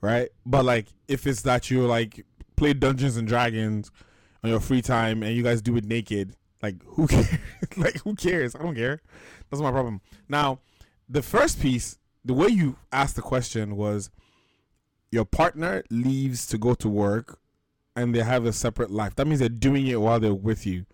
right? 0.00 0.30
But 0.46 0.64
like 0.64 0.86
if 1.08 1.26
it's 1.26 1.42
that 1.42 1.70
you 1.70 1.86
like 1.86 2.24
play 2.56 2.72
dungeons 2.74 3.16
and 3.16 3.26
dragons 3.26 3.90
on 4.42 4.50
your 4.50 4.60
free 4.60 4.82
time 4.82 5.22
and 5.22 5.34
you 5.36 5.42
guys 5.42 5.60
do 5.62 5.76
it 5.76 5.84
naked 5.84 6.34
like 6.62 6.76
who 6.84 7.06
cares 7.08 7.28
like 7.76 7.96
who 8.02 8.14
cares 8.14 8.54
i 8.54 8.58
don't 8.62 8.74
care 8.74 9.00
that's 9.50 9.62
my 9.62 9.70
problem 9.70 10.00
now 10.28 10.58
the 11.08 11.22
first 11.22 11.60
piece 11.60 11.98
the 12.24 12.34
way 12.34 12.48
you 12.48 12.76
asked 12.92 13.16
the 13.16 13.22
question 13.22 13.76
was 13.76 14.10
your 15.10 15.24
partner 15.24 15.82
leaves 15.90 16.46
to 16.46 16.58
go 16.58 16.74
to 16.74 16.88
work 16.88 17.38
and 17.96 18.14
they 18.14 18.20
have 18.22 18.44
a 18.44 18.52
separate 18.52 18.90
life 18.90 19.14
that 19.16 19.26
means 19.26 19.40
they're 19.40 19.48
doing 19.48 19.86
it 19.86 20.00
while 20.00 20.20
they're 20.20 20.34
with 20.34 20.66
you 20.66 20.84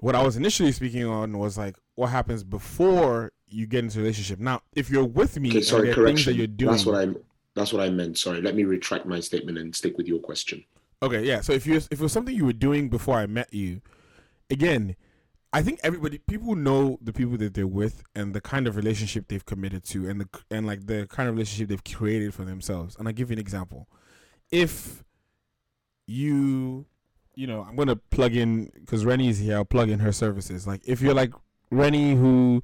what 0.00 0.14
i 0.16 0.22
was 0.22 0.36
initially 0.36 0.72
speaking 0.72 1.04
on 1.04 1.38
was 1.38 1.58
like 1.58 1.76
what 1.94 2.08
happens 2.08 2.42
before 2.42 3.30
you 3.48 3.66
get 3.66 3.84
into 3.84 3.98
a 3.98 4.02
relationship 4.02 4.38
now 4.38 4.60
if 4.74 4.88
you're 4.88 5.04
with 5.04 5.38
me 5.38 5.50
Okay, 5.50 5.60
sorry, 5.60 5.92
correction. 5.92 6.32
that 6.32 6.38
you're 6.38 6.46
doing 6.46 6.72
That's 6.72 6.86
what 6.86 6.96
I 7.08 7.12
that's 7.54 7.70
what 7.70 7.82
I 7.82 7.90
meant. 7.90 8.16
Sorry. 8.16 8.40
Let 8.40 8.54
me 8.54 8.64
retract 8.64 9.04
my 9.04 9.20
statement 9.20 9.58
and 9.58 9.76
stick 9.76 9.98
with 9.98 10.08
your 10.08 10.18
question. 10.20 10.64
Okay, 11.02 11.24
yeah. 11.24 11.40
So 11.40 11.52
if 11.52 11.66
you 11.66 11.76
if 11.76 11.90
it 11.90 12.00
was 12.00 12.12
something 12.12 12.34
you 12.34 12.46
were 12.46 12.52
doing 12.52 12.88
before 12.88 13.18
I 13.18 13.26
met 13.26 13.52
you, 13.52 13.80
again, 14.48 14.94
I 15.52 15.60
think 15.60 15.80
everybody 15.82 16.18
people 16.18 16.54
know 16.54 16.98
the 17.02 17.12
people 17.12 17.36
that 17.38 17.54
they're 17.54 17.66
with 17.66 18.04
and 18.14 18.34
the 18.34 18.40
kind 18.40 18.68
of 18.68 18.76
relationship 18.76 19.26
they've 19.26 19.44
committed 19.44 19.84
to 19.86 20.08
and 20.08 20.20
the 20.20 20.28
and 20.50 20.64
like 20.64 20.86
the 20.86 21.08
kind 21.08 21.28
of 21.28 21.34
relationship 21.34 21.68
they've 21.68 21.84
created 21.84 22.32
for 22.32 22.44
themselves. 22.44 22.94
And 22.96 23.08
I'll 23.08 23.14
give 23.14 23.30
you 23.30 23.34
an 23.34 23.40
example. 23.40 23.88
If 24.52 25.02
you 26.06 26.86
you 27.34 27.46
know, 27.48 27.66
I'm 27.68 27.74
gonna 27.74 27.96
plug 27.96 28.36
in 28.36 28.70
because 28.74 29.04
Rennie's 29.04 29.38
here, 29.38 29.56
I'll 29.56 29.64
plug 29.64 29.90
in 29.90 29.98
her 29.98 30.12
services. 30.12 30.68
Like 30.68 30.82
if 30.84 31.00
you're 31.00 31.14
like 31.14 31.32
Rennie 31.72 32.14
who 32.14 32.62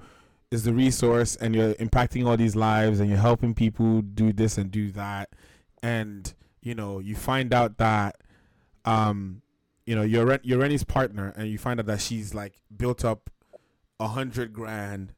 is 0.53 0.63
the 0.63 0.73
resource 0.73 1.35
and 1.37 1.57
you're 1.57 1.75
impacting 1.75 2.25
all 2.25 2.37
these 2.37 2.55
lives 2.55 3.01
and 3.01 3.11
you're 3.11 3.19
helping 3.19 3.53
people 3.53 4.01
do 4.01 4.33
this 4.33 4.57
and 4.57 4.71
do 4.71 4.91
that 4.93 5.31
and 5.83 6.35
you 6.63 6.75
know 6.75 7.01
you 7.01 7.15
find 7.15 7.53
out 7.53 7.77
that 7.77 8.17
um 8.89 9.43
you 9.87 9.95
know 9.95 10.03
you're 10.03 10.39
you're 10.43 10.59
Rennie's 10.59 10.85
partner 10.85 11.33
and 11.37 11.49
you 11.49 11.59
find 11.59 11.81
out 11.81 11.87
that 11.87 12.01
she's 12.01 12.35
like 12.35 12.61
built 12.75 13.05
up 13.05 13.31
a 14.01 14.09
hundred 14.09 14.53
grand 14.53 15.13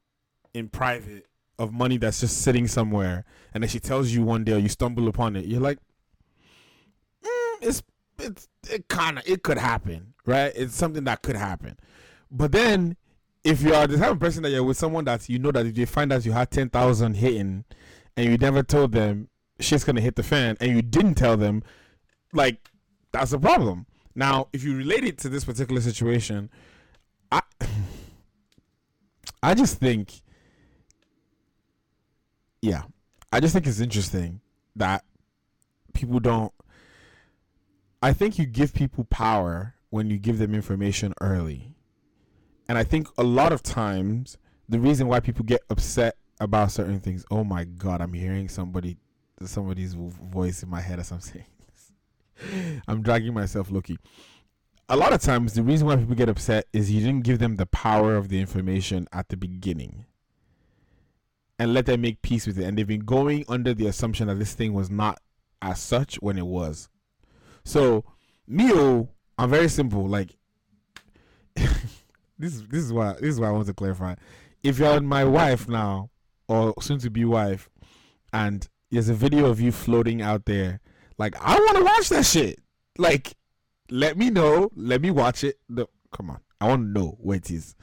in 0.55 0.69
private 0.69 1.27
of 1.59 1.73
money 1.73 1.99
that's 1.99 2.21
just 2.21 2.41
sitting 2.43 2.67
somewhere 2.67 3.25
and 3.53 3.63
then 3.63 3.69
she 3.69 3.81
tells 3.81 4.11
you 4.11 4.23
one 4.23 4.45
day 4.45 4.53
or 4.53 4.59
you 4.59 4.69
stumble 4.69 5.09
upon 5.09 5.37
it 5.37 5.45
you're 5.45 5.61
like 5.61 5.79
mm, 7.23 7.55
it's 7.61 7.83
it's 8.19 8.49
it 8.71 8.89
kind 8.89 9.19
of 9.19 9.29
it 9.29 9.43
could 9.43 9.59
happen 9.59 10.11
right? 10.27 10.53
It's 10.55 10.75
something 10.75 11.05
that 11.05 11.23
could 11.23 11.37
happen. 11.37 11.79
But 12.31 12.53
then 12.53 12.97
if 13.45 13.63
you 13.63 13.75
are 13.75 13.87
the 13.87 13.97
type 13.97 14.13
of 14.13 14.21
person 14.21 14.43
that 14.43 14.51
you're 14.51 14.65
with 14.65 14.77
someone 14.77 15.05
that 15.05 15.29
you 15.29 15.39
know 15.39 15.51
that 15.51 15.67
if 15.67 15.75
they 15.75 15.85
find 15.85 16.13
out 16.13 16.25
you 16.25 16.33
had 16.33 16.51
10,000 16.51 17.15
hitting 17.15 17.65
and 18.17 18.31
you 18.31 18.37
never 18.37 18.63
told 18.63 18.93
them 18.93 19.29
shit's 19.59 19.85
gonna 19.85 20.01
hit 20.01 20.17
the 20.17 20.23
fan 20.23 20.57
and 20.61 20.71
you 20.71 20.83
didn't 20.83 21.15
tell 21.15 21.37
them 21.37 21.63
like 22.33 22.70
that's 23.13 23.33
a 23.33 23.39
problem. 23.39 23.87
Now 24.15 24.49
if 24.53 24.65
you 24.65 24.77
relate 24.77 25.05
it 25.05 25.19
to 25.19 25.29
this 25.29 25.45
particular 25.45 25.81
situation 25.81 26.51
i 27.33 27.41
i 29.43 29.55
just 29.55 29.79
think 29.79 30.23
yeah 32.61 32.83
i 33.33 33.41
just 33.41 33.55
think 33.55 33.67
it's 33.67 33.81
interesting 33.81 34.41
that 34.77 35.05
people 35.95 36.21
don't 36.21 36.53
i 38.03 38.13
think 38.13 38.39
you 38.39 38.47
give 38.47 38.75
people 38.75 39.05
power 39.05 39.75
when 39.91 40.09
you 40.09 40.19
give 40.19 40.39
them 40.39 40.55
information 40.55 41.13
early. 41.21 41.75
And 42.69 42.79
i 42.79 42.85
think 42.85 43.09
a 43.19 43.25
lot 43.25 43.53
of 43.53 43.63
times 43.63 44.37
the 44.69 44.79
reason 44.79 45.09
why 45.09 45.21
people 45.21 45.45
get 45.45 45.63
upset 45.71 46.17
about 46.39 46.71
certain 46.71 47.01
things 47.01 47.25
oh 47.31 47.45
my 47.45 47.65
god 47.65 48.01
i'm 48.01 48.13
hearing 48.13 48.49
somebody 48.49 48.97
somebody's 49.45 49.95
voice 49.95 50.63
in 50.63 50.69
my 50.69 50.81
head 50.81 50.99
saying 50.99 51.11
this 51.11 51.50
i'm 52.89 53.03
dragging 53.03 53.35
myself 53.35 53.71
lucky 53.71 53.99
a 54.89 54.97
lot 54.97 55.13
of 55.13 55.21
times 55.21 55.55
the 55.55 55.63
reason 55.63 55.87
why 55.87 55.97
people 55.97 56.15
get 56.15 56.29
upset 56.29 56.67
is 56.73 56.91
you 56.91 57.01
didn't 57.01 57.25
give 57.25 57.39
them 57.39 57.57
the 57.57 57.67
power 57.67 58.17
of 58.17 58.29
the 58.29 58.41
information 58.41 59.07
at 59.13 59.29
the 59.29 59.37
beginning 59.37 60.05
and 61.59 61.75
let 61.75 61.87
them 61.87 62.01
make 62.01 62.23
peace 62.23 62.47
with 62.47 62.59
it 62.59 62.65
and 62.65 62.77
they've 62.77 62.87
been 62.87 63.05
going 63.05 63.45
under 63.49 63.75
the 63.75 63.87
assumption 63.87 64.29
that 64.29 64.39
this 64.39 64.55
thing 64.55 64.73
was 64.73 64.91
not 64.91 65.21
as 65.63 65.79
such 65.79 66.17
when 66.17 66.39
it 66.39 66.47
was 66.47 66.89
so 67.65 68.05
Neo, 68.51 68.77
oh, 68.77 69.09
I'm 69.39 69.49
very 69.49 69.69
simple. 69.69 70.09
Like 70.09 70.37
this 71.55 72.55
is 72.55 72.67
this 72.67 72.83
is 72.83 72.93
why 72.93 73.13
this 73.13 73.31
is 73.31 73.41
why 73.41 73.49
I 73.49 73.53
want 73.53 73.69
to 73.69 73.75
clarify. 73.75 74.17
If 74.63 74.81
you're 74.81 75.01
my 75.01 75.25
wife 75.25 75.69
now, 75.69 76.11
or 76.49 76.75
soon 76.81 76.99
to 76.99 77.11
be 77.11 77.25
wife, 77.25 77.71
and 78.33 78.69
there's 78.91 79.09
a 79.09 79.15
video 79.15 79.47
of 79.47 79.61
you 79.61 79.71
floating 79.71 80.21
out 80.21 80.47
there, 80.47 80.81
like 81.21 81.37
I 81.39 81.55
want 81.55 81.77
to 81.77 81.85
watch 81.85 82.09
that 82.09 82.25
shit. 82.25 82.61
Like, 82.97 83.37
let 83.91 84.17
me 84.17 84.31
know. 84.31 84.71
Let 84.75 85.03
me 85.03 85.11
watch 85.11 85.45
it. 85.45 85.61
No, 85.69 85.87
come 86.11 86.31
on. 86.31 86.41
I 86.63 86.67
want 86.67 86.83
to 86.83 86.99
know 86.99 87.19
what 87.21 87.37
it 87.37 87.51
is. 87.51 87.77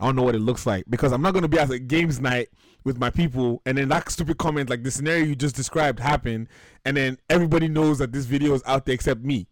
I 0.00 0.06
don't 0.06 0.16
know 0.16 0.22
what 0.22 0.34
it 0.34 0.40
looks 0.40 0.66
like 0.66 0.86
because 0.90 1.12
I'm 1.12 1.22
not 1.22 1.34
gonna 1.34 1.46
be 1.46 1.58
at 1.58 1.70
a 1.70 1.78
games 1.78 2.20
night 2.20 2.48
with 2.84 2.98
my 2.98 3.10
people 3.10 3.62
and 3.66 3.78
then 3.78 3.90
that 3.90 4.10
stupid 4.10 4.38
comment 4.38 4.70
like 4.70 4.82
the 4.82 4.90
scenario 4.90 5.26
you 5.26 5.36
just 5.36 5.54
described 5.54 6.00
happened 6.00 6.48
and 6.86 6.96
then 6.96 7.18
everybody 7.28 7.68
knows 7.68 7.98
that 7.98 8.10
this 8.10 8.24
video 8.24 8.54
is 8.54 8.62
out 8.66 8.86
there 8.86 8.94
except 8.94 9.20
me. 9.20 9.46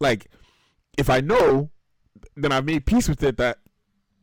Like, 0.00 0.26
if 0.98 1.08
I 1.08 1.20
know, 1.20 1.70
then 2.36 2.52
I've 2.52 2.64
made 2.64 2.84
peace 2.84 3.08
with 3.08 3.22
it 3.22 3.36
that 3.38 3.58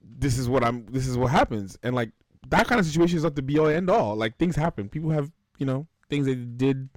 this 0.03 0.37
is 0.37 0.47
what 0.47 0.63
I'm 0.63 0.85
this 0.87 1.07
is 1.07 1.17
what 1.17 1.31
happens. 1.31 1.79
And 1.81 1.95
like 1.95 2.11
that 2.49 2.67
kind 2.67 2.79
of 2.79 2.85
situation 2.85 3.17
is 3.17 3.23
not 3.23 3.35
the 3.35 3.41
be 3.41 3.57
all 3.57 3.67
end 3.67 3.89
all. 3.89 4.15
Like 4.15 4.37
things 4.37 4.55
happen. 4.55 4.87
People 4.89 5.09
have, 5.09 5.31
you 5.57 5.65
know, 5.65 5.87
things 6.09 6.27
they 6.27 6.35
did 6.35 6.89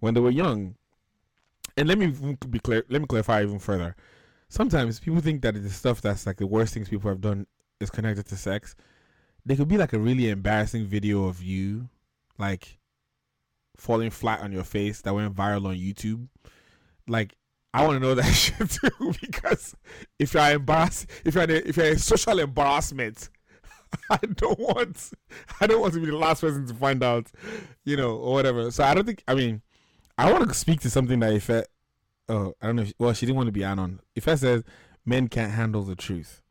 when 0.00 0.14
they 0.14 0.20
were 0.20 0.30
young. 0.30 0.74
And 1.76 1.88
let 1.88 1.98
me 1.98 2.12
be 2.48 2.58
clear 2.58 2.84
let 2.88 3.00
me 3.00 3.06
clarify 3.06 3.42
even 3.42 3.58
further. 3.58 3.94
sometimes 4.48 4.98
people 5.00 5.20
think 5.20 5.42
that 5.42 5.54
the 5.54 5.70
stuff 5.70 6.00
that's 6.02 6.26
like 6.26 6.36
the 6.36 6.46
worst 6.46 6.74
things 6.74 6.88
people 6.88 7.08
have 7.08 7.20
done 7.20 7.46
is 7.80 7.90
connected 7.90 8.26
to 8.26 8.36
sex. 8.36 8.74
There 9.46 9.56
could 9.56 9.68
be 9.68 9.78
like 9.78 9.92
a 9.92 9.98
really 9.98 10.28
embarrassing 10.28 10.86
video 10.86 11.24
of 11.24 11.42
you, 11.42 11.88
like 12.38 12.78
falling 13.76 14.10
flat 14.10 14.40
on 14.40 14.52
your 14.52 14.64
face 14.64 15.00
that 15.02 15.14
went 15.14 15.34
viral 15.34 15.66
on 15.66 15.76
YouTube. 15.76 16.28
Like, 17.08 17.34
I 17.72 17.86
want 17.86 18.00
to 18.00 18.06
know 18.06 18.14
that 18.14 18.24
shit 18.32 18.70
too 18.70 19.14
because 19.20 19.74
if 20.18 20.34
you're 20.34 20.50
embarrassed, 20.50 21.06
if 21.24 21.34
you're 21.34 21.44
a, 21.44 21.68
if 21.68 21.76
you're 21.76 21.86
in 21.86 21.98
social 21.98 22.38
embarrassment, 22.38 23.30
I 24.10 24.18
don't 24.18 24.58
want 24.58 25.10
I 25.60 25.66
don't 25.66 25.80
want 25.80 25.94
to 25.94 26.00
be 26.00 26.06
the 26.06 26.16
last 26.16 26.42
person 26.42 26.66
to 26.66 26.74
find 26.74 27.02
out, 27.02 27.28
you 27.84 27.96
know, 27.96 28.16
or 28.16 28.34
whatever. 28.34 28.70
So 28.70 28.84
I 28.84 28.94
don't 28.94 29.06
think 29.06 29.22
I 29.26 29.34
mean 29.34 29.62
I 30.20 30.30
want 30.30 30.46
to 30.46 30.54
speak 30.54 30.80
to 30.82 30.90
something 30.90 31.18
that 31.20 31.32
Ife 31.32 31.64
oh 32.28 32.52
I 32.60 32.66
don't 32.66 32.76
know 32.76 32.82
if, 32.82 32.92
well 32.98 33.14
she 33.14 33.24
didn't 33.24 33.36
want 33.36 33.46
to 33.46 33.52
be 33.52 33.64
Anon. 33.64 34.00
Ife 34.14 34.38
says 34.38 34.64
men 35.06 35.28
can't 35.28 35.52
handle 35.52 35.82
the 35.82 35.96
truth. 35.96 36.42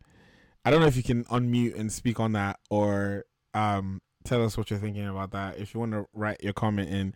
I 0.65 0.71
don't 0.71 0.81
know 0.81 0.87
if 0.87 0.97
you 0.97 1.03
can 1.03 1.23
unmute 1.25 1.79
and 1.79 1.91
speak 1.91 2.19
on 2.19 2.31
that 2.31 2.59
or 2.71 3.25
um 3.53 4.01
tell 4.23 4.43
us 4.43 4.57
what 4.57 4.71
you're 4.71 4.79
thinking 4.79 5.07
about 5.07 5.29
that. 5.31 5.59
If 5.59 5.75
you 5.75 5.79
want 5.79 5.91
to 5.91 6.07
write 6.13 6.41
your 6.41 6.53
comment 6.53 6.89
in 6.89 7.13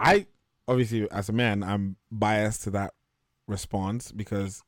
I 0.00 0.26
obviously 0.66 1.08
as 1.12 1.28
a 1.28 1.32
man 1.32 1.62
I'm 1.62 1.94
biased 2.10 2.62
to 2.64 2.70
that 2.70 2.94
response 3.46 4.10
because 4.10 4.64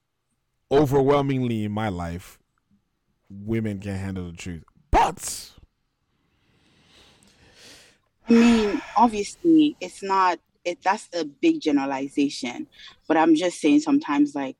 overwhelmingly 0.70 1.64
in 1.64 1.72
my 1.72 1.88
life 1.88 2.38
women 3.28 3.80
can 3.80 3.96
handle 3.96 4.30
the 4.30 4.36
truth. 4.36 4.62
But 4.92 5.50
I 8.28 8.32
mean, 8.32 8.82
obviously, 8.96 9.76
it's 9.80 10.04
not. 10.04 10.38
It 10.64 10.82
that's 10.82 11.08
a 11.14 11.24
big 11.24 11.60
generalization, 11.60 12.66
but 13.08 13.16
I'm 13.16 13.34
just 13.34 13.60
saying 13.60 13.80
sometimes 13.80 14.34
like 14.34 14.56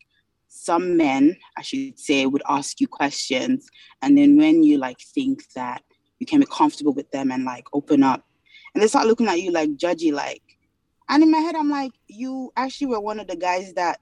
some 0.49 0.97
men, 0.97 1.37
I 1.57 1.63
should 1.63 1.99
say, 1.99 2.27
would 2.27 2.43
ask 2.49 2.81
you 2.81 2.89
questions, 2.89 3.69
and 4.03 4.19
then 4.19 4.37
when 4.37 4.63
you 4.63 4.79
like 4.79 5.01
think 5.01 5.51
that 5.55 5.83
you 6.19 6.27
can 6.27 6.41
be 6.41 6.47
comfortable 6.47 6.93
with 6.93 7.11
them 7.11 7.31
and 7.31 7.45
like 7.45 7.67
open 7.73 8.03
up, 8.03 8.25
and 8.75 8.83
they 8.83 8.89
start 8.89 9.07
looking 9.07 9.29
at 9.29 9.41
you 9.41 9.51
like 9.51 9.71
judgy, 9.71 10.13
like. 10.13 10.43
And 11.09 11.23
in 11.23 11.31
my 11.31 11.39
head, 11.39 11.57
I'm 11.57 11.69
like, 11.69 11.93
you 12.07 12.53
actually 12.57 12.87
were 12.87 13.01
one 13.01 13.21
of 13.21 13.27
the 13.27 13.37
guys 13.37 13.75
that, 13.75 14.01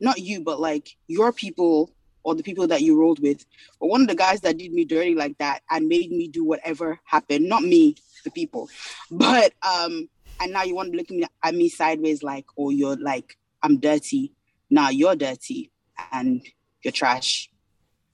not 0.00 0.18
you, 0.18 0.40
but 0.40 0.58
like 0.58 0.88
your 1.06 1.32
people 1.32 1.92
or 2.24 2.34
the 2.34 2.42
people 2.42 2.66
that 2.66 2.82
you 2.82 2.98
rolled 2.98 3.20
with, 3.20 3.44
or 3.78 3.88
one 3.88 4.00
of 4.00 4.08
the 4.08 4.14
guys 4.14 4.40
that 4.40 4.58
did 4.58 4.72
me 4.72 4.84
dirty 4.84 5.14
like 5.14 5.38
that 5.38 5.62
and 5.70 5.86
made 5.86 6.10
me 6.10 6.26
do 6.26 6.44
whatever 6.44 6.98
happened. 7.04 7.48
Not 7.48 7.62
me, 7.62 7.94
the 8.24 8.30
people. 8.30 8.68
But 9.10 9.52
um, 9.62 10.08
and 10.40 10.52
now 10.52 10.62
you 10.62 10.74
want 10.74 10.92
to 10.92 10.98
look 10.98 11.08
at 11.42 11.54
me 11.54 11.68
sideways 11.68 12.22
like, 12.22 12.46
oh, 12.58 12.70
you're 12.70 12.96
like, 12.96 13.36
I'm 13.62 13.78
dirty. 13.78 14.32
Now 14.70 14.90
you're 14.90 15.16
dirty 15.16 15.70
and 16.12 16.42
you're 16.82 16.92
trash. 16.92 17.50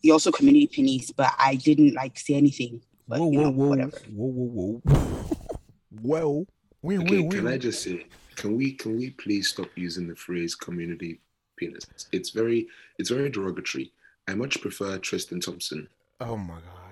You're 0.03 0.15
also 0.15 0.31
community 0.31 0.67
pennies, 0.67 1.13
but 1.13 1.33
I 1.39 1.57
didn't 1.57 1.95
like 1.95 2.19
say 2.19 2.35
anything. 2.35 2.83
But 3.09 3.21
whoa, 3.21 3.31
you 3.31 3.39
whoa, 3.39 3.45
know, 3.45 3.51
whoa, 3.51 3.69
whatever. 3.69 3.99
whoa, 4.13 4.27
whoa, 4.29 4.83
whoa. 4.85 5.59
well, 6.03 6.47
win, 6.83 7.03
Okay, 7.03 7.21
win, 7.21 7.31
can 7.31 7.47
I 7.47 7.59
just 7.59 7.83
say, 7.83 8.07
can 8.37 8.57
we 8.57 8.73
can 8.73 8.97
we 8.97 9.11
please 9.11 9.49
stop 9.49 9.69
using 9.77 10.07
the 10.09 10.17
phrase 10.17 10.55
community 10.55 11.21
penis? 11.57 11.87
It's 12.13 12.31
very 12.31 12.67
it's 12.99 13.11
very 13.11 13.31
derogatory. 13.31 13.93
I 14.29 14.35
much 14.35 14.61
prefer 14.61 14.99
Tristan 14.99 15.41
Thompson. 15.41 15.89
Oh 16.21 16.37
my 16.37 16.55
god. 16.55 16.84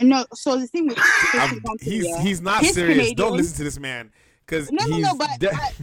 No, 0.00 0.24
so 0.34 0.56
the 0.58 0.66
thing 0.66 0.88
with 0.88 0.98
I'm- 1.34 1.48
Tristan 1.48 1.60
Thompson, 1.62 1.92
he's 1.92 2.16
he's 2.18 2.40
not 2.40 2.64
serious. 2.64 3.12
Don't 3.14 3.36
listen 3.36 3.56
to 3.58 3.64
this 3.64 3.78
man 3.78 4.10
because 4.46 4.70
No, 4.72 4.84
no, 4.86 4.98
no, 4.98 5.14
but- 5.14 5.38
de- 5.38 5.50
but- 5.50 5.74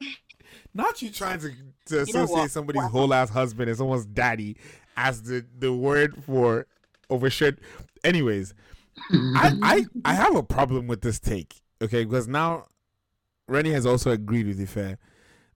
not 0.74 1.00
you 1.02 1.10
trying 1.10 1.40
to, 1.40 1.50
to 1.86 2.00
associate 2.02 2.50
somebody's 2.50 2.82
What? 2.82 2.90
whole 2.92 3.14
ass 3.14 3.30
husband 3.30 3.68
and 3.68 3.76
someone's 3.78 4.06
daddy 4.06 4.56
as 4.96 5.22
the 5.22 5.44
the 5.58 5.72
word 5.72 6.22
for 6.24 6.66
overshirt. 7.10 7.58
Anyways, 8.04 8.54
I, 9.12 9.56
I 9.62 9.86
I 10.04 10.14
have 10.14 10.36
a 10.36 10.42
problem 10.42 10.86
with 10.86 11.00
this 11.00 11.18
take. 11.18 11.60
Okay, 11.82 12.04
because 12.04 12.28
now 12.28 12.66
Rennie 13.46 13.72
has 13.72 13.86
also 13.86 14.10
agreed 14.10 14.46
with 14.46 14.60
Ife 14.60 14.96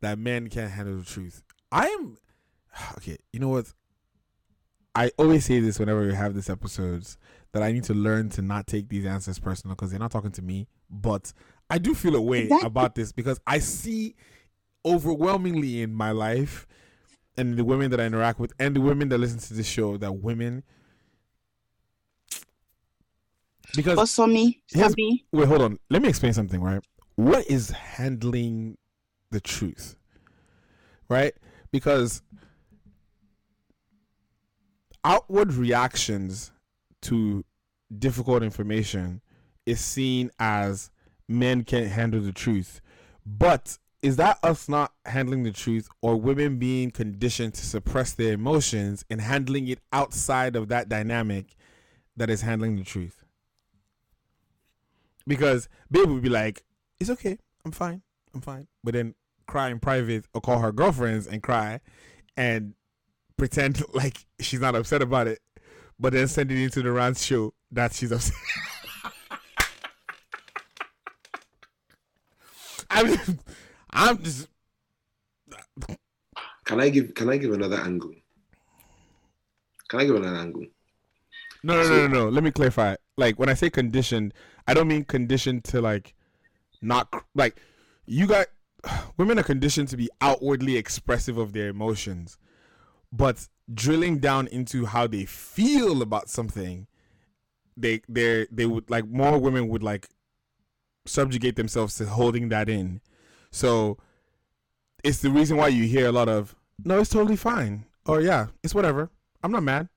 that 0.01 0.19
men 0.19 0.49
can't 0.49 0.71
handle 0.73 0.97
the 0.97 1.05
truth. 1.05 1.43
I 1.71 1.87
am 1.89 2.17
okay. 2.97 3.19
You 3.33 3.41
know 3.41 3.49
what? 3.49 3.73
I 4.95 5.11
always 5.17 5.45
say 5.47 5.59
this 5.61 5.79
whenever 5.79 6.07
we 6.07 6.15
have 6.15 6.35
these 6.35 6.51
episodes 6.51 7.17
that 7.53 7.63
I 7.63 7.73
need 7.73 7.85
to 7.85 7.95
learn 7.95 8.31
to 8.31 8.43
not 8.43 8.67
take 8.67 8.89
these 8.89 9.05
answers 9.07 9.39
personal 9.39 9.77
because 9.77 9.91
they're 9.91 10.01
not 10.01 10.11
talking 10.11 10.33
to 10.33 10.43
me. 10.43 10.67
But 10.91 11.33
I 11.71 11.79
do 11.79 11.95
feel 11.95 12.17
a 12.17 12.21
way 12.21 12.45
Exactly. 12.45 12.67
about 12.67 12.95
this 12.95 13.13
because 13.13 13.41
I 13.47 13.59
see 13.59 14.15
overwhelmingly 14.85 15.83
in 15.83 15.93
my 15.95 16.11
life 16.11 16.67
and 17.37 17.57
the 17.57 17.65
women 17.65 17.91
that 17.91 18.01
I 18.01 18.05
interact 18.05 18.39
with 18.39 18.53
and 18.59 18.77
the 18.77 18.81
women 18.81 19.09
that 19.11 19.19
listen 19.19 19.39
to 19.39 19.55
this 19.55 19.67
show 19.67 19.97
that 19.99 20.13
women 20.13 20.65
because 23.75 23.97
But 23.97 24.29
me, 24.29 24.63
so 24.67 24.89
me, 24.97 25.25
wait, 25.33 25.49
hold 25.49 25.63
on. 25.63 25.79
Let 25.89 26.03
me 26.03 26.09
explain 26.09 26.33
something, 26.35 26.61
right? 26.61 26.83
What 27.17 27.47
is 27.47 27.71
handling 27.71 28.77
the 29.31 29.41
truth? 29.41 29.97
Right? 31.09 31.35
Because 31.71 32.23
outward 35.05 35.55
reactions 35.55 36.53
to 37.03 37.45
difficult 37.99 38.43
information 38.43 39.21
is 39.67 39.81
seen 39.81 40.31
as 40.39 40.91
men 41.29 41.65
can't 41.65 41.89
handle 41.89 42.21
the 42.21 42.33
truth. 42.33 42.81
But 43.25 43.79
is 44.03 44.17
that 44.17 44.39
us 44.43 44.69
not 44.69 44.93
handling 45.05 45.45
the 45.45 45.53
truth 45.53 45.89
or 46.01 46.17
women 46.17 46.59
being 46.59 46.91
conditioned 46.91 47.55
to 47.55 47.65
suppress 47.65 48.13
their 48.13 48.33
emotions 48.33 49.05
and 49.09 49.21
handling 49.21 49.69
it 49.69 49.79
outside 49.93 50.57
of 50.57 50.69
that 50.69 50.89
dynamic 50.89 51.55
that 52.17 52.29
is 52.29 52.43
handling 52.43 52.77
the 52.77 52.85
truth? 52.85 53.25
Because 55.27 55.69
babe 55.91 56.09
would 56.09 56.23
be 56.23 56.29
like, 56.29 56.65
"It's 56.99 57.11
okay, 57.11 57.39
I'm 57.65 57.71
fine, 57.71 58.03
I'm 58.35 58.41
fine," 58.41 58.67
but 58.83 58.95
then 58.95 59.15
cry 59.47 59.69
in 59.69 59.79
private 59.79 60.25
or 60.35 60.41
call 60.41 60.59
her 60.59 60.73
girlfriends 60.73 61.29
and 61.29 61.41
cry, 61.41 61.81
and 62.37 62.75
pretend 63.37 63.83
like 63.95 64.27
she's 64.41 64.61
not 64.61 64.75
upset 64.75 65.01
about 65.01 65.29
it, 65.29 65.41
but 66.03 66.13
then 66.13 66.27
send 66.27 66.51
it 66.51 66.61
into 66.61 66.83
the 66.83 66.91
rant 66.91 67.17
show 67.17 67.55
that 67.71 67.95
she's 67.95 68.11
upset. 68.11 68.35
I'm 72.91 73.07
just, 73.07 73.31
I'm 73.91 74.23
just 74.23 74.49
Can 76.65 76.81
I 76.81 76.89
give 76.91 77.15
can 77.15 77.31
I 77.31 77.37
give 77.37 77.53
another 77.53 77.77
angle? 77.77 78.11
Can 79.89 80.01
I 80.01 80.05
give 80.05 80.17
another 80.17 80.37
angle? 80.37 80.67
no, 81.63 81.81
no, 81.81 81.89
no, 81.89 82.09
no, 82.09 82.25
no. 82.25 82.29
Let 82.29 82.43
me 82.43 82.51
clarify. 82.51 82.97
Like 83.17 83.39
when 83.39 83.49
I 83.49 83.55
say 83.55 83.71
conditioned, 83.71 84.35
I 84.67 84.75
don't 84.75 84.89
mean 84.89 85.05
conditioned 85.05 85.63
to 85.65 85.81
like 85.81 86.15
not 86.83 87.09
like 87.37 87.57
you 88.07 88.27
got 88.27 88.49
women 89.17 89.39
are 89.39 89.45
conditioned 89.45 89.89
to 89.91 89.97
be 89.97 90.11
outwardly 90.21 90.77
expressive 90.77 91.39
of 91.39 91.53
their 91.53 91.69
emotions, 91.69 92.39
but 93.13 93.47
drilling 93.73 94.19
down 94.19 94.47
into 94.49 94.87
how 94.87 95.07
they 95.07 95.25
feel 95.25 96.03
about 96.03 96.29
something, 96.29 96.87
they 97.77 98.01
they 98.09 98.47
they 98.51 98.67
would 98.67 98.89
like 98.91 99.07
more 99.09 99.39
women 99.39 99.69
would 99.69 99.83
like 99.83 100.09
subjugate 101.05 101.57
themselves 101.57 101.97
to 101.97 102.07
holding 102.07 102.49
that 102.49 102.69
in. 102.69 103.01
So 103.51 103.99
it's 105.05 105.19
the 105.19 105.31
reason 105.31 105.57
why 105.57 105.69
you 105.69 105.85
hear 105.85 106.07
a 106.07 106.13
lot 106.13 106.29
of 106.29 106.55
no, 106.85 107.01
it's 107.01 107.11
totally 107.11 107.37
fine. 107.37 107.85
Or 108.07 108.21
yeah, 108.21 108.47
it's 108.63 108.75
whatever. 108.75 109.11
I'm 109.43 109.53
not 109.53 109.63
mad. 109.63 109.89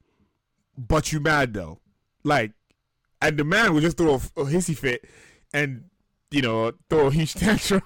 But 0.78 1.12
you 1.12 1.20
mad 1.20 1.54
though. 1.54 1.80
Like 2.24 2.52
and 3.22 3.38
the 3.38 3.44
man 3.44 3.74
would 3.74 3.84
just 3.84 3.98
throw 3.98 4.16
a, 4.16 4.42
a 4.42 4.46
hissy 4.46 4.78
fit 4.78 5.06
and 5.54 5.86
you 6.32 6.42
know, 6.42 6.74
throw 6.90 7.08
a 7.08 7.12
huge 7.12 7.34
tantrum 7.36 7.82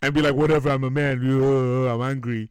and 0.00 0.14
be 0.14 0.22
like, 0.22 0.34
whatever, 0.34 0.70
I'm 0.70 0.84
a 0.84 0.90
man, 0.90 1.18
I'm 1.18 2.02
angry. 2.02 2.48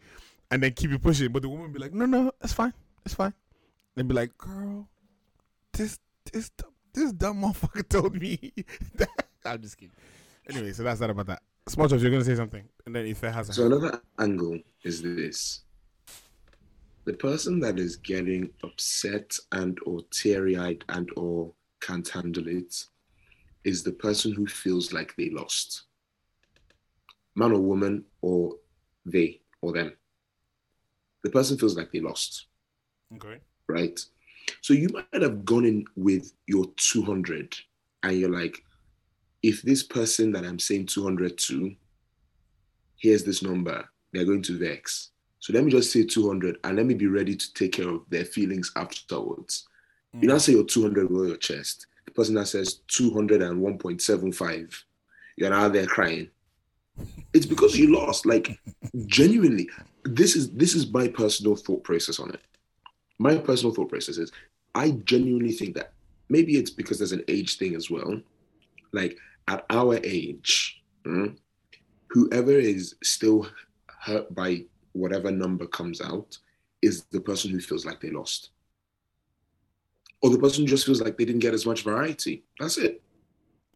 And 0.51 0.61
then 0.61 0.73
keep 0.73 0.91
it 0.91 1.01
pushing. 1.01 1.31
But 1.31 1.41
the 1.41 1.49
woman 1.49 1.71
be 1.71 1.79
like, 1.79 1.93
no, 1.93 2.05
no, 2.05 2.31
it's 2.41 2.53
fine. 2.53 2.73
It's 3.05 3.15
fine. 3.15 3.33
And 3.95 4.07
be 4.07 4.13
like, 4.13 4.37
girl, 4.37 4.87
this 5.73 5.99
this 6.31 6.51
this 6.93 7.11
dumb 7.13 7.41
motherfucker 7.41 7.87
told 7.87 8.15
me. 8.19 8.53
I'm 9.45 9.61
just 9.61 9.77
kidding. 9.77 9.95
Anyway, 10.49 10.73
so 10.73 10.83
that's 10.83 10.99
that 10.99 11.09
about 11.09 11.27
that. 11.27 11.41
Small 11.67 11.87
you're 11.89 12.11
gonna 12.11 12.23
say 12.23 12.35
something, 12.35 12.67
and 12.85 12.95
then 12.95 13.05
if 13.05 13.23
it 13.23 13.31
has 13.31 13.49
a 13.49 13.53
So 13.53 13.65
another 13.67 14.01
angle 14.19 14.59
is 14.83 15.01
this. 15.01 15.61
The 17.05 17.13
person 17.13 17.59
that 17.61 17.79
is 17.79 17.95
getting 17.95 18.49
upset 18.63 19.35
and 19.51 19.79
or 19.85 20.01
teary-eyed 20.11 20.83
and 20.89 21.09
or 21.15 21.53
can't 21.79 22.07
handle 22.07 22.47
it 22.47 22.85
is 23.63 23.83
the 23.83 23.91
person 23.91 24.33
who 24.33 24.45
feels 24.47 24.93
like 24.93 25.15
they 25.15 25.29
lost. 25.29 25.83
Man 27.35 27.51
or 27.53 27.61
woman 27.61 28.03
or 28.21 28.55
they 29.05 29.39
or 29.61 29.73
them. 29.73 29.93
The 31.23 31.29
person 31.29 31.57
feels 31.57 31.77
like 31.77 31.91
they 31.91 31.99
lost, 31.99 32.47
okay. 33.15 33.37
right? 33.67 33.99
So 34.61 34.73
you 34.73 34.89
might 34.89 35.21
have 35.21 35.45
gone 35.45 35.65
in 35.65 35.85
with 35.95 36.33
your 36.47 36.65
200 36.77 37.55
and 38.03 38.17
you're 38.17 38.31
like, 38.31 38.63
if 39.43 39.61
this 39.61 39.83
person 39.83 40.31
that 40.33 40.45
I'm 40.45 40.59
saying 40.59 40.87
200 40.87 41.37
to 41.37 41.75
here's 42.97 43.23
this 43.23 43.41
number, 43.41 43.89
they're 44.13 44.25
going 44.25 44.43
to 44.43 44.57
vex. 44.57 45.09
So 45.39 45.53
let 45.53 45.63
me 45.63 45.71
just 45.71 45.91
say 45.91 46.05
200 46.05 46.57
and 46.63 46.77
let 46.77 46.85
me 46.85 46.93
be 46.93 47.07
ready 47.07 47.35
to 47.35 47.53
take 47.53 47.73
care 47.73 47.89
of 47.89 48.01
their 48.09 48.25
feelings 48.25 48.71
afterwards. 48.75 49.67
You 50.13 50.27
now 50.27 50.35
mm. 50.35 50.41
say 50.41 50.51
you're 50.51 50.65
200 50.65 51.07
below 51.07 51.23
your 51.23 51.37
chest. 51.37 51.87
The 52.05 52.11
person 52.11 52.35
that 52.35 52.47
says 52.47 52.81
201.75, 52.89 54.75
you're 55.37 55.49
now 55.49 55.69
there 55.69 55.87
crying. 55.87 56.29
It's 57.33 57.45
because 57.45 57.77
you 57.77 57.95
lost. 57.95 58.25
Like 58.25 58.59
genuinely, 59.05 59.69
this 60.03 60.35
is 60.35 60.51
this 60.51 60.75
is 60.75 60.91
my 60.91 61.07
personal 61.07 61.55
thought 61.55 61.83
process 61.83 62.19
on 62.19 62.29
it. 62.31 62.41
My 63.19 63.37
personal 63.37 63.73
thought 63.73 63.89
process 63.89 64.17
is 64.17 64.31
I 64.73 64.91
genuinely 65.05 65.51
think 65.51 65.75
that 65.75 65.93
maybe 66.29 66.57
it's 66.57 66.71
because 66.71 66.97
there's 66.97 67.11
an 67.11 67.23
age 67.27 67.57
thing 67.57 67.75
as 67.75 67.89
well. 67.89 68.19
Like 68.93 69.17
at 69.47 69.65
our 69.69 69.99
age, 70.03 70.81
mm, 71.05 71.35
whoever 72.07 72.51
is 72.51 72.95
still 73.03 73.47
hurt 73.87 74.33
by 74.33 74.65
whatever 74.93 75.31
number 75.31 75.67
comes 75.67 76.01
out 76.01 76.37
is 76.81 77.03
the 77.11 77.21
person 77.21 77.51
who 77.51 77.59
feels 77.59 77.85
like 77.85 78.01
they 78.01 78.09
lost. 78.09 78.49
Or 80.21 80.29
the 80.29 80.39
person 80.39 80.63
who 80.63 80.69
just 80.69 80.85
feels 80.85 81.01
like 81.01 81.17
they 81.17 81.25
didn't 81.25 81.39
get 81.41 81.53
as 81.53 81.65
much 81.65 81.83
variety. 81.83 82.43
That's 82.59 82.77
it. 82.77 83.01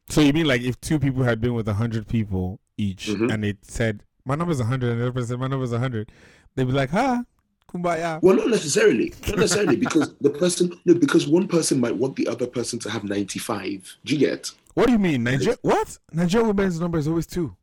So 0.10 0.22
you 0.22 0.34
mean 0.34 0.46
like 0.46 0.62
if 0.62 0.80
two 0.82 1.00
people 1.00 1.24
had 1.24 1.42
been 1.42 1.54
with 1.54 1.68
a 1.68 1.74
hundred 1.74 2.08
people 2.08 2.60
each, 2.78 3.08
Mhm. 3.08 3.34
and 3.34 3.44
they 3.44 3.58
said 3.62 4.04
my 4.26 4.34
number 4.36 4.54
number's 4.54 4.66
hundred, 4.66 4.92
and 4.92 5.00
the 5.00 5.04
other 5.06 5.12
person 5.14 5.28
said 5.30 5.40
my 5.40 5.48
number's 5.48 5.72
hundred, 5.72 6.12
they'd 6.56 6.66
be 6.66 6.72
like, 6.72 6.90
"Ha, 6.90 7.24
kumbaya." 7.72 8.22
Well, 8.22 8.36
not 8.36 8.48
necessarily. 8.50 9.14
Not 9.28 9.38
necessarily 9.40 9.76
because 9.76 10.14
the 10.20 10.30
person 10.32 10.72
no, 10.86 10.96
because 10.96 11.28
one 11.28 11.48
person 11.48 11.80
might 11.80 11.96
want 11.96 12.16
the 12.16 12.28
other 12.28 12.48
person 12.48 12.80
to 12.80 12.90
have 12.90 13.04
95. 13.04 13.98
Do 14.06 14.14
you 14.14 14.20
get? 14.20 14.52
What 14.74 14.88
do 14.88 14.94
you 14.94 15.00
mean, 15.00 15.24
Nigeria? 15.24 15.58
What? 15.62 15.98
Nigeria 16.12 16.48
women's 16.48 16.80
number 16.80 16.98
is 16.98 17.08
always 17.08 17.28
two, 17.28 17.56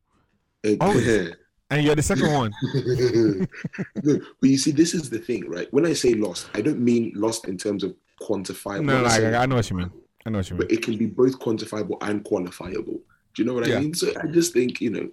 Uh, 0.64 0.76
Always. 0.80 1.32
and 1.70 1.84
you're 1.84 1.94
the 1.96 2.02
second 2.02 2.32
one. 2.32 2.52
no, 4.02 4.18
but 4.40 4.50
you 4.50 4.56
see, 4.58 4.70
this 4.70 4.94
is 4.94 5.10
the 5.10 5.18
thing, 5.18 5.48
right? 5.48 5.70
When 5.72 5.84
I 5.84 5.92
say 5.92 6.14
lost, 6.14 6.48
I 6.54 6.60
don't 6.62 6.80
mean 6.80 7.12
lost 7.14 7.48
in 7.48 7.58
terms 7.58 7.84
of 7.84 7.94
quantifiable. 8.20 8.84
No, 8.84 9.02
no, 9.02 9.08
I 9.08 9.42
I, 9.42 9.46
know 9.46 9.56
what 9.56 9.68
you 9.68 9.76
mean. 9.76 9.90
I 10.24 10.30
know 10.30 10.38
what 10.38 10.48
you 10.50 10.56
mean. 10.56 10.66
but 10.68 10.72
it 10.72 10.82
can 10.82 10.96
be 10.96 11.06
both 11.06 11.38
quantifiable 11.38 11.98
and 12.02 12.24
qualifiable. 12.24 13.00
Do 13.34 13.42
you 13.42 13.44
know 13.44 13.54
what 13.54 13.66
Yeah. 13.66 13.76
I 13.78 13.80
mean? 13.80 13.94
So 13.94 14.12
I 14.22 14.26
just 14.28 14.52
think, 14.52 14.80
you 14.80 14.90
know, 14.90 15.08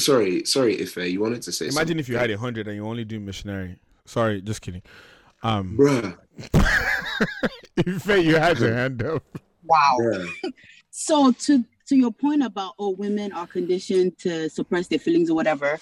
sorry, 0.00 0.44
sorry, 0.44 0.74
if 0.74 0.96
uh, 0.96 1.02
you 1.02 1.20
wanted 1.20 1.42
to 1.42 1.52
say 1.52 1.68
Imagine 1.68 1.98
if 1.98 2.08
you 2.08 2.16
had 2.16 2.30
a 2.30 2.38
hundred 2.38 2.66
and 2.66 2.76
you 2.76 2.86
only 2.86 3.04
do 3.04 3.20
missionary. 3.20 3.76
Sorry, 4.04 4.40
just 4.40 4.62
kidding. 4.62 4.82
Um, 5.42 5.76
bruh, 5.78 6.18
if 7.76 8.06
you 8.06 8.36
had 8.36 8.58
your 8.58 8.74
hand 8.74 9.02
up. 9.02 9.22
Wow. 9.64 9.96
bruh. 10.00 10.28
So 10.92 11.30
to 11.30 11.64
to 11.86 11.96
your 11.96 12.10
point 12.10 12.42
about 12.42 12.74
oh 12.78 12.90
women 12.90 13.32
are 13.32 13.46
conditioned 13.46 14.18
to 14.18 14.50
suppress 14.50 14.88
their 14.88 14.98
feelings 14.98 15.30
or 15.30 15.34
whatever, 15.34 15.78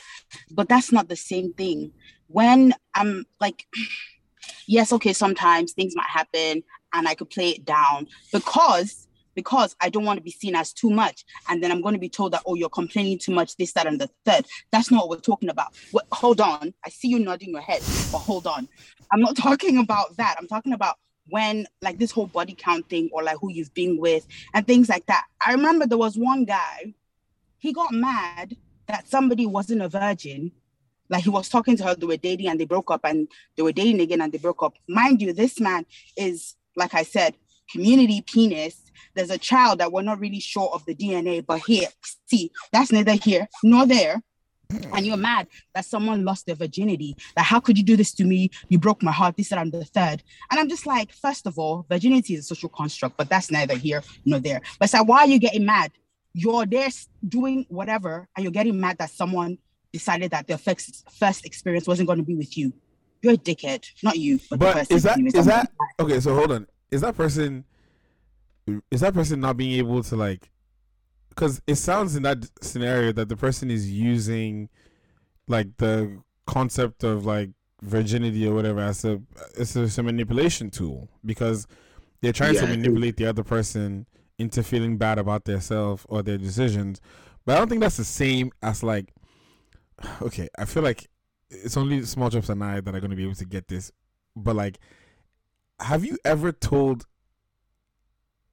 but 0.51 0.69
that's 0.69 0.93
not 0.93 1.09
the 1.09 1.17
same 1.17 1.55
thing. 1.55 1.93
When 2.29 2.75
I'm 2.95 3.25
like, 3.41 3.67
yes, 4.69 4.93
okay, 4.93 5.13
sometimes 5.13 5.73
things 5.73 5.97
might 5.97 6.09
happen 6.09 6.63
and 6.93 7.09
I 7.09 7.15
could 7.15 7.31
play 7.31 7.51
it 7.51 7.65
down 7.65 8.07
because 8.33 9.08
because 9.39 9.77
I 9.81 9.89
don't 9.89 10.05
want 10.05 10.17
to 10.17 10.21
be 10.21 10.33
seen 10.33 10.57
as 10.57 10.73
too 10.73 10.91
much. 10.91 11.25
And 11.49 11.63
then 11.63 11.71
I'm 11.71 11.81
going 11.81 11.95
to 11.95 12.01
be 12.01 12.09
told 12.09 12.33
that, 12.33 12.43
oh, 12.45 12.57
you're 12.57 12.69
complaining 12.69 13.19
too 13.19 13.31
much, 13.31 13.57
this, 13.57 13.73
that, 13.75 13.87
and 13.87 14.01
the 14.01 14.11
third. 14.25 14.45
That's 14.73 14.91
not 14.91 15.07
what 15.07 15.11
we're 15.11 15.23
talking 15.23 15.49
about. 15.49 15.77
What, 15.93 16.07
hold 16.11 16.41
on. 16.41 16.75
I 16.85 16.89
see 16.89 17.07
you 17.07 17.21
nodding 17.21 17.51
your 17.51 17.61
head, 17.61 17.81
but 18.11 18.19
hold 18.19 18.49
on. 18.49 18.67
I'm 19.13 19.21
not 19.21 19.37
talking 19.49 19.79
about 19.79 20.17
that. 20.17 20.35
I'm 20.41 20.49
talking 20.49 20.73
about 20.73 20.97
when 21.29 21.69
like 21.83 22.01
this 22.01 22.11
whole 22.11 22.27
body 22.27 22.57
count 22.59 22.89
thing 22.89 23.11
or 23.13 23.23
like 23.23 23.37
who 23.41 23.53
you've 23.53 23.73
been 23.75 24.01
with 24.01 24.27
and 24.55 24.67
things 24.67 24.89
like 24.89 25.07
that. 25.07 25.25
I 25.47 25.53
remember 25.53 25.87
there 25.87 25.99
was 25.99 26.19
one 26.19 26.45
guy, 26.45 26.95
he 27.59 27.73
got 27.73 27.93
mad 27.93 28.57
that 28.89 29.07
somebody 29.07 29.47
wasn't 29.47 29.83
a 29.83 29.89
virgin. 29.89 30.51
Like 31.09 31.23
he 31.23 31.31
was 31.31 31.49
talking 31.49 31.77
to 31.77 31.85
her, 31.85 31.95
they 31.95 32.07
were 32.07 32.17
dating 32.17 32.49
and 32.49 32.59
they 32.59 32.65
broke 32.65 32.91
up, 32.91 33.03
and 33.05 33.29
they 33.57 33.63
were 33.63 33.71
dating 33.71 34.01
again 34.01 34.21
and 34.21 34.33
they 34.33 34.39
broke 34.39 34.65
up. 34.65 34.75
Mind 34.89 35.23
you, 35.23 35.33
this 35.33 35.61
man 35.61 35.87
is, 36.17 36.57
like 36.75 36.93
I 36.93 37.05
said, 37.05 37.37
community 37.71 38.23
penis. 38.23 38.83
There's 39.15 39.31
a 39.31 39.39
child 39.39 39.81
that 39.81 39.93
we're 39.93 40.03
not 40.03 40.21
really 40.21 40.41
sure 40.41 40.71
of 40.73 40.85
the 40.85 40.95
DNA, 40.95 41.45
but 41.45 41.61
here, 41.61 41.89
see, 42.27 42.51
that's 42.73 42.93
neither 42.93 43.15
here 43.15 43.49
nor 43.63 43.87
there. 43.87 44.23
And 44.93 45.07
you're 45.07 45.17
mad 45.17 45.49
that 45.75 45.87
someone 45.87 46.27
lost 46.27 46.45
their 46.45 46.55
virginity. 46.55 47.17
Like, 47.35 47.47
how 47.47 47.59
could 47.59 47.79
you 47.79 47.85
do 47.85 47.97
this 47.97 48.13
to 48.15 48.25
me? 48.25 48.51
You 48.69 48.79
broke 48.79 49.03
my 49.03 49.13
heart. 49.13 49.37
This, 49.37 49.49
that, 49.49 49.59
and 49.59 49.73
the 49.73 49.85
third. 49.85 50.23
And 50.51 50.61
I'm 50.61 50.69
just 50.69 50.87
like, 50.87 51.11
first 51.13 51.47
of 51.47 51.59
all, 51.59 51.87
virginity 51.89 52.35
is 52.35 52.41
a 52.41 52.43
social 52.43 52.69
construct, 52.69 53.17
but 53.17 53.31
that's 53.31 53.51
neither 53.51 53.77
here 53.77 54.03
nor 54.27 54.41
there. 54.41 54.61
But 54.79 54.93
like, 54.93 55.09
why 55.09 55.21
are 55.21 55.27
you 55.27 55.39
getting 55.39 55.65
mad? 55.65 55.93
You're 56.35 56.67
there 56.67 56.89
doing 57.27 57.65
whatever, 57.71 58.29
and 58.37 58.45
you're 58.45 58.53
getting 58.53 58.79
mad 58.79 58.99
that 58.99 59.11
someone 59.11 59.57
decided 59.91 60.33
that 60.33 60.47
their 60.47 60.59
first, 60.59 61.11
first 61.19 61.47
experience 61.47 61.87
wasn't 61.87 62.07
going 62.07 62.19
to 62.19 62.25
be 62.25 62.35
with 62.35 62.57
you. 62.57 62.73
You're 63.23 63.35
a 63.35 63.39
dickhead, 63.39 63.87
not 64.03 64.19
you. 64.19 64.39
But, 64.51 64.59
But 64.61 64.91
is 64.91 65.03
that 65.03 65.19
is 65.19 65.47
that 65.47 65.71
okay? 65.99 66.21
So 66.21 66.35
hold 66.35 66.53
on. 66.53 66.67
Is 66.91 67.01
that 67.03 67.17
person? 67.17 67.65
Is 68.91 69.01
that 69.01 69.15
person 69.15 69.41
not 69.41 69.57
being 69.57 69.73
able 69.73 70.03
to 70.03 70.17
like? 70.17 70.51
Because 71.31 71.63
it 71.67 71.77
sounds 71.77 72.17
in 72.17 72.23
that 72.25 72.47
scenario 72.63 73.13
that 73.13 73.29
the 73.29 73.37
person 73.37 73.71
is 73.71 73.91
using, 73.91 74.69
like 75.49 75.77
the 75.79 76.23
concept 76.47 77.05
of 77.05 77.27
like 77.27 77.51
virginity 77.83 78.47
or 78.49 78.55
whatever 78.55 78.81
as 78.81 79.05
a 79.05 79.21
it's 79.57 79.77
a, 79.77 79.85
it's 79.85 79.99
a 79.99 80.03
manipulation 80.03 80.71
tool 80.71 81.09
because 81.25 81.67
they're 82.23 82.33
trying 82.33 82.55
Yeah, 82.55 82.57
to 82.57 82.67
manipulate 82.67 83.17
the 83.17 83.27
other 83.27 83.45
person 83.45 84.07
into 84.39 84.63
feeling 84.63 84.99
bad 84.99 85.19
about 85.19 85.45
themselves 85.47 86.07
or 86.09 86.23
their 86.23 86.39
decisions. 86.39 87.01
But 87.47 87.57
I 87.57 87.59
don't 87.61 87.69
think 87.69 87.83
that's 87.83 87.99
the 87.99 88.05
same 88.05 88.53
as 88.63 88.83
like. 88.83 89.15
Okay, 90.23 90.49
I 90.59 90.65
feel 90.65 90.83
like 90.83 91.09
it's 91.51 91.77
only 91.77 92.05
Small 92.05 92.31
Chops 92.31 92.49
and 92.49 92.63
I 92.63 92.81
that 92.81 92.95
are 92.95 93.01
going 93.01 93.11
to 93.11 93.17
be 93.17 93.25
able 93.25 93.35
to 93.37 93.45
get 93.45 93.69
this. 93.69 93.91
But 94.37 94.57
like, 94.57 94.79
have 95.81 96.05
you 96.05 96.19
ever 96.25 96.53
told 96.53 97.07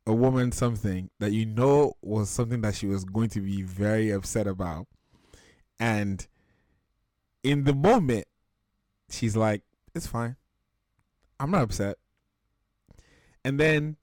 a 0.07 0.14
woman 0.14 0.52
something 0.52 1.10
that 1.19 1.31
you 1.31 1.45
know 1.45 1.93
was 2.02 2.30
something 2.30 2.61
that 2.61 2.76
she 2.76 2.85
was 2.85 3.03
going 3.06 3.30
to 3.30 3.41
be 3.41 3.64
very 3.64 4.11
upset 4.11 4.47
about, 4.47 4.88
and 5.80 6.27
in 7.43 7.64
the 7.64 7.73
moment, 7.73 8.26
she's 9.10 9.35
like, 9.35 9.64
"It's 9.95 10.07
fine, 10.07 10.35
I'm 11.39 11.52
not 11.52 11.64
upset," 11.64 11.97
and 13.43 13.60
then 13.60 13.97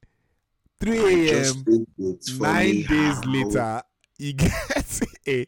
3 0.81 1.29
Just 1.29 1.57
a.m. 1.57 1.65
think 1.65 1.89
it's 1.99 2.31
funny 2.31 2.83
nine 2.83 2.99
days 2.99 3.15
how- 3.25 3.33
later, 3.33 3.83
you 4.19 4.33
get 4.35 5.01
a. 5.29 5.47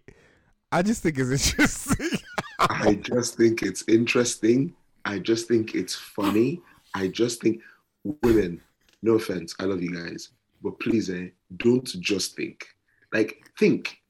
I 0.70 0.82
just 0.82 1.02
think 1.02 1.18
it's 1.18 1.30
interesting. 1.52 2.18
I 2.60 2.94
just 2.94 3.36
think 3.36 3.62
it's 3.62 3.84
interesting. 3.88 4.74
I 5.04 5.18
just 5.18 5.46
think 5.48 5.74
it's 5.74 5.94
funny. 5.94 6.60
I 6.94 7.08
just 7.08 7.42
think 7.42 7.60
women, 8.22 8.60
no 9.02 9.14
offense, 9.14 9.54
I 9.58 9.64
love 9.64 9.82
you 9.82 9.94
guys, 9.94 10.30
but 10.62 10.78
please, 10.80 11.10
eh, 11.10 11.28
don't 11.56 11.86
just 12.00 12.36
think. 12.36 12.66
Like, 13.12 13.50
think. 13.58 14.00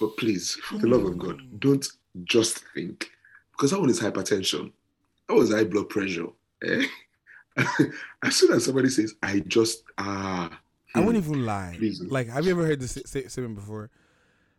But 0.00 0.16
please, 0.16 0.54
for 0.54 0.78
the 0.78 0.86
love 0.86 1.04
of 1.04 1.18
God, 1.18 1.40
don't 1.60 1.86
just 2.24 2.64
think. 2.74 3.10
Because 3.52 3.72
that 3.72 3.80
one 3.80 3.90
is 3.90 4.00
hypertension. 4.00 4.72
That 5.28 5.34
was 5.34 5.52
high 5.52 5.64
blood 5.64 5.88
pressure. 5.88 6.28
Eh? 6.62 6.86
as 8.22 8.36
soon 8.36 8.52
as 8.52 8.64
somebody 8.64 8.88
says, 8.88 9.14
I 9.22 9.40
just, 9.40 9.82
ah. 9.98 10.60
I 10.94 11.00
hmm, 11.00 11.06
wouldn't 11.06 11.24
even 11.24 11.44
lie. 11.44 11.74
Please. 11.76 12.00
Like, 12.00 12.28
have 12.28 12.44
you 12.44 12.52
ever 12.52 12.64
heard 12.64 12.80
this 12.80 12.92
sta- 12.92 13.06
sta- 13.06 13.28
statement 13.28 13.56
before? 13.56 13.90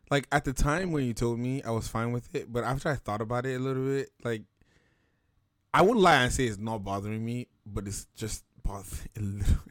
Like 0.09 0.27
at 0.31 0.43
the 0.43 0.53
time 0.53 0.91
when 0.91 1.05
you 1.05 1.13
told 1.13 1.39
me, 1.39 1.61
I 1.63 1.71
was 1.71 1.87
fine 1.87 2.11
with 2.11 2.33
it, 2.33 2.51
but 2.51 2.63
after 2.63 2.89
I 2.89 2.95
thought 2.95 3.21
about 3.21 3.45
it 3.45 3.55
a 3.55 3.59
little 3.59 3.85
bit, 3.85 4.09
like 4.23 4.43
I 5.73 5.81
wouldn't 5.81 5.99
lie 6.01 6.23
and 6.23 6.31
say 6.33 6.45
it's 6.45 6.57
not 6.57 6.83
bothering 6.83 7.23
me, 7.23 7.47
but 7.65 7.87
it's 7.87 8.07
just 8.15 8.43
bothering 8.63 9.09
a 9.17 9.19
little. 9.21 9.55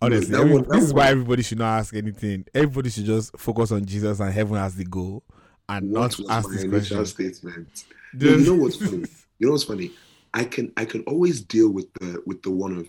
Honestly, 0.00 0.34
every- 0.36 0.52
one- 0.54 0.64
this 0.68 0.84
is 0.84 0.94
why 0.94 1.08
everybody 1.08 1.42
should 1.42 1.58
not 1.58 1.78
ask 1.78 1.94
anything. 1.94 2.44
Everybody 2.54 2.90
should 2.90 3.04
just 3.04 3.36
focus 3.38 3.70
on 3.72 3.84
Jesus 3.84 4.18
and 4.20 4.32
heaven 4.32 4.56
as 4.56 4.74
the 4.74 4.84
goal, 4.84 5.22
and 5.68 5.90
What 5.90 6.18
not 6.18 6.30
ask 6.30 6.50
this 6.50 6.64
question. 6.64 7.06
statement? 7.06 7.84
You 8.18 8.38
know 8.38 8.54
what's 8.54 8.76
funny? 8.76 9.04
You 9.38 9.46
know 9.48 9.52
what's 9.54 9.64
funny? 9.64 9.90
I 10.34 10.44
can 10.44 10.72
I 10.76 10.84
can 10.84 11.02
always 11.02 11.40
deal 11.40 11.68
with 11.70 11.92
the 11.94 12.22
with 12.26 12.42
the 12.44 12.50
one 12.52 12.76
of 12.78 12.88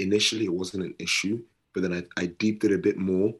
initially 0.00 0.46
it 0.46 0.52
wasn't 0.52 0.82
an 0.82 0.94
issue, 0.98 1.40
but 1.72 1.82
then 1.82 1.92
I, 1.92 2.02
I 2.20 2.26
deeped 2.26 2.64
it 2.64 2.72
a 2.72 2.78
bit 2.78 2.96
more 2.98 3.32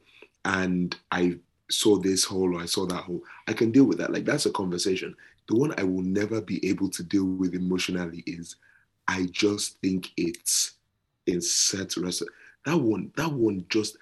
and 0.44 0.94
I 1.10 1.38
saw 1.68 1.96
this 1.96 2.22
hole 2.22 2.54
or 2.56 2.60
I 2.62 2.66
saw 2.66 2.86
that 2.86 3.02
hole. 3.02 3.20
I 3.48 3.52
can 3.52 3.72
deal 3.72 3.82
with 3.84 3.98
that. 3.98 4.12
Like 4.12 4.24
that's 4.24 4.46
a 4.46 4.52
conversation. 4.52 5.16
The 5.48 5.56
one 5.56 5.74
I 5.76 5.82
will 5.82 6.02
never 6.02 6.40
be 6.40 6.66
able 6.68 6.88
to 6.90 7.02
deal 7.02 7.24
with 7.24 7.54
emotionally 7.54 8.22
is 8.26 8.56
I 9.08 9.26
just 9.30 9.78
think 9.80 10.10
it's 10.16 10.72
insert 11.26 11.96
rest. 11.96 12.22
That 12.64 12.76
one, 12.76 13.12
that 13.16 13.32
one 13.32 13.64
just 13.68 13.96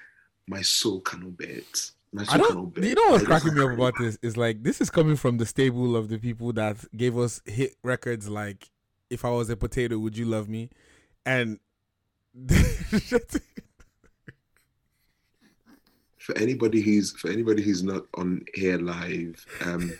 my 0.46 0.62
soul 0.62 1.00
cannot 1.00 1.36
bear 1.38 1.48
it. 1.48 1.90
I 2.28 2.36
don't. 2.36 2.74
bear 2.74 2.84
You 2.84 2.94
know 2.94 3.12
what's 3.12 3.24
cracking 3.24 3.54
me 3.54 3.62
up 3.62 3.70
about 3.70 3.94
this 3.98 4.18
is 4.20 4.36
like 4.36 4.62
this 4.62 4.80
is 4.80 4.90
coming 4.90 5.16
from 5.16 5.38
the 5.38 5.46
stable 5.46 5.96
of 5.96 6.08
the 6.08 6.18
people 6.18 6.52
that 6.54 6.76
gave 6.96 7.16
us 7.16 7.40
hit 7.44 7.76
records 7.82 8.28
like 8.28 8.68
"If 9.08 9.24
I 9.24 9.30
Was 9.30 9.48
a 9.48 9.56
Potato, 9.56 9.98
Would 9.98 10.16
You 10.16 10.26
Love 10.26 10.48
Me," 10.48 10.70
and 11.24 11.60
for 16.18 16.36
anybody 16.36 16.80
who's 16.80 17.12
for 17.12 17.30
anybody 17.30 17.62
who's 17.62 17.84
not 17.84 18.06
on 18.14 18.44
here 18.54 18.78
live, 18.78 19.46
um, 19.64 19.92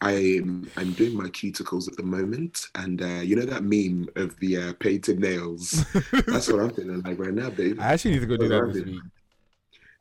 I'm 0.00 0.70
I'm 0.76 0.92
doing 0.92 1.16
my 1.16 1.28
cuticles 1.28 1.88
at 1.88 1.96
the 1.96 2.02
moment, 2.02 2.66
and 2.74 3.00
uh, 3.02 3.06
you 3.22 3.36
know 3.36 3.46
that 3.46 3.62
meme 3.64 4.06
of 4.16 4.38
the 4.40 4.56
uh, 4.58 4.72
painted 4.80 5.20
nails. 5.20 5.84
That's 6.26 6.48
what 6.52 6.60
I'm 6.60 6.70
feeling 6.70 7.00
like 7.02 7.18
right 7.18 7.32
now, 7.32 7.50
babe. 7.50 7.78
I 7.80 7.92
actually 7.94 8.12
need 8.12 8.20
to 8.20 8.26
go 8.26 8.36
do 8.36 8.48
that 8.48 8.72
this 8.72 8.84
week. 8.84 9.00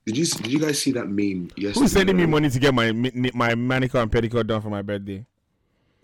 Did 0.06 0.18
you 0.18 0.26
did 0.26 0.52
you 0.52 0.60
guys 0.60 0.80
see 0.82 0.92
that 0.94 1.08
meme 1.08 1.50
yesterday? 1.56 1.80
Who's 1.80 1.92
sending 1.94 2.18
me 2.18 2.26
money 2.26 2.50
to 2.50 2.60
get 2.60 2.74
my 2.74 2.92
my 2.92 3.56
manicure 3.56 4.02
and 4.02 4.12
pedicure 4.12 4.46
done 4.46 4.62
for 4.62 4.70
my 4.70 4.82
birthday? 4.82 5.26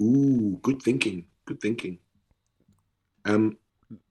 Ooh, 0.02 0.58
good 0.62 0.82
thinking. 0.82 1.26
Good 1.46 1.60
thinking. 1.60 2.00
Um, 3.26 3.58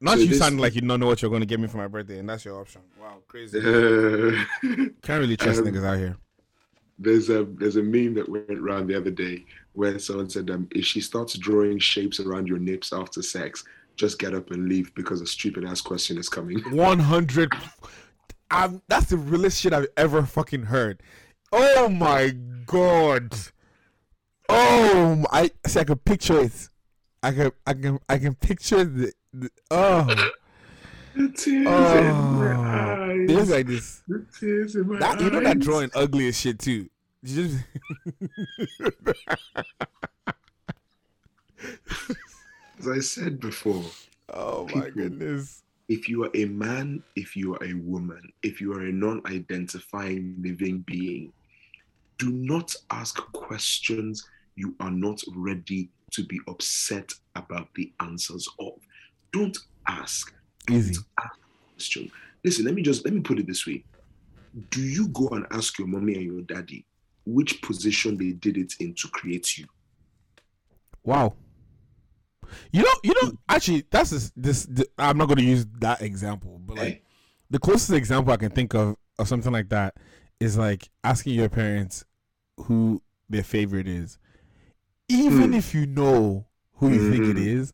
Not 0.01 0.15
So 0.19 0.25
you 0.25 0.29
this- 0.31 0.39
sounding 0.39 0.59
like 0.61 0.75
you 0.75 0.83
don't 0.83 1.01
know 1.01 1.07
what 1.07 1.23
you're 1.23 1.31
going 1.31 1.41
to 1.41 1.47
get 1.47 1.59
me 1.61 1.67
for 1.69 1.79
my 1.79 1.89
birthday, 1.89 2.19
and 2.19 2.29
that's 2.29 2.45
your 2.45 2.61
option. 2.61 2.83
Wow, 3.01 3.19
crazy. 3.27 3.59
uh, 3.59 4.33
Can't 5.03 5.21
really 5.21 5.37
trust 5.37 5.61
Um, 5.61 5.67
niggas 5.67 5.85
out 5.87 5.97
here. 5.99 6.17
there's 6.99 7.31
a 7.31 7.45
there's 7.45 7.77
a 7.77 7.83
meme 7.83 8.13
that 8.15 8.29
went 8.29 8.51
around 8.51 8.89
the 8.89 8.95
other 8.97 9.11
day 9.13 9.45
where 9.79 9.97
someone 10.01 10.29
said, 10.29 10.51
um, 10.51 10.67
if 10.73 10.85
she 10.85 11.01
starts 11.01 11.39
drawing 11.39 11.79
shapes 11.79 12.19
around 12.19 12.49
your 12.49 12.59
nips 12.59 12.93
after 12.93 13.23
sex, 13.23 13.63
just 13.95 14.19
get 14.19 14.35
up 14.35 14.51
and 14.51 14.69
leave 14.69 14.93
because 14.97 15.21
a 15.21 15.27
stupid 15.27 15.65
ass 15.65 15.81
question 15.81 16.19
is 16.19 16.29
coming. 16.29 16.59
One 16.77 16.99
hundred. 16.99 17.53
Um, 18.51 18.83
that's 18.89 19.07
the 19.07 19.17
realest 19.17 19.61
shit 19.61 19.73
I've 19.73 19.87
ever 19.97 20.25
fucking 20.25 20.65
heard. 20.65 21.01
Oh 21.53 21.89
my 21.89 22.35
god. 22.67 23.37
Oh, 24.49 25.25
I 25.31 25.53
see. 25.65 25.79
I 25.79 25.85
can 25.85 25.99
picture 25.99 26.41
it. 26.41 26.69
I 27.23 27.31
can, 27.31 27.53
I 27.65 27.75
can, 27.75 27.99
I 28.09 28.19
can 28.19 28.35
picture 28.35 28.83
the. 28.85 29.13
the 29.33 29.51
oh, 29.71 30.31
The 31.15 31.29
tears 31.31 31.67
in 31.67 31.67
oh. 31.67 32.23
my 32.33 33.35
eyes. 33.35 33.51
like 33.51 33.67
this. 33.67 34.03
The 34.07 34.25
tears 34.39 34.77
in 34.77 34.89
my 34.89 34.99
That 35.01 35.21
you 35.21 35.31
know 35.31 35.41
that 35.41 35.59
drawing 35.59 35.91
ugly 35.95 36.29
as 36.29 36.39
shit 36.39 36.61
too. 36.61 36.89
As 42.79 42.89
I 42.89 43.01
said 43.01 43.41
before, 43.41 43.85
oh 44.33 44.65
my 44.67 44.85
People. 44.87 44.91
goodness. 45.03 45.63
if 45.89 46.09
you 46.09 46.25
are 46.25 46.31
a 46.35 46.45
man, 46.45 47.03
if 47.17 47.35
you 47.37 47.55
are 47.55 47.65
a 47.65 47.75
woman, 47.75 48.23
if 48.43 48.61
you 48.61 48.73
are 48.73 48.83
a 48.87 48.93
non 48.93 49.21
identifying 49.27 50.37
living 50.43 50.85
being, 50.87 51.33
do 52.19 52.31
not 52.31 52.75
ask 52.91 53.17
questions 53.33 54.25
you 54.57 54.75
are 54.81 54.91
not 54.91 55.21
ready 55.35 55.89
to 56.13 56.25
be 56.25 56.39
upset 56.49 57.13
about 57.37 57.69
the 57.75 57.93
answers 58.01 58.49
of. 58.61 58.73
Don't 59.33 59.57
ask. 59.89 60.33
Easy. 60.71 60.95
Don't 60.95 61.05
ask 61.21 61.39
question. 61.75 62.11
Listen, 62.45 62.65
let 62.65 62.75
me 62.75 62.83
just 62.83 63.05
let 63.05 63.15
me 63.15 63.21
put 63.21 63.39
it 63.39 63.47
this 63.47 63.67
way. 63.67 63.85
Do 64.71 64.81
you 64.81 65.09
go 65.09 65.29
and 65.29 65.47
ask 65.51 65.79
your 65.79 65.89
mommy 65.89 66.15
and 66.15 66.25
your 66.25 66.43
daddy 66.43 66.85
which 67.35 67.61
position 67.63 68.17
they 68.17 68.33
did 68.33 68.57
it 68.57 68.75
in 68.81 68.95
to 68.95 69.09
create 69.09 69.59
you? 69.59 69.67
Wow. 71.05 71.35
You 72.73 72.83
know, 72.83 72.93
you 73.05 73.15
know. 73.23 73.33
Actually, 73.49 73.85
that's 73.91 74.11
this. 74.11 74.33
this, 74.37 74.67
th- 74.67 74.89
I'm 74.99 75.19
not 75.19 75.27
going 75.27 75.39
to 75.39 75.45
use 75.45 75.67
that 75.81 76.01
example, 76.03 76.61
but 76.65 76.77
like 76.79 76.95
Eh? 76.95 76.99
the 77.51 77.59
closest 77.59 77.93
example 77.93 78.33
I 78.33 78.37
can 78.39 78.51
think 78.51 78.75
of 78.75 78.97
of 79.19 79.29
something 79.29 79.53
like 79.53 79.69
that 79.71 79.95
is 80.41 80.57
like 80.57 80.89
asking 81.05 81.35
your 81.35 81.49
parents 81.49 82.05
who 82.63 83.03
their 83.29 83.43
favorite 83.43 83.87
is, 83.89 84.19
even 85.09 85.49
Hmm. 85.53 85.55
if 85.55 85.75
you 85.75 85.87
know 85.87 86.47
who 86.75 86.91
you 86.91 87.11
think 87.11 87.25
it 87.25 87.37
Mhm. 87.37 87.47
is. 87.47 87.73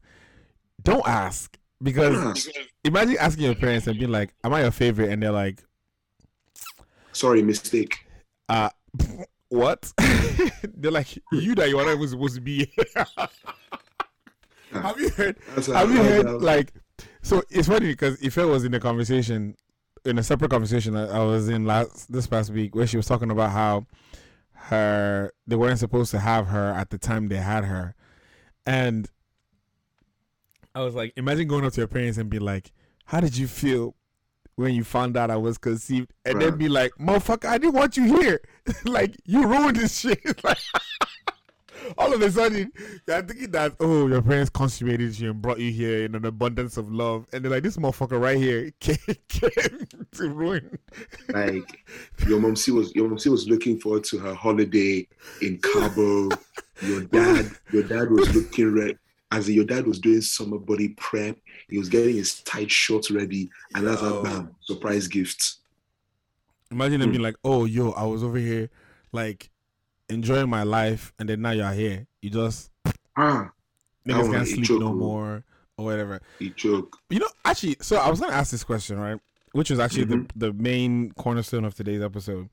Don't 0.82 1.06
ask 1.06 1.56
because 1.82 2.14
Don't 2.20 2.58
imagine 2.84 3.16
asking 3.18 3.44
your 3.44 3.54
parents 3.54 3.86
and 3.86 3.98
being 3.98 4.10
like, 4.10 4.34
"Am 4.42 4.52
I 4.52 4.62
your 4.62 4.70
favorite?" 4.72 5.10
and 5.10 5.22
they're 5.22 5.30
like, 5.30 5.62
Sorry, 7.12 7.42
mistake. 7.42 8.06
uh 8.48 8.70
what? 9.54 9.92
They're 10.76 10.90
like 10.90 11.18
you 11.32 11.54
that 11.54 11.68
you 11.68 11.78
are 11.78 11.84
not 11.84 11.94
even 11.94 12.08
supposed 12.08 12.34
to 12.34 12.40
be 12.40 12.70
ah, 12.96 13.30
have 14.72 14.98
you 14.98 15.08
heard 15.10 15.38
That's 15.54 15.66
have 15.68 15.90
you 15.90 16.02
heard 16.02 16.42
like 16.42 16.72
so 17.22 17.42
it's 17.50 17.68
funny 17.68 17.86
because 17.88 18.20
if 18.22 18.36
Ife 18.38 18.46
was 18.46 18.64
in 18.64 18.74
a 18.74 18.80
conversation 18.80 19.56
in 20.04 20.18
a 20.18 20.22
separate 20.22 20.50
conversation. 20.50 20.96
I 20.96 21.22
was 21.22 21.48
in 21.48 21.64
last 21.64 22.12
this 22.12 22.26
past 22.26 22.50
week 22.50 22.74
where 22.74 22.86
she 22.86 22.96
was 22.96 23.06
talking 23.06 23.30
about 23.30 23.50
how 23.50 23.86
her 24.52 25.32
they 25.46 25.56
weren't 25.56 25.78
supposed 25.78 26.10
to 26.12 26.18
have 26.18 26.48
her 26.48 26.70
at 26.70 26.90
the 26.90 26.98
time 26.98 27.28
they 27.28 27.36
had 27.36 27.64
her. 27.64 27.94
And 28.66 29.08
I 30.74 30.80
was 30.80 30.94
like 30.94 31.12
imagine 31.16 31.48
going 31.48 31.64
up 31.64 31.72
to 31.74 31.80
your 31.80 31.88
parents 31.88 32.18
and 32.18 32.28
be 32.28 32.38
like 32.38 32.72
how 33.06 33.20
did 33.20 33.36
you 33.36 33.46
feel 33.46 33.94
when 34.56 34.74
you 34.74 34.84
found 34.84 35.16
out 35.16 35.30
I 35.30 35.36
was 35.36 35.58
conceived 35.58 36.12
and 36.24 36.40
then 36.40 36.52
Bruh. 36.52 36.58
be 36.58 36.68
like 36.68 36.92
motherfucker 36.98 37.46
I 37.46 37.58
didn't 37.58 37.74
want 37.74 37.96
you 37.96 38.04
here 38.04 38.40
like 38.84 39.16
you 39.24 39.46
ruined 39.46 39.76
this 39.76 39.98
shit 39.98 40.20
like 40.44 40.58
all 41.98 42.14
of 42.14 42.22
a 42.22 42.30
sudden 42.30 42.72
you're 43.06 43.22
thinking 43.22 43.50
that 43.50 43.74
oh 43.80 44.06
your 44.06 44.22
parents 44.22 44.50
consummated 44.50 45.18
you 45.18 45.30
and 45.30 45.42
brought 45.42 45.58
you 45.58 45.70
here 45.70 46.04
in 46.04 46.14
an 46.14 46.24
abundance 46.24 46.76
of 46.76 46.90
love 46.90 47.26
and 47.32 47.44
they're 47.44 47.50
like 47.50 47.62
this 47.62 47.76
motherfucker 47.76 48.20
right 48.20 48.38
here 48.38 48.72
came, 48.80 48.96
came 49.28 49.86
to 50.12 50.28
ruin 50.28 50.78
like 51.28 51.84
your 52.26 52.40
mom 52.40 52.54
she 52.54 52.70
was 52.70 52.94
your 52.94 53.08
mom 53.08 53.18
she 53.18 53.28
was 53.28 53.48
looking 53.48 53.78
forward 53.78 54.04
to 54.04 54.18
her 54.18 54.34
holiday 54.34 55.06
in 55.42 55.58
Cabo. 55.58 56.30
Your 56.82 57.02
dad, 57.02 57.50
your 57.70 57.84
dad 57.84 58.10
was 58.10 58.34
looking 58.34 58.74
ready. 58.74 58.96
As 59.30 59.50
your 59.50 59.64
dad 59.64 59.86
was 59.86 59.98
doing 59.98 60.20
summer 60.20 60.58
body 60.58 60.90
prep, 60.90 61.36
he 61.68 61.78
was 61.78 61.88
getting 61.88 62.14
his 62.16 62.40
tight 62.42 62.70
shorts 62.70 63.10
ready, 63.10 63.50
and 63.74 63.86
that's 63.86 64.02
a 64.02 64.22
bam, 64.22 64.54
surprise 64.62 65.08
gift. 65.08 65.56
imagine 66.70 67.00
them 67.00 67.08
Hmm. 67.08 67.12
being 67.12 67.22
like 67.22 67.36
oh 67.44 67.64
yo 67.66 67.92
I 67.92 68.04
was 68.04 68.22
over 68.24 68.38
here 68.38 68.68
like 69.12 69.50
enjoying 70.08 70.48
my 70.48 70.62
life 70.64 71.12
and 71.18 71.28
then 71.28 71.40
now 71.42 71.50
you're 71.52 71.72
here 71.72 72.06
you 72.22 72.30
just 72.30 72.70
Ah, 73.16 73.50
niggas 74.08 74.30
can't 74.32 74.46
sleep 74.48 74.64
choco. 74.66 74.80
no 74.80 74.92
more 74.94 75.44
or 75.78 75.84
whatever 75.84 76.20
he 76.38 76.50
joke. 76.50 76.96
You 77.10 77.20
know, 77.20 77.28
actually, 77.44 77.76
so 77.80 77.96
I 77.96 78.08
was 78.10 78.20
gonna 78.20 78.32
ask 78.32 78.50
this 78.50 78.64
question, 78.64 78.98
right? 78.98 79.20
Which 79.52 79.70
was 79.70 79.78
actually 79.78 80.04
the 80.04 80.26
the 80.36 80.52
main 80.52 81.12
cornerstone 81.12 81.64
of 81.64 81.74
today's 81.74 82.02
episode. 82.02 82.48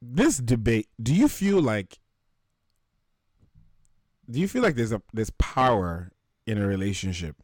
This 0.00 0.38
debate, 0.38 0.88
do 1.02 1.14
you 1.14 1.28
feel 1.28 1.60
like 1.60 1.98
do 4.30 4.40
you 4.40 4.48
feel 4.48 4.62
like 4.62 4.74
there's 4.74 4.92
a 4.92 5.02
there's 5.12 5.30
power 5.30 6.12
in 6.46 6.58
a 6.58 6.66
relationship? 6.66 7.36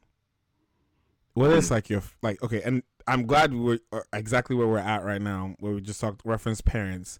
Whether 1.35 1.57
it's 1.57 1.71
like 1.71 1.89
your 1.89 2.03
like 2.23 2.43
okay, 2.43 2.63
and 2.63 2.83
I'm 3.07 3.27
glad 3.27 3.55
we're 3.55 3.79
uh, 3.93 4.01
exactly 4.13 4.57
where 4.57 4.67
we're 4.67 4.79
at 4.79 5.05
right 5.05 5.21
now, 5.21 5.55
where 5.61 5.73
we 5.73 5.81
just 5.81 6.01
talked 6.01 6.23
reference 6.25 6.61
parents. 6.61 7.19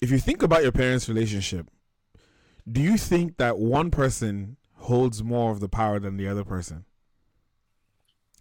If 0.00 0.10
you 0.10 0.18
think 0.18 0.42
about 0.42 0.62
your 0.62 0.72
parents' 0.72 1.08
relationship, 1.08 1.68
do 2.70 2.80
you 2.80 2.96
think 2.96 3.36
that 3.36 3.58
one 3.58 3.90
person 3.90 4.56
holds 4.76 5.22
more 5.22 5.52
of 5.52 5.60
the 5.60 5.68
power 5.68 5.98
than 5.98 6.16
the 6.16 6.26
other 6.26 6.44
person? 6.44 6.84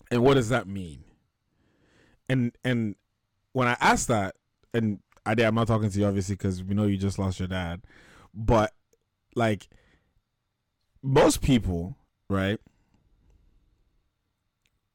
And 0.10 0.24
what 0.24 0.36
does 0.36 0.50
that 0.50 0.68
mean? 0.68 1.04
And 2.28 2.56
and 2.64 2.96
when 3.54 3.68
I 3.68 3.78
ask 3.80 4.08
that, 4.08 4.36
and 4.74 5.00
I 5.26 5.34
I'm 5.34 5.56
not 5.56 5.68
talking 5.68 5.90
to 5.90 6.00
you 6.00 6.06
obviously 6.06 6.36
because 6.36 6.64
we 6.64 6.74
know 6.74 6.86
you 6.86 6.98
just 6.98 7.20
lost 7.20 7.40
your 7.40 7.48
dad, 7.48 7.82
but 8.34 8.74
like 9.36 9.68
most 11.04 11.42
people, 11.42 11.98
right, 12.30 12.60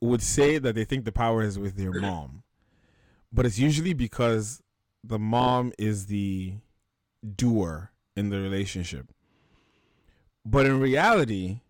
would 0.00 0.22
say 0.22 0.58
that 0.58 0.74
they 0.74 0.84
think 0.84 1.04
the 1.04 1.12
power 1.12 1.42
is 1.42 1.58
with 1.58 1.76
their 1.76 1.92
mom, 1.92 2.42
but 3.32 3.46
it's 3.46 3.58
usually 3.58 3.94
because 3.94 4.62
the 5.02 5.18
mom 5.18 5.72
is 5.78 6.06
the 6.06 6.54
doer 7.34 7.92
in 8.16 8.30
the 8.30 8.38
relationship. 8.38 9.12
But 10.44 10.66
in 10.66 10.80
reality, 10.80 11.60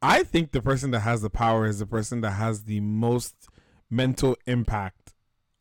I 0.00 0.22
think 0.22 0.52
the 0.52 0.62
person 0.62 0.90
that 0.92 1.00
has 1.00 1.22
the 1.22 1.30
power 1.30 1.66
is 1.66 1.78
the 1.78 1.86
person 1.86 2.20
that 2.22 2.32
has 2.32 2.64
the 2.64 2.80
most 2.80 3.48
mental 3.90 4.36
impact 4.46 5.12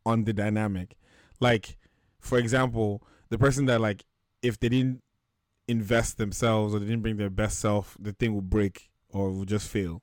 on 0.05 0.23
the 0.23 0.33
dynamic. 0.33 0.95
Like, 1.39 1.77
for 2.19 2.37
example, 2.37 3.03
the 3.29 3.37
person 3.37 3.65
that 3.65 3.81
like 3.81 4.05
if 4.41 4.59
they 4.59 4.69
didn't 4.69 5.01
invest 5.68 6.18
themselves 6.18 6.73
or 6.73 6.80
they 6.80 6.85
didn't 6.85 7.02
bring 7.02 7.18
their 7.18 7.30
best 7.30 7.60
self, 7.60 7.98
the 7.99 8.14
thing 8.14 8.34
will 8.34 8.41
break 8.41 8.89
or 9.10 9.31
will 9.31 9.45
just 9.45 9.68
fail. 9.68 10.02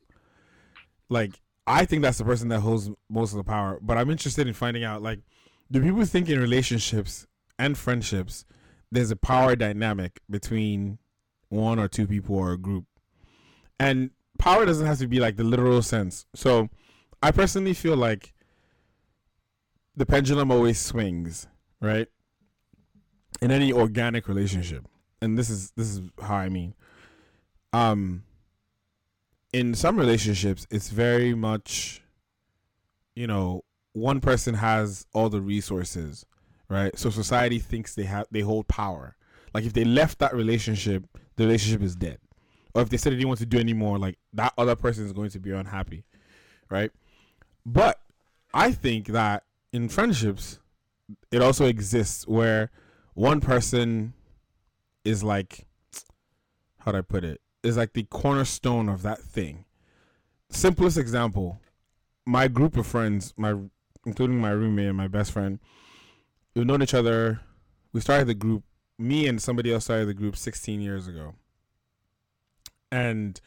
Like, 1.09 1.41
I 1.67 1.85
think 1.85 2.03
that's 2.03 2.19
the 2.19 2.25
person 2.25 2.49
that 2.49 2.61
holds 2.61 2.91
most 3.09 3.33
of 3.33 3.39
the 3.39 3.45
power. 3.45 3.79
But 3.81 3.97
I'm 3.97 4.11
interested 4.11 4.47
in 4.47 4.55
finding 4.55 4.85
out 4.85 5.03
like, 5.03 5.21
do 5.71 5.81
people 5.81 6.05
think 6.05 6.29
in 6.29 6.39
relationships 6.39 7.27
and 7.59 7.77
friendships 7.77 8.45
there's 8.93 9.11
a 9.11 9.17
power 9.17 9.57
dynamic 9.57 10.21
between 10.29 10.99
one 11.49 11.79
or 11.79 11.89
two 11.89 12.07
people 12.07 12.37
or 12.37 12.53
a 12.53 12.59
group? 12.59 12.85
And 13.79 14.11
power 14.39 14.67
doesn't 14.67 14.87
have 14.87 14.99
to 14.99 15.07
be 15.07 15.21
like 15.21 15.37
the 15.37 15.45
literal 15.45 15.83
sense. 15.83 16.27
So 16.35 16.69
I 17.23 17.31
personally 17.31 17.75
feel 17.75 17.97
like 17.97 18.35
the 19.97 20.05
pendulum 20.05 20.51
always 20.51 20.79
swings, 20.79 21.47
right? 21.81 22.09
In 23.41 23.51
any 23.51 23.73
organic 23.73 24.29
relationship. 24.29 24.87
And 25.25 25.39
this 25.39 25.51
is 25.51 25.73
this 25.77 25.89
is 25.89 26.01
how 26.23 26.37
I 26.37 26.49
mean. 26.49 26.75
Um 27.73 28.25
in 29.53 29.75
some 29.75 29.97
relationships 29.97 30.67
it's 30.71 30.91
very 30.91 31.35
much 31.35 32.03
you 33.15 33.27
know, 33.27 33.65
one 33.93 34.21
person 34.21 34.55
has 34.55 35.07
all 35.15 35.29
the 35.29 35.41
resources, 35.41 36.27
right? 36.69 36.97
So 36.99 37.11
society 37.11 37.59
thinks 37.59 37.95
they 37.95 38.05
have 38.05 38.27
they 38.31 38.41
hold 38.41 38.69
power. 38.69 39.17
Like 39.53 39.65
if 39.65 39.73
they 39.73 39.85
left 39.85 40.19
that 40.19 40.35
relationship, 40.35 41.05
the 41.37 41.45
relationship 41.45 41.83
is 41.83 41.95
dead. 41.95 42.19
Or 42.75 42.83
if 42.83 42.89
they 42.89 42.97
said 42.97 43.13
they 43.13 43.17
didn't 43.17 43.29
want 43.29 43.41
to 43.41 43.47
do 43.47 43.59
anymore, 43.59 43.99
like 43.99 44.19
that 44.33 44.53
other 44.59 44.75
person 44.75 45.05
is 45.05 45.13
going 45.13 45.31
to 45.31 45.39
be 45.39 45.53
unhappy, 45.53 46.05
right? 46.69 46.91
But 47.65 48.01
I 48.53 48.73
think 48.73 49.07
that 49.09 49.45
in 49.73 49.89
friendships, 49.89 50.59
it 51.31 51.41
also 51.41 51.67
exists 51.67 52.27
where 52.27 52.71
one 53.15 53.41
person 53.41 54.15
is 55.05 55.23
like, 55.23 55.67
how 56.81 56.93
do 56.93 56.99
I 56.99 57.03
put 57.03 57.25
it? 57.25 57.41
Is 57.63 57.77
like 57.77 57.93
the 57.93 58.05
cornerstone 58.05 58.89
of 58.89 59.03
that 59.03 59.21
thing. 59.21 59.65
Simplest 60.51 60.99
example, 60.99 61.61
my 62.27 62.49
group 62.49 62.77
of 62.77 62.87
friends, 62.87 63.35
my 63.37 63.55
including 64.07 64.39
my 64.39 64.51
roommate 64.51 64.89
and 64.89 64.97
my 64.97 65.09
best 65.09 65.33
friend, 65.33 65.59
we've 66.55 66.67
known 66.67 66.83
each 66.83 66.95
other. 66.95 67.41
We 67.93 68.01
started 68.01 68.27
the 68.27 68.35
group. 68.35 68.65
Me 68.99 69.27
and 69.27 69.43
somebody 69.43 69.73
else 69.73 69.85
started 69.85 70.07
the 70.07 70.15
group 70.15 70.37
16 70.37 70.81
years 70.81 71.09
ago, 71.09 71.35
and 72.93 73.41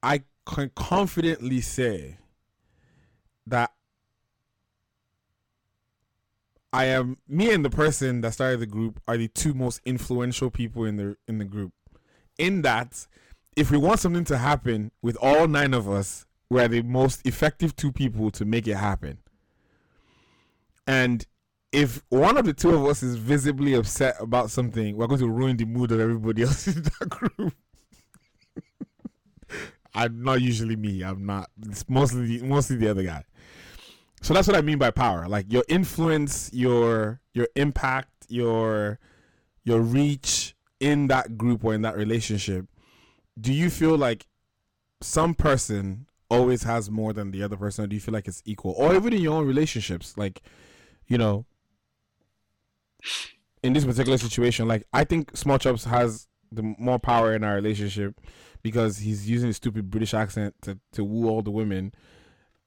I 0.00 0.22
can 0.46 0.70
confidently 0.76 1.60
say 1.60 2.18
that 3.48 3.72
I 6.76 6.84
am 6.84 7.16
me 7.26 7.50
and 7.54 7.64
the 7.64 7.70
person 7.70 8.20
that 8.20 8.34
started 8.34 8.60
the 8.60 8.66
group 8.66 9.00
are 9.08 9.16
the 9.16 9.28
two 9.28 9.54
most 9.54 9.80
influential 9.86 10.50
people 10.50 10.84
in 10.84 10.98
the 10.98 11.16
in 11.26 11.38
the 11.38 11.46
group. 11.46 11.72
In 12.36 12.60
that, 12.62 13.06
if 13.56 13.70
we 13.70 13.78
want 13.78 13.98
something 13.98 14.24
to 14.24 14.36
happen 14.36 14.92
with 15.00 15.16
all 15.22 15.48
nine 15.48 15.72
of 15.72 15.88
us, 15.88 16.26
we're 16.50 16.68
the 16.68 16.82
most 16.82 17.26
effective 17.26 17.74
two 17.76 17.92
people 17.92 18.30
to 18.32 18.44
make 18.44 18.68
it 18.68 18.74
happen. 18.74 19.16
And 20.86 21.26
if 21.72 22.02
one 22.10 22.36
of 22.36 22.44
the 22.44 22.52
two 22.52 22.74
of 22.74 22.84
us 22.84 23.02
is 23.02 23.16
visibly 23.16 23.72
upset 23.72 24.16
about 24.20 24.50
something, 24.50 24.98
we're 24.98 25.06
going 25.06 25.20
to 25.20 25.30
ruin 25.30 25.56
the 25.56 25.64
mood 25.64 25.92
of 25.92 25.98
everybody 25.98 26.42
else 26.48 26.66
in 26.66 26.82
that 26.82 27.08
group. 27.08 27.54
I'm 29.94 30.22
not 30.22 30.42
usually 30.42 30.76
me. 30.76 31.02
I'm 31.02 31.24
not. 31.24 31.48
It's 31.66 31.88
mostly 31.88 32.42
mostly 32.42 32.76
the 32.76 32.90
other 32.90 33.02
guy. 33.02 33.24
So 34.22 34.34
that's 34.34 34.48
what 34.48 34.56
I 34.56 34.60
mean 34.60 34.78
by 34.78 34.90
power. 34.90 35.28
Like 35.28 35.52
your 35.52 35.64
influence, 35.68 36.50
your 36.52 37.20
your 37.32 37.48
impact, 37.54 38.10
your 38.28 38.98
your 39.64 39.80
reach 39.80 40.54
in 40.80 41.08
that 41.08 41.36
group 41.36 41.64
or 41.64 41.74
in 41.74 41.82
that 41.82 41.96
relationship. 41.96 42.66
Do 43.38 43.52
you 43.52 43.70
feel 43.70 43.96
like 43.96 44.26
some 45.00 45.34
person 45.34 46.06
always 46.30 46.62
has 46.62 46.90
more 46.90 47.12
than 47.12 47.30
the 47.30 47.42
other 47.42 47.56
person? 47.56 47.84
Or 47.84 47.86
do 47.86 47.94
you 47.94 48.00
feel 48.00 48.14
like 48.14 48.28
it's 48.28 48.42
equal? 48.44 48.74
Or 48.76 48.94
even 48.94 49.12
in 49.12 49.20
your 49.20 49.34
own 49.34 49.46
relationships, 49.46 50.16
like, 50.16 50.42
you 51.06 51.18
know, 51.18 51.44
in 53.62 53.72
this 53.72 53.84
particular 53.84 54.18
situation, 54.18 54.66
like 54.66 54.86
I 54.92 55.04
think 55.04 55.36
Small 55.36 55.58
Chops 55.58 55.84
has 55.84 56.28
the 56.50 56.62
more 56.78 56.98
power 56.98 57.34
in 57.34 57.44
our 57.44 57.54
relationship 57.54 58.20
because 58.62 58.98
he's 58.98 59.28
using 59.28 59.50
a 59.50 59.52
stupid 59.52 59.90
British 59.90 60.14
accent 60.14 60.54
to, 60.62 60.78
to 60.92 61.04
woo 61.04 61.28
all 61.28 61.42
the 61.42 61.50
women 61.50 61.92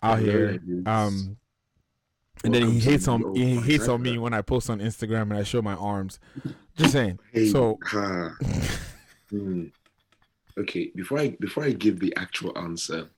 out 0.02 0.20
here. 0.20 0.60
Um, 0.86 1.38
and 2.44 2.54
then 2.54 2.70
he 2.70 2.80
hates 2.80 3.08
on 3.08 3.36
he 3.36 3.56
hates 3.58 3.88
on 3.88 4.02
me 4.02 4.18
when 4.18 4.34
I 4.34 4.42
post 4.42 4.70
on 4.70 4.80
Instagram 4.80 5.24
and 5.24 5.34
I 5.34 5.44
show 5.44 5.62
my 5.62 5.76
arms. 5.76 6.20
Just 6.76 6.94
saying. 6.94 7.20
Hey, 7.34 7.50
So. 7.50 7.78
Hmm. 9.30 9.66
Okay, 10.58 10.92
before 10.96 11.20
I 11.20 11.30
before 11.40 11.64
I 11.64 11.72
give 11.72 12.00
the 12.00 12.14
actual 12.18 12.58
answer, 12.58 13.10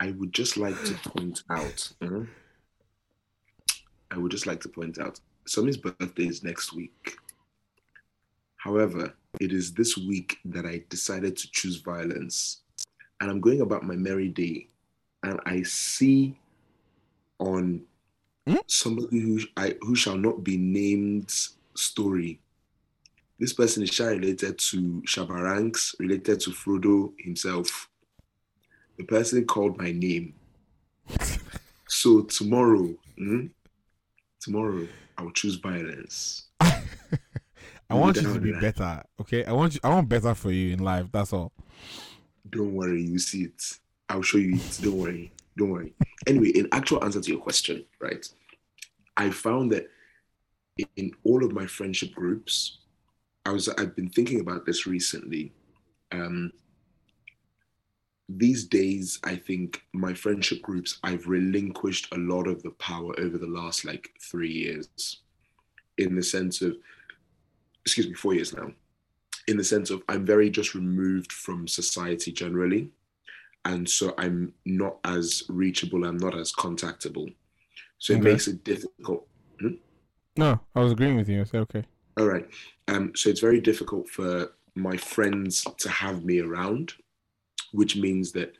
I 0.00 0.10
would 0.12 0.32
just 0.32 0.56
like 0.56 0.82
to 0.84 0.94
point 1.10 1.42
out. 1.50 1.92
mhm. 2.02 2.28
I 4.10 4.18
would 4.18 4.30
just 4.30 4.46
like 4.46 4.60
to 4.60 4.68
point 4.68 4.98
out. 4.98 5.20
Somi's 5.46 5.76
birthday 5.76 6.26
is 6.26 6.42
next 6.42 6.72
week. 6.72 7.16
However, 8.56 9.14
it 9.40 9.52
is 9.52 9.72
this 9.72 9.96
week 9.96 10.38
that 10.46 10.66
I 10.66 10.82
decided 10.88 11.36
to 11.36 11.50
choose 11.52 11.76
violence, 11.76 12.62
and 13.20 13.30
I'm 13.30 13.40
going 13.40 13.60
about 13.60 13.84
my 13.84 13.94
merry 13.94 14.28
day, 14.28 14.68
and 15.26 15.40
I 15.44 15.62
see 15.62 16.38
on 17.38 17.82
Hmm? 18.46 18.54
somebody 18.68 19.18
who 19.18 19.40
I 19.56 19.74
who 19.82 19.96
shall 19.96 20.16
not 20.16 20.44
be 20.44 20.56
named 20.56 21.30
story. 21.74 22.38
This 23.40 23.52
person 23.52 23.82
is 23.82 23.98
related 23.98 24.58
to 24.70 25.02
Shabaranks, 25.04 25.98
related 25.98 26.40
to 26.40 26.50
Frodo 26.50 27.12
himself. 27.18 27.90
The 28.98 29.04
person 29.04 29.44
called 29.44 29.76
my 29.76 29.90
name. 29.90 30.34
so 31.88 32.22
tomorrow, 32.22 32.94
hmm, 33.18 33.46
tomorrow 34.40 34.86
I 35.18 35.22
will 35.22 35.32
choose 35.32 35.56
violence. 35.56 36.44
I 36.60 37.94
want 37.94 38.16
you 38.16 38.32
to 38.32 38.40
be 38.40 38.52
better. 38.52 39.02
Okay. 39.20 39.44
I 39.44 39.52
want 39.52 39.74
you 39.74 39.80
I 39.82 39.88
want 39.88 40.08
better 40.08 40.34
for 40.34 40.52
you 40.52 40.72
in 40.72 40.78
life. 40.78 41.10
That's 41.10 41.32
all. 41.32 41.52
Don't 42.48 42.74
worry, 42.74 43.02
you 43.02 43.18
see 43.18 43.42
it. 43.42 43.78
I'll 44.08 44.22
show 44.22 44.38
you 44.38 44.56
it. 44.56 44.78
Don't 44.82 44.98
worry. 44.98 45.32
Don't 45.56 45.70
worry. 45.70 45.92
Anyway, 46.26 46.48
in 46.48 46.68
actual 46.72 47.02
answer 47.02 47.20
to 47.20 47.30
your 47.30 47.40
question, 47.40 47.84
right? 48.00 48.28
I 49.16 49.30
found 49.30 49.72
that 49.72 49.88
in 50.96 51.12
all 51.24 51.44
of 51.44 51.52
my 51.52 51.66
friendship 51.66 52.14
groups, 52.14 52.78
I 53.44 53.50
was 53.50 53.68
I've 53.68 53.96
been 53.96 54.10
thinking 54.10 54.40
about 54.40 54.66
this 54.66 54.86
recently. 54.86 55.52
Um, 56.12 56.52
these 58.28 58.64
days, 58.64 59.20
I 59.22 59.36
think 59.36 59.82
my 59.92 60.12
friendship 60.12 60.60
groups, 60.62 60.98
I've 61.04 61.28
relinquished 61.28 62.12
a 62.12 62.18
lot 62.18 62.48
of 62.48 62.62
the 62.62 62.72
power 62.72 63.14
over 63.20 63.38
the 63.38 63.46
last 63.46 63.84
like 63.84 64.10
three 64.20 64.50
years, 64.50 65.20
in 65.98 66.16
the 66.16 66.22
sense 66.22 66.60
of, 66.60 66.76
excuse 67.84 68.08
me, 68.08 68.14
four 68.14 68.34
years 68.34 68.52
now, 68.52 68.72
in 69.46 69.56
the 69.56 69.64
sense 69.64 69.90
of 69.90 70.02
I'm 70.08 70.26
very 70.26 70.50
just 70.50 70.74
removed 70.74 71.32
from 71.32 71.68
society 71.68 72.32
generally. 72.32 72.90
And 73.66 73.88
so 73.88 74.14
I'm 74.16 74.52
not 74.64 74.98
as 75.04 75.42
reachable, 75.48 76.04
I'm 76.04 76.18
not 76.18 76.38
as 76.38 76.52
contactable. 76.52 77.34
So 77.98 78.12
it 78.12 78.22
makes 78.22 78.46
it 78.46 78.62
difficult. 78.62 79.26
No, 80.36 80.60
I 80.76 80.80
was 80.80 80.92
agreeing 80.92 81.16
with 81.16 81.28
you. 81.28 81.40
I 81.40 81.44
said 81.44 81.62
okay. 81.62 81.82
All 82.16 82.26
right. 82.26 82.46
Um, 82.86 83.12
so 83.16 83.28
it's 83.28 83.40
very 83.40 83.60
difficult 83.60 84.08
for 84.08 84.52
my 84.76 84.96
friends 84.96 85.66
to 85.78 85.88
have 85.88 86.24
me 86.24 86.40
around, 86.40 86.92
which 87.72 87.96
means 87.96 88.30
that 88.32 88.52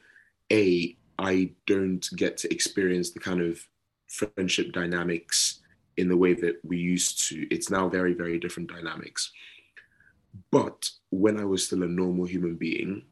A, 0.53 0.97
I 1.21 1.53
don't 1.67 2.05
get 2.17 2.37
to 2.39 2.53
experience 2.53 3.11
the 3.11 3.21
kind 3.21 3.41
of 3.41 3.65
friendship 4.09 4.73
dynamics 4.73 5.61
in 5.99 6.09
the 6.09 6.17
way 6.17 6.35
that 6.35 6.57
we 6.65 6.79
used 6.79 7.29
to. 7.29 7.47
It's 7.55 7.71
now 7.71 7.89
very, 7.89 8.13
very 8.13 8.41
different 8.41 8.73
dynamics. 8.73 9.31
But 10.51 10.91
when 11.11 11.39
I 11.39 11.45
was 11.45 11.65
still 11.65 11.85
a 11.85 11.87
normal 11.87 12.25
human 12.25 12.57
being 12.57 13.05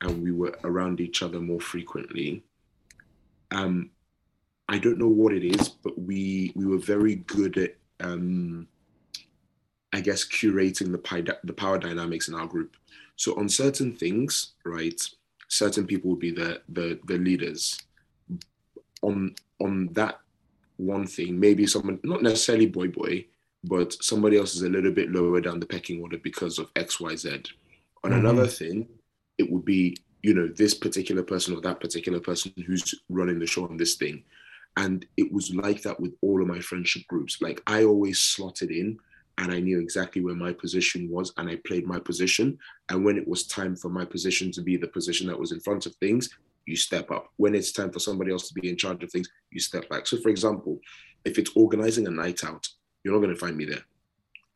and 0.00 0.22
we 0.22 0.32
were 0.32 0.58
around 0.64 1.00
each 1.00 1.22
other 1.22 1.40
more 1.40 1.60
frequently, 1.60 2.42
um, 3.50 3.90
I 4.68 4.78
don't 4.78 4.98
know 4.98 5.08
what 5.08 5.32
it 5.32 5.44
is, 5.44 5.68
but 5.68 5.98
we 5.98 6.52
we 6.54 6.66
were 6.66 6.78
very 6.78 7.16
good 7.16 7.56
at 7.58 7.76
um, 8.00 8.68
I 9.92 10.00
guess 10.00 10.26
curating 10.26 10.92
the 10.92 10.98
pi- 10.98 11.38
the 11.44 11.52
power 11.52 11.78
dynamics 11.78 12.28
in 12.28 12.34
our 12.34 12.46
group. 12.46 12.76
So 13.16 13.36
on 13.38 13.48
certain 13.48 13.96
things, 13.96 14.52
right, 14.64 15.00
certain 15.48 15.86
people 15.86 16.10
would 16.10 16.20
be 16.20 16.30
the 16.30 16.60
the 16.68 17.00
the 17.06 17.18
leaders. 17.18 17.80
On 19.02 19.34
on 19.60 19.88
that 19.92 20.20
one 20.76 21.06
thing, 21.06 21.40
maybe 21.40 21.66
someone 21.66 21.98
not 22.02 22.22
necessarily 22.22 22.66
boy 22.66 22.88
boy, 22.88 23.24
but 23.64 23.92
somebody 24.04 24.36
else 24.36 24.54
is 24.54 24.62
a 24.62 24.68
little 24.68 24.92
bit 24.92 25.10
lower 25.10 25.40
down 25.40 25.60
the 25.60 25.66
pecking 25.66 26.00
order 26.02 26.18
because 26.18 26.58
of 26.58 26.70
X 26.76 27.00
Y 27.00 27.16
Z. 27.16 27.42
On 28.04 28.12
Mhm. 28.12 28.18
another 28.18 28.46
thing, 28.46 28.86
it 29.38 29.50
would 29.50 29.64
be 29.64 29.96
you 30.22 30.34
know 30.34 30.48
this 30.48 30.74
particular 30.74 31.22
person 31.22 31.54
or 31.54 31.60
that 31.60 31.80
particular 31.80 32.20
person 32.20 32.52
who's 32.66 32.94
running 33.08 33.38
the 33.38 33.46
show 33.46 33.64
on 33.64 33.76
this 33.76 33.94
thing. 33.94 34.24
And 34.76 35.04
it 35.16 35.32
was 35.32 35.54
like 35.54 35.82
that 35.82 35.98
with 35.98 36.14
all 36.22 36.40
of 36.40 36.48
my 36.48 36.60
friendship 36.60 37.02
groups. 37.08 37.40
Like 37.40 37.60
I 37.66 37.84
always 37.84 38.20
slotted 38.20 38.70
in 38.70 38.98
and 39.38 39.52
I 39.52 39.60
knew 39.60 39.80
exactly 39.80 40.22
where 40.22 40.34
my 40.34 40.52
position 40.52 41.08
was 41.10 41.32
and 41.36 41.48
I 41.48 41.56
played 41.66 41.86
my 41.86 41.98
position. 41.98 42.58
And 42.88 43.04
when 43.04 43.16
it 43.16 43.26
was 43.26 43.46
time 43.46 43.76
for 43.76 43.88
my 43.88 44.04
position 44.04 44.52
to 44.52 44.62
be 44.62 44.76
the 44.76 44.88
position 44.88 45.26
that 45.28 45.38
was 45.38 45.52
in 45.52 45.60
front 45.60 45.86
of 45.86 45.94
things, 45.96 46.28
you 46.66 46.76
step 46.76 47.10
up. 47.10 47.32
When 47.36 47.54
it's 47.54 47.72
time 47.72 47.90
for 47.90 47.98
somebody 47.98 48.30
else 48.30 48.48
to 48.48 48.54
be 48.54 48.68
in 48.68 48.76
charge 48.76 49.02
of 49.02 49.10
things, 49.10 49.28
you 49.50 49.60
step 49.60 49.88
back. 49.88 50.06
So, 50.06 50.18
for 50.18 50.28
example, 50.28 50.80
if 51.24 51.38
it's 51.38 51.50
organizing 51.56 52.06
a 52.06 52.10
night 52.10 52.44
out, 52.44 52.66
you're 53.02 53.14
not 53.14 53.20
going 53.20 53.34
to 53.34 53.40
find 53.40 53.56
me 53.56 53.64
there. 53.64 53.82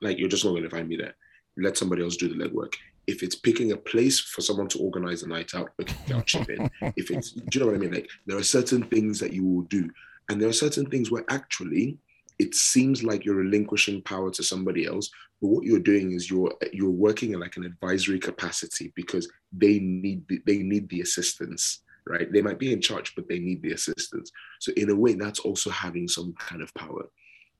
Like, 0.01 0.19
you're 0.19 0.29
just 0.29 0.45
not 0.45 0.51
going 0.51 0.65
to 0.65 0.71
find 0.71 0.89
me 0.89 0.97
there. 0.97 1.15
Let 1.57 1.79
somebody 1.79 2.03
else 2.03 2.17
do 2.17 2.29
the 2.29 2.35
legwork. 2.35 2.75
If 3.07 3.23
it's 3.23 3.35
picking 3.35 3.73
a 3.73 3.77
place 3.77 4.20
for 4.20 4.41
someone 4.41 4.69
to 4.69 4.79
organize 4.79 5.23
a 5.23 5.29
night 5.29 5.55
out, 5.55 5.70
okay, 5.81 6.15
I'll 6.15 6.23
chip 6.23 6.49
in. 6.49 6.70
If 6.97 7.11
it's, 7.11 7.33
do 7.33 7.43
you 7.53 7.61
know 7.61 7.66
what 7.66 7.74
I 7.74 7.79
mean? 7.79 7.93
Like, 7.93 8.09
there 8.27 8.39
are 8.39 8.43
certain 8.43 8.85
things 8.85 9.19
that 9.20 9.33
you 9.33 9.45
will 9.45 9.62
do. 9.62 9.91
And 10.29 10.41
there 10.41 10.49
are 10.49 10.55
certain 10.55 10.87
things 10.87 11.11
where 11.11 11.24
actually 11.29 11.99
it 12.39 12.55
seems 12.55 13.03
like 13.03 13.24
you're 13.24 13.35
relinquishing 13.35 14.03
power 14.03 14.31
to 14.31 14.43
somebody 14.43 14.87
else 14.87 15.11
but 15.41 15.49
what 15.49 15.65
you're 15.65 15.79
doing 15.79 16.12
is 16.12 16.31
you're 16.31 16.53
you're 16.73 16.91
working 16.91 17.35
in 17.35 17.41
like 17.41 17.57
an 17.57 17.65
advisory 17.65 18.19
capacity 18.19 18.91
because 18.97 19.31
they 19.53 19.79
need 19.79 20.27
the, 20.29 20.41
they 20.47 20.59
need 20.59 20.89
the 20.89 21.03
assistance 21.03 21.83
right 22.07 22.33
they 22.33 22.41
might 22.41 22.59
be 22.59 22.73
in 22.73 22.81
charge 22.81 23.15
but 23.15 23.29
they 23.29 23.39
need 23.39 23.61
the 23.62 23.73
assistance 23.73 24.33
so 24.61 24.73
in 24.77 24.91
a 24.91 24.97
way 24.97 25.12
that's 25.12 25.41
also 25.41 25.69
having 25.69 26.09
some 26.09 26.33
kind 26.39 26.62
of 26.62 26.73
power 26.74 27.05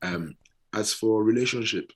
um 0.01 0.35
as 0.73 0.91
for 0.91 1.23
relationship 1.23 1.91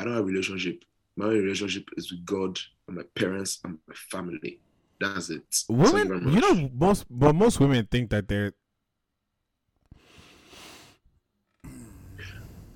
I 0.00 0.04
don't 0.04 0.14
have 0.14 0.24
relationship. 0.24 0.82
My 1.16 1.26
relationship 1.26 1.84
is 1.96 2.10
with 2.10 2.24
God 2.24 2.58
and 2.86 2.96
my 2.96 3.02
parents 3.14 3.60
and 3.64 3.78
my 3.86 3.94
family. 4.10 4.60
That's 5.00 5.30
it. 5.30 5.42
Women, 5.68 6.30
you 6.32 6.40
know, 6.40 6.70
most 6.74 7.06
but 7.10 7.34
most 7.34 7.58
women 7.58 7.86
think 7.90 8.10
that 8.10 8.28
they're 8.28 8.52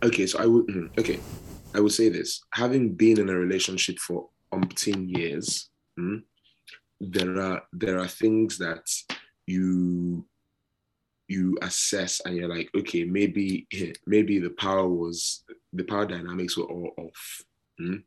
okay 0.05 0.27
so 0.27 0.39
i 0.39 0.47
would 0.47 0.67
mm, 0.67 0.99
okay 0.99 1.19
i 1.75 1.81
would 1.81 1.93
say 1.93 2.09
this 2.09 2.43
having 2.53 2.93
been 2.93 3.19
in 3.19 3.31
a 3.31 3.35
relationship 3.35 3.99
for 3.99 4.29
umpteen 4.53 5.09
years 5.17 5.71
mm, 5.99 6.23
there 7.01 7.41
are 7.41 7.63
there 7.73 7.99
are 7.99 8.07
things 8.07 8.59
that 8.59 8.87
you 9.47 10.25
you 11.29 11.57
assess 11.63 12.21
and 12.27 12.37
you're 12.37 12.55
like 12.55 12.69
okay 12.77 13.05
maybe 13.05 13.67
maybe 14.07 14.39
the 14.39 14.51
power 14.51 14.87
was 14.87 15.43
the 15.73 15.85
power 15.85 16.05
dynamics 16.05 16.57
were 16.57 16.65
all 16.65 16.93
off 16.99 17.43
mm. 17.81 18.03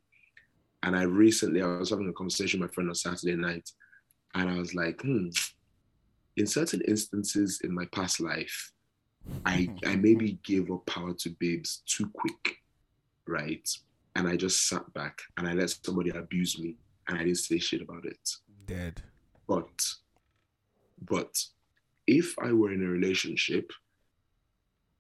And 0.84 0.95
i 0.95 1.04
recently 1.04 1.62
i 1.62 1.66
was 1.66 1.90
having 1.90 2.10
a 2.10 2.14
conversation 2.14 2.60
with 2.60 2.70
my 2.70 2.74
friend 2.74 2.90
on 2.90 2.95
saturday 2.95 3.36
night 3.36 3.70
and 4.36 4.49
i 4.49 4.58
was 4.58 4.74
like 4.76 5.02
hmm 5.02 5.28
in 6.38 6.45
certain 6.45 6.82
instances 6.88 7.62
in 7.64 7.74
my 7.74 7.86
past 7.86 8.20
life 8.20 8.72
I 9.48 9.70
I 9.86 9.95
maybe 9.95 10.40
gave 10.44 10.70
up 10.72 10.86
power 10.86 11.14
to 11.14 11.30
babes 11.40 11.82
too 11.86 12.10
quick, 12.14 12.58
right? 13.28 13.68
And 14.16 14.28
I 14.28 14.36
just 14.36 14.68
sat 14.68 14.91
back 14.94 15.20
and 15.38 15.48
I 15.48 15.54
let 15.54 15.70
somebody 15.70 16.10
abuse 16.10 16.60
me 16.60 16.78
and 17.08 17.18
I 17.18 17.24
didn't 17.24 17.38
say 17.38 17.58
shit 17.60 17.82
about 17.82 18.06
it. 18.06 18.30
dead. 18.66 19.02
But 19.48 19.70
but 21.02 21.34
if 22.06 22.36
I 22.40 22.52
were 22.52 22.74
in 22.74 22.84
a 22.84 22.90
relationship, 22.90 23.72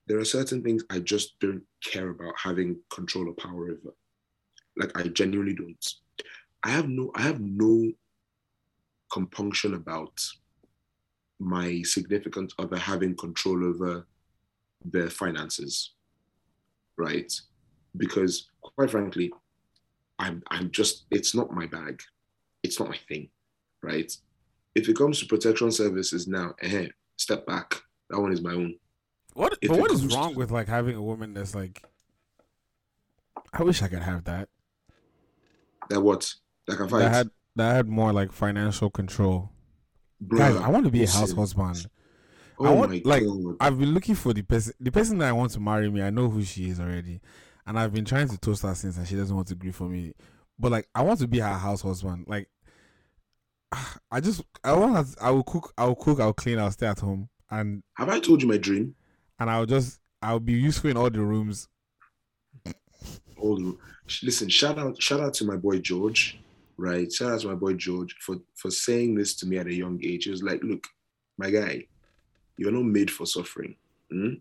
there 0.07 0.19
are 0.19 0.25
certain 0.25 0.63
things 0.63 0.83
I 0.89 0.99
just 0.99 1.39
don't 1.39 1.63
care 1.83 2.09
about 2.09 2.35
having 2.41 2.79
control 2.93 3.29
or 3.29 3.33
power 3.33 3.71
over. 3.71 3.93
Like 4.77 4.97
I 4.97 5.03
genuinely 5.07 5.55
don't. 5.55 5.93
I 6.63 6.69
have 6.69 6.87
no 6.87 7.11
I 7.15 7.21
have 7.21 7.39
no 7.39 7.91
compunction 9.11 9.73
about 9.73 10.19
my 11.39 11.81
significant 11.83 12.53
other 12.59 12.77
having 12.77 13.15
control 13.15 13.63
over 13.63 14.05
their 14.83 15.09
finances, 15.09 15.93
right? 16.97 17.31
Because 17.95 18.49
quite 18.61 18.91
frankly, 18.91 19.31
I'm 20.19 20.43
I'm 20.49 20.71
just 20.71 21.05
it's 21.11 21.33
not 21.35 21.51
my 21.51 21.65
bag, 21.67 22.01
it's 22.63 22.79
not 22.79 22.89
my 22.89 22.99
thing, 23.07 23.29
right? 23.81 24.11
If 24.75 24.87
it 24.89 24.95
comes 24.95 25.19
to 25.19 25.25
protection 25.25 25.71
services 25.71 26.27
now, 26.27 26.53
eh, 26.61 26.89
step 27.17 27.45
back. 27.47 27.81
That 28.09 28.19
one 28.21 28.31
is 28.31 28.41
my 28.41 28.53
own. 28.53 28.75
What? 29.33 29.57
If 29.61 29.69
but 29.69 29.79
what 29.79 29.91
is 29.91 30.01
comes 30.01 30.13
to- 30.13 30.19
wrong 30.19 30.35
with 30.35 30.51
like 30.51 30.67
having 30.67 30.95
a 30.95 31.01
woman 31.01 31.33
that's 31.33 31.55
like? 31.55 31.83
I 33.53 33.63
wish 33.63 33.81
I 33.81 33.87
could 33.87 34.03
have 34.03 34.23
that. 34.25 34.49
That 35.89 36.01
what 36.01 36.33
that 36.67 36.77
can 36.77 36.87
fight. 36.87 36.99
That 36.99 37.13
had 37.13 37.29
that 37.55 37.75
had 37.75 37.87
more 37.87 38.13
like 38.13 38.31
financial 38.31 38.89
control. 38.89 39.51
Bruh, 40.23 40.37
Guys, 40.37 40.55
I 40.55 40.69
want 40.69 40.85
to 40.85 40.91
be 40.91 41.03
a 41.03 41.07
house 41.07 41.31
husband. 41.31 41.87
Oh 42.59 42.65
I 42.65 42.69
want 42.71 43.05
like 43.05 43.23
god. 43.23 43.55
I've 43.59 43.77
been 43.79 43.93
looking 43.93 44.15
for 44.15 44.33
the 44.33 44.41
person 44.41 44.73
the 44.79 44.91
person 44.91 45.19
that 45.19 45.29
I 45.29 45.31
want 45.31 45.51
to 45.51 45.59
marry 45.59 45.89
me. 45.91 46.01
I 46.01 46.09
know 46.09 46.27
who 46.29 46.43
she 46.43 46.69
is 46.69 46.79
already, 46.79 47.21
and 47.65 47.77
I've 47.79 47.93
been 47.93 48.05
trying 48.05 48.27
to 48.29 48.37
toast 48.37 48.63
her 48.63 48.73
since, 48.73 48.97
and 48.97 49.07
she 49.07 49.15
doesn't 49.15 49.35
want 49.35 49.47
to 49.49 49.53
agree 49.53 49.71
for 49.71 49.83
me. 49.83 50.13
But 50.57 50.71
like, 50.71 50.87
I 50.95 51.03
want 51.03 51.19
to 51.19 51.27
be 51.27 51.39
her 51.39 51.53
house 51.53 51.81
husband. 51.81 52.25
Like, 52.27 52.49
I 54.11 54.19
just 54.21 54.43
I 54.63 54.73
want 54.73 54.95
her. 54.95 55.05
I 55.21 55.29
will 55.31 55.43
cook. 55.43 55.71
I 55.77 55.85
will 55.85 55.95
cook. 55.95 56.19
I'll 56.19 56.33
clean. 56.33 56.57
I'll 56.59 56.71
stay 56.71 56.87
at 56.87 56.99
home, 56.99 57.29
and 57.51 57.83
Have 57.95 58.09
I 58.09 58.19
told 58.19 58.41
you 58.41 58.47
my 58.47 58.57
dream? 58.57 58.95
and 59.39 59.51
I'll 59.51 59.67
just 59.67 59.99
I'll 60.21 60.39
be 60.39 60.53
useful 60.53 60.89
in 60.89 60.97
all 60.97 61.11
the 61.11 61.21
rooms. 61.21 61.67
Listen 64.23 64.49
shout 64.49 64.77
out 64.77 65.01
shout 65.01 65.19
out 65.19 65.33
to 65.33 65.45
my 65.45 65.55
boy 65.55 65.77
george 65.79 66.39
right 66.77 67.11
shout 67.11 67.31
out 67.33 67.39
to 67.41 67.47
my 67.47 67.55
boy 67.55 67.73
george 67.73 68.15
for 68.19 68.37
for 68.55 68.71
saying 68.71 69.15
this 69.15 69.35
to 69.35 69.45
me 69.45 69.57
at 69.57 69.67
a 69.67 69.73
young 69.73 69.99
age 70.03 70.25
he 70.25 70.31
was 70.31 70.43
like 70.43 70.61
look 70.63 70.87
my 71.37 71.49
guy 71.49 71.83
you're 72.57 72.71
not 72.71 72.83
made 72.83 73.11
for 73.11 73.25
suffering 73.25 73.75
hmm? 74.09 74.33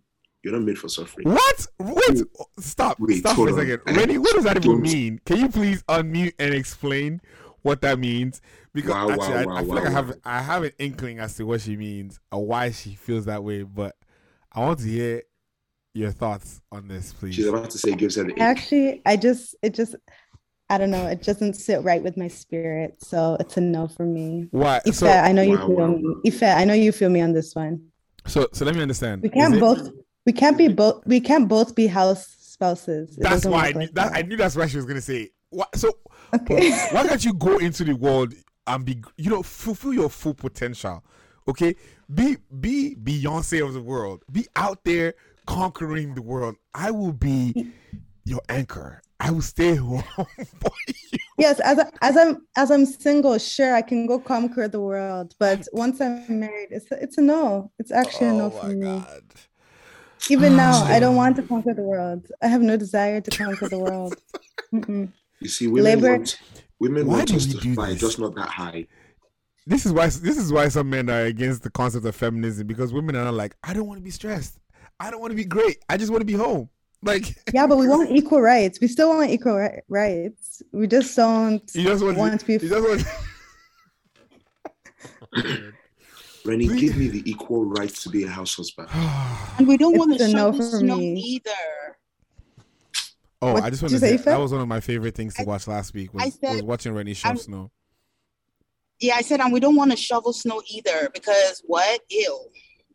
you're 0.42 0.54
not 0.54 0.62
made 0.62 0.78
for 0.78 0.88
suffering 0.88 1.28
What? 1.28 1.66
Wait! 1.78 2.22
Stop! 2.58 2.98
Wait, 3.00 3.18
stop 3.18 3.36
for 3.36 3.48
a 3.48 3.52
on. 3.52 3.58
second. 3.58 3.96
Rennie, 3.96 4.18
what 4.18 4.34
does 4.34 4.44
that 4.44 4.56
even 4.56 4.80
mean? 4.80 5.20
Can 5.24 5.38
you 5.38 5.48
please 5.48 5.82
unmute 5.84 6.34
and 6.38 6.54
explain 6.54 7.20
what 7.62 7.80
that 7.80 7.98
means? 7.98 8.40
Because 8.72 8.92
Wow, 8.92 9.10
actually, 9.10 9.46
wow, 9.46 9.54
I, 9.54 9.58
I 9.58 9.60
feel 9.62 9.68
wow, 9.68 9.74
like 9.74 9.86
I 9.86 9.90
have 9.90 10.18
I 10.24 10.40
have 10.40 10.62
an 10.62 10.72
inkling 10.78 11.18
as 11.18 11.34
to 11.36 11.44
what 11.44 11.62
she 11.62 11.76
means 11.76 12.20
or 12.30 12.46
why 12.46 12.70
she 12.70 12.94
feels 12.94 13.24
that 13.24 13.42
way. 13.42 13.64
But 13.64 13.96
I 14.52 14.60
want 14.60 14.78
to 14.80 14.86
hear 14.86 15.22
your 15.96 16.10
thoughts 16.12 16.60
on 16.70 16.88
this, 16.88 17.12
please. 17.12 17.34
she's 17.34 17.46
about 17.46 17.70
to 17.70 17.78
say 17.78 17.94
gives 17.94 18.16
her 18.16 18.24
the. 18.24 18.38
Actually, 18.40 19.02
I 19.06 19.16
just 19.16 19.54
it 19.62 19.74
just 19.74 19.96
I 20.68 20.78
don't 20.78 20.90
know. 20.90 21.06
It 21.06 21.22
doesn't 21.22 21.54
sit 21.54 21.82
right 21.82 22.02
with 22.02 22.16
my 22.16 22.28
spirit, 22.28 22.96
so 23.02 23.36
it's 23.40 23.56
a 23.56 23.60
no 23.60 23.88
for 23.88 24.04
me. 24.04 24.48
Why? 24.50 24.80
Ife, 24.86 24.94
So, 24.94 25.08
I 25.08 25.32
know 25.32 25.42
you 25.42 25.56
Wow, 25.56 25.66
feel 25.66 25.76
wow, 25.76 25.86
me. 25.88 26.02
wow. 26.04 26.20
Ife, 26.26 26.42
I 26.42 26.64
know 26.64 26.74
you 26.74 26.92
feel 26.92 27.08
me 27.08 27.20
on 27.20 27.32
this 27.32 27.54
one. 27.54 27.86
so, 28.26 28.48
so 28.52 28.64
let 28.64 28.74
me 28.74 28.82
understand. 28.82 29.22
We 29.22 29.28
can't 29.28 29.54
it- 29.54 29.60
both. 29.60 29.90
We 30.26 30.32
can't 30.32 30.58
be 30.58 30.66
both. 30.68 31.06
We 31.06 31.20
can't 31.20 31.46
both 31.48 31.76
be 31.76 31.86
house 31.86 32.26
spouses. 32.40 33.16
It 33.16 33.22
That's 33.22 33.44
why 33.46 33.58
I 33.60 33.66
work 33.66 33.74
knew, 33.74 33.80
like 33.82 33.94
that, 33.94 34.12
I 34.12 34.22
knew 34.22 34.36
that's 34.36 34.56
why 34.56 34.66
she 34.66 34.76
was 34.76 34.84
gonna 34.86 35.00
say. 35.00 35.30
What? 35.50 35.74
So, 35.76 35.92
Okay. 36.34 36.70
why 36.90 37.06
can't 37.06 37.24
you 37.24 37.32
go 37.34 37.58
into 37.68 37.84
the 37.84 37.94
world 37.94 38.34
and 38.66 38.84
be 38.84 39.00
you 39.16 39.30
know 39.30 39.44
fulfill 39.44 39.94
your 39.94 40.10
full 40.10 40.34
potential 40.34 41.04
okay 41.46 41.76
be 42.12 42.36
be 42.60 42.96
beyonce 42.96 43.64
of 43.64 43.72
the 43.74 43.80
world 43.80 44.24
be 44.32 44.44
out 44.56 44.82
there 44.82 45.14
conquering 45.46 46.14
the 46.14 46.22
world 46.22 46.56
i 46.74 46.90
will 46.90 47.12
be 47.12 47.72
your 48.24 48.40
anchor 48.48 49.00
i 49.20 49.30
will 49.30 49.42
stay 49.42 49.74
home 49.88 50.02
for 50.16 50.72
you 50.88 51.18
yes, 51.38 51.60
as 51.60 51.78
I, 51.78 51.90
as 52.02 52.16
I'm 52.16 52.46
as 52.56 52.70
I'm 52.70 52.86
single, 52.86 53.38
sure, 53.38 53.74
I 53.74 53.82
can 53.82 54.06
go 54.06 54.18
conquer 54.18 54.68
the 54.68 54.80
world. 54.80 55.34
But 55.38 55.66
once 55.72 56.00
I'm 56.00 56.40
married, 56.40 56.68
it's 56.70 56.90
a, 56.90 57.02
it's 57.02 57.18
a 57.18 57.20
no. 57.20 57.70
It's 57.78 57.92
actually 57.92 58.28
a 58.28 58.32
no 58.32 58.46
oh 58.46 58.50
for 58.50 58.68
me. 58.68 59.04
Even 60.30 60.56
now, 60.56 60.82
I 60.84 60.98
don't 60.98 61.16
want 61.16 61.36
to 61.36 61.42
conquer 61.42 61.74
the 61.74 61.82
world. 61.82 62.26
I 62.42 62.48
have 62.48 62.62
no 62.62 62.76
desire 62.76 63.20
to 63.20 63.30
conquer 63.30 63.68
the 63.68 63.78
world. 63.78 64.16
Mm-mm. 64.74 65.12
you 65.40 65.48
see 65.48 65.68
women 65.68 65.84
Labor- 65.84 66.16
want 66.18 66.40
women 66.80 67.06
Why 67.06 67.18
want 67.18 67.28
do 67.28 67.36
us 67.36 67.46
to 67.46 67.58
do 67.58 67.74
fly 67.74 67.92
this? 67.92 68.00
just 68.00 68.18
not 68.18 68.34
that 68.34 68.48
high 68.48 68.86
this 69.64 69.86
is 69.86 69.92
why 69.92 70.06
this 70.06 70.36
is 70.36 70.52
why 70.52 70.66
some 70.68 70.90
men 70.90 71.08
are 71.08 71.26
against 71.26 71.62
the 71.62 71.70
concept 71.70 72.04
of 72.04 72.16
feminism 72.16 72.66
because 72.66 72.92
women 72.92 73.14
are 73.14 73.24
not 73.24 73.34
like 73.34 73.54
i 73.62 73.72
don't 73.72 73.86
want 73.86 73.98
to 73.98 74.02
be 74.02 74.10
stressed 74.10 74.58
i 75.00 75.10
don't 75.10 75.20
want 75.20 75.30
to 75.30 75.36
be 75.36 75.44
great 75.44 75.78
i 75.88 75.96
just 75.96 76.10
want 76.10 76.20
to 76.20 76.24
be 76.26 76.32
home 76.34 76.68
like 77.02 77.36
Yeah, 77.52 77.66
but 77.66 77.76
we 77.78 77.86
want 77.88 78.10
equal 78.10 78.40
rights. 78.40 78.80
We 78.80 78.88
still 78.88 79.10
want 79.10 79.30
equal 79.30 79.54
ri- 79.56 79.82
rights. 79.88 80.62
We 80.72 80.86
just 80.86 81.14
don't 81.14 81.62
you 81.74 81.84
just 81.84 82.02
want, 82.02 82.16
want 82.16 82.40
to 82.40 82.46
be. 82.46 82.54
you 82.54 82.58
just 82.58 82.72
want 82.72 83.04
rennie 86.44 86.68
Please. 86.68 86.80
give 86.80 86.96
me 86.96 87.08
the 87.08 87.22
equal 87.30 87.64
right 87.66 87.90
to 87.90 88.08
be 88.08 88.24
a 88.24 88.28
house 88.28 88.54
husband 88.56 88.88
And 89.58 89.68
we 89.68 89.76
don't 89.76 89.92
It's 89.94 89.98
want 89.98 90.18
to 90.18 90.24
a 90.24 90.28
no 90.28 90.52
shovel 90.52 90.70
for 90.70 90.78
snow 90.78 90.96
me. 90.96 91.14
either. 91.20 91.50
Oh, 93.42 93.52
What 93.52 93.64
I 93.64 93.70
just 93.70 93.82
want 93.82 93.92
to 93.92 93.98
say, 94.00 94.16
say 94.16 94.22
that 94.24 94.40
was 94.40 94.52
one 94.52 94.62
of 94.62 94.68
my 94.68 94.80
favorite 94.80 95.14
things 95.14 95.34
to 95.34 95.42
I- 95.42 95.44
watch 95.44 95.66
last 95.68 95.92
week. 95.94 96.12
Was, 96.14 96.22
I 96.24 96.30
said- 96.30 96.52
was 96.54 96.62
watching 96.62 96.94
Rennie 96.94 97.14
shove 97.14 97.28
I'm- 97.28 97.36
snow. 97.38 97.70
Yeah, 98.98 99.16
I 99.16 99.20
said, 99.20 99.40
and 99.40 99.52
we 99.52 99.60
don't 99.60 99.76
want 99.76 99.90
to 99.90 99.96
shovel 99.98 100.32
snow 100.32 100.62
either 100.70 101.10
because 101.12 101.62
what? 101.66 102.00
Ew. 102.08 102.48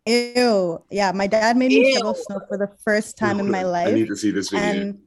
Ew. 0.05 0.83
Yeah, 0.89 1.11
my 1.11 1.27
dad 1.27 1.57
made 1.57 1.69
me 1.69 1.89
Ew. 1.89 1.95
shovel 1.95 2.15
snow 2.15 2.41
for 2.47 2.57
the 2.57 2.69
first 2.83 3.17
time 3.17 3.39
in 3.39 3.49
my 3.49 3.63
life. 3.63 3.87
i 3.87 3.91
need 3.91 4.07
to 4.07 4.15
see 4.15 4.31
this 4.31 4.49
video 4.49 4.67
and 4.67 4.99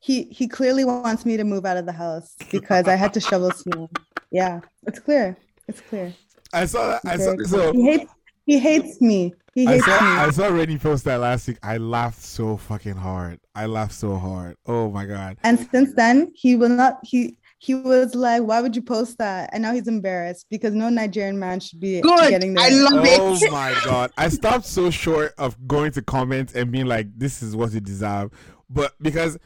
he 0.00 0.24
he 0.24 0.48
clearly 0.48 0.84
wants 0.84 1.26
me 1.26 1.36
to 1.36 1.44
move 1.44 1.66
out 1.66 1.76
of 1.76 1.86
the 1.86 1.92
house 1.92 2.34
because 2.50 2.88
I 2.88 2.94
had 2.94 3.12
to 3.14 3.20
shovel 3.20 3.50
snow. 3.50 3.90
Yeah, 4.30 4.60
it's 4.86 4.98
clear. 4.98 5.36
It's 5.68 5.80
clear. 5.80 6.14
I 6.52 6.64
saw 6.64 6.86
that. 6.88 7.02
I 7.04 7.16
saw 7.18 7.36
so. 7.44 7.72
He 7.72 7.82
hates 7.82 8.12
he 8.46 8.58
hates 8.58 9.00
me. 9.00 9.34
He 9.54 9.66
I 9.66 9.72
hates 9.72 9.84
saw, 9.84 10.00
me. 10.00 10.06
I 10.06 10.30
saw 10.30 10.46
Rennie 10.48 10.78
post 10.78 11.04
that 11.04 11.18
last 11.18 11.46
week. 11.46 11.58
I 11.62 11.76
laughed 11.76 12.22
so 12.22 12.56
fucking 12.56 12.96
hard. 12.96 13.40
I 13.54 13.66
laughed 13.66 13.94
so 13.94 14.16
hard. 14.16 14.56
Oh 14.66 14.90
my 14.90 15.04
god. 15.04 15.36
And 15.44 15.68
since 15.70 15.94
then, 15.94 16.32
he 16.34 16.56
will 16.56 16.70
not. 16.70 16.98
He 17.02 17.36
he 17.62 17.74
was 17.74 18.14
like, 18.14 18.42
"Why 18.42 18.62
would 18.62 18.74
you 18.74 18.80
post 18.80 19.18
that?" 19.18 19.50
And 19.52 19.62
now 19.62 19.74
he's 19.74 19.86
embarrassed 19.86 20.46
because 20.48 20.72
no 20.74 20.88
Nigerian 20.88 21.38
man 21.38 21.60
should 21.60 21.78
be 21.78 22.00
Good. 22.00 22.30
getting 22.30 22.54
there. 22.54 22.64
I 22.64 22.70
love 22.70 22.92
Oh 22.94 23.34
it. 23.34 23.42
Oh 23.48 23.48
my 23.52 23.78
god. 23.84 24.10
I 24.16 24.30
stopped 24.30 24.64
so 24.64 24.90
short 24.90 25.34
of 25.36 25.68
going 25.68 25.92
to 25.92 26.02
comment 26.02 26.54
and 26.54 26.72
being 26.72 26.86
like, 26.86 27.08
"This 27.18 27.42
is 27.42 27.54
what 27.54 27.72
you 27.72 27.80
deserve," 27.80 28.32
but 28.70 28.94
because 29.02 29.38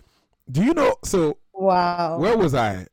do 0.48 0.62
you 0.62 0.74
know? 0.74 0.94
So 1.04 1.38
wow. 1.52 2.16
where 2.18 2.38
was 2.38 2.54
I? 2.54 2.86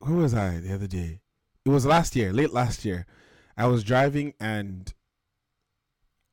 Where 0.00 0.14
was 0.14 0.34
I 0.34 0.58
the 0.58 0.74
other 0.74 0.86
day? 0.86 1.20
It 1.64 1.70
was 1.70 1.86
last 1.86 2.14
year, 2.14 2.30
late 2.34 2.52
last 2.52 2.84
year. 2.84 3.06
I 3.56 3.66
was 3.68 3.82
driving 3.82 4.34
and 4.38 4.92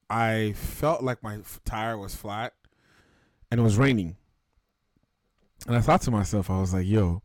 I 0.10 0.52
felt 0.57 1.02
like 1.02 1.24
my 1.24 1.40
tire 1.64 1.98
was 1.98 2.14
flat 2.14 2.53
and 3.49 3.61
it 3.61 3.64
was 3.64 3.78
raining. 3.78 4.18
And 5.65 5.78
I 5.78 5.80
thought 5.80 6.02
to 6.02 6.11
myself, 6.11 6.49
I 6.49 6.60
was 6.60 6.74
like, 6.74 6.86
yo, 6.86 7.24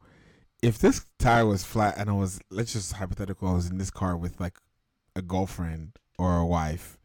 if 0.62 0.78
this 0.78 1.06
tire 1.18 1.47
was 1.47 1.64
flat 1.64 1.97
and 1.98 2.10
I 2.10 2.14
was, 2.14 2.40
let's 2.51 2.72
just 2.72 2.94
hypothetical, 2.94 3.48
I 3.48 3.55
was 3.55 3.70
in 3.70 3.78
this 3.78 3.90
car 3.90 4.16
with 4.16 4.40
like 4.40 4.59
a 5.14 5.22
girlfriend 5.22 5.93
or 6.18 6.39
a 6.39 6.47
wife, 6.47 6.98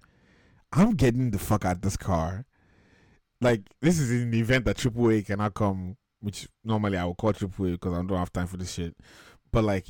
I'm 0.71 0.95
getting 0.95 1.31
the 1.31 1.39
fuck 1.39 1.65
out 1.65 1.77
of 1.77 1.81
this 1.81 1.97
car. 1.97 2.45
Like, 3.41 3.61
this 3.81 3.99
is 3.99 4.09
in 4.09 4.31
the 4.31 4.39
event 4.39 4.65
that 4.65 4.77
AAA 4.77 5.25
cannot 5.25 5.53
come 5.53 5.97
which 6.23 6.47
normally 6.63 6.97
I 6.97 7.03
would 7.03 7.17
call 7.17 7.33
triple 7.33 7.65
A 7.65 7.71
because 7.71 7.93
I 7.93 7.97
don't 7.97 8.17
have 8.17 8.31
time 8.31 8.47
for 8.47 8.55
this 8.55 8.73
shit. 8.73 8.95
But 9.51 9.65
like, 9.65 9.87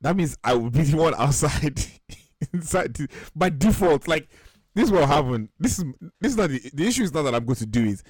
that 0.00 0.16
means 0.16 0.36
I 0.42 0.54
would 0.54 0.72
be 0.72 0.82
the 0.82 0.96
one 0.96 1.14
outside, 1.14 1.84
inside 2.52 2.94
the, 2.94 3.08
by 3.36 3.50
default. 3.50 4.08
Like, 4.08 4.28
this 4.74 4.90
will 4.90 5.06
happen. 5.06 5.50
This 5.58 5.78
is 5.78 5.84
this 6.20 6.32
is 6.32 6.36
not 6.38 6.48
the 6.48 6.70
the 6.72 6.86
issue. 6.86 7.02
Is 7.02 7.12
not 7.12 7.22
that 7.22 7.34
I'm 7.34 7.44
going 7.44 7.56
to 7.56 7.66
do 7.66 7.84
it. 7.84 8.02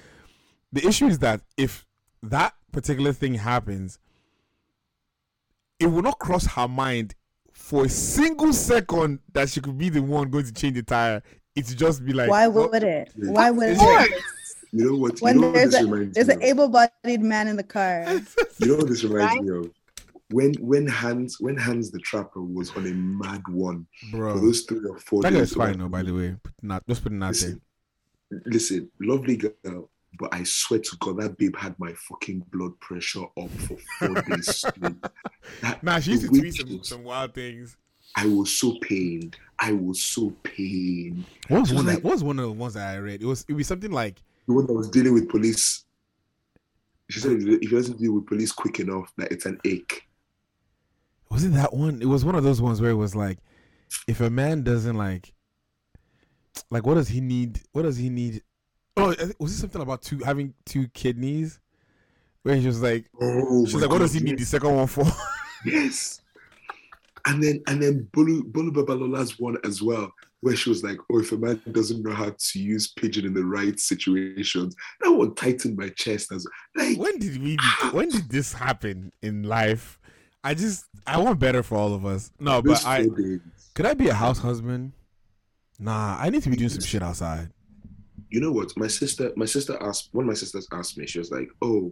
The 0.71 0.87
issue 0.87 1.07
is 1.07 1.19
that 1.19 1.41
if 1.57 1.85
that 2.23 2.53
particular 2.71 3.11
thing 3.11 3.33
happens, 3.33 3.99
it 5.81 5.87
will 5.87 6.01
not 6.03 6.19
cross 6.19 6.45
her 6.45 6.67
mind 6.67 7.15
for 7.51 7.85
a 7.85 7.89
single 7.89 8.53
second 8.53 9.19
that 9.33 9.49
she 9.49 9.59
could 9.61 9.77
be 9.77 9.89
the 9.89 10.01
one 10.01 10.29
going 10.29 10.45
to 10.45 10.53
change 10.53 10.75
the 10.75 10.83
tire. 10.83 11.21
It's 11.55 11.73
just 11.73 12.05
be 12.05 12.13
like, 12.13 12.29
why 12.29 12.47
would 12.47 12.83
it? 12.83 13.11
Why 13.15 13.51
would 13.51 13.69
It's 13.69 13.81
it? 13.81 13.85
like- 13.85 14.11
You 14.71 14.91
know 14.91 14.97
what? 14.97 15.19
When 15.21 15.35
you 15.35 15.41
know 15.41 15.47
what 15.47 15.53
there's 15.55 15.71
this 15.71 15.81
a 15.81 15.85
reminds 15.85 16.15
there's 16.15 16.27
me 16.27 16.33
an 16.35 16.43
able-bodied 16.43 17.21
man 17.21 17.47
in 17.49 17.57
the 17.57 17.63
car. 17.63 18.05
You 18.59 18.67
know 18.67 18.75
what 18.77 18.87
this 18.87 19.03
reminds 19.03 19.33
Right? 19.33 19.41
me 19.43 19.57
of? 19.57 19.71
When 20.31 20.53
when 20.61 20.87
Hans 20.87 21.41
when 21.41 21.57
Hans 21.57 21.91
the 21.91 21.99
Trapper 21.99 22.41
was 22.41 22.69
on 22.77 22.85
a 22.87 22.93
mad 22.93 23.41
one 23.49 23.85
bro. 24.11 24.33
for 24.35 24.39
those 24.39 24.61
three 24.61 24.79
or 24.87 24.97
four 24.99 25.23
That 25.23 25.31
days. 25.31 25.39
guy's 25.39 25.53
fine 25.55 25.71
of- 25.73 25.79
though, 25.79 25.89
by 25.89 26.03
the 26.03 26.13
way. 26.13 26.35
Not 26.61 26.87
just 26.87 27.03
putting 27.03 27.19
that 27.19 27.35
there. 27.35 27.57
Listen, 27.57 27.61
listen, 28.45 28.91
lovely 29.01 29.35
girl, 29.35 29.89
but 30.19 30.33
I 30.33 30.43
swear 30.43 30.79
to 30.79 30.97
God, 30.99 31.19
that 31.19 31.37
babe 31.37 31.55
had 31.55 31.77
my 31.79 31.93
fucking 31.93 32.45
blood 32.51 32.79
pressure 32.79 33.23
up 33.37 33.49
for 33.51 33.77
four 33.99 34.21
days 34.23 34.55
straight. 34.57 34.95
That- 35.61 35.81
Nah, 35.83 35.99
she 35.99 36.11
used 36.11 36.23
to 36.23 36.27
tweet 36.29 36.53
some, 36.53 36.83
some 36.83 37.03
wild 37.03 37.33
things. 37.33 37.77
I 38.15 38.25
was 38.27 38.51
so 38.53 38.77
pained. 38.81 39.37
I 39.59 39.71
was 39.71 40.01
so 40.01 40.31
pained. 40.43 41.23
What 41.47 41.61
was 41.61 41.73
one? 41.73 41.85
That, 41.85 41.95
like- 41.95 42.03
what 42.03 42.11
was 42.13 42.23
one 42.23 42.39
of 42.39 42.45
the 42.45 42.51
ones 42.51 42.73
that 42.73 42.93
I 42.93 42.97
read? 42.97 43.21
It 43.21 43.25
was 43.25 43.45
it 43.47 43.53
was 43.53 43.67
something 43.67 43.91
like 43.91 44.21
The 44.47 44.53
one 44.53 44.65
that 44.67 44.73
was 44.73 44.89
dealing 44.89 45.13
with 45.13 45.29
police. 45.29 45.85
She 47.09 47.19
said 47.19 47.33
if 47.41 47.59
he 47.61 47.67
doesn't 47.67 47.99
deal 47.99 48.13
with 48.13 48.25
police 48.27 48.51
quick 48.51 48.79
enough, 48.79 49.11
that 49.17 49.31
it's 49.31 49.45
an 49.45 49.59
ache. 49.65 50.07
was 51.29 51.43
it 51.43 51.49
that 51.53 51.73
one? 51.73 52.01
It 52.01 52.05
was 52.07 52.23
one 52.25 52.35
of 52.35 52.43
those 52.43 52.61
ones 52.61 52.81
where 52.81 52.91
it 52.91 52.95
was 52.95 53.15
like, 53.15 53.37
if 54.07 54.19
a 54.21 54.29
man 54.29 54.63
doesn't 54.63 54.95
like, 54.97 55.33
like 56.69 56.85
what 56.85 56.95
does 56.95 57.07
he 57.09 57.21
need? 57.21 57.61
What 57.71 57.81
does 57.83 57.97
he 57.97 58.09
need? 58.09 58.43
Oh, 58.97 59.15
was 59.39 59.53
it 59.53 59.57
something 59.57 59.81
about 59.81 60.01
two 60.01 60.19
having 60.19 60.53
two 60.65 60.87
kidneys? 60.89 61.59
Where 62.43 62.55
he 62.55 62.67
was 62.67 62.81
like, 62.81 63.05
Oh, 63.21 63.65
she's 63.65 63.75
like, 63.75 63.89
what 63.89 63.99
does 63.99 64.13
he 64.13 64.19
need 64.19 64.39
the 64.39 64.45
second 64.45 64.75
one 64.75 64.87
for? 64.87 65.05
Yes. 65.63 66.21
And 67.27 67.43
then 67.43 67.61
and 67.67 67.81
then 67.83 68.07
Bolu 68.13 68.41
Bolu 68.51 68.71
Babalola's 68.73 69.39
one 69.39 69.57
as 69.63 69.79
well, 69.79 70.11
where 70.39 70.55
she 70.55 70.69
was 70.69 70.83
like, 70.83 70.97
Oh, 71.11 71.19
if 71.19 71.31
a 71.31 71.37
man 71.37 71.61
doesn't 71.71 72.01
know 72.01 72.13
how 72.13 72.31
to 72.35 72.59
use 72.59 72.91
pidgin 72.93 73.25
in 73.25 73.35
the 73.35 73.45
right 73.45 73.79
situations, 73.79 74.75
that 75.01 75.11
one 75.11 75.35
tightened 75.35 75.77
my 75.77 75.89
chest 75.89 76.31
as 76.31 76.47
like 76.75 76.97
when 76.97 77.19
did 77.19 77.41
we? 77.43 77.57
Ah. 77.61 77.91
When 77.93 78.09
did 78.09 78.27
this 78.29 78.53
happen 78.53 79.11
in 79.21 79.43
life? 79.43 79.99
I 80.43 80.55
just 80.55 80.85
I 81.05 81.19
want 81.19 81.37
better 81.37 81.61
for 81.61 81.75
all 81.75 81.93
of 81.93 82.05
us. 82.07 82.31
No, 82.39 82.61
but 82.63 82.83
I 82.85 83.03
days. 83.03 83.39
could 83.75 83.85
I 83.85 83.93
be 83.93 84.07
a 84.07 84.15
house 84.15 84.39
husband? 84.39 84.93
Nah, 85.77 86.17
I 86.19 86.29
need 86.31 86.41
to 86.43 86.49
be 86.49 86.55
doing 86.55 86.69
some 86.69 86.81
shit 86.81 87.03
outside. 87.03 87.49
You 88.31 88.39
know 88.39 88.51
what? 88.51 88.75
My 88.77 88.87
sister, 88.87 89.33
my 89.35 89.45
sister 89.45 89.77
asked 89.81 90.09
one 90.13 90.23
of 90.23 90.27
my 90.29 90.33
sisters 90.33 90.65
asked 90.71 90.97
me, 90.97 91.05
she 91.05 91.19
was 91.19 91.31
like, 91.31 91.49
Oh, 91.61 91.91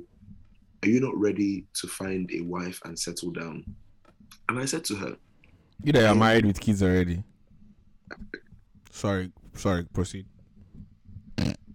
are 0.82 0.90
you 0.90 1.02
not 1.02 1.16
ready 1.18 1.66
to 1.74 1.88
find 1.88 2.32
a 2.32 2.40
wife 2.42 2.80
and 2.86 2.98
settle 2.98 3.32
down? 3.32 3.66
And 4.48 4.58
I 4.58 4.64
said 4.64 4.86
to 4.86 4.96
her, 4.96 5.18
You 5.84 5.92
know, 5.92 6.06
I'm 6.06 6.20
married 6.20 6.46
with 6.46 6.58
kids 6.58 6.82
already. 6.82 7.24
Sorry, 8.90 9.32
sorry. 9.54 9.84
Proceed. 9.94 10.26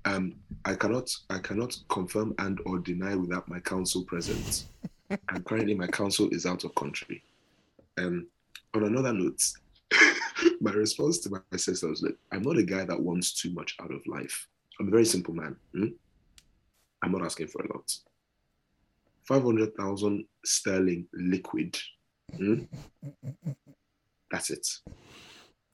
um, 0.07 0.35
I 0.65 0.75
cannot 0.75 1.15
I 1.29 1.39
cannot 1.39 1.77
confirm 1.91 2.35
and 2.39 2.59
or 2.65 2.79
deny 2.79 3.15
without 3.15 3.47
my 3.49 3.61
counsel 3.61 4.03
present. 4.05 4.65
and 5.11 5.45
currently 5.45 5.75
my 5.75 5.89
counsel 5.89 6.31
is 6.31 6.47
out 6.47 6.65
of 6.65 6.75
country. 6.75 7.23
Um, 7.99 8.29
on 8.73 8.85
another 8.85 9.13
note, 9.13 9.43
my 10.63 10.73
response 10.73 11.19
to 11.19 11.31
my 11.31 11.59
sister 11.59 11.89
was 11.89 12.03
like, 12.03 12.17
I'm 12.33 12.43
not 12.43 12.57
a 12.57 12.63
guy 12.63 12.87
that 12.87 13.01
wants 13.01 13.35
too 13.35 13.53
much 13.53 13.77
out 13.81 13.93
of 13.93 14.01
life. 14.07 14.49
I'm 14.81 14.89
a 14.89 14.91
very 14.91 15.05
simple 15.05 15.35
man. 15.35 15.57
hmm? 15.73 15.87
I'm 17.03 17.13
not 17.13 17.25
asking 17.25 17.49
for 17.49 17.63
a 17.63 17.73
lot. 17.73 17.93
500,000 19.29 20.25
sterling 20.45 21.07
liquid. 21.13 21.79
hmm? 22.37 22.63
That's 24.31 24.51
it. 24.51 24.67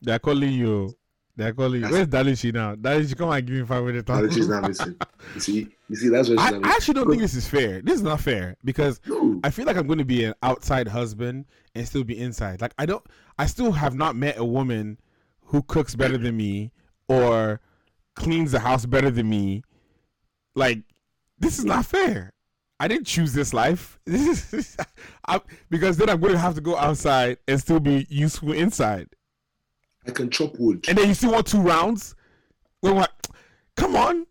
They're 0.03 0.19
calling 0.19 0.53
you. 0.53 0.95
They're 1.37 1.53
calling 1.55 1.75
you. 1.83 1.89
That's- 1.89 2.09
Where's 2.13 2.27
Dalachi 2.27 2.53
now? 2.53 2.75
Dalachi, 2.75 3.17
come 3.17 3.31
and 3.31 3.47
give 3.47 3.57
me 3.57 3.65
five 3.65 3.85
hundred 3.85 4.07
Now 4.09 4.21
that 4.23 4.33
she's 4.33 4.47
thousand. 4.47 4.61
not 4.61 4.69
listening. 4.69 4.97
You 5.35 5.41
see, 5.41 5.69
you 5.89 5.97
see, 5.97 6.09
that's 6.09 6.29
what 6.29 6.39
I, 6.39 6.57
I 6.57 6.73
actually 6.73 6.95
don't 6.95 7.09
think 7.09 7.23
this 7.23 7.35
is 7.35 7.47
fair. 7.47 7.81
This 7.83 7.95
is 7.97 8.03
not 8.03 8.21
fair 8.21 8.57
because 8.65 9.01
No. 9.07 9.39
I 9.45 9.51
feel 9.51 9.65
like 9.67 9.77
I'm 9.77 9.87
going 9.87 9.99
to 10.01 10.05
be 10.05 10.25
an 10.25 10.35
outside 10.43 10.89
husband 10.89 11.45
and 11.75 11.87
still 11.87 12.05
be 12.05 12.19
inside. 12.19 12.61
Like 12.61 12.75
I 12.79 12.87
don't. 12.87 13.05
I 13.39 13.47
still 13.47 13.71
have 13.73 13.95
not 13.95 14.17
met 14.17 14.39
a 14.39 14.45
woman 14.45 14.99
who 15.45 15.63
cooks 15.63 15.95
better 15.95 16.19
than 16.19 16.37
me 16.37 16.73
or 17.09 17.61
cleans 18.17 18.53
the 18.53 18.61
house 18.61 18.87
better 18.87 19.11
than 19.11 19.29
me. 19.29 19.63
Like 20.55 20.83
this 21.39 21.59
is 21.59 21.65
not 21.65 21.87
fair. 21.87 22.33
I 22.79 22.89
didn't 22.89 23.07
choose 23.07 23.33
this 23.33 23.53
life. 23.53 23.99
This 24.07 24.53
is 24.55 24.77
I, 25.27 25.41
because 25.69 25.97
then 25.97 26.09
I'm 26.09 26.21
going 26.21 26.33
to 26.33 26.39
have 26.39 26.55
to 26.55 26.61
go 26.61 26.77
outside 26.77 27.39
and 27.47 27.61
still 27.61 27.81
be 27.81 28.07
useful 28.09 28.53
inside. 28.53 29.09
I 30.07 30.13
can 30.13 30.31
chop 30.31 30.59
wood. 30.59 30.87
And 30.89 30.97
then 30.97 31.09
you 31.09 31.15
still 31.15 31.33
want 31.33 31.47
two 31.47 31.61
rounds? 31.61 32.15
We're 32.83 32.93
like, 32.93 33.11
come 33.77 33.97
on. 33.97 34.27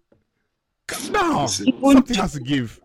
No, 1.12 1.44
Listen. 1.44 1.72
something 1.80 2.16
has 2.16 2.34
to 2.34 2.40
give. 2.40 2.80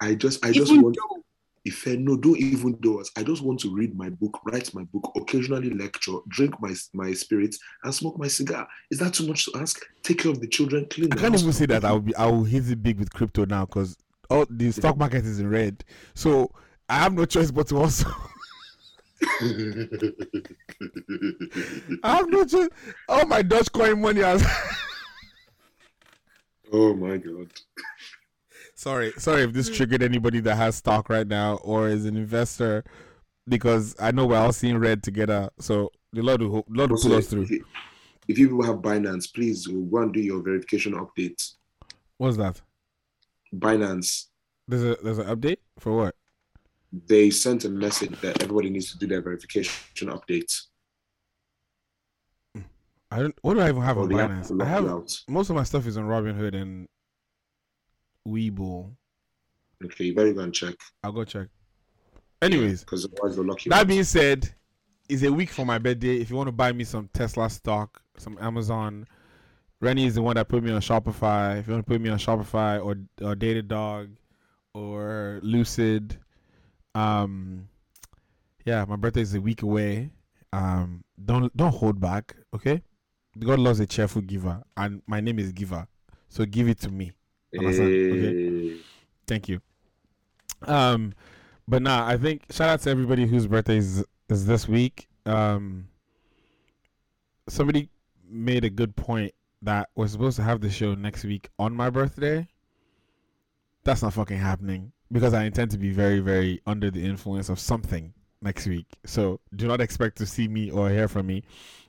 I 0.00 0.14
just, 0.14 0.42
I 0.44 0.50
just 0.50 0.70
Even 0.72 0.84
want. 0.84 0.96
though 0.96 1.22
If 1.64 1.86
I 1.86 1.96
no, 1.96 2.16
don't 2.16 2.38
even 2.38 2.72
do 2.76 3.00
us. 3.00 3.10
I 3.16 3.22
just 3.22 3.42
want 3.42 3.60
to 3.60 3.74
read 3.74 3.96
my 3.96 4.08
book, 4.08 4.40
write 4.46 4.72
my 4.74 4.84
book, 4.84 5.12
occasionally 5.16 5.70
lecture, 5.70 6.16
drink 6.28 6.54
my 6.60 6.74
my 6.94 7.12
spirits, 7.12 7.58
and 7.84 7.94
smoke 7.94 8.18
my 8.18 8.28
cigar. 8.28 8.66
Is 8.90 8.98
that 9.00 9.14
too 9.14 9.26
much 9.26 9.44
to 9.46 9.52
ask? 9.58 9.80
Take 10.02 10.20
care 10.20 10.32
of 10.32 10.40
the 10.40 10.48
children, 10.48 10.86
clean 10.90 11.12
I 11.12 11.16
can't 11.16 11.32
house. 11.32 11.34
even 11.34 11.52
say 11.52 11.66
that 11.66 11.84
I 11.84 11.92
will 11.92 12.00
be. 12.00 12.16
I 12.16 12.26
will 12.26 12.44
hit 12.44 12.70
it 12.70 12.82
big 12.82 12.98
with 12.98 13.12
crypto 13.12 13.44
now 13.44 13.66
because 13.66 13.96
all 14.30 14.46
the 14.48 14.70
stock 14.72 14.96
market 14.96 15.24
is 15.26 15.40
in 15.40 15.50
red. 15.50 15.84
So 16.14 16.50
I 16.88 16.94
have 16.94 17.12
no 17.12 17.24
choice 17.26 17.50
but 17.50 17.68
to 17.68 17.76
also. 17.78 18.08
I 22.02 22.16
have 22.16 22.28
no 22.30 22.44
choice. 22.44 22.68
All 23.08 23.26
my 23.26 23.42
Dogecoin 23.42 24.00
money 24.00 24.22
has. 24.22 24.42
oh 26.72 26.94
my 26.94 27.18
god! 27.18 27.48
Sorry, 28.80 29.12
sorry 29.18 29.42
if 29.42 29.52
this 29.52 29.68
mm. 29.68 29.74
triggered 29.76 30.02
anybody 30.02 30.40
that 30.40 30.56
has 30.56 30.76
stock 30.76 31.08
right 31.10 31.26
now 31.26 31.56
or 31.56 31.88
is 31.88 32.06
an 32.06 32.16
investor, 32.16 32.82
because 33.46 33.94
I 34.00 34.10
know 34.10 34.26
we're 34.26 34.38
all 34.38 34.52
seeing 34.52 34.78
red 34.78 35.02
together. 35.02 35.50
So 35.58 35.90
the 36.12 36.22
Lord 36.22 36.40
will, 36.42 36.64
Lord 36.68 36.90
will 36.90 36.96
Also, 36.96 37.08
pull 37.08 37.18
us 37.18 37.26
through. 37.26 37.42
if, 37.42 37.50
you, 37.50 37.64
people 38.34 38.62
have 38.64 38.76
Binance, 38.76 39.32
please 39.32 39.66
go 39.66 39.98
and 39.98 40.12
do 40.12 40.20
your 40.20 40.42
verification 40.42 40.94
update. 40.94 41.52
What's 42.16 42.36
that? 42.38 42.60
Binance, 43.54 44.26
There's 44.68 44.82
a 44.84 44.96
there's 45.02 45.18
an 45.18 45.26
update 45.26 45.58
for 45.78 45.96
what? 45.96 46.14
they 47.06 47.30
sent 47.30 47.64
a 47.64 47.68
message 47.68 48.20
that 48.20 48.42
everybody 48.42 48.68
needs 48.70 48.90
to 48.92 48.98
do 48.98 49.06
their 49.06 49.22
verification 49.22 50.08
update. 50.08 50.52
I 53.12 53.18
don't. 53.18 53.34
What 53.42 53.54
do 53.54 53.60
I 53.60 53.68
even 53.70 53.82
have 53.82 53.96
Or 53.96 54.02
on 54.04 54.08
they 54.08 54.16
have 54.16 54.30
Binance? 54.30 54.62
I 54.62 54.64
have 54.68 54.86
out. 54.88 55.20
most 55.28 55.50
of 55.50 55.56
my 55.56 55.64
stuff 55.64 55.86
is 55.86 55.96
on 55.96 56.04
Robinhood 56.04 56.54
and 56.54 56.88
Webull. 58.26 58.92
Okay, 59.84 60.04
you 60.04 60.14
better 60.14 60.32
go 60.32 60.40
and 60.40 60.54
check. 60.54 60.74
I'll 61.02 61.12
go 61.12 61.24
check. 61.24 61.48
Anyways, 62.42 62.80
because 62.80 63.04
otherwise 63.04 63.38
lock 63.38 63.64
you 63.64 63.70
that 63.70 63.86
being 63.86 64.04
said, 64.04 64.48
it's 65.08 65.22
a 65.22 65.32
week 65.32 65.50
for 65.50 65.66
my 65.66 65.78
birthday. 65.78 66.16
If 66.16 66.30
you 66.30 66.36
want 66.36 66.48
to 66.48 66.52
buy 66.52 66.72
me 66.72 66.84
some 66.84 67.08
Tesla 67.12 67.50
stock, 67.50 68.00
some 68.16 68.38
Amazon, 68.40 69.06
Rennie 69.80 70.06
is 70.06 70.14
the 70.14 70.22
one 70.22 70.36
that 70.36 70.48
put 70.48 70.62
me 70.62 70.70
on 70.70 70.80
Shopify. 70.80 71.58
If 71.58 71.66
you 71.66 71.74
want 71.74 71.86
to 71.86 71.90
put 71.90 72.00
me 72.00 72.08
on 72.10 72.18
Shopify 72.18 72.78
or 72.78 72.96
or 73.26 73.34
Datadog 73.34 74.16
or 74.74 75.40
Lucid, 75.42 76.18
um, 76.94 77.68
yeah, 78.64 78.84
my 78.86 78.96
birthday 78.96 79.22
is 79.22 79.34
a 79.34 79.40
week 79.40 79.62
away. 79.62 80.10
Um, 80.52 81.04
don't 81.22 81.54
don't 81.56 81.74
hold 81.74 82.00
back, 82.00 82.36
okay? 82.54 82.82
God 83.38 83.58
loves 83.58 83.80
a 83.80 83.86
cheerful 83.86 84.22
giver, 84.22 84.62
and 84.76 85.02
my 85.06 85.20
name 85.20 85.38
is 85.38 85.52
Giver, 85.52 85.86
so 86.28 86.44
give 86.44 86.68
it 86.68 86.80
to 86.80 86.90
me. 86.90 87.12
Okay. 87.56 88.72
Eh, 88.72 88.76
Thank 89.26 89.48
you. 89.48 89.60
Um, 90.62 91.14
but 91.66 91.82
nah, 91.82 92.06
I 92.06 92.16
think 92.16 92.42
shout 92.50 92.68
out 92.68 92.80
to 92.82 92.90
everybody 92.90 93.26
whose 93.26 93.46
birthday 93.46 93.76
is, 93.76 94.04
is 94.28 94.46
this 94.46 94.68
week. 94.68 95.08
Um, 95.26 95.88
somebody 97.48 97.88
made 98.28 98.64
a 98.64 98.70
good 98.70 98.94
point 98.96 99.32
that 99.62 99.88
we're 99.94 100.08
supposed 100.08 100.36
to 100.36 100.42
have 100.42 100.60
the 100.60 100.70
show 100.70 100.94
next 100.94 101.24
week 101.24 101.48
on 101.58 101.74
my 101.74 101.90
birthday. 101.90 102.46
That's 103.84 104.02
not 104.02 104.12
fucking 104.12 104.38
happening 104.38 104.92
because 105.12 105.34
I 105.34 105.44
intend 105.44 105.70
to 105.72 105.78
be 105.78 105.90
very, 105.90 106.20
very 106.20 106.60
under 106.66 106.90
the 106.90 107.04
influence 107.04 107.48
of 107.48 107.58
something 107.58 108.12
next 108.42 108.66
week. 108.66 108.86
So 109.04 109.40
do 109.54 109.66
not 109.66 109.80
expect 109.80 110.18
to 110.18 110.26
see 110.26 110.48
me 110.48 110.70
or 110.70 110.88
hear 110.90 111.08
from 111.08 111.26
me. 111.26 111.44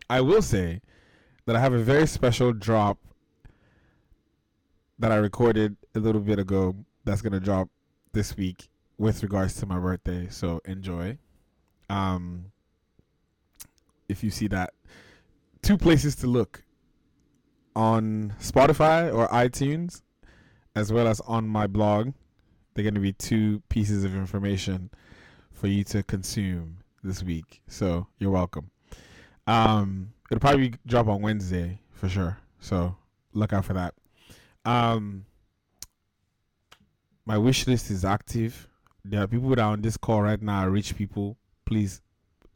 I 0.09 0.21
will 0.21 0.41
say 0.41 0.81
that 1.45 1.55
I 1.55 1.59
have 1.59 1.73
a 1.73 1.79
very 1.79 2.07
special 2.07 2.53
drop 2.53 2.97
that 5.02 5.11
I 5.11 5.15
recorded 5.15 5.76
a 5.95 5.99
little 5.99 6.22
bit 6.22 6.40
ago 6.40 6.76
that's 7.03 7.22
gonna 7.22 7.40
drop 7.40 7.69
this 8.14 8.38
week 8.38 8.69
with 8.98 9.23
regards 9.23 9.56
to 9.56 9.65
my 9.65 9.80
birthday. 9.80 10.28
So 10.30 10.61
enjoy. 10.65 11.18
Um, 11.90 12.52
if 14.07 14.23
you 14.23 14.30
see 14.30 14.48
that, 14.49 14.73
two 15.61 15.78
places 15.78 16.15
to 16.18 16.28
look 16.28 16.64
on 17.76 18.36
Spotify 18.40 19.14
or 19.14 19.28
iTunes, 19.30 20.02
as 20.76 20.94
well 20.94 21.07
as 21.07 21.19
on 21.22 21.48
my 21.48 21.68
blog. 21.68 22.14
They're 22.73 22.84
going 22.84 22.94
to 22.94 23.02
be 23.02 23.14
two 23.14 23.61
pieces 23.69 24.03
of 24.03 24.15
information 24.15 24.91
for 25.52 25.68
you 25.68 25.84
to 25.86 26.03
consume 26.03 26.78
this 27.03 27.23
week. 27.23 27.61
So 27.68 28.07
you're 28.19 28.32
welcome. 28.32 28.69
Um, 29.48 30.14
it'll 30.30 30.40
probably 30.40 30.76
drop 30.86 31.07
on 31.07 31.22
Wednesday 31.22 31.80
for 31.91 32.07
sure. 32.07 32.38
So 32.60 32.95
look 33.34 33.52
out 33.52 33.65
for 33.65 33.73
that. 33.73 33.94
Um, 34.65 35.25
my 37.25 37.38
wish 37.38 37.67
list 37.67 37.89
is 37.91 38.05
active. 38.05 38.67
There 39.03 39.21
are 39.21 39.27
people 39.27 39.49
that 39.49 39.59
are 39.59 39.71
on 39.71 39.81
this 39.81 39.97
call 39.97 40.21
right 40.21 40.41
now, 40.41 40.67
rich 40.67 40.95
people. 40.95 41.38
Please 41.65 42.01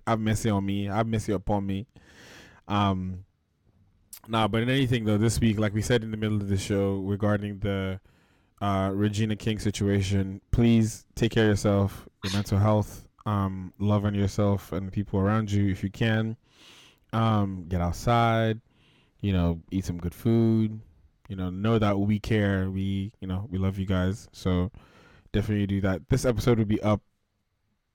have 0.06 0.19
mercy 0.19 0.49
on 0.49 0.65
me. 0.65 0.86
Have 0.86 1.07
mercy 1.07 1.32
upon 1.32 1.65
me. 1.65 1.88
Um, 2.68 3.26
nah, 4.27 4.48
but 4.48 4.61
in 4.61 4.69
anything 4.69 5.06
though, 5.06 5.18
this 5.18 5.40
week, 5.40 5.60
like 5.60 5.73
we 5.73 5.82
said 5.82 6.03
in 6.03 6.11
the 6.11 6.18
middle 6.18 6.38
of 6.38 6.49
the 6.49 6.57
show 6.57 6.98
regarding 6.98 7.60
the 7.60 7.99
uh, 8.61 8.91
Regina 8.94 9.36
King 9.36 9.60
situation, 9.60 10.41
please 10.52 11.06
take 11.15 11.32
care 11.32 11.45
of 11.45 11.49
yourself, 11.49 12.07
your 12.23 12.34
mental 12.34 12.57
health, 12.57 13.07
um, 13.26 13.73
love 13.80 14.06
on 14.06 14.14
yourself 14.14 14.72
and 14.72 14.88
the 14.88 14.91
people 14.91 15.19
around 15.19 15.52
you 15.52 15.69
if 15.69 15.84
you 15.84 15.90
can. 15.90 16.38
Um, 17.14 17.65
get 17.69 17.82
outside, 17.82 18.60
you 19.22 19.32
know, 19.32 19.61
eat 19.72 19.86
some 19.86 19.98
good 19.98 20.14
food. 20.14 20.80
You 21.28 21.36
know, 21.36 21.50
know 21.50 21.80
that 21.80 22.00
we 22.00 22.20
care. 22.20 22.70
We, 22.70 23.14
you 23.20 23.28
know, 23.28 23.48
we 23.50 23.58
love 23.58 23.80
you 23.80 23.86
guys. 23.86 24.28
So 24.32 24.72
definitely 25.32 25.68
do 25.68 25.82
that. 25.82 26.10
This 26.10 26.26
episode 26.26 26.58
will 26.58 26.66
be 26.66 26.82
up 26.82 27.02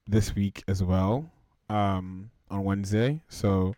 this 0.06 0.34
week 0.34 0.64
as 0.66 0.82
well, 0.82 1.30
um, 1.68 2.30
on 2.50 2.64
Wednesday. 2.64 3.22
So 3.28 3.74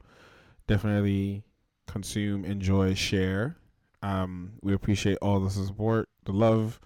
definitely 0.66 1.45
consume, 1.87 2.45
enjoy, 2.45 2.95
share. 2.95 3.57
Um, 4.03 4.53
we 4.62 4.73
appreciate 4.73 5.19
all 5.20 5.41
the 5.41 5.51
support, 5.51 6.09
the 6.24 6.33
love. 6.33 6.81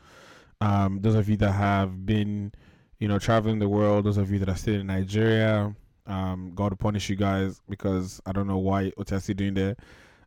Um, 0.61 1.01
those 1.01 1.15
of 1.15 1.29
you 1.29 1.37
that 1.39 1.53
have 1.53 2.05
been, 2.05 2.53
you 2.99 3.09
know, 3.09 3.19
traveling 3.19 3.59
the 3.59 3.69
world, 3.69 4.05
those 4.05 4.19
of 4.19 4.31
you 4.31 4.39
that 4.41 4.49
are 4.49 4.57
still 4.57 4.81
in 4.81 4.87
Nigeria, 4.87 5.75
um, 6.07 6.53
God 6.55 6.79
punish 6.79 7.09
you 7.09 7.17
guys 7.17 7.61
because 7.69 8.21
I 8.27 8.33
don't 8.33 8.47
know 8.47 8.59
why 8.59 8.91
Otasi 8.99 9.37
doing 9.37 9.55
there. 9.55 9.77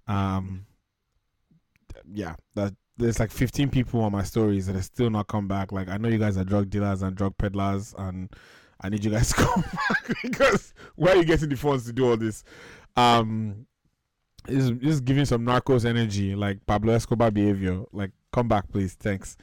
Um, 0.07 0.66
yeah, 2.11 2.36
that 2.56 2.74
there's 2.98 3.20
like 3.20 3.32
15 3.32 3.70
people 3.70 4.02
on 4.02 4.11
my 4.11 4.24
stories 4.24 4.68
that 4.68 4.76
have 4.76 4.86
still 4.86 5.10
not 5.10 5.28
come 5.28 5.48
back. 5.48 5.72
Like 5.72 5.90
I 5.90 5.98
know 5.98 6.10
you 6.10 6.18
guys 6.18 6.38
are 6.38 6.44
drug 6.44 6.70
dealers 6.70 7.02
and 7.02 7.16
drug 7.16 7.38
peddlers, 7.38 7.95
and 7.98 8.30
I 8.82 8.90
need 8.90 9.03
you 9.03 9.11
guys 9.11 9.30
to 9.30 9.34
come 9.36 9.61
back 9.61 10.16
because 10.22 10.74
where 10.95 11.14
are 11.14 11.18
you 11.18 11.26
getting 11.26 11.49
the 11.49 11.57
funds 11.57 11.86
to 11.86 11.94
do 11.94 12.10
all 12.10 12.18
this? 12.18 12.44
Um, 12.95 13.66
is 14.48 14.72
just 14.72 15.06
giving 15.06 15.26
some 15.26 15.45
narcos 15.45 15.86
energy, 15.86 16.36
like 16.36 16.66
Pablo 16.66 16.94
Escobar 16.94 17.32
behavior. 17.32 17.84
Like, 17.91 18.11
come 18.32 18.48
back, 18.48 18.70
please. 18.72 18.94
Thanks. 18.94 19.38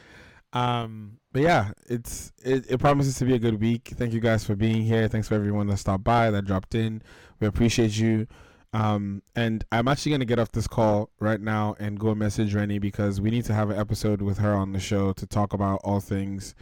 Um, 0.53 1.19
but 1.33 1.43
yeah, 1.43 1.73
it's 1.87 2.33
it, 2.43 2.71
it 2.71 2.79
promises 2.79 3.17
to 3.17 3.25
be 3.25 3.35
a 3.35 3.39
good 3.39 3.61
week. 3.61 3.93
Thank 3.95 4.13
you 4.13 4.21
guys 4.21 4.45
for 4.45 4.57
being 4.57 4.83
here. 4.83 5.09
Thanks 5.09 5.29
for 5.29 5.35
everyone 5.35 5.67
that 5.69 5.77
stopped 5.79 6.05
by, 6.05 6.31
that 6.31 6.45
dropped 6.45 6.75
in. 6.75 7.03
We 7.41 7.47
appreciate 7.47 7.97
you. 7.99 8.27
Um, 8.77 9.23
and 9.35 9.65
I'm 9.73 9.89
actually 9.89 10.13
gonna 10.13 10.27
get 10.27 10.39
off 10.39 10.53
this 10.53 10.67
call 10.67 11.09
right 11.19 11.41
now 11.41 11.75
and 11.81 11.99
go 11.99 12.15
message 12.15 12.55
Rennie 12.55 12.79
because 12.79 13.21
we 13.23 13.31
need 13.31 13.45
to 13.47 13.55
have 13.55 13.71
an 13.71 13.79
episode 13.79 14.21
with 14.21 14.37
her 14.39 14.53
on 14.55 14.73
the 14.73 14.81
show 14.81 15.13
to 15.15 15.27
talk 15.27 15.55
about 15.55 15.81
all 15.83 15.99
things 16.01 16.55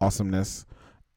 awesomeness, 0.00 0.66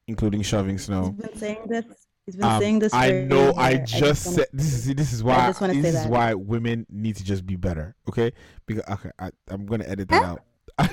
including 0.06 0.40
shoving 0.42 0.78
snow. 0.78 1.14
He's 1.16 1.26
been 1.28 1.38
saying 1.38 1.62
this. 1.66 1.84
He's 2.24 2.36
been 2.36 2.44
Um, 2.46 2.60
saying 2.60 2.78
this. 2.78 2.94
I 2.94 3.10
know. 3.24 3.52
I 3.52 3.70
years. 3.72 3.90
just 3.90 4.26
wanna- 4.26 4.36
said 4.38 4.46
this 4.52 4.72
is 4.72 4.94
this 4.94 5.12
is 5.12 5.22
why 5.22 5.46
just 5.48 5.60
this 5.60 5.70
say 5.82 5.88
is 5.88 5.94
that. 5.94 6.08
why 6.10 6.32
women 6.34 6.86
need 6.88 7.16
to 7.16 7.24
just 7.24 7.44
be 7.46 7.56
better. 7.56 7.94
Okay, 8.08 8.32
because 8.66 8.82
okay, 8.88 9.10
I, 9.18 9.30
I'm 9.48 9.66
gonna 9.66 9.84
edit 9.84 10.08
that 10.08 10.22
out. 10.24 10.42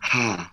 Ha. 0.00 0.50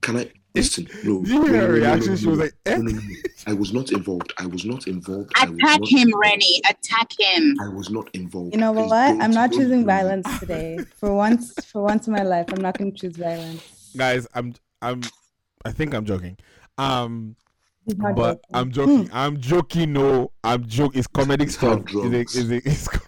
Can 0.00 0.16
I 0.16 0.30
listen? 0.58 0.88
No. 1.04 1.20
Did 1.22 1.28
you 1.28 1.42
hear 1.46 1.52
no, 1.52 1.58
her 1.60 1.60
no, 1.60 1.66
no, 1.66 1.72
reaction? 1.74 2.16
She 2.16 2.26
was 2.26 2.38
like, 2.38 2.54
eh? 2.66 2.76
No, 2.76 2.82
no, 2.82 2.90
no, 2.92 3.00
no. 3.00 3.14
I 3.46 3.52
was 3.54 3.72
not 3.72 3.90
involved. 3.92 4.32
I 4.38 4.46
was 4.46 4.64
not 4.64 4.86
involved. 4.86 5.30
Attack 5.36 5.50
not, 5.80 5.88
him, 5.88 6.12
Rennie. 6.20 6.60
Attack 6.68 7.10
him. 7.18 7.54
I 7.60 7.68
was 7.68 7.88
not 7.90 8.08
involved. 8.14 8.52
You 8.54 8.60
know 8.60 8.72
Please 8.74 8.90
what? 8.90 9.20
I'm 9.22 9.30
not 9.30 9.52
choosing 9.52 9.80
do 9.80 9.86
violence 9.86 10.26
today. 10.38 10.78
For 10.96 11.14
once, 11.14 11.52
for 11.64 11.82
once 11.82 12.06
in 12.06 12.12
my 12.12 12.22
life, 12.22 12.46
I'm 12.52 12.60
not 12.62 12.76
going 12.76 12.92
to 12.92 12.98
choose 12.98 13.16
violence. 13.16 13.92
guys, 13.96 14.26
I'm 14.34 14.54
I'm 14.82 15.00
I 15.64 15.72
think 15.72 15.94
I'm 15.94 16.04
joking. 16.04 16.36
Um, 16.76 17.36
but 17.86 18.16
joking. 18.16 18.38
I'm 18.52 18.70
joking. 18.72 19.10
I'm 19.12 19.40
joking. 19.40 19.92
No, 19.94 20.30
I'm 20.44 20.66
joking. 20.66 20.98
It's 20.98 21.08
comedic 21.08 21.42
It's 21.42 21.54
stuff. 21.54 21.68
hard 21.70 21.82
It's 21.82 21.92
drugs. 21.92 22.36
a- 22.36 22.40
it's 22.56 22.66
a- 22.66 22.70
it's 22.70 22.88
com- 22.88 23.02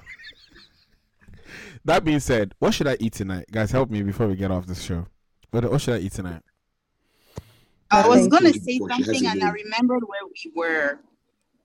that 1.85 2.05
being 2.05 2.21
said, 2.21 2.55
what 2.59 2.75
should 2.75 2.87
I 2.89 2.97
eat 3.01 3.13
tonight, 3.15 3.47
guys? 3.51 3.71
Help 3.71 3.91
me 3.91 4.03
before 4.03 4.27
we 4.27 4.37
get 4.37 4.51
off 4.51 4.67
this 4.67 4.83
show. 4.83 5.07
What 5.51 5.71
what 5.71 5.81
should 5.81 5.95
I 5.95 5.99
eat 5.99 6.13
tonight? 6.13 6.43
I 7.91 8.07
was 8.09 8.29
gonna 8.29 8.53
say 8.53 8.79
Before 8.79 8.91
she 8.91 9.03
has 9.03 9.07
something 9.07 9.27
and 9.27 9.43
I 9.43 9.51
remembered 9.51 10.05
where 10.07 10.21
we 10.25 10.53
were. 10.55 11.01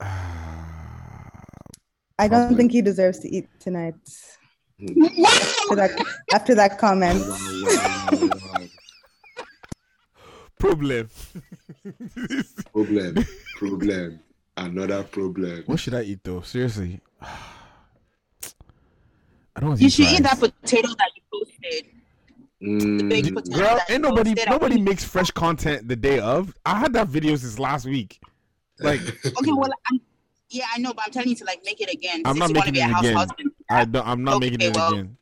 I 2.18 2.28
don't 2.28 2.56
think 2.56 2.72
he 2.72 2.80
deserves 2.82 3.18
to 3.20 3.28
eat 3.28 3.46
tonight. 3.60 3.94
After 4.80 5.76
that, 5.76 6.06
after 6.32 6.54
that 6.54 6.78
comment. 6.78 7.22
Problem. 10.58 11.08
Problem. 12.72 13.24
Problem. 13.58 14.20
Another 14.58 15.02
problem. 15.02 15.62
what 15.66 15.78
should 15.80 15.94
I 15.94 16.02
eat 16.02 16.20
though? 16.24 16.40
Seriously, 16.42 17.00
I 17.22 17.28
don't 19.56 19.68
want 19.70 19.78
to 19.78 19.82
You 19.82 19.88
eat 19.88 19.92
should 19.92 20.06
eat 20.06 20.22
that 20.22 20.38
potato 20.38 20.88
that 20.88 21.10
you 21.14 21.22
posted. 21.32 21.95
Mm. 22.66 23.52
Girl, 23.54 23.78
ain't 23.88 23.90
you 23.90 23.98
nobody 23.98 24.34
nobody 24.48 24.80
makes 24.80 25.04
fresh 25.04 25.30
content 25.30 25.86
the 25.88 25.94
day 25.96 26.18
of. 26.18 26.52
I 26.66 26.78
had 26.78 26.92
that 26.94 27.08
video 27.08 27.36
since 27.36 27.58
last 27.58 27.86
week. 27.86 28.20
Like 28.80 29.00
Okay, 29.24 29.52
well, 29.52 29.70
I'm, 29.90 30.00
yeah, 30.50 30.66
I 30.74 30.78
know, 30.78 30.92
but 30.92 31.04
I'm 31.06 31.12
telling 31.12 31.28
you 31.28 31.36
to 31.36 31.44
like 31.44 31.60
make 31.64 31.80
it 31.80 31.92
again. 31.92 32.22
I'm 32.24 32.38
not 32.38 32.50
you 32.50 32.54
want 32.56 32.66
to 32.66 32.72
making 32.72 32.90
it 32.90 32.98
again. 32.98 33.16
husband. 33.16 33.50
I 33.70 33.84
don't, 33.84 34.06
I'm 34.06 34.24
not 34.24 34.36
Okay, 34.36 34.46
making 34.50 34.62
it 34.62 34.74
well, 34.74 34.92
again. 34.92 35.16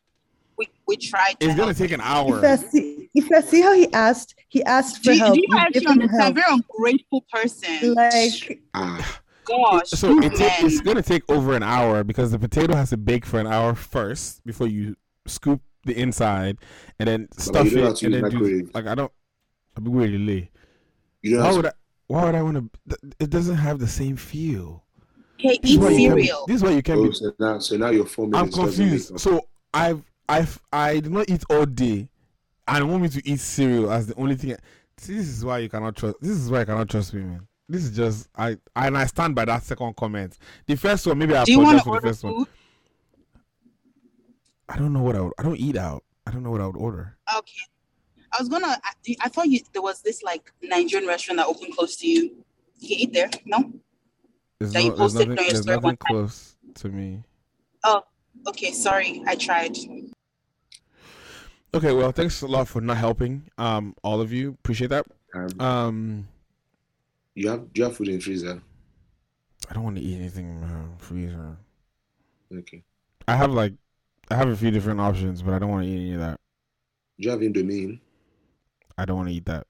We, 0.56 0.68
we 0.86 0.96
tried. 0.96 1.38
To 1.40 1.46
It's 1.46 1.54
gonna 1.54 1.74
take 1.74 1.90
an 1.92 2.00
If 2.00 2.06
hour. 2.06 2.44
I 2.44 2.56
see, 2.56 3.10
if 3.14 3.30
I 3.30 3.40
see 3.40 3.60
how 3.60 3.74
he 3.74 3.92
asked, 3.92 4.34
he 4.48 4.62
asked 4.64 4.98
for 5.04 5.12
Do 5.12 5.18
help. 5.18 5.34
do 5.34 5.40
you 5.46 5.58
actually 5.58 5.80
give 5.80 5.90
him 5.90 6.02
understand? 6.02 6.22
help. 6.22 6.34
Very 6.34 6.46
ungrateful 6.54 7.24
person. 7.30 7.94
Like, 7.94 8.62
ah, 8.72 9.20
Gosh, 9.44 9.90
So 9.90 10.18
it 10.22 10.34
ta- 10.34 10.56
it's 10.60 10.80
gonna 10.80 11.02
take 11.02 11.22
over 11.30 11.54
an 11.54 11.62
hour 11.62 12.02
because 12.02 12.30
the 12.30 12.38
potato 12.38 12.74
has 12.74 12.90
to 12.90 12.96
bake 12.96 13.26
for 13.26 13.38
an 13.38 13.46
hour 13.46 13.74
first 13.74 14.44
before 14.46 14.66
you 14.68 14.96
scoop 15.26 15.60
the 15.85 15.98
inside 16.01 16.59
and 16.98 17.09
then 17.09 17.28
stuff 17.36 17.70
you 17.70 17.86
it 17.86 17.97
to 17.97 18.06
and 18.06 18.15
then 18.15 18.23
do 18.31 18.39
microwave. 18.39 18.70
like 18.74 18.86
I 18.86 18.94
don't. 18.94 19.12
I'm 19.77 19.85
really 19.90 20.19
late. 20.19 20.48
you 21.23 21.36
know, 21.36 21.44
Why 21.44 21.52
would 21.52 21.66
I? 21.66 21.73
Why 22.06 22.24
would 22.27 22.35
I 22.35 22.43
want 22.43 22.73
to? 22.89 22.97
It 23.19 23.31
doesn't 23.31 23.56
have 23.56 23.78
the 23.78 23.89
same 23.89 24.16
feel. 24.16 24.85
Okay, 25.40 25.59
This 25.62 25.73
is 25.73 25.77
eat 25.77 25.81
why 25.81 25.90
you 25.90 26.09
can 26.09 26.16
be- 26.16 26.23
cereal. 26.27 26.47
This 26.47 26.56
is 26.56 26.62
why 26.62 26.70
you 26.70 26.82
can 26.82 26.98
oh, 26.98 27.05
be. 27.09 27.12
so 27.15 27.32
now, 27.39 27.59
so 27.59 27.77
now 27.77 27.90
your 27.90 28.06
four 28.06 28.27
I'm 28.27 28.31
minutes. 28.31 28.56
confused. 28.56 29.20
So 29.20 29.40
I've 29.73 30.02
I've 30.28 30.61
I 30.73 30.94
did 31.01 31.11
not 31.12 31.28
eat 31.28 31.43
all 31.51 31.66
day, 31.66 32.09
and 32.69 32.78
you 32.78 32.86
want 32.86 33.02
me 33.02 33.09
to 33.09 33.28
eat 33.28 33.40
cereal 33.40 33.90
as 33.90 34.06
the 34.06 34.15
only 34.16 34.36
thing. 34.36 34.56
See, 34.98 35.15
this 35.15 35.27
is 35.28 35.44
why 35.44 35.59
you 35.59 35.69
cannot 35.69 35.97
trust. 35.97 36.16
This 36.20 36.31
is 36.31 36.51
why 36.51 36.61
you 36.61 36.66
cannot 36.66 36.89
trust 36.89 37.12
me, 37.15 37.23
man. 37.23 37.47
This 37.69 37.85
is 37.85 37.97
just 37.97 38.28
I 38.36 38.56
and 38.77 38.97
I 38.97 39.06
stand 39.06 39.35
by 39.35 39.44
that 39.47 39.65
second 39.65 39.97
comment. 39.97 40.39
The 40.66 40.77
first 40.77 41.06
one, 41.06 41.19
maybe 41.19 41.35
I 41.35 41.44
Do 41.44 41.61
apologize 41.61 41.81
to 41.81 41.85
for 41.85 41.90
the 41.90 41.90
order 41.97 42.09
first 42.09 42.24
one. 42.24 42.47
Food? 44.69 44.74
I 44.74 44.78
don't 44.78 44.93
know 44.93 45.03
what 45.03 45.16
I 45.16 45.20
would. 45.20 45.32
I 45.39 45.43
don't 45.43 45.57
eat 45.59 45.77
out. 45.77 46.05
I 46.27 46.31
don't 46.31 46.43
know 46.43 46.51
what 46.51 46.61
I 46.61 46.66
would 46.66 46.77
order. 46.77 47.16
Okay. 47.39 47.53
I 48.32 48.41
was 48.41 48.49
gonna. 48.49 48.66
I, 48.82 49.16
I 49.20 49.28
thought 49.28 49.49
you 49.49 49.61
there 49.73 49.82
was 49.82 50.03
this 50.03 50.23
like 50.23 50.53
Nigerian 50.62 51.09
restaurant 51.09 51.39
that 51.39 51.47
opened 51.47 51.77
close 51.77 51.97
to 51.97 52.07
you. 52.09 52.45
You 52.78 52.89
can 52.89 52.99
eat 52.99 53.12
there. 53.12 53.31
No. 53.45 53.73
There's, 54.59 54.73
That 54.73 54.82
you 54.82 54.91
no, 54.91 54.97
there's 54.97 55.12
posted 55.12 55.28
nothing. 55.28 55.39
on 55.39 55.45
your 55.45 55.53
There's 55.53 55.62
story 55.62 55.77
nothing 55.77 55.85
one 55.86 55.97
time. 55.97 56.07
close 56.09 56.57
to 56.77 56.89
me. 56.89 57.23
Oh. 57.85 58.03
Okay. 58.49 58.73
Sorry. 58.73 59.23
I 59.27 59.36
tried. 59.36 59.77
Okay, 61.74 61.93
well, 61.93 62.12
thanks 62.12 62.41
a 62.43 62.47
lot 62.47 62.69
for 62.69 62.81
not 62.81 62.97
helping. 62.99 63.51
Um, 63.59 63.97
all 64.05 64.20
of 64.20 64.32
you 64.32 64.51
appreciate 64.51 64.91
that. 64.91 65.07
Um, 65.35 65.61
Um, 65.61 66.28
you 67.35 67.49
have 67.51 67.73
do 67.73 67.81
you 67.81 67.85
have 67.89 67.97
food 67.97 68.09
in 68.09 68.20
freezer? 68.20 68.62
I 69.69 69.74
don't 69.74 69.82
want 69.82 69.97
to 69.97 70.03
eat 70.03 70.16
anything 70.16 70.49
in 70.51 70.61
my 70.61 70.97
freezer. 70.99 71.57
Okay. 72.57 72.85
I 73.27 73.35
have 73.35 73.51
like, 73.51 73.73
I 74.30 74.34
have 74.36 74.48
a 74.48 74.56
few 74.56 74.70
different 74.70 75.01
options, 75.01 75.42
but 75.42 75.55
I 75.55 75.59
don't 75.59 75.70
want 75.70 75.84
to 75.84 75.90
eat 75.90 75.96
any 75.96 76.14
of 76.14 76.20
that. 76.20 76.40
Do 77.18 77.24
you 77.24 77.30
have 77.30 77.40
Indomie? 77.40 78.01
I 78.98 79.05
don't 79.05 79.16
want 79.16 79.28
to 79.28 79.34
eat 79.34 79.46
that. 79.46 79.66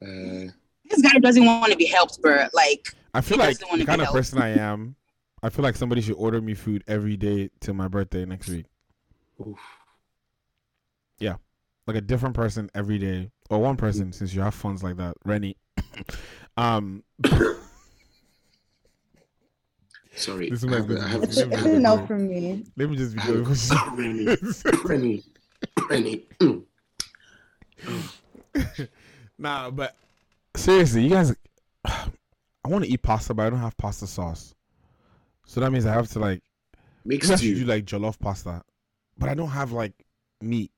Uh, 0.00 0.50
This 0.88 1.02
guy 1.02 1.18
doesn't 1.18 1.44
want 1.44 1.70
to 1.72 1.76
be 1.76 1.86
helped, 1.86 2.20
bro. 2.22 2.46
Like 2.52 2.94
I 3.14 3.20
feel 3.20 3.38
like 3.38 3.58
the 3.58 3.66
kind 3.84 4.00
of 4.00 4.06
helped. 4.06 4.12
person 4.16 4.40
I 4.40 4.48
am. 4.50 4.96
I 5.42 5.50
feel 5.50 5.62
like 5.62 5.76
somebody 5.76 6.00
should 6.00 6.16
order 6.16 6.40
me 6.40 6.54
food 6.54 6.82
every 6.88 7.16
day 7.16 7.50
till 7.60 7.74
my 7.74 7.86
birthday 7.88 8.24
next 8.24 8.48
week. 8.48 8.66
oof. 9.40 9.58
Yeah, 11.20 11.36
like 11.86 11.96
a 11.96 12.00
different 12.00 12.34
person 12.34 12.70
every 12.74 12.98
day, 12.98 13.30
or 13.50 13.58
one 13.60 13.76
person 13.76 14.12
since 14.12 14.34
you 14.34 14.40
have 14.40 14.54
funds 14.54 14.82
like 14.82 14.96
that, 14.96 15.16
Rennie. 15.24 15.56
um, 16.56 17.02
Sorry, 20.18 20.50
This 20.50 20.64
I 20.64 20.66
man's 20.66 20.78
have, 20.86 20.88
gonna 20.88 21.00
I 21.00 21.08
have 21.08 21.22
It's, 21.22 21.36
Let 21.36 21.48
me 21.48 21.54
it's 21.54 21.62
just 21.62 21.64
be 21.64 21.76
enough 21.76 22.06
for 22.08 22.18
me. 22.18 22.64
let 22.76 22.90
me 22.90 22.96
just 22.96 23.14
be 23.14 23.20
I 23.20 23.24
have- 23.24 23.44
clear. 23.44 24.36
Rennie, 24.84 25.22
Rennie, 25.88 26.26
Rennie. 26.38 26.62
nah, 29.38 29.70
but 29.70 29.94
seriously, 30.56 31.02
you 31.04 31.10
guys, 31.10 31.34
I 31.84 32.08
want 32.66 32.84
to 32.84 32.90
eat 32.90 33.02
pasta, 33.02 33.32
but 33.34 33.46
I 33.46 33.50
don't 33.50 33.60
have 33.60 33.76
pasta 33.76 34.06
sauce. 34.06 34.54
So 35.46 35.60
that 35.60 35.70
means 35.70 35.86
I 35.86 35.92
have 35.92 36.08
to 36.10 36.18
like 36.18 36.42
Mixed 37.04 37.30
maybe 37.30 37.34
I 37.34 37.36
should 37.36 37.54
do 37.54 37.60
you. 37.60 37.64
like 37.66 37.84
jollof 37.84 38.18
pasta, 38.18 38.62
but 39.16 39.28
I 39.28 39.34
don't 39.34 39.48
have 39.48 39.72
like 39.72 39.94
meat. 40.42 40.70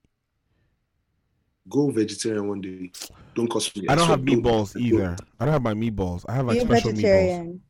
Go 1.68 1.90
vegetarian 1.90 2.46
one 2.48 2.60
day. 2.60 2.90
Don't 3.34 3.48
cost 3.48 3.76
me. 3.76 3.86
I 3.88 3.94
don't 3.94 4.10
extra. 4.10 4.16
have 4.16 4.20
meatballs 4.26 4.76
either. 4.80 5.16
I 5.38 5.44
don't 5.44 5.52
have 5.52 5.62
my 5.62 5.74
meatballs. 5.74 6.24
I 6.28 6.34
have 6.34 6.46
like 6.46 6.58
Be 6.58 6.62
a 6.62 6.66
special 6.66 6.92
meatballs. 6.92 7.60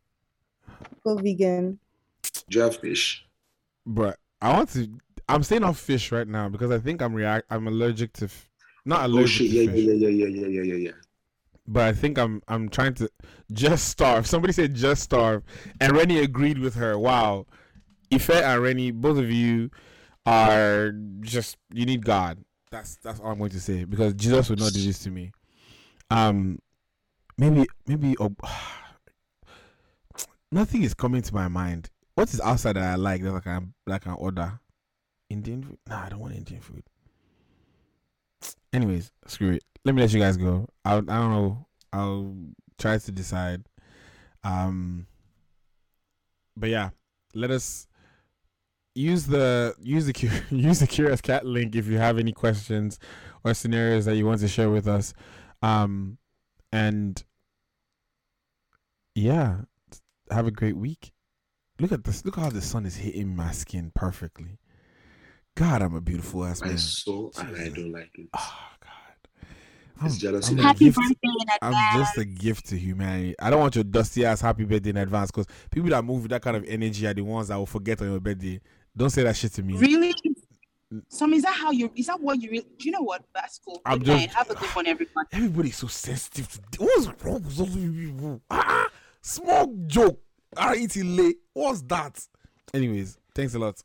Vegetarian. 0.81 1.01
Go 1.05 1.17
vegan. 1.17 1.79
Do 2.49 2.59
you 2.59 2.65
have 2.65 2.77
fish? 2.77 3.25
But 3.87 4.19
I 4.41 4.53
want 4.53 4.71
to. 4.71 4.89
I'm 5.29 5.43
staying 5.43 5.65
off 5.65 5.79
fish 5.79 6.13
right 6.13 6.27
now 6.27 6.49
because 6.49 6.71
I 6.71 6.79
think 6.79 7.03
I'm 7.03 7.15
react. 7.15 7.47
I'm 7.51 7.67
allergic 7.69 8.13
to. 8.15 8.25
F- 8.27 8.51
not 8.85 9.05
Oh 9.05 9.07
allergic 9.07 9.27
shit! 9.27 9.51
to 9.51 9.53
Yeah, 9.53 9.73
fish, 9.73 9.81
yeah, 9.85 9.93
yeah, 9.93 10.09
yeah, 10.09 10.27
yeah, 10.27 10.47
yeah, 10.47 10.63
yeah, 10.63 10.75
yeah. 10.75 10.91
but 11.67 11.83
I 11.85 11.93
think 11.93 12.19
I'm. 12.19 12.43
I'm 12.49 12.69
trying 12.69 12.95
to 12.95 13.09
just 13.53 13.89
starve. 13.89 14.27
Somebody 14.27 14.53
said 14.53 14.75
just 14.75 15.03
starve, 15.03 15.43
and 15.81 15.93
Rennie 15.97 16.19
agreed 16.19 16.59
with 16.59 16.75
her. 16.75 16.99
Wow, 16.99 17.47
Ife 18.13 18.31
and 18.31 18.63
Rennie, 18.63 18.91
both 18.91 19.19
of 19.19 19.31
you 19.31 19.71
are 20.27 20.93
just. 21.21 21.57
You 21.73 21.87
need 21.87 22.05
God. 22.05 22.45
That's 22.71 22.97
that's 22.97 23.21
all 23.21 23.33
I'm 23.33 23.39
going 23.39 23.51
to 23.51 23.61
say 23.61 23.85
because 23.85 24.15
Jesus 24.15 24.49
would 24.51 24.61
not 24.61 24.73
do 24.73 24.83
this 24.85 24.99
to 25.01 25.11
me. 25.11 25.33
Um, 26.11 26.59
maybe 27.39 27.67
maybe. 27.87 28.17
Oh, 28.19 28.35
nothing 30.53 30.83
is 30.83 30.95
coming 30.95 31.23
to 31.23 31.35
my 31.35 31.49
mind. 31.49 31.91
What 32.15 32.33
is 32.33 32.41
outside 32.41 32.77
that 32.77 32.83
I 32.83 32.97
like 32.97 33.23
that 33.23 33.35
I 33.35 33.41
can 33.41 33.75
that 33.87 34.07
I 34.07 34.13
order? 34.13 34.61
Indian 35.29 35.63
food? 35.63 35.79
Nah, 35.89 36.05
I 36.05 36.09
don't 36.09 36.19
want 36.19 36.35
Indian 36.35 36.61
food. 36.61 36.83
Anyways, 38.73 39.13
screw 39.27 39.53
it. 39.53 39.65
Let 39.85 39.95
me 39.95 40.03
let 40.03 40.13
you 40.13 40.21
guys 40.21 40.37
go. 40.37 40.69
I'll, 40.85 40.99
I 40.99 41.19
don't 41.19 41.31
know. 41.31 41.67
I'll 41.93 42.37
try 42.79 42.99
to 42.99 43.13
decide. 43.13 43.65
Um, 44.45 45.07
but 46.57 46.71
yeah, 46.71 46.91
let 47.35 47.51
us 47.51 47.87
use 48.95 49.27
the 49.27 49.75
use 49.81 50.07
the 50.07 50.43
use 50.51 50.81
the 50.81 50.87
curious 50.87 51.21
cat 51.21 51.47
link 51.47 51.75
if 51.75 51.87
you 51.87 51.99
have 51.99 52.19
any 52.19 52.33
questions 52.33 52.99
or 53.45 53.55
scenarios 53.55 54.05
that 54.05 54.17
you 54.17 54.27
want 54.27 54.41
to 54.41 54.49
share 54.49 54.71
with 54.71 54.87
us. 54.87 55.15
Um, 55.63 56.19
and 56.73 57.23
yeah, 59.15 59.63
have 60.31 60.47
a 60.47 60.51
great 60.51 60.77
week. 60.77 61.13
Look 61.79 61.93
at 61.93 62.05
this. 62.05 62.25
Look 62.25 62.37
how 62.37 62.51
the 62.51 62.61
sun 62.63 62.85
is 62.87 62.97
hitting 62.97 63.35
my 63.35 63.53
skin 63.53 63.91
perfectly. 63.95 64.59
God, 65.57 65.83
I'm 65.83 65.95
a 65.95 66.01
beautiful 66.01 66.45
ass 66.45 66.63
I 66.63 66.69
man. 66.69 66.79
saw 66.79 67.31
and 67.39 67.49
I 67.57 67.59
Jesus. 67.65 67.75
don't 67.75 67.93
like 67.93 68.11
it. 68.15 68.29
Oh 68.35 68.59
God, 68.81 70.07
It's 70.07 70.19
jealousy. 70.19 70.53
I'm 70.53 70.59
a 70.61 70.63
Happy 70.63 70.85
gift- 70.87 70.97
birthday 70.99 71.17
in 71.25 71.47
I'm 71.63 71.99
just 71.99 72.19
a 72.19 72.25
gift 72.25 72.67
to 72.69 72.77
humanity. 72.79 73.35
I 73.41 73.51
don't 73.51 73.61
want 73.61 73.75
your 73.75 73.85
dusty 73.85 74.25
ass 74.25 74.41
happy 74.41 74.65
birthday 74.65 74.91
in 74.91 74.97
advance 74.99 75.31
because 75.31 75.47
people 75.71 75.91
that 75.91 76.05
move 76.05 76.23
with 76.23 76.31
that 76.31 76.43
kind 76.43 76.57
of 76.57 76.65
energy 76.67 77.07
are 77.07 77.15
the 77.15 77.23
ones 77.23 77.49
that 77.49 77.57
will 77.57 77.67
forget 77.67 78.01
on 78.01 78.11
your 78.11 78.21
birthday. 78.21 78.61
Don't 78.97 79.11
say 79.11 79.23
that 79.25 79.37
shit 79.37 79.53
to 79.55 79.63
me. 79.63 79.77
Really? 79.77 80.15
Some 81.09 81.33
is 81.35 81.43
that 81.45 81.55
how 81.55 81.71
you 81.71 81.91
is 81.95 82.07
that 82.07 82.21
what 82.21 82.41
you 82.43 82.51
really 82.51 82.67
do 82.79 82.85
you 82.87 82.91
know 82.93 83.03
what? 83.03 83.23
That's 83.35 83.59
cool. 83.65 83.81
I'm 83.87 83.99
Good 83.99 84.07
just- 84.07 84.19
night. 84.21 84.35
Have 84.35 84.51
a 84.51 84.55
good 84.55 84.69
one, 84.71 84.87
everyone. 84.87 85.25
Everybody's 85.33 85.77
so 85.77 85.87
sensitive. 85.87 86.59
To, 86.73 86.83
what's 86.83 87.07
wrong 87.25 87.43
with 87.43 87.53
some 87.53 87.67
people? 87.67 88.41
Ah, 88.51 88.89
small 89.21 89.75
joke. 89.87 90.21
Late. 90.57 91.37
What's 91.53 91.83
that? 91.83 92.27
Anyways, 92.75 93.19
thanks 93.35 93.55
a 93.55 93.59
lot. 93.59 93.83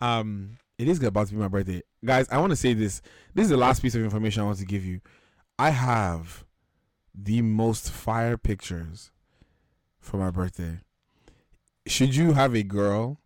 Um, 0.00 0.58
it 0.78 0.88
is 0.88 1.02
about 1.02 1.28
to 1.28 1.34
be 1.34 1.40
my 1.40 1.48
birthday, 1.48 1.82
guys. 2.04 2.26
I 2.30 2.38
want 2.38 2.50
to 2.50 2.56
say 2.56 2.74
this. 2.74 3.02
This 3.34 3.44
is 3.44 3.50
the 3.50 3.56
last 3.56 3.82
piece 3.82 3.94
of 3.94 4.02
information 4.02 4.42
I 4.42 4.46
want 4.46 4.58
to 4.58 4.64
give 4.64 4.84
you. 4.84 5.00
I 5.58 5.70
have 5.70 6.44
the 7.14 7.42
most 7.42 7.90
fire 7.90 8.36
pictures 8.36 9.10
for 10.00 10.16
my 10.16 10.30
birthday. 10.30 10.78
Should 11.86 12.14
you 12.16 12.32
have 12.32 12.54
a 12.54 12.62
girl 12.62 13.18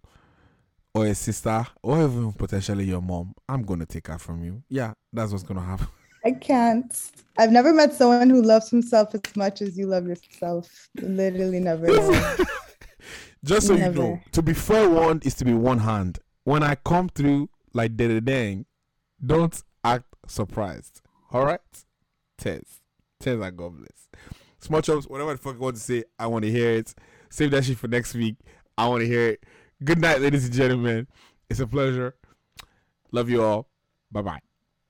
or 0.94 1.06
a 1.06 1.14
sister 1.14 1.66
or 1.82 2.02
even 2.02 2.32
potentially 2.32 2.84
your 2.84 3.02
mom, 3.02 3.34
I'm 3.48 3.62
gonna 3.62 3.86
take 3.86 4.06
her 4.06 4.18
from 4.18 4.44
you. 4.44 4.62
Yeah, 4.68 4.94
that's 5.12 5.32
what's 5.32 5.44
gonna 5.44 5.60
happen. 5.60 5.88
I 6.24 6.32
can't. 6.32 7.10
I've 7.36 7.50
never 7.50 7.72
met 7.72 7.92
someone 7.92 8.30
who 8.30 8.42
loves 8.42 8.70
himself 8.70 9.14
as 9.14 9.36
much 9.36 9.60
as 9.60 9.76
you 9.76 9.86
love 9.86 10.06
yourself. 10.06 10.88
Literally 11.00 11.60
never. 11.60 11.86
Just 13.44 13.66
so 13.66 13.74
you 13.74 13.90
know, 13.90 14.20
to 14.32 14.40
be 14.40 14.54
forewarned 14.54 15.26
is 15.26 15.34
to 15.34 15.44
be 15.44 15.52
one 15.52 15.78
hand. 15.78 16.18
When 16.44 16.62
I 16.62 16.76
come 16.76 17.10
through 17.10 17.50
like 17.74 17.96
da 17.96 18.20
dang, 18.20 18.64
don't 19.24 19.62
act 19.82 20.06
surprised. 20.26 21.02
All 21.30 21.44
right? 21.44 21.60
Tez. 22.38 22.80
Tez 23.20 23.40
and 23.40 23.56
God 23.56 23.76
bless. 23.76 24.08
Small 24.60 24.80
chops, 24.80 25.06
whatever 25.06 25.32
the 25.32 25.38
fuck 25.38 25.54
you 25.54 25.60
want 25.60 25.76
to 25.76 25.82
say, 25.82 26.04
I 26.18 26.26
want 26.26 26.44
to 26.44 26.50
hear 26.50 26.70
it. 26.70 26.94
Save 27.28 27.50
that 27.50 27.64
shit 27.64 27.76
for 27.76 27.88
next 27.88 28.14
week. 28.14 28.36
I 28.78 28.88
want 28.88 29.02
to 29.02 29.06
hear 29.06 29.28
it. 29.30 29.44
Good 29.82 30.00
night, 30.00 30.20
ladies 30.20 30.46
and 30.46 30.54
gentlemen. 30.54 31.06
It's 31.50 31.60
a 31.60 31.66
pleasure. 31.66 32.14
Love 33.12 33.28
you 33.28 33.42
all. 33.42 33.68
Bye 34.10 34.22
bye. 34.22 34.53